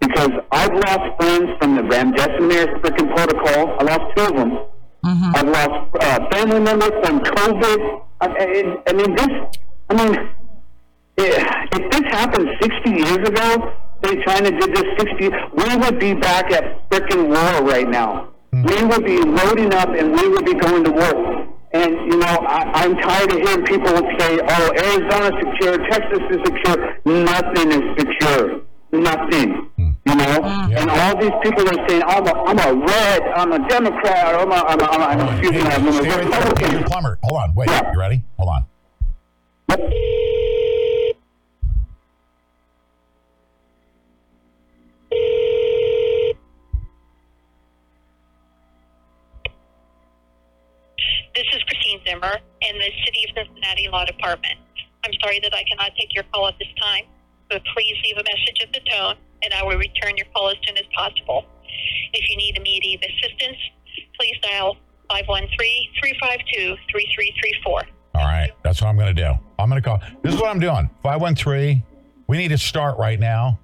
[0.00, 3.76] Because I've lost friends from the remdesivir freaking protocol.
[3.80, 4.58] I lost two of them.
[5.36, 8.02] I've lost uh, family members from COVID.
[8.20, 9.28] I, I, I mean, this.
[9.90, 10.28] I mean,
[11.18, 16.50] if this happened 60 years ago, say China did this 60, we would be back
[16.52, 18.30] at frickin' war right now.
[18.52, 21.48] We would be loading up and we would be going to war.
[21.74, 26.38] And you know, I, I'm tired of hearing people say, "Oh, Arizona's secure, Texas is
[26.46, 28.62] secure." Nothing is secure.
[28.92, 29.70] Nothing.
[30.06, 30.76] You know, mm.
[30.76, 34.52] and all these people are saying, "I'm a, I'm a red, I'm a Democrat, I'm
[34.52, 37.54] a, I'm a, I'm a excuse me, I'm a Republican." Plumber, hold on.
[37.56, 38.22] Wait, you ready?
[38.38, 38.64] Hold on.
[51.34, 54.58] This is Christine Zimmer in the City of Cincinnati Law Department.
[55.04, 57.04] I'm sorry that I cannot take your call at this time,
[57.50, 60.56] but please leave a message at the tone and I will return your call as
[60.66, 61.44] soon as possible.
[62.12, 63.58] If you need immediate assistance,
[64.18, 64.76] please dial
[65.10, 66.76] 513-352-3334.
[67.66, 67.84] All
[68.14, 69.32] right, that's what I'm going to do.
[69.58, 70.00] I'm going to call.
[70.22, 70.88] This is what I'm doing.
[71.02, 71.82] 513.
[72.26, 73.58] We need to start right now.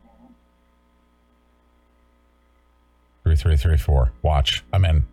[3.24, 4.12] 3334.
[4.22, 4.62] Watch.
[4.72, 5.06] I'm in.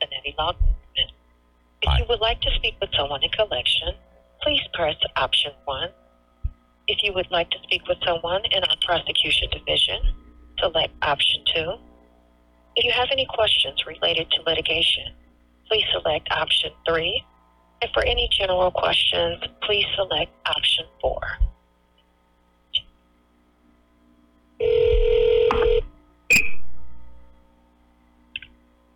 [0.00, 0.52] Cincinnati Law
[1.82, 2.00] Department.
[2.02, 3.94] If you would like to speak with someone in collection,
[4.42, 5.90] please press option one.
[6.88, 10.00] If you would like to speak with someone in our prosecution division,
[10.58, 11.74] select option two.
[12.76, 15.12] If you have any questions related to litigation,
[15.68, 17.22] please select option three.
[17.82, 21.20] And for any general questions, please select option four.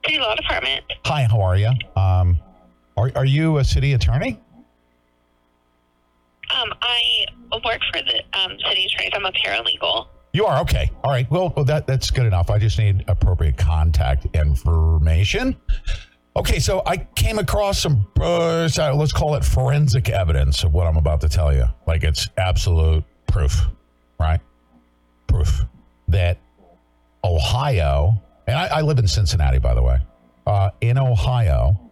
[0.04, 0.84] City Law Department.
[1.04, 1.72] Hi, how are you?
[1.96, 2.38] Um,
[2.96, 4.40] are, are you a city attorney?
[6.54, 7.26] Um, I
[7.64, 9.10] work for the um, city attorney.
[9.12, 10.06] I'm a paralegal.
[10.32, 10.90] You are okay.
[11.02, 11.30] All right.
[11.30, 12.50] Well, well, that that's good enough.
[12.50, 15.56] I just need appropriate contact information.
[16.36, 20.98] Okay, so I came across some, uh, let's call it forensic evidence of what I'm
[20.98, 21.64] about to tell you.
[21.86, 23.66] Like it's absolute proof,
[24.20, 24.40] right?
[25.28, 25.64] Proof
[26.08, 26.38] that
[27.24, 29.98] Ohio, and I, I live in Cincinnati, by the way.
[30.46, 31.85] Uh, in Ohio,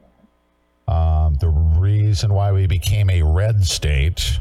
[0.88, 4.40] um, the reason why we became a red state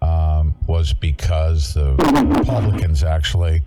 [0.00, 1.94] um, was because the
[2.38, 3.62] Republicans actually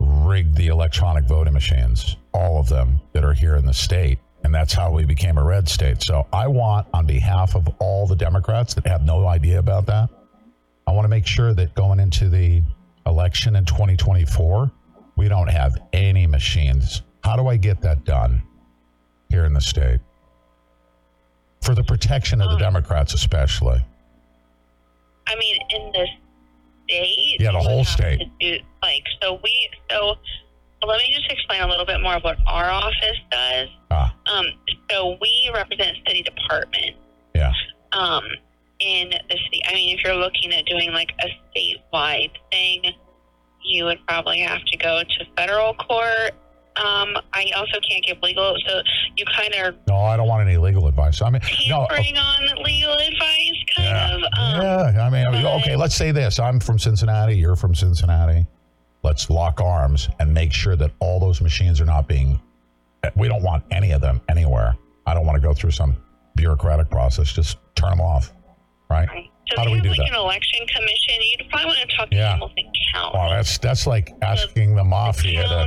[0.00, 4.18] rigged the electronic voting machines, all of them that are here in the state.
[4.44, 6.02] And that's how we became a red state.
[6.02, 10.08] So I want, on behalf of all the Democrats that have no idea about that,
[10.86, 12.62] I want to make sure that going into the
[13.04, 14.70] election in 2024,
[15.16, 17.02] we don't have any machines.
[17.24, 18.42] How do I get that done
[19.28, 20.00] here in the state?
[21.62, 23.84] For the protection of the Democrats, especially.
[25.26, 26.06] I mean, in the
[26.88, 27.36] state.
[27.40, 28.22] Yeah, the whole state.
[28.40, 30.14] do- like, so we, so
[30.86, 33.68] let me just explain a little bit more of what our office does.
[33.90, 34.14] Ah.
[34.26, 34.46] Um,
[34.90, 36.96] so we represent city department.
[37.34, 37.52] Yeah.
[37.92, 38.22] Um,
[38.80, 39.60] in the city.
[39.66, 41.28] I mean, if you're looking at doing like a
[41.58, 42.82] statewide thing,
[43.64, 46.32] you would probably have to go to federal court.
[46.76, 48.82] Um, I also can't give legal, so
[49.16, 51.22] you kind of No, I don't want any legal advice.
[51.22, 51.86] I mean, no.
[51.88, 54.14] bring on legal advice, kind Yeah.
[54.16, 54.22] of.
[54.36, 54.60] Um,
[54.94, 56.38] Yeah, I mean, mean, okay, let's say this.
[56.38, 58.46] I'm from Cincinnati, you're from Cincinnati.
[59.02, 62.40] Let's lock arms and make sure that all those machines are not being,
[63.16, 64.76] we don't want any of them anywhere.
[65.06, 65.96] I don't want to go through some
[66.34, 67.32] bureaucratic process.
[67.32, 68.32] Just turn them off,
[68.90, 69.08] right?
[69.50, 70.08] So How do we do like that?
[70.10, 72.32] an election commission, you'd probably want to talk to Yeah.
[72.32, 73.10] Hamilton County.
[73.14, 75.66] Well, that's that's like asking the mafia to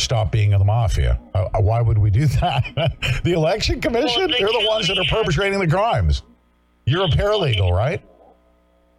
[0.00, 1.20] stop being in the mafia.
[1.34, 2.64] Uh, uh why would we do that?
[3.24, 4.20] the election commission?
[4.20, 6.22] Well, they are the ones that are perpetrating the crimes.
[6.86, 8.02] You're a paralegal, right?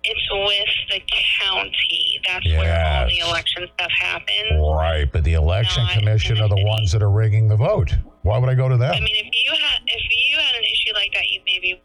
[0.03, 1.01] It's with the
[1.39, 2.21] county.
[2.25, 2.59] That's yes.
[2.59, 4.59] where all the election stuff happens.
[4.59, 6.67] Right, but the election Not commission the are the city.
[6.67, 7.93] ones that are rigging the vote.
[8.23, 8.91] Why would I go to them?
[8.91, 11.81] I mean, if you had if you had an issue like that, you maybe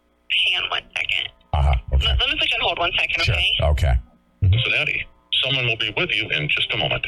[0.47, 1.29] hang on one second.
[1.53, 1.75] Uh huh.
[1.93, 2.07] Okay.
[2.07, 3.35] Let, let, me put you on hold one second, sure.
[3.35, 3.51] okay?
[3.61, 3.95] Okay.
[4.43, 5.07] Cincinnati
[5.47, 7.07] Someone will be with you in just a moment.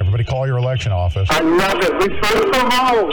[0.00, 1.28] Everybody call your election office.
[1.30, 1.92] I love it.
[2.00, 3.12] We put from home.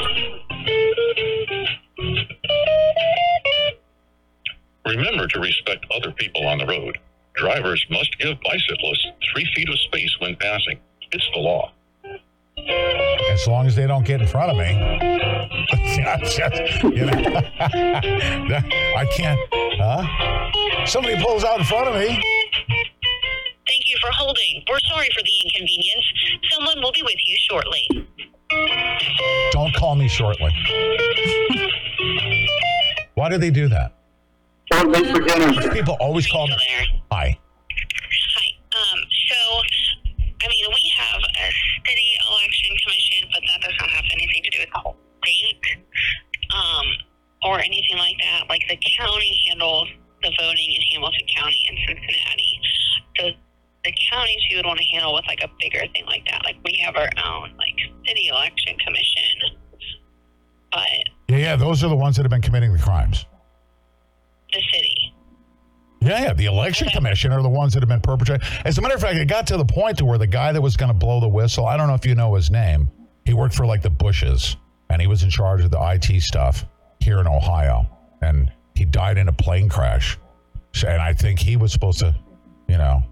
[4.88, 6.98] Remember to respect other people on the road.
[7.36, 10.80] Drivers must give bicyclists three feet of space when passing.
[11.11, 11.72] It's the law.
[13.32, 14.72] As long as they don't get in front of me.
[15.98, 17.14] Yeah, just, you know,
[17.60, 19.40] I can't.
[19.53, 20.86] Huh?
[20.88, 22.20] Somebody pulls out in front of me.
[23.72, 24.66] Thank you for holding.
[24.69, 26.06] We're sorry for the inconvenience.
[26.51, 27.88] Someone will be with you shortly.
[29.51, 30.51] Don't call me shortly.
[33.16, 33.95] Why do they do that?
[35.72, 36.58] People always call me.
[37.11, 37.38] Hi.
[38.75, 39.40] Um, so,
[40.43, 41.48] I mean, we have a
[41.88, 45.77] city election commission, but that does not have anything to do with the whole state
[46.53, 46.88] um,
[47.48, 48.50] or anything like that.
[48.50, 49.88] Like the county handles
[50.24, 52.59] the voting in Hamilton County and Cincinnati.
[53.17, 53.32] So
[53.84, 56.42] the counties you would want to handle with like a bigger thing like that.
[56.43, 57.76] Like we have our own like
[58.08, 59.58] city election commission,
[60.72, 60.88] but
[61.27, 63.26] Yeah, yeah, those are the ones that have been committing the crimes.
[64.51, 65.14] the city.
[66.01, 66.34] Yeah, yeah.
[66.34, 68.45] The election commission are the ones that have been perpetrating.
[68.66, 70.61] As a matter of fact, it got to the point to where the guy that
[70.61, 72.90] was going to blow the whistle, I don't know if you know his name.
[73.26, 74.58] He worked for like the Bushes
[74.90, 76.66] and he was in charge of the IT stuff
[77.00, 77.85] here in Ohio.
[78.22, 80.18] And he died in a plane crash.
[80.85, 82.16] And I think he was supposed to,
[82.68, 83.03] you know,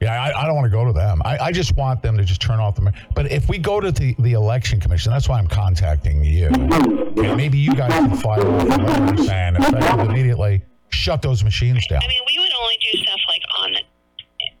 [0.00, 1.20] yeah, I, I don't want to go to them.
[1.24, 2.92] I, I just want them to just turn off the.
[3.14, 6.46] But if we go to the, the election commission, that's why I'm contacting you.
[6.46, 11.86] And maybe you guys can file off a letter saying effective immediately shut those machines
[11.86, 12.02] down.
[12.02, 13.72] I mean, we would only do stuff like on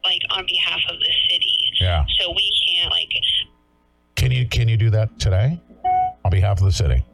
[0.04, 1.56] like on behalf of the city.
[1.80, 2.04] Yeah.
[2.18, 3.08] So we can't like
[4.16, 5.60] Can you can you do that today
[6.24, 7.04] on behalf of the city?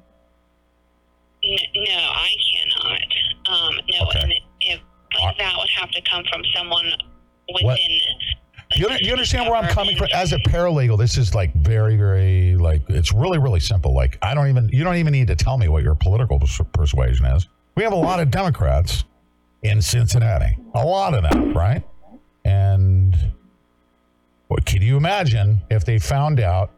[1.44, 3.00] N- no, I cannot.
[3.46, 4.80] Um, no, and if
[5.20, 6.90] like, that would have to come from someone
[7.52, 7.66] within.
[7.66, 7.78] What?
[8.76, 10.08] You, you understand where I'm coming from?
[10.12, 13.94] As a paralegal, this is like very, very like it's really, really simple.
[13.94, 16.60] Like I don't even you don't even need to tell me what your political pers-
[16.72, 17.46] persuasion is.
[17.76, 19.04] We have a lot of Democrats
[19.62, 21.82] in Cincinnati, a lot of them, right?
[22.44, 23.16] And
[24.48, 26.70] what can you imagine if they found out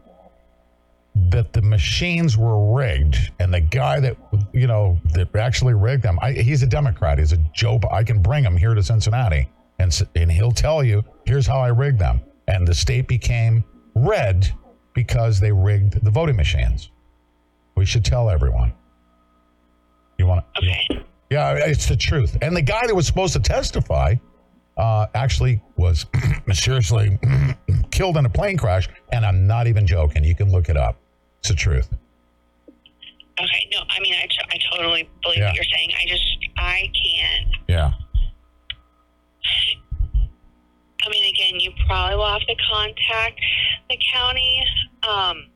[1.14, 4.16] that the machines were rigged and the guy that
[4.52, 8.20] you know that actually rigged them I, he's a democrat he's a joe i can
[8.20, 9.48] bring him here to cincinnati
[9.78, 12.20] and and he'll tell you here's how i rigged them.
[12.48, 13.64] And the state became
[13.94, 14.50] red
[14.94, 16.90] because they rigged the voting machines.
[17.76, 18.72] We should tell everyone.
[20.18, 21.04] You want to okay.
[21.30, 22.36] Yeah it's the truth.
[22.40, 24.14] And the guy that was supposed to testify
[24.76, 26.06] uh, actually was
[26.46, 27.18] mysteriously
[27.90, 30.22] killed in a plane crash and i'm not even joking.
[30.22, 30.96] You can look it up.
[31.40, 31.88] It's the truth.
[33.38, 35.48] Okay, no, I mean, I, t- I totally believe Yeah.
[35.48, 35.90] what you're saying.
[36.00, 36.24] I just,
[36.56, 37.48] I can't.
[37.68, 37.92] yeah
[41.04, 43.40] I mean, again, you probably will have to contact
[43.88, 44.62] the county.
[45.08, 45.46] Um,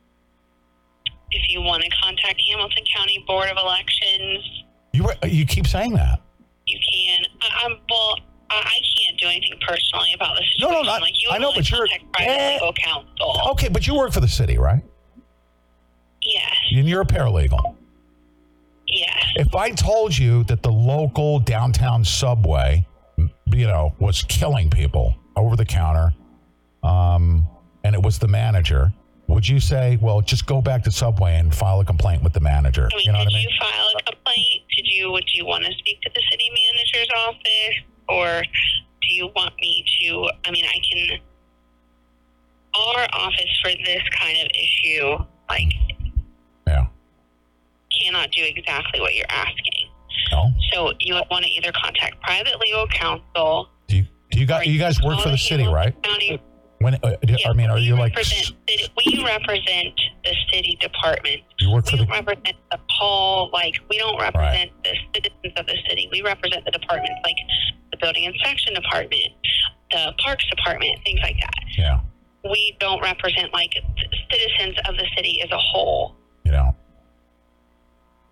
[1.31, 4.63] if you want to contact Hamilton County Board of Elections,
[4.93, 6.21] You were, you keep saying that.
[6.67, 7.19] you can.
[7.41, 8.17] I, I'm well.
[8.49, 10.85] I, I can't do anything personally about this No, situation.
[10.85, 11.87] no, not- like you I know, but you're-
[12.19, 13.39] legal counsel.
[13.51, 14.83] Okay, but you work for the city, right?
[16.21, 16.53] Yes.
[16.75, 17.75] And you're a paralegal.
[18.87, 19.23] Yes.
[19.35, 22.85] If I told you that the local downtown subway,
[23.53, 26.13] you know, was killing people over the counter,
[26.83, 27.45] um,
[27.83, 28.91] and it was the manager,
[29.31, 32.41] would you say, "Well, just go back to Subway and file a complaint with the
[32.41, 32.89] manager"?
[32.91, 33.47] I mean, you know what I mean?
[33.47, 34.61] Did you file a complaint?
[34.75, 35.11] Did you?
[35.11, 37.75] Would you want to speak to the city manager's office,
[38.09, 40.29] or do you want me to?
[40.45, 41.19] I mean, I can.
[42.73, 45.17] Our office for this kind of issue,
[45.49, 45.71] like,
[46.67, 46.87] yeah,
[48.03, 49.80] cannot do exactly what you're asking.
[50.31, 50.51] No.
[50.73, 53.69] So you would want to either contact private legal counsel.
[53.87, 54.03] Do
[54.39, 55.93] you guys you guys work for the city, right?
[56.03, 56.41] County.
[56.79, 61.41] When uh, do- I mean, are you like we represent the city department.
[61.59, 62.05] you work for We the?
[62.05, 66.09] don't represent the whole, like, we don't represent the citizens of the city.
[66.11, 67.35] We represent the departments, like
[67.91, 69.29] the building inspection department,
[69.91, 71.53] the parks department, things like that.
[71.77, 71.99] Yeah.
[72.49, 73.73] We don't represent, like,
[74.31, 76.15] citizens of the city as a whole.
[76.45, 76.75] You know.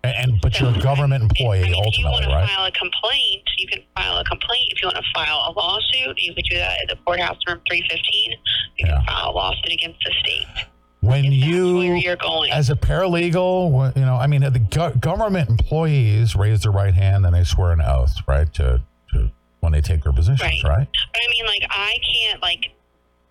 [0.02, 2.48] And, and but you're a government employee If you ultimately, want to right?
[2.48, 4.68] file a complaint, you can file a complaint.
[4.70, 7.60] If you want to file a lawsuit, you could do that at the courthouse room
[7.68, 8.32] 315.
[8.78, 10.46] You can file a lawsuit against the state.
[11.00, 12.50] when you where you're going.
[12.52, 17.24] as a paralegal you know i mean the go- government employees raise their right hand
[17.24, 19.30] and they swear an oath right to, to
[19.60, 22.70] when they take their positions right, But I mean, like, I can't, like,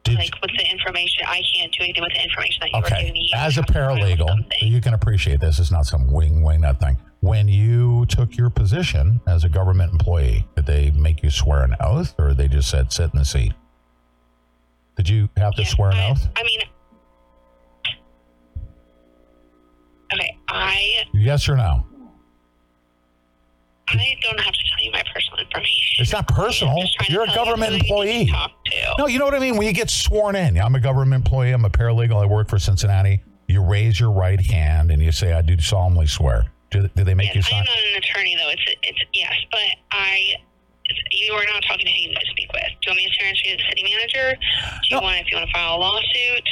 [0.08, 3.00] like with the information, I can't do anything with the information that you were Okay.
[3.00, 3.30] giving me.
[3.32, 5.60] You As a have to provide paralegal, you can appreciate this.
[5.60, 6.98] It's not some wing wing that thing.
[7.22, 11.76] When you took your position as a government employee, did they make you swear an
[11.82, 13.54] oath, or they just said sit in the seat?
[14.96, 16.28] Did you have to swear an oath?
[16.36, 16.60] I mean,
[20.14, 21.86] okay, I Yes or no?
[23.90, 26.02] I don't have to tell you my personal information.
[26.02, 26.78] It's not personal.
[27.08, 28.32] You're a government employee.
[28.98, 29.58] No, you know what I mean?
[29.58, 32.60] When you get sworn in, I'm a government employee, I'm a paralegal, I work for
[32.60, 33.24] Cincinnati.
[33.48, 36.46] You raise your right hand and you say, I do solemnly swear.
[36.70, 37.60] Do, do they make you sign?
[37.62, 38.50] I'm not an attorney though.
[38.50, 39.60] It's it's yes, but
[39.92, 40.36] I.
[41.12, 42.64] You are not talking to you to speak with.
[42.64, 44.40] Do you want me to transfer you to the city manager?
[44.90, 46.50] Do you want if you want to file a lawsuit?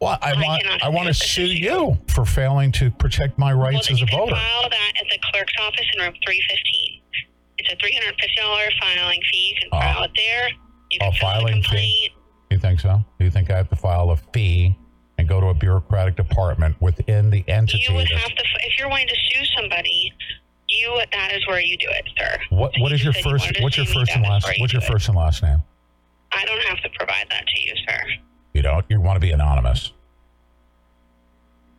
[0.00, 3.90] Well, I want cannot I want to sue you for failing to protect my rights
[3.90, 4.34] as a voter.
[4.34, 7.00] File that at the clerk's office in room 315.
[7.68, 9.56] It's a $350 filing fee.
[9.56, 9.62] Oh.
[9.62, 10.48] You oh, can file it there.
[10.90, 11.80] You A can out a filing complaint.
[11.80, 12.10] fee?
[12.50, 13.04] You think so?
[13.18, 14.78] Do you think I have to file a fee
[15.18, 17.84] and go to a bureaucratic department within the entity?
[17.88, 20.12] You would have to, if you're wanting to sue somebody,
[20.68, 22.38] you that is where you do it, sir.
[22.50, 24.80] what what is your you first to what's your first and last you what's your
[24.80, 24.90] do it.
[24.90, 25.62] first and last name?
[26.32, 28.00] I don't have to provide that to you, sir.
[28.52, 29.92] You don't you want to be anonymous.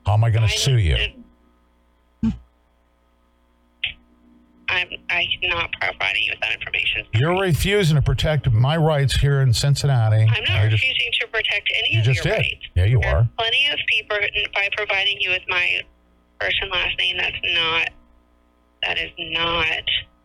[0.05, 0.95] How am I going to sue you?
[4.69, 7.05] I'm I'm not providing you with that information.
[7.13, 10.23] You're refusing to protect my rights here in Cincinnati.
[10.23, 12.41] I'm not I just- refusing to protect any you of just your did.
[12.41, 12.65] rights.
[12.75, 13.27] Yeah, you are.
[13.37, 14.17] Plenty of people
[14.53, 15.81] by providing you with my
[16.41, 17.17] first and last name.
[17.17, 17.89] That's not
[18.83, 19.81] that is not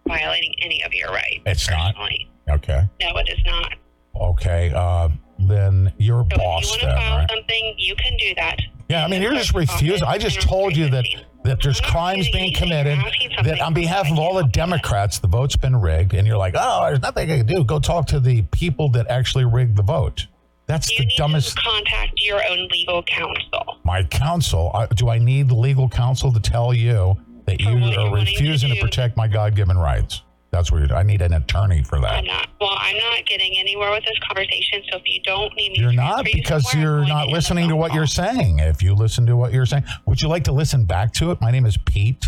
[0.06, 1.40] violating any of your rights.
[1.46, 1.94] It's not.
[1.94, 2.28] personally.
[2.50, 2.82] Okay.
[3.00, 3.72] No, it is not.
[4.20, 4.72] Okay.
[4.74, 7.30] Uh, then you're So boss if you want to file right?
[7.30, 8.56] something, you can do that.
[8.89, 10.07] Yeah, I mean, you're just refusing.
[10.07, 11.05] I just told you that
[11.44, 12.99] that there's crimes being committed.
[13.43, 16.86] That on behalf of all the Democrats, the vote's been rigged, and you're like, oh,
[16.86, 17.65] there's nothing I can do.
[17.65, 20.27] Go talk to the people that actually rigged the vote.
[20.67, 21.59] That's the dumbest.
[21.59, 23.81] Contact your own legal counsel.
[23.85, 24.70] My counsel.
[24.73, 29.17] I, do I need legal counsel to tell you that you are refusing to, protect
[29.17, 30.23] my God-given rights?
[30.52, 30.92] That's weird.
[30.92, 32.12] I need an attorney for that.
[32.12, 32.47] I'm not.
[32.60, 34.82] Well, I'm not getting anywhere with this conversation.
[34.90, 37.68] So if you don't need me, You're to not transfer you because you're not listening
[37.70, 37.97] to what call.
[37.97, 38.58] you're saying.
[38.58, 41.40] If you listen to what you're saying, would you like to listen back to it?
[41.40, 42.26] My name is Pete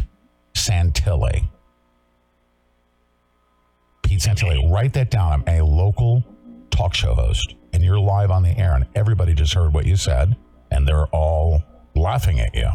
[0.55, 1.49] Santilli.
[4.03, 4.73] Pete Santilli.
[4.73, 5.33] Write that down.
[5.47, 6.25] I'm a local
[6.71, 9.97] talk show host, and you're live on the air, and everybody just heard what you
[9.97, 10.35] said,
[10.71, 11.63] and they're all
[11.95, 12.71] laughing at you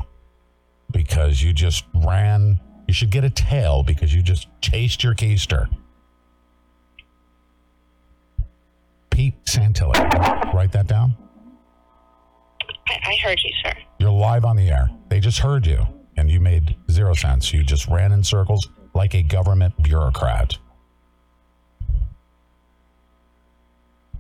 [0.92, 2.60] because you just ran.
[2.90, 5.68] You should get a tail because you just chased your keister.
[9.12, 9.94] Pete Santilli.
[10.56, 11.16] Write that down.
[12.88, 13.74] I, I heard you, sir.
[14.00, 14.90] You're live on the air.
[15.10, 15.86] They just heard you,
[16.18, 17.54] and you made zero sense.
[17.54, 20.58] You just ran in circles like a government bureaucrat.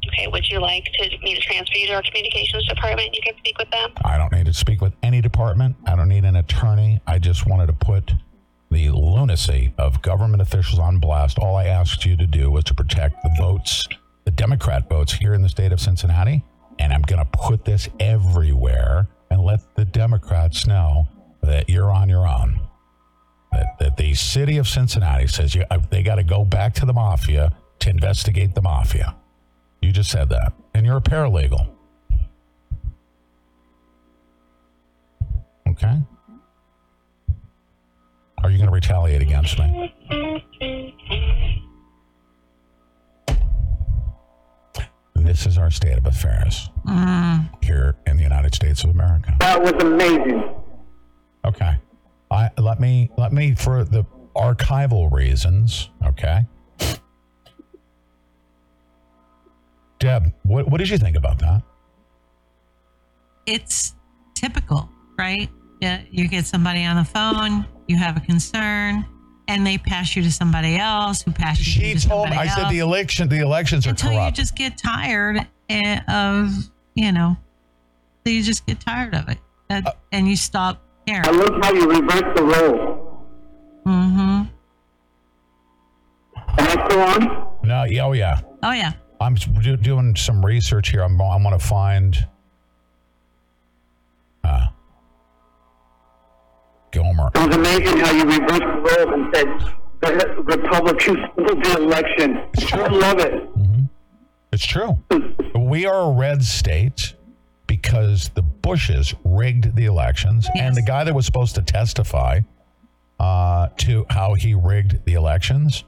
[0.09, 0.27] Okay.
[0.27, 3.15] Would you like to me to transfer you to our communications department?
[3.15, 3.89] You can speak with them.
[4.05, 5.75] I don't need to speak with any department.
[5.87, 7.01] I don't need an attorney.
[7.07, 8.13] I just wanted to put
[8.71, 11.39] the lunacy of government officials on blast.
[11.39, 13.87] All I asked you to do was to protect the votes,
[14.25, 16.43] the Democrat votes here in the state of Cincinnati.
[16.77, 21.07] And I'm going to put this everywhere and let the Democrats know
[21.41, 22.61] that you're on your own.
[23.51, 26.85] That, that the city of Cincinnati says you, uh, they got to go back to
[26.85, 29.15] the mafia to investigate the mafia.
[29.81, 30.53] You just said that.
[30.73, 31.67] And you're a paralegal.
[35.67, 35.97] Okay?
[38.43, 39.93] Are you going to retaliate against me?
[45.15, 47.63] This is our state of affairs mm.
[47.63, 49.35] here in the United States of America.
[49.39, 50.55] That was amazing.
[51.45, 51.77] Okay.
[52.31, 56.45] I let me let me for the archival reasons, okay?
[59.99, 61.63] Deb, what what did you think about that?
[63.49, 63.95] it's
[64.35, 65.49] typical, right?
[65.81, 69.03] Yeah, you get somebody on the phone, you have a concern,
[69.47, 72.69] and they pass you to somebody else who passes you to told somebody I said
[72.69, 76.51] the election the elections are until you just get tired eh, of,
[76.93, 77.35] you know,
[78.25, 79.39] you just get tired of it,
[79.71, 81.25] and, Uh, and you stop caring.
[81.25, 83.25] I love how you reverse the role.
[83.87, 84.43] Mm-hmm.
[86.37, 87.47] Am I still on?
[87.63, 88.41] No, yeah, oh yeah.
[88.61, 88.93] Oh yeah.
[89.19, 91.01] I'm do, doing some research here.
[91.01, 92.27] I'm I want to find
[94.43, 94.67] uh
[96.91, 97.29] Gomer.
[97.35, 99.47] It was amazing how you reversed the roles and said
[100.01, 102.37] the Republicans stole the election.
[102.73, 103.49] I love it.
[104.51, 104.97] It's true.
[105.55, 107.15] we are a red state
[107.67, 112.39] because the Bushes rigged the elections, and the guy that was supposed to testify
[113.19, 115.83] uh, to how he rigged the elections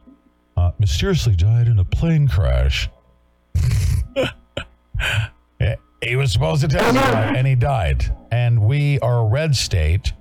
[0.57, 2.89] uh, mysteriously died in a plane crash.
[6.03, 8.03] He was supposed to testify, and he died.
[8.31, 10.13] And we are a red state.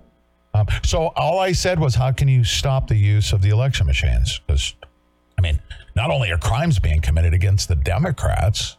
[0.54, 3.86] Um, so all I said was, how can you stop the use of the election
[3.86, 4.40] machines?
[4.46, 4.74] Because,
[5.38, 5.60] I mean,
[5.94, 8.76] not only are crimes being committed against the Democrats,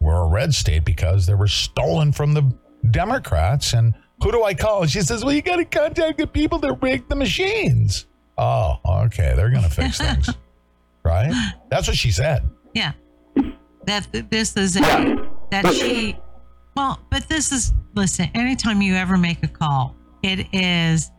[0.00, 2.52] we're a red state because they were stolen from the
[2.90, 3.72] Democrats.
[3.72, 4.84] And who do I call?
[4.86, 8.06] She says, well, you got to contact the people that rigged the machines.
[8.36, 9.34] Oh, okay.
[9.36, 10.28] They're going to fix things.
[11.04, 11.32] right?
[11.70, 12.48] That's what she said.
[12.74, 12.92] Yeah.
[13.86, 14.80] That this is a,
[15.50, 16.16] that she.
[16.76, 18.30] Well, but this is listen.
[18.34, 21.10] Anytime you ever make a call, it is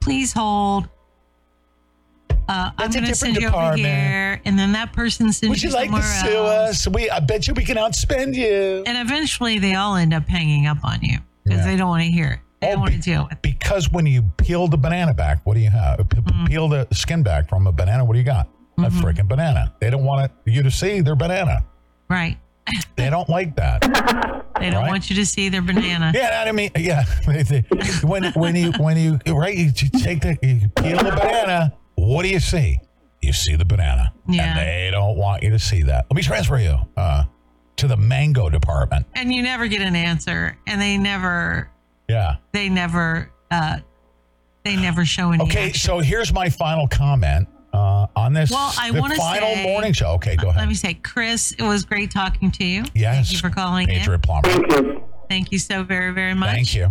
[0.00, 0.88] please hold.
[2.48, 5.70] Uh, I'm going to send you over here, and then that person sends Would you
[5.70, 6.86] like to sue else.
[6.86, 6.88] us?
[6.88, 8.82] We, I bet you we can outspend you.
[8.86, 11.66] And eventually, they all end up hanging up on you because Yeah.
[11.66, 12.40] they don't want to hear it.
[12.60, 13.32] They don't want to deal with.
[13.34, 13.42] it.
[13.42, 15.98] Because when you peel the banana back, what do you have?
[16.00, 16.46] Mm-hmm.
[16.46, 18.04] Peel the skin back from a banana.
[18.04, 18.48] What do you got?
[18.78, 19.72] A freaking banana.
[19.78, 21.64] They don't want it, you to see their banana.
[22.08, 22.38] Right.
[22.96, 23.80] They don't like that.
[24.58, 24.88] They don't Right.
[24.88, 26.12] want you to see their banana.
[26.14, 27.04] Yeah, I mean, yeah.
[28.02, 31.72] when when you when you right, you take the you peel the banana.
[31.94, 32.78] What do you see?
[33.22, 34.44] You see the banana, Yeah.
[34.50, 36.06] and they don't want you to see that.
[36.10, 37.24] Let me transfer you uh,
[37.76, 39.06] to the mango department.
[39.14, 41.70] And you never get an answer, and they never,
[42.08, 42.36] Yeah.
[42.52, 43.78] they never, uh,
[44.64, 45.42] they never show any.
[45.44, 45.80] Okay, action.
[45.80, 47.46] so here's my final comment
[48.02, 48.50] uh, on this.
[48.50, 50.12] Well, I the want to final say, morning show.
[50.12, 50.60] Okay, go ahead.
[50.60, 52.84] Let me say, Chris, it was great talking to you.
[52.94, 54.20] Yes, Thank you for calling Patriot in.
[54.20, 55.00] Plumber.
[55.28, 56.50] Thank you so very, very much.
[56.50, 56.84] Thank you.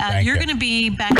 [0.00, 0.44] Uh, Thank you're you.
[0.46, 1.12] going to be back.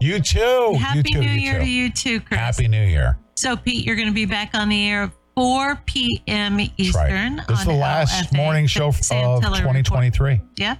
[0.00, 0.76] You too.
[0.78, 1.20] Happy you too.
[1.20, 1.64] New you Year too.
[1.64, 2.38] to you too, Chris.
[2.40, 3.18] Happy New Year.
[3.34, 6.56] So, Pete, you're going to be back on the air at 4 p.m.
[6.58, 7.36] That's Eastern.
[7.36, 7.46] right.
[7.48, 9.56] This is on the last LFA, morning show of Santilli Report.
[9.58, 10.40] 2023.
[10.56, 10.76] Yeah,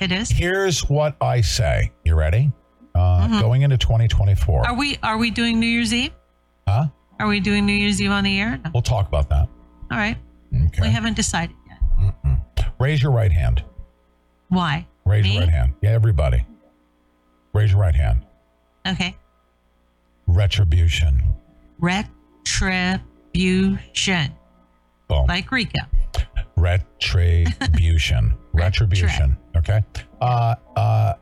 [0.00, 0.30] it is.
[0.30, 1.90] Here's what I say.
[2.04, 2.52] You ready?
[2.98, 3.40] Uh, Mhm.
[3.40, 4.66] Going into 2024.
[4.66, 6.10] Are we are we doing New Year's Eve?
[6.66, 6.88] Huh?
[7.20, 8.58] Are we doing New Year's Eve on the air?
[8.64, 8.70] No.
[8.74, 9.48] We'll talk about that.
[9.90, 10.16] All right.
[10.66, 10.82] Okay.
[10.82, 11.78] We haven't decided yet.
[12.80, 13.62] Raise your right hand.
[14.48, 14.86] Why?
[15.04, 15.34] Raise Me?
[15.34, 15.74] your right hand.
[15.80, 16.44] Yeah, everybody.
[17.52, 18.24] Raise your right hand.
[18.86, 19.16] Okay.
[20.26, 21.22] Retribution.
[21.78, 23.00] Retribution.
[25.08, 25.26] Boom.
[25.26, 25.78] Like Rico.
[26.56, 28.34] Retribution.
[28.52, 29.36] Retribution.
[29.56, 29.82] Okay.
[30.20, 31.14] Uh, uh,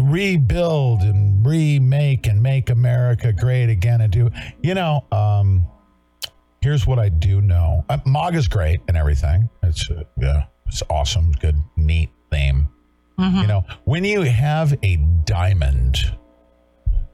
[0.00, 4.28] rebuild and remake and make America great again and do.
[4.62, 5.66] You know, um,
[6.60, 7.84] here's what I do know.
[7.88, 9.48] Uh, MAGA's great and everything.
[9.62, 11.32] It's uh, yeah, it's awesome.
[11.32, 12.68] Good, neat theme.
[13.18, 14.96] You know, when you have a
[15.26, 15.98] diamond,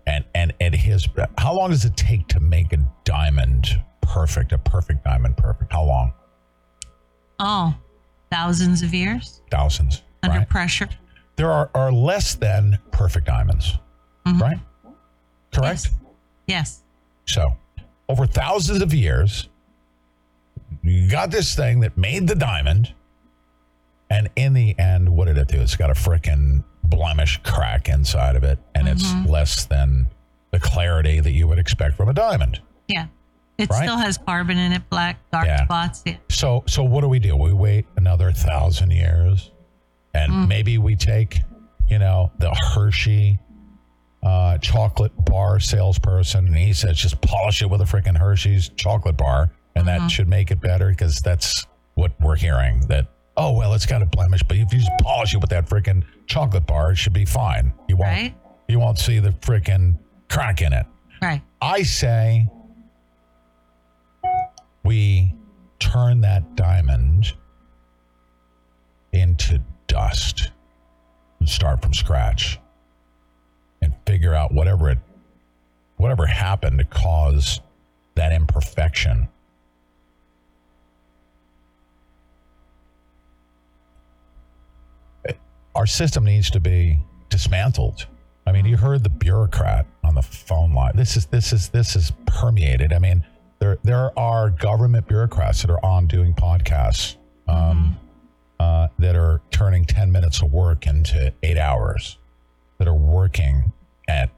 [0.07, 3.67] and and and his, how long does it take to make a diamond
[4.03, 4.53] perfect?
[4.53, 5.73] A perfect diamond perfect?
[5.73, 6.13] How long?
[7.41, 7.75] Oh,
[8.31, 10.03] thousands of years Thousands.
[10.23, 10.49] under right?
[10.49, 10.89] pressure.
[11.37, 13.79] There are, are less than perfect diamonds,
[14.27, 14.41] mm-hmm.
[14.41, 14.59] right?
[15.53, 15.91] Correct.
[16.47, 16.83] Yes.
[17.27, 17.57] So,
[18.09, 19.49] over thousands of years,
[20.83, 22.95] you got this thing that made the diamond,
[24.11, 25.61] and in the end, what did it do?
[25.61, 29.31] It's got a frickin' blemish crack inside of it, and it's mm-hmm.
[29.31, 30.09] less than
[30.53, 32.61] the clarity that you would expect from a diamond.
[32.89, 33.07] Yeah.
[33.59, 33.83] It Right?
[33.83, 35.65] still has carbon in it, black, dark Yeah.
[35.65, 36.03] spots.
[36.07, 36.17] Yeah.
[36.31, 37.37] So, so what do we do?
[37.37, 39.51] We wait another thousand years,
[40.17, 41.41] and maybe we take,
[41.89, 43.39] you know, the Hershey
[44.23, 49.17] uh, chocolate bar salesperson, and he says just polish it with a freaking Hershey's chocolate
[49.17, 52.81] bar, and that should make it better because that's what we're hearing.
[52.89, 55.67] That oh well, it's got a blemish, but if you just polish it with that
[55.69, 57.73] freaking chocolate bar, it should be fine.
[57.89, 58.35] You won't, Right.
[58.69, 60.87] you won't see the freaking crack in it.
[61.23, 61.43] Right.
[61.63, 62.47] I say
[64.83, 65.35] we
[65.79, 67.33] turn that diamond
[69.13, 70.51] into dust
[71.41, 72.59] and start from scratch
[73.83, 74.99] and figure out whatever it
[75.97, 77.61] whatever happened to cause
[78.15, 79.29] that imperfection
[85.77, 86.99] our system needs to be
[87.29, 88.07] dismantled.
[88.47, 90.93] I mean, you heard the bureaucrat on the phone line.
[90.95, 92.93] This is this is this is permeated.
[92.93, 93.25] I mean,
[93.59, 97.17] there there are government bureaucrats that are on doing podcasts
[97.47, 97.99] um,
[98.59, 102.19] uh, that are turning ten minutes of work into eight hours.
[102.79, 103.73] That are working
[104.09, 104.31] at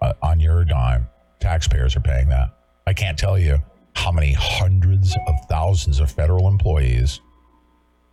[0.00, 1.08] uh, on your dime.
[1.40, 2.56] Taxpayers are paying that.
[2.86, 3.58] I can't tell you
[3.94, 7.20] how many hundreds of thousands of federal employees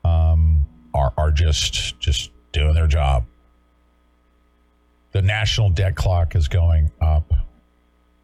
[0.03, 3.25] um, are are just just doing their job.
[5.11, 7.33] The national debt clock is going up.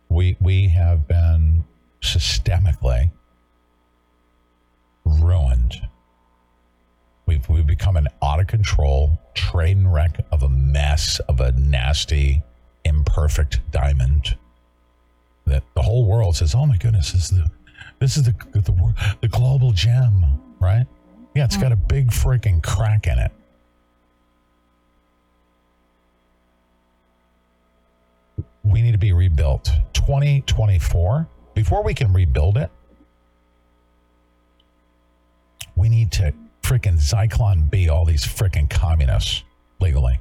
[0.10, 1.66] We we have been
[2.02, 3.12] systemically
[5.04, 5.88] ruined.
[7.26, 12.44] We've we've become an out of control train wreck of a mess of a nasty,
[12.84, 14.38] imperfect diamond.
[15.46, 17.52] That the whole world says, "Oh my goodness, this is the
[18.00, 20.26] this is the the, wor- the global gem,"
[20.60, 20.86] right?
[21.34, 23.32] Yeah, it's got a big freaking crack in it.
[28.64, 29.72] We need to be rebuilt.
[29.94, 32.72] 2024, before we can rebuild it,
[35.76, 36.34] we need to
[36.66, 39.44] freaking Zyklon B all these freaking communists
[39.80, 40.20] legally.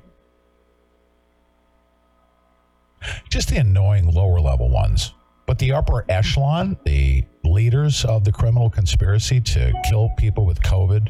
[3.31, 5.14] Just the annoying lower level ones.
[5.47, 11.08] But the upper echelon, the leaders of the criminal conspiracy to kill people with COVID,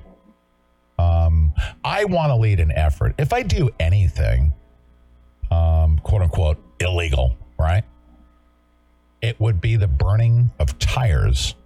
[0.99, 1.53] um,
[1.85, 3.15] I want to lead an effort.
[3.19, 4.53] If I do anything,
[5.51, 7.85] um, quote unquote, illegal, right?
[9.21, 11.57] It would be the burning of tires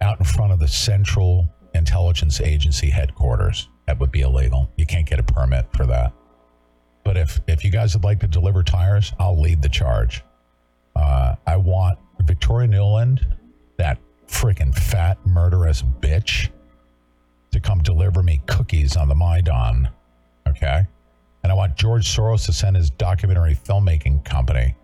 [0.00, 3.68] out in front of the Central Intelligence Agency headquarters.
[3.86, 4.70] That would be illegal.
[4.76, 6.12] You can't get a permit for that.
[7.04, 10.22] But if if you guys would like to deliver tires, I'll lead the charge.
[10.96, 13.26] Uh, I want Victoria Nuland,
[13.76, 16.48] that freaking fat murderous bitch,
[17.50, 19.88] to come deliver me cookies on the Maidan.
[20.48, 20.86] Okay,
[21.42, 24.74] and I want George Soros to send his documentary filmmaking company.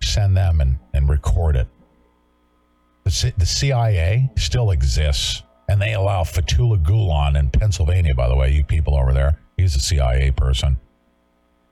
[0.00, 1.66] Send them and, and record it.
[3.06, 8.34] The, C- the CIA still exists, and they allow Fethullah Gulen in Pennsylvania, by the
[8.34, 9.38] way, you people over there.
[9.56, 10.76] He's a CIA person.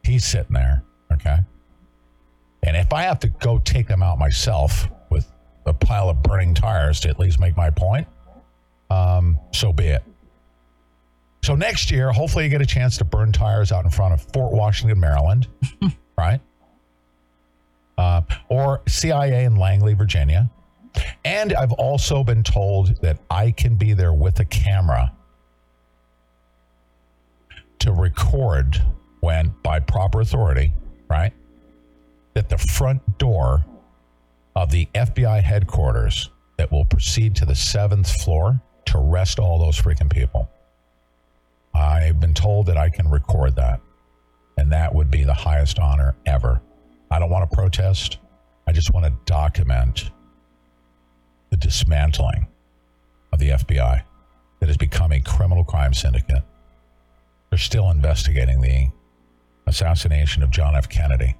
[0.05, 1.39] He's sitting there, okay?
[2.63, 5.27] And if I have to go take them out myself with
[5.67, 8.07] a pile of burning tires to at least make my point,
[8.89, 10.05] um, so be it.
[11.43, 14.23] So next year, hopefully, you get a chance to burn tires out in front of
[14.33, 15.49] Fort Washington, Maryland,
[16.17, 16.41] right?
[17.99, 20.49] Uh, or CIA in Langley, Virginia.
[21.24, 25.12] And I've also been told that I can be there with a camera
[27.81, 28.82] to record
[29.20, 30.73] when, by proper authority,
[31.08, 31.32] right,
[32.34, 33.64] that the front door
[34.56, 39.81] of the FBI headquarters that will proceed to the seventh floor to arrest all those
[39.81, 40.48] freaking people.
[41.74, 43.81] I've been told that I can record that,
[44.56, 46.60] and that would be the highest honor ever.
[47.10, 48.18] I don't want to protest.
[48.66, 50.10] I just want to document
[51.55, 52.49] the dismantling
[53.33, 54.02] of the FBI
[54.58, 56.42] that has become a criminal crime syndicate.
[57.49, 58.89] They're still investigating the
[59.68, 60.89] assassination of John F.
[60.89, 61.36] Kennedy.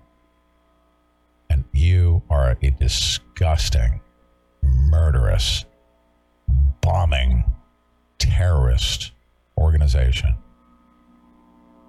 [1.51, 4.01] And you are a disgusting,
[4.63, 5.65] murderous,
[6.81, 7.43] bombing,
[8.19, 9.11] terrorist
[9.59, 10.33] organization.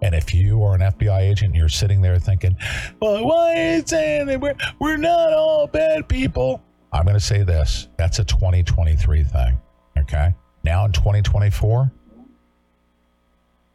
[0.01, 2.57] And if you are an FBI agent you're sitting there thinking,
[2.99, 6.63] well, why is it we're, we're not all bad people?
[6.95, 9.57] I'm going to say this that's a 2023 thing.
[9.98, 10.33] Okay.
[10.64, 11.91] Now in 2024,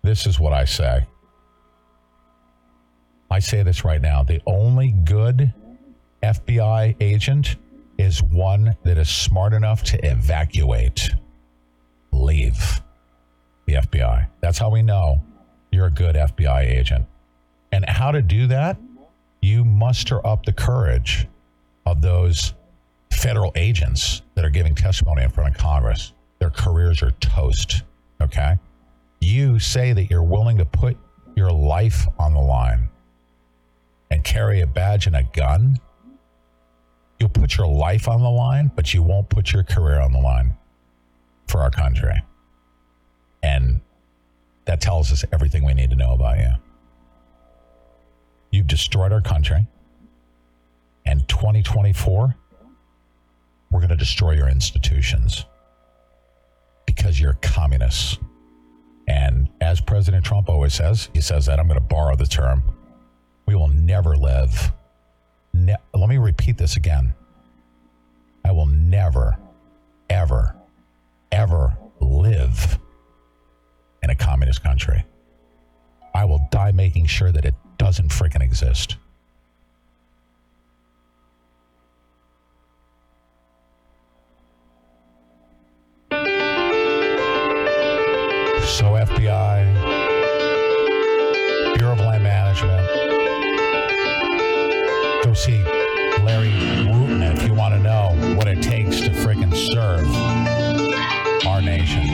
[0.02, 1.06] this is what I say.
[3.30, 4.24] I say this right now.
[4.24, 5.52] The only good
[6.22, 7.56] FBI agent
[7.98, 11.10] is one that is smart enough to evacuate,
[12.12, 12.80] leave
[13.66, 14.28] the FBI.
[14.40, 15.22] That's how we know
[15.70, 17.06] you're a good FBI agent.
[17.70, 18.78] And how to do that?
[19.42, 21.28] You muster up the courage
[21.84, 22.54] of those
[23.20, 26.14] federal agents that are giving testimony in front of Congress.
[26.38, 27.82] Their careers are toast.
[28.22, 28.58] Okay.
[29.20, 30.96] You say that you're willing to put
[31.36, 32.88] your life on the line
[34.10, 35.78] and carry a badge and a gun.
[37.18, 40.18] You'll put your life on the line, but you won't put your career on the
[40.18, 40.56] line
[41.46, 42.22] for our country.
[43.42, 43.82] And
[44.64, 46.52] that tells us everything we need to know about you.
[48.50, 49.66] You've destroyed our country.
[51.04, 52.34] And 2024,
[53.70, 55.44] we're going to destroy your institutions
[56.86, 58.18] because you're communists.
[59.08, 62.62] And as President Trump always says, he says that I'm going to borrow the term.
[63.46, 64.72] We will never live.
[65.54, 67.14] Ne- Let me repeat this again.
[68.44, 69.36] I will never,
[70.08, 70.56] ever,
[71.30, 72.78] ever live
[74.02, 75.04] in a communist country.
[76.14, 78.96] I will die making sure that it doesn't freaking exist.
[89.10, 89.74] FBI,
[91.76, 92.86] Bureau of Land Management,
[95.24, 95.62] go see
[96.22, 96.50] Larry
[96.86, 100.06] Rutin if you want to know what it takes to freaking serve
[101.46, 102.06] our nation.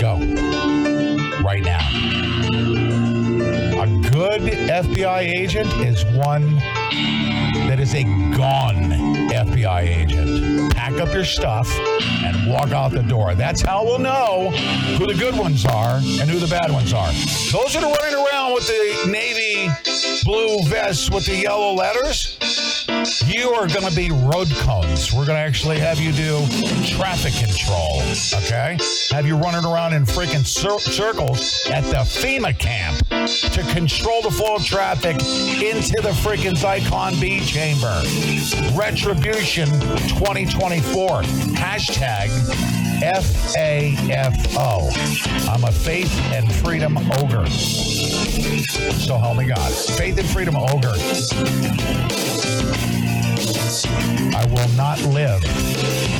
[0.00, 0.18] Go
[1.42, 1.80] right now.
[3.82, 6.54] A good FBI agent is one
[7.66, 8.04] that is a
[8.36, 8.92] gone
[9.30, 10.72] FBI agent.
[10.74, 11.68] Pack up your stuff
[12.48, 13.34] walk out the door.
[13.34, 14.50] That's how we'll know
[14.96, 17.12] who the good ones are and who the bad ones are.
[17.52, 19.68] Those that are running around with the navy
[20.24, 22.38] blue vests with the yellow letters,
[23.26, 25.12] You are going to be road cones.
[25.12, 26.44] We're going to actually have you do
[26.96, 28.02] traffic control.
[28.44, 28.78] Okay?
[29.10, 34.30] Have you running around in freaking cir- circles at the FEMA camp to control the
[34.30, 35.16] flow of traffic
[35.62, 38.02] into the freaking Zyklon B chamber.
[38.78, 39.68] Retribution
[40.08, 41.22] 2024.
[41.56, 42.28] Hashtag
[43.00, 44.90] FAFO.
[45.48, 47.46] I'm a faith and freedom ogre.
[47.46, 49.72] So help me God.
[49.72, 50.92] Faith and freedom ogre.
[53.68, 55.44] I will not live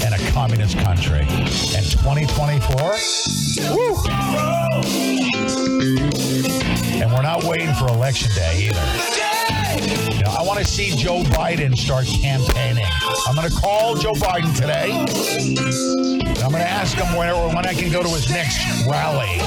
[0.04, 1.20] in a communist country.
[1.20, 2.76] In 2024,
[3.72, 3.96] woo!
[7.00, 8.84] And we're not waiting for election day either.
[10.28, 12.84] I want to see Joe Biden start campaigning.
[13.26, 14.92] I'm going to call Joe Biden today.
[16.44, 19.38] I'm going to ask him when, when I can go to his next rally.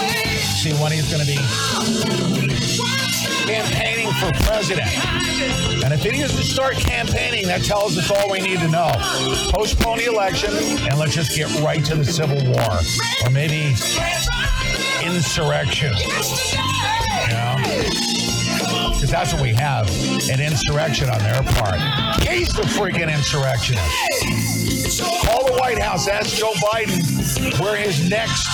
[0.57, 3.00] See when he's going to be
[3.45, 4.89] campaigning for president.
[5.83, 8.91] And if he doesn't start campaigning, that tells us all we need to know.
[9.51, 12.79] Postpone the election and let's just get right to the Civil War.
[13.25, 13.75] Or maybe
[15.03, 15.93] insurrection.
[17.29, 18.10] Know?
[19.01, 19.89] Because that's what we have
[20.29, 21.81] an insurrection on their part.
[22.21, 25.01] He's the freaking insurrectionist.
[25.25, 27.01] Call the White House, ask Joe Biden
[27.59, 28.47] where his next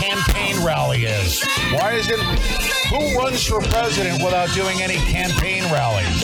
[0.00, 1.44] campaign rally is.
[1.72, 2.18] Why is it?
[2.18, 6.22] Who runs for president without doing any campaign rallies?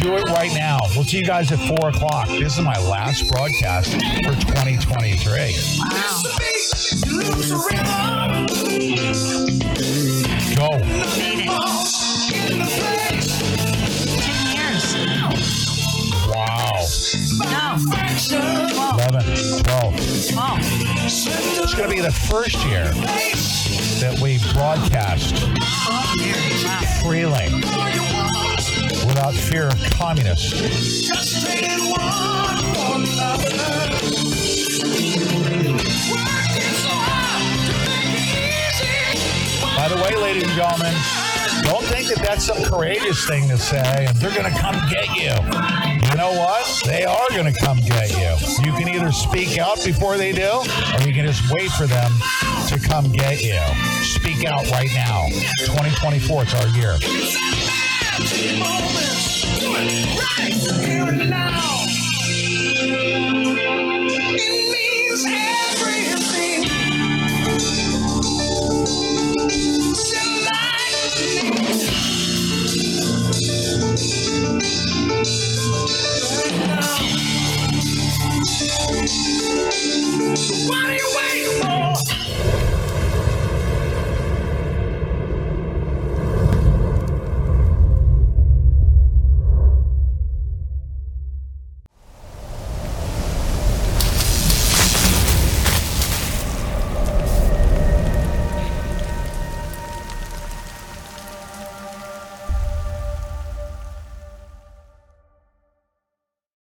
[0.00, 0.78] Do it right now.
[0.94, 2.28] We'll see you guys at 4 o'clock.
[2.28, 5.56] This is my last broadcast for 2023.
[10.58, 10.70] Go.
[16.26, 16.84] Wow.
[17.44, 17.76] No.
[18.94, 19.22] 11,
[19.62, 19.94] 12.
[21.06, 22.86] It's going to be the first year
[24.00, 25.38] that we broadcast
[27.04, 27.54] freely
[29.06, 31.08] without fear of communists.
[39.78, 40.92] By the way, ladies and gentlemen,
[41.62, 45.30] don't think that that's some courageous thing to say they're going to come get you.
[46.10, 46.66] You know what?
[46.84, 48.34] They are going to come get you.
[48.66, 52.10] You can either speak out before they do, or you can just wait for them
[52.66, 53.60] to come get you.
[54.02, 55.28] Speak out right now.
[55.60, 56.98] 2024, it's our year.
[61.08, 61.68] And now.
[79.48, 81.37] Why do you wait?